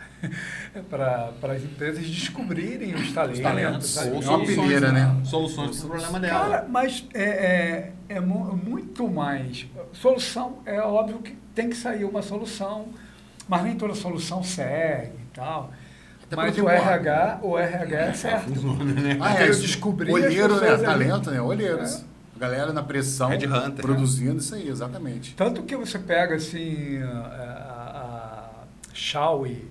É 0.73 0.80
para 0.89 1.34
as 1.53 1.61
empresas 1.64 2.06
descobrirem 2.06 2.95
os 2.95 3.11
talentos. 3.11 3.39
talentos. 3.41 3.89
sabe? 3.89 4.11
Ou 4.11 4.23
É 4.23 4.27
uma 4.30 4.45
peneira, 4.45 4.91
né? 4.91 5.15
Soluções 5.26 5.77
para 5.77 5.85
o 5.85 5.89
problema 5.89 6.19
dela. 6.19 6.39
Cara, 6.39 6.65
mas 6.69 7.06
é, 7.14 7.23
é, 7.23 7.91
é 8.15 8.19
mu- 8.19 8.56
muito 8.56 9.07
mais. 9.10 9.68
Solução, 9.93 10.60
é 10.65 10.80
óbvio 10.80 11.19
que 11.19 11.35
tem 11.53 11.69
que 11.69 11.76
sair 11.76 12.06
uma 12.06 12.22
solução, 12.22 12.88
mas 13.47 13.64
nem 13.64 13.76
toda 13.76 13.93
solução 13.93 14.41
segue 14.41 15.11
e 15.22 15.26
tal. 15.34 15.72
Até 16.23 16.35
mas 16.35 16.57
o 16.57 16.68
RH, 16.69 17.39
o 17.43 17.57
RH 17.60 17.97
é 17.99 18.14
certo. 18.14 18.52
Ah, 19.22 19.31
Até 19.31 19.43
é, 19.43 19.49
eu 19.49 19.60
descobri 19.60 20.11
Olheiro, 20.11 20.60
né? 20.60 20.77
Talento, 20.77 21.30
né? 21.30 21.39
Olheiros. 21.41 22.03
Galera 22.38 22.73
na 22.73 22.84
pressão, 22.84 23.30
Headhunter. 23.30 23.81
produzindo 23.81 24.39
isso 24.39 24.53
aí, 24.56 24.68
exatamente. 24.68 25.34
Tanto 25.35 25.64
que 25.64 25.73
você 25.77 25.97
pega 25.97 26.35
assim 26.35 27.02
a, 27.02 27.07
a, 27.07 27.65
a 27.65 27.65
Shawi, 28.95 29.67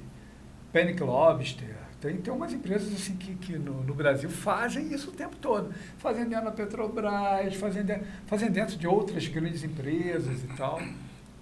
Panic 0.72 1.02
Lobster, 1.02 1.74
tem, 2.04 2.18
tem 2.18 2.34
umas 2.34 2.52
empresas 2.52 2.92
assim 2.92 3.16
que, 3.16 3.34
que 3.36 3.58
no, 3.58 3.82
no 3.82 3.94
Brasil 3.94 4.28
fazem 4.28 4.92
isso 4.92 5.08
o 5.08 5.12
tempo 5.12 5.36
todo. 5.36 5.72
Fazem 5.96 6.28
dentro 6.28 6.44
da 6.44 6.50
Petrobras, 6.50 7.54
fazem 7.54 7.82
dentro, 7.82 8.06
fazem 8.26 8.50
dentro 8.50 8.76
de 8.76 8.86
outras 8.86 9.26
grandes 9.26 9.64
empresas 9.64 10.44
e 10.44 10.48
tal. 10.48 10.82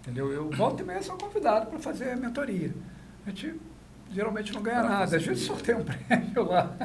Entendeu? 0.00 0.30
Eu 0.30 0.50
volto 0.50 0.80
e 0.80 0.84
meia 0.84 1.02
sou 1.02 1.18
convidado 1.18 1.66
para 1.66 1.80
fazer 1.80 2.16
mentoria. 2.16 2.72
A 3.26 3.30
gente 3.30 3.60
geralmente 4.12 4.52
não 4.52 4.62
ganha 4.62 4.80
Pra 4.80 4.88
nada, 4.88 5.16
às 5.16 5.24
vezes 5.24 5.44
sorteia 5.44 5.78
um 5.78 5.82
prêmio 5.84 6.44
lá. 6.44 6.76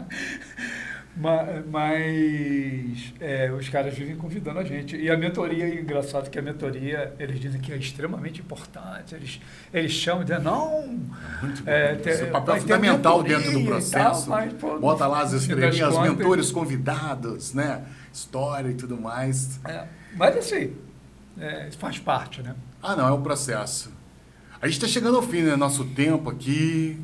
Ma- 1.19 1.45
Mas 1.69 3.13
é, 3.19 3.51
os 3.51 3.67
caras 3.69 3.93
vivem 3.97 4.15
convidando 4.15 4.59
a 4.59 4.63
gente. 4.63 4.95
E 4.95 5.09
a 5.09 5.17
mentoria, 5.17 5.65
é 5.65 5.79
engraçado 5.81 6.29
que 6.29 6.37
a 6.37 6.41
mentoria, 6.41 7.13
eles 7.19 7.39
dizem 7.39 7.59
que 7.59 7.71
é 7.73 7.77
extremamente 7.77 8.39
importante. 8.41 9.15
Eles, 9.15 9.39
eles 9.73 9.91
chamam 9.91 10.23
de 10.23 10.37
não. 10.39 10.87
Muito 11.41 11.63
bom. 11.63 11.71
É, 11.71 11.95
tem- 11.95 12.13
Seu 12.13 12.27
papel 12.27 12.45
vai 12.45 12.55
ter 12.55 12.61
fundamental 12.61 13.23
dentro 13.23 13.51
do 13.51 13.59
e 13.59 13.63
tal, 13.63 13.71
processo. 13.73 14.29
mas, 14.29 14.53
pô, 14.53 14.79
Bota 14.79 15.07
lá 15.07 15.21
as 15.21 15.33
estrelinhas, 15.33 15.93
contas- 15.95 16.09
mentores 16.17 16.51
convidados, 16.51 17.53
né? 17.53 17.83
História 18.13 18.69
e 18.69 18.73
tudo 18.75 18.99
mais. 18.99 19.59
É, 19.65 19.85
mas 20.15 20.37
assim, 20.37 20.73
é, 21.39 21.69
faz 21.77 21.97
parte, 21.99 22.41
né? 22.41 22.55
Ah, 22.81 22.95
não, 22.95 23.07
é 23.07 23.11
um 23.11 23.21
processo. 23.21 23.91
A 24.61 24.65
gente 24.67 24.75
está 24.77 24.87
chegando 24.87 25.15
ao 25.17 25.21
fim, 25.23 25.41
né? 25.43 25.55
Nosso 25.55 25.83
tempo 25.85 26.29
aqui. 26.29 26.99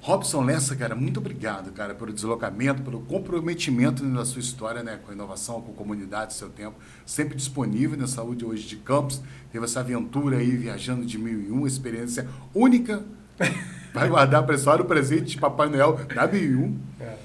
Robson 0.00 0.44
Lessa, 0.44 0.76
cara, 0.76 0.94
muito 0.94 1.18
obrigado, 1.18 1.72
cara, 1.72 1.94
pelo 1.94 2.12
deslocamento, 2.12 2.82
pelo 2.82 3.00
comprometimento 3.00 4.04
na 4.04 4.24
sua 4.24 4.40
história, 4.40 4.82
né? 4.82 5.00
Com 5.04 5.10
a 5.10 5.14
inovação, 5.14 5.60
com 5.60 5.72
a 5.72 5.74
comunidade, 5.74 6.34
seu 6.34 6.48
tempo. 6.48 6.76
Sempre 7.04 7.34
disponível 7.36 7.98
na 7.98 8.06
saúde 8.06 8.44
hoje 8.44 8.66
de 8.66 8.76
Campos. 8.76 9.20
Teve 9.50 9.64
essa 9.64 9.80
aventura 9.80 10.36
aí, 10.36 10.56
viajando 10.56 11.04
de 11.04 11.18
mil 11.18 11.40
e 11.40 11.50
uma, 11.50 11.66
experiência 11.66 12.28
única. 12.54 13.04
Vai 13.92 14.08
guardar 14.08 14.44
para 14.44 14.54
a 14.54 14.76
o 14.76 14.84
presente 14.84 15.24
de 15.32 15.38
Papai 15.38 15.68
Noel 15.68 15.98
da 16.14 16.26
mil 16.26 16.42
e 16.42 16.54
um. 16.54 16.78
É. 17.00 17.16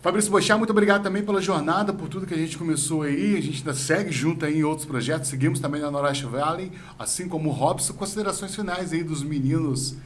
Fabrício 0.00 0.30
Bochá, 0.30 0.56
muito 0.56 0.70
obrigado 0.70 1.02
também 1.02 1.22
pela 1.22 1.42
jornada, 1.42 1.92
por 1.92 2.08
tudo 2.08 2.26
que 2.26 2.32
a 2.32 2.38
gente 2.38 2.56
começou 2.56 3.02
aí. 3.02 3.36
A 3.36 3.40
gente 3.42 3.58
ainda 3.58 3.74
segue 3.74 4.10
junto 4.10 4.46
aí 4.46 4.58
em 4.58 4.64
outros 4.64 4.86
projetos. 4.86 5.28
Seguimos 5.28 5.60
também 5.60 5.82
na 5.82 5.90
Noroeste 5.90 6.24
Valley, 6.24 6.72
assim 6.98 7.28
como 7.28 7.50
o 7.50 7.52
Robson. 7.52 7.92
Considerações 7.92 8.56
finais 8.56 8.94
aí 8.94 9.04
dos 9.04 9.22
meninos 9.22 9.98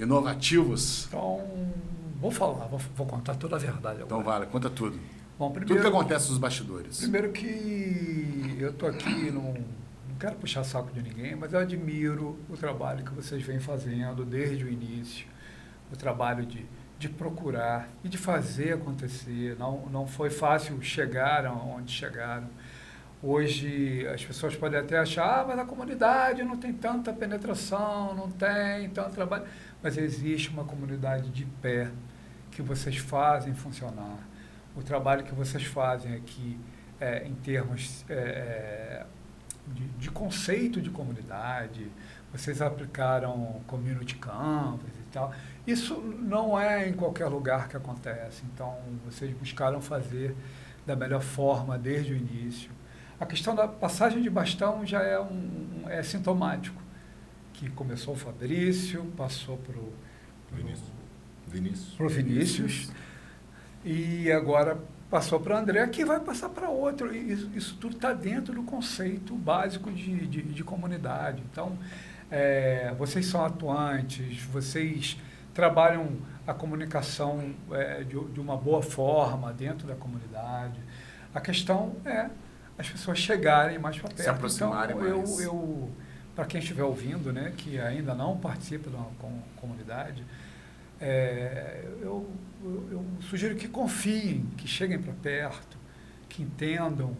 inovativos. 0.00 1.06
Então, 1.06 1.40
vou 2.20 2.30
falar, 2.30 2.66
vou, 2.66 2.80
vou 2.96 3.06
contar 3.06 3.34
toda 3.34 3.56
a 3.56 3.58
verdade 3.58 4.02
agora. 4.02 4.04
Então, 4.04 4.22
vale, 4.22 4.46
conta 4.46 4.70
tudo. 4.70 4.98
Bom, 5.38 5.48
Tudo 5.48 5.64
primeiro, 5.64 5.90
que 5.90 5.96
acontece 5.96 6.28
nos 6.28 6.38
bastidores. 6.38 7.00
Primeiro 7.00 7.32
que 7.32 8.56
eu 8.58 8.70
estou 8.70 8.88
aqui, 8.88 9.30
não, 9.30 9.54
não 9.54 10.16
quero 10.18 10.36
puxar 10.36 10.64
saco 10.64 10.92
de 10.92 11.02
ninguém, 11.02 11.34
mas 11.34 11.54
eu 11.54 11.60
admiro 11.60 12.38
o 12.48 12.56
trabalho 12.58 13.02
que 13.02 13.14
vocês 13.14 13.42
vêm 13.42 13.58
fazendo 13.58 14.22
desde 14.24 14.64
o 14.64 14.68
início, 14.68 15.26
o 15.90 15.96
trabalho 15.96 16.44
de, 16.44 16.66
de 16.98 17.08
procurar 17.08 17.88
e 18.04 18.08
de 18.10 18.18
fazer 18.18 18.74
acontecer. 18.74 19.56
Não, 19.58 19.86
não 19.86 20.06
foi 20.06 20.28
fácil 20.28 20.80
chegar 20.82 21.46
aonde 21.46 21.90
chegaram. 21.90 22.48
Hoje 23.22 24.06
as 24.08 24.22
pessoas 24.22 24.54
podem 24.56 24.78
até 24.78 24.98
achar, 24.98 25.40
ah, 25.40 25.44
mas 25.46 25.58
a 25.58 25.64
comunidade 25.64 26.42
não 26.42 26.56
tem 26.56 26.72
tanta 26.72 27.12
penetração, 27.12 28.14
não 28.14 28.30
tem 28.30 28.90
tanto 28.90 29.12
trabalho. 29.12 29.44
Mas 29.82 29.96
existe 29.96 30.50
uma 30.50 30.64
comunidade 30.64 31.30
de 31.30 31.44
pé 31.44 31.90
que 32.50 32.62
vocês 32.62 32.96
fazem 32.96 33.54
funcionar. 33.54 34.18
O 34.76 34.82
trabalho 34.82 35.24
que 35.24 35.34
vocês 35.34 35.64
fazem 35.64 36.14
aqui 36.14 36.58
é, 37.00 37.26
em 37.26 37.34
termos 37.34 38.04
é, 38.08 38.14
é, 38.14 39.06
de, 39.66 39.88
de 39.88 40.10
conceito 40.10 40.80
de 40.80 40.90
comunidade, 40.90 41.90
vocês 42.32 42.60
aplicaram 42.62 43.60
community 43.66 44.16
campus 44.16 44.90
e 44.98 45.10
tal. 45.12 45.32
Isso 45.66 45.96
não 46.00 46.58
é 46.58 46.88
em 46.88 46.92
qualquer 46.92 47.26
lugar 47.26 47.68
que 47.68 47.76
acontece. 47.76 48.42
Então, 48.52 48.76
vocês 49.04 49.32
buscaram 49.32 49.80
fazer 49.80 50.36
da 50.86 50.94
melhor 50.94 51.22
forma 51.22 51.78
desde 51.78 52.12
o 52.12 52.16
início. 52.16 52.70
A 53.18 53.26
questão 53.26 53.54
da 53.54 53.68
passagem 53.68 54.22
de 54.22 54.30
bastão 54.30 54.86
já 54.86 55.02
é, 55.02 55.20
um, 55.20 55.84
é 55.88 56.02
sintomático, 56.02 56.79
que 57.60 57.68
começou 57.68 58.14
o 58.14 58.16
Fabrício, 58.16 59.04
passou 59.18 59.58
para 59.58 59.76
o 59.76 59.92
Vinícius. 60.50 60.88
Vinícius. 61.46 61.94
Pro 61.94 62.08
Vinícius, 62.08 62.90
e 63.84 64.32
agora 64.32 64.78
passou 65.10 65.38
para 65.38 65.56
o 65.56 65.58
André, 65.58 65.86
que 65.88 66.02
vai 66.02 66.20
passar 66.20 66.48
para 66.48 66.70
outro. 66.70 67.14
Isso, 67.14 67.50
isso 67.54 67.76
tudo 67.78 67.96
está 67.96 68.14
dentro 68.14 68.54
do 68.54 68.62
conceito 68.62 69.34
básico 69.34 69.92
de, 69.92 70.26
de, 70.26 70.42
de 70.42 70.64
comunidade. 70.64 71.42
Então, 71.52 71.76
é, 72.30 72.94
vocês 72.96 73.26
são 73.26 73.44
atuantes, 73.44 74.42
vocês 74.44 75.18
trabalham 75.52 76.16
a 76.46 76.54
comunicação 76.54 77.54
é, 77.72 78.04
de, 78.04 78.18
de, 78.32 78.40
uma 78.40 78.56
boa 78.56 78.80
forma 78.80 79.52
dentro 79.52 79.86
da 79.86 79.94
comunidade. 79.94 80.80
A 81.34 81.40
questão 81.40 81.96
é 82.06 82.30
as 82.78 82.88
pessoas 82.88 83.18
chegarem 83.18 83.78
mais 83.78 83.98
para 83.98 84.08
perto. 84.08 84.22
Se 84.22 84.30
aproximarem 84.30 84.96
então, 84.96 85.18
mais. 85.18 85.40
Eu, 85.40 85.44
eu 85.44 85.90
para 86.40 86.46
quem 86.46 86.58
estiver 86.58 86.84
ouvindo, 86.84 87.34
né, 87.34 87.52
que 87.54 87.78
ainda 87.78 88.14
não 88.14 88.34
participa 88.34 88.88
da 88.88 89.04
comunidade, 89.56 90.24
é, 90.98 91.84
eu, 92.00 92.30
eu, 92.64 92.88
eu, 92.92 93.06
sugiro 93.20 93.54
que 93.56 93.68
confiem, 93.68 94.46
que 94.56 94.66
cheguem 94.66 94.98
para 94.98 95.12
perto, 95.12 95.76
que 96.30 96.42
entendam 96.42 97.14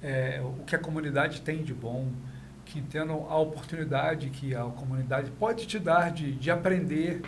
é, 0.00 0.40
o 0.40 0.62
que 0.62 0.76
a 0.76 0.78
comunidade 0.78 1.40
tem 1.40 1.64
de 1.64 1.74
bom, 1.74 2.12
que 2.64 2.78
entendam 2.78 3.28
a 3.28 3.36
oportunidade 3.38 4.30
que 4.30 4.54
a 4.54 4.62
comunidade 4.62 5.32
pode 5.32 5.66
te 5.66 5.80
dar 5.80 6.12
de, 6.12 6.30
de 6.30 6.48
aprender, 6.48 7.22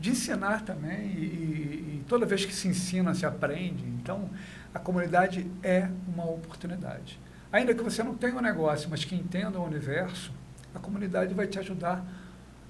de 0.00 0.10
ensinar 0.10 0.64
também, 0.64 1.12
e, 1.12 2.00
e 2.00 2.04
toda 2.08 2.26
vez 2.26 2.44
que 2.44 2.52
se 2.52 2.66
ensina, 2.66 3.14
se 3.14 3.24
aprende. 3.24 3.84
Então, 3.84 4.28
a 4.74 4.80
comunidade 4.80 5.48
é 5.62 5.88
uma 6.08 6.28
oportunidade. 6.28 7.20
Ainda 7.52 7.72
que 7.72 7.84
você 7.84 8.02
não 8.02 8.16
tenha 8.16 8.34
um 8.34 8.42
negócio, 8.42 8.90
mas 8.90 9.04
que 9.04 9.14
entenda 9.14 9.60
o 9.60 9.64
universo, 9.64 10.36
a 10.74 10.78
comunidade 10.78 11.34
vai 11.34 11.46
te 11.46 11.58
ajudar 11.58 12.04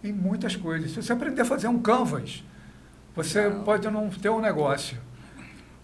em 0.03 0.13
muitas 0.13 0.57
coisas. 0.57 0.91
Se 0.91 1.03
você 1.03 1.13
aprender 1.13 1.43
a 1.43 1.45
fazer 1.45 1.69
um 1.69 1.81
canvas, 1.81 2.45
você 3.15 3.49
não. 3.49 3.65
pode 3.65 3.91
não 3.91 4.09
ter 4.11 4.29
um 4.29 4.41
negócio, 4.41 4.97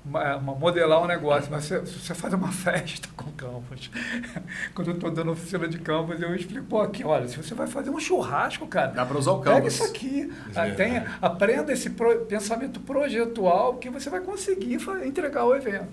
uma, 0.04 0.36
uma, 0.36 0.54
modelar 0.54 1.02
um 1.02 1.06
negócio, 1.06 1.50
mas 1.50 1.64
você, 1.64 1.80
você 1.80 2.14
faz 2.14 2.32
uma 2.34 2.52
festa 2.52 3.08
com 3.16 3.30
canvas. 3.32 3.90
Quando 4.74 4.88
eu 4.88 4.94
estou 4.94 5.10
dando 5.10 5.32
oficina 5.32 5.66
de 5.66 5.78
canvas, 5.78 6.20
eu 6.20 6.34
explico, 6.34 6.66
pô, 6.66 6.80
aqui, 6.80 7.02
olha, 7.02 7.26
se 7.26 7.36
você 7.36 7.54
vai 7.54 7.66
fazer 7.66 7.90
um 7.90 7.98
churrasco, 7.98 8.66
cara, 8.66 8.92
dá 8.92 9.04
para 9.04 9.18
usar 9.18 9.32
o 9.32 9.40
canvas. 9.40 9.62
Pega 9.62 9.68
isso 9.68 9.84
aqui, 9.84 10.32
é. 10.54 10.70
tenha, 10.72 11.18
aprenda 11.20 11.72
esse 11.72 11.90
pro, 11.90 12.24
pensamento 12.26 12.80
projetual 12.80 13.74
que 13.74 13.90
você 13.90 14.10
vai 14.10 14.20
conseguir 14.20 14.78
entregar 15.04 15.44
o 15.44 15.54
evento. 15.56 15.88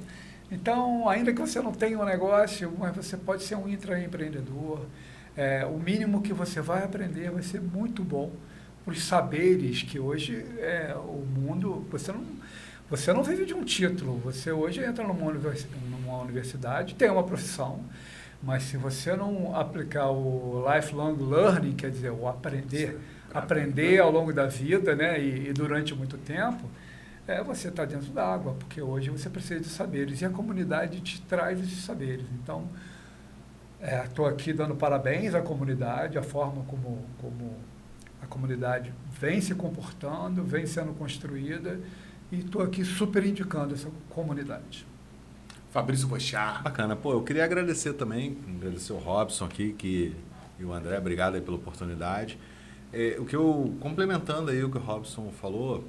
Então, 0.51 1.07
ainda 1.07 1.31
que 1.31 1.39
você 1.39 1.61
não 1.61 1.71
tenha 1.71 1.97
um 1.97 2.03
negócio, 2.03 2.73
mas 2.77 2.93
você 2.93 3.15
pode 3.15 3.43
ser 3.43 3.55
um 3.55 3.69
intraempreendedor. 3.69 4.81
É, 5.35 5.65
o 5.65 5.77
mínimo 5.77 6.21
que 6.21 6.33
você 6.33 6.61
vai 6.61 6.83
aprender 6.83 7.31
vai 7.31 7.41
ser 7.41 7.61
muito 7.61 8.03
bom 8.03 8.31
para 8.83 8.93
os 8.93 9.03
saberes 9.03 9.83
que 9.83 9.99
hoje 9.99 10.45
é, 10.59 10.93
o 10.95 11.25
mundo. 11.25 11.85
Você 11.91 12.11
não, 12.11 12.25
você 12.89 13.13
não 13.13 13.23
vive 13.23 13.45
de 13.45 13.53
um 13.53 13.63
título. 13.63 14.17
Você 14.19 14.51
hoje 14.51 14.83
entra 14.83 15.07
numa, 15.07 15.31
numa 15.31 16.21
universidade, 16.21 16.95
tem 16.95 17.09
uma 17.09 17.23
profissão, 17.23 17.83
mas 18.43 18.63
se 18.63 18.77
você 18.77 19.15
não 19.15 19.55
aplicar 19.55 20.09
o 20.09 20.65
lifelong 20.75 21.15
learning, 21.15 21.75
quer 21.75 21.91
dizer, 21.91 22.11
o 22.11 22.27
aprender, 22.27 22.99
aprender 23.33 23.99
ao 23.99 24.11
longo 24.11 24.33
da 24.33 24.47
vida 24.47 24.95
né, 24.95 25.21
e, 25.21 25.49
e 25.49 25.53
durante 25.53 25.95
muito 25.95 26.17
tempo, 26.17 26.69
é, 27.27 27.43
você 27.43 27.67
está 27.69 27.85
dentro 27.85 28.11
da 28.11 28.25
água, 28.25 28.55
porque 28.59 28.81
hoje 28.81 29.09
você 29.09 29.29
precisa 29.29 29.59
de 29.59 29.67
saberes 29.67 30.21
e 30.21 30.25
a 30.25 30.29
comunidade 30.29 30.99
te 31.01 31.21
traz 31.21 31.59
esses 31.59 31.83
saberes. 31.83 32.25
Então, 32.41 32.67
estou 33.81 34.27
é, 34.27 34.31
aqui 34.31 34.53
dando 34.53 34.75
parabéns 34.75 35.33
à 35.33 35.41
comunidade, 35.41 36.17
a 36.17 36.23
forma 36.23 36.63
como, 36.65 37.03
como 37.19 37.57
a 38.21 38.27
comunidade 38.27 38.93
vem 39.19 39.41
se 39.41 39.55
comportando, 39.55 40.43
vem 40.43 40.65
sendo 40.65 40.93
construída 40.93 41.79
e 42.31 42.39
estou 42.39 42.61
aqui 42.61 42.85
super 42.85 43.25
indicando 43.25 43.73
essa 43.73 43.89
comunidade. 44.09 44.85
Fabrício 45.71 46.07
Bochar. 46.07 46.61
Bacana. 46.63 46.95
Pô, 46.95 47.13
eu 47.13 47.23
queria 47.23 47.45
agradecer 47.45 47.93
também, 47.93 48.37
agradecer 48.57 48.93
o 48.93 48.97
Robson 48.97 49.45
aqui 49.45 49.73
que, 49.73 50.13
e 50.59 50.65
o 50.65 50.73
André, 50.73 50.97
obrigado 50.97 51.35
aí 51.35 51.41
pela 51.41 51.57
oportunidade. 51.57 52.37
É, 52.93 53.15
o 53.17 53.25
que 53.25 53.35
eu, 53.35 53.73
complementando 53.79 54.51
aí 54.51 54.61
o 54.63 54.69
que 54.69 54.77
o 54.77 54.81
Robson 54.81 55.31
falou, 55.31 55.85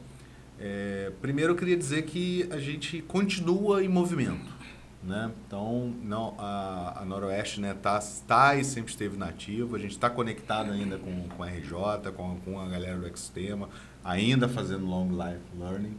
é, 0.58 1.10
primeiro 1.20 1.52
eu 1.52 1.56
queria 1.56 1.76
dizer 1.76 2.02
que 2.02 2.48
a 2.52 2.58
gente 2.58 3.02
continua 3.02 3.84
em 3.84 3.88
movimento. 3.88 4.61
Né? 5.02 5.32
Então, 5.46 5.92
não, 6.02 6.34
a, 6.38 7.00
a 7.00 7.04
Noroeste 7.04 7.60
né, 7.60 7.74
tá, 7.74 7.98
tá 8.26 8.54
e 8.54 8.64
sempre 8.64 8.92
esteve 8.92 9.16
nativa. 9.16 9.76
A 9.76 9.80
gente 9.80 9.92
está 9.92 10.08
conectado 10.08 10.70
ainda 10.70 10.96
com, 10.96 11.28
com 11.28 11.42
a 11.42 11.48
RJ, 11.48 12.12
com, 12.16 12.36
com 12.44 12.60
a 12.60 12.68
galera 12.68 12.96
do 12.96 13.08
Extema, 13.08 13.68
ainda 14.04 14.48
fazendo 14.48 14.86
Long 14.86 15.08
Life 15.08 15.42
Learning. 15.58 15.96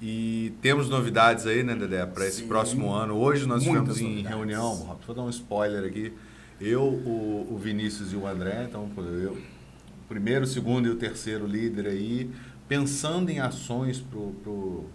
E 0.00 0.54
temos 0.62 0.88
novidades 0.88 1.46
aí, 1.46 1.62
né, 1.62 1.74
Dedé, 1.74 2.04
para 2.06 2.26
esse 2.26 2.44
próximo 2.44 2.90
ano. 2.90 3.14
Hoje 3.14 3.46
nós 3.46 3.64
Muitas 3.64 3.96
estivemos 3.96 4.00
em 4.00 4.22
novidades. 4.22 4.36
reunião, 4.36 4.98
vou 5.06 5.14
dar 5.14 5.22
um 5.22 5.30
spoiler 5.30 5.84
aqui. 5.84 6.12
Eu, 6.60 6.82
o, 6.82 7.48
o 7.50 7.58
Vinícius 7.58 8.12
e 8.12 8.16
o 8.16 8.26
André, 8.26 8.64
então 8.68 8.90
eu, 8.96 9.32
o 9.32 10.08
primeiro, 10.08 10.44
o 10.44 10.46
segundo 10.46 10.88
e 10.88 10.90
o 10.90 10.96
terceiro 10.96 11.46
líder 11.46 11.86
aí, 11.86 12.30
pensando 12.66 13.30
em 13.30 13.40
ações 13.40 14.00
para 14.00 14.18
o 14.18 14.88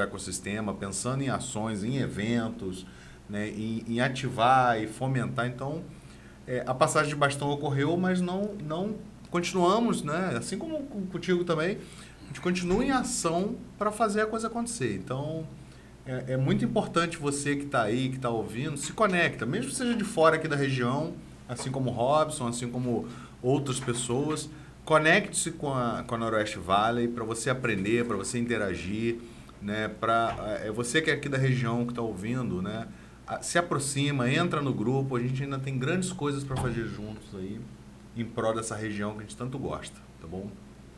ecossistema, 0.00 0.74
pensando 0.74 1.22
em 1.22 1.28
ações, 1.28 1.84
em 1.84 1.98
eventos, 1.98 2.86
né, 3.28 3.48
em, 3.48 3.84
em 3.86 4.00
ativar 4.00 4.80
e 4.80 4.86
fomentar. 4.86 5.46
Então, 5.46 5.82
é, 6.46 6.62
a 6.66 6.74
passagem 6.74 7.10
de 7.10 7.16
bastão 7.16 7.50
ocorreu, 7.50 7.96
mas 7.96 8.20
não, 8.20 8.54
não 8.62 8.96
continuamos, 9.30 10.02
né, 10.02 10.34
assim 10.36 10.58
como 10.58 10.82
contigo 11.06 11.44
também, 11.44 11.78
a 12.22 12.26
gente 12.28 12.40
continua 12.40 12.84
em 12.84 12.90
ação 12.90 13.56
para 13.78 13.90
fazer 13.90 14.22
a 14.22 14.26
coisa 14.26 14.46
acontecer. 14.46 14.94
Então, 14.96 15.46
é, 16.06 16.34
é 16.34 16.36
muito 16.36 16.64
importante 16.64 17.16
você 17.16 17.56
que 17.56 17.64
está 17.64 17.82
aí, 17.82 18.08
que 18.08 18.16
está 18.16 18.30
ouvindo, 18.30 18.76
se 18.76 18.92
conecta, 18.92 19.46
mesmo 19.46 19.70
que 19.70 19.76
seja 19.76 19.94
de 19.94 20.04
fora 20.04 20.36
aqui 20.36 20.48
da 20.48 20.56
região, 20.56 21.14
assim 21.48 21.70
como 21.70 21.90
o 21.90 21.92
Robson, 21.92 22.48
assim 22.48 22.70
como 22.70 23.08
outras 23.42 23.78
pessoas, 23.78 24.48
Conecte-se 24.84 25.50
com 25.52 25.72
a, 25.72 26.04
com 26.06 26.14
a 26.14 26.18
Noroeste 26.18 26.58
Valley 26.58 27.08
para 27.08 27.24
você 27.24 27.48
aprender, 27.48 28.04
para 28.04 28.16
você 28.18 28.38
interagir, 28.38 29.18
né? 29.64 29.88
Para 29.88 30.60
é 30.62 30.70
você 30.70 31.00
que 31.00 31.10
é 31.10 31.14
aqui 31.14 31.28
da 31.28 31.38
região 31.38 31.84
que 31.84 31.92
está 31.92 32.02
ouvindo, 32.02 32.60
né? 32.60 32.86
Se 33.40 33.58
aproxima, 33.58 34.30
entra 34.30 34.60
no 34.60 34.72
grupo. 34.72 35.16
A 35.16 35.20
gente 35.20 35.42
ainda 35.42 35.58
tem 35.58 35.78
grandes 35.78 36.12
coisas 36.12 36.44
para 36.44 36.56
fazer 36.56 36.84
juntos 36.84 37.34
aí 37.34 37.58
em 38.14 38.24
prol 38.24 38.54
dessa 38.54 38.76
região 38.76 39.12
que 39.12 39.18
a 39.18 39.22
gente 39.22 39.36
tanto 39.36 39.58
gosta, 39.58 39.98
tá 40.20 40.28
bom? 40.28 40.48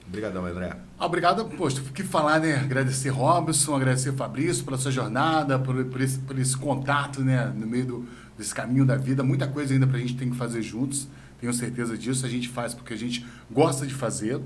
Obrigadão, 0.07 0.45
André. 0.45 0.77
Obrigado, 0.99 1.45
posto. 1.57 1.81
O 1.81 1.93
que 1.93 2.03
falar, 2.03 2.41
né? 2.41 2.57
Agradecer 2.57 3.11
Robson, 3.11 3.75
agradecer 3.75 4.13
Fabrício 4.13 4.65
pela 4.65 4.77
sua 4.77 4.91
jornada, 4.91 5.59
por, 5.59 5.85
por, 5.87 6.01
esse, 6.01 6.19
por 6.19 6.39
esse 6.39 6.57
contato, 6.57 7.23
né? 7.23 7.53
No 7.57 7.67
meio 7.67 7.87
do, 7.87 8.09
desse 8.37 8.55
caminho 8.55 8.85
da 8.85 8.97
vida. 8.97 9.23
Muita 9.23 9.47
coisa 9.47 9.73
ainda 9.73 9.87
para 9.87 9.97
a 9.97 10.01
gente 10.01 10.17
tem 10.17 10.31
que 10.31 10.37
fazer 10.37 10.63
juntos 10.63 11.09
tenho 11.41 11.53
certeza 11.53 11.97
disso. 11.97 12.25
A 12.25 12.29
gente 12.29 12.49
faz 12.49 12.75
porque 12.75 12.95
a 12.95 12.97
gente 12.97 13.27
gosta 13.51 13.87
de 13.87 13.95
fazer. 13.95 14.41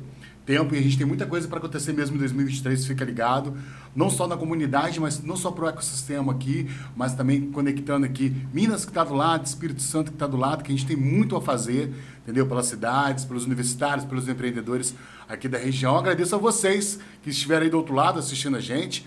Tempo 0.51 0.74
e 0.74 0.78
a 0.78 0.82
gente 0.82 0.98
tem 0.98 1.06
muita 1.06 1.27
coisa 1.27 1.47
para 1.47 1.59
acontecer 1.59 1.93
mesmo 1.93 2.16
em 2.16 2.18
2023, 2.18 2.85
fica 2.85 3.05
ligado. 3.05 3.56
Não 3.94 4.10
só 4.10 4.27
na 4.27 4.36
comunidade, 4.36 4.98
mas 4.98 5.22
não 5.22 5.36
só 5.36 5.52
para 5.52 5.66
o 5.66 5.68
ecossistema 5.68 6.32
aqui, 6.32 6.68
mas 6.97 7.14
também 7.14 7.52
conectando 7.52 8.05
aqui 8.05 8.35
Minas 8.52 8.85
que 8.85 8.90
está 8.90 9.05
do 9.05 9.14
lado, 9.14 9.47
Espírito 9.47 9.81
Santo 9.81 10.10
que 10.10 10.16
está 10.16 10.27
do 10.27 10.36
lado, 10.36 10.64
que 10.64 10.72
a 10.72 10.77
gente 10.77 10.89
tem 10.89 10.97
muito 10.97 11.36
a 11.36 11.40
fazer, 11.40 11.94
entendeu? 12.24 12.48
Pelas 12.48 12.66
cidades, 12.66 13.24
pelos 13.24 13.47
universitários, 13.47 14.05
pelos 14.05 14.28
empreendedores 14.28 14.93
aqui 15.28 15.47
da 15.47 15.56
região. 15.56 15.97
Agradeço 15.97 16.35
a 16.35 16.39
vocês 16.39 16.98
que 17.22 17.31
estiveram 17.31 17.62
aí 17.62 17.70
do 17.70 17.77
outro 17.77 17.94
lado 17.94 18.18
assistindo 18.18 18.56
a 18.56 18.60
gente. 18.60 19.06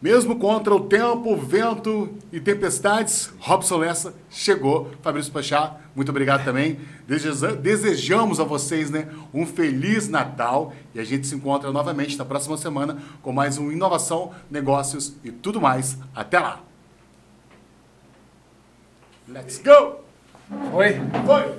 Mesmo 0.00 0.38
contra 0.38 0.74
o 0.74 0.80
tempo, 0.80 1.36
vento 1.36 2.14
e 2.32 2.40
tempestades, 2.40 3.30
Robson 3.38 3.76
Lessa 3.76 4.14
chegou. 4.30 4.90
Fabrício 5.02 5.30
Pachá, 5.30 5.76
muito 5.94 6.08
obrigado 6.08 6.42
também. 6.42 6.80
Desejamos 7.06 8.40
a 8.40 8.44
vocês 8.44 8.90
né, 8.90 9.08
um 9.34 9.44
feliz 9.44 10.08
Natal 10.08 10.72
e 10.94 11.00
a 11.00 11.04
gente 11.04 11.26
se 11.26 11.34
encontra 11.34 11.70
novamente 11.70 12.16
na 12.16 12.24
próxima 12.24 12.56
semana 12.56 12.96
com 13.20 13.30
mais 13.30 13.58
um 13.58 13.70
Inovação, 13.70 14.32
Negócios 14.50 15.16
e 15.22 15.30
tudo 15.30 15.60
mais. 15.60 15.98
Até 16.14 16.38
lá! 16.38 16.62
Let's 19.28 19.58
go! 19.62 19.96
Oi! 20.72 20.98
Foi! 21.26 21.54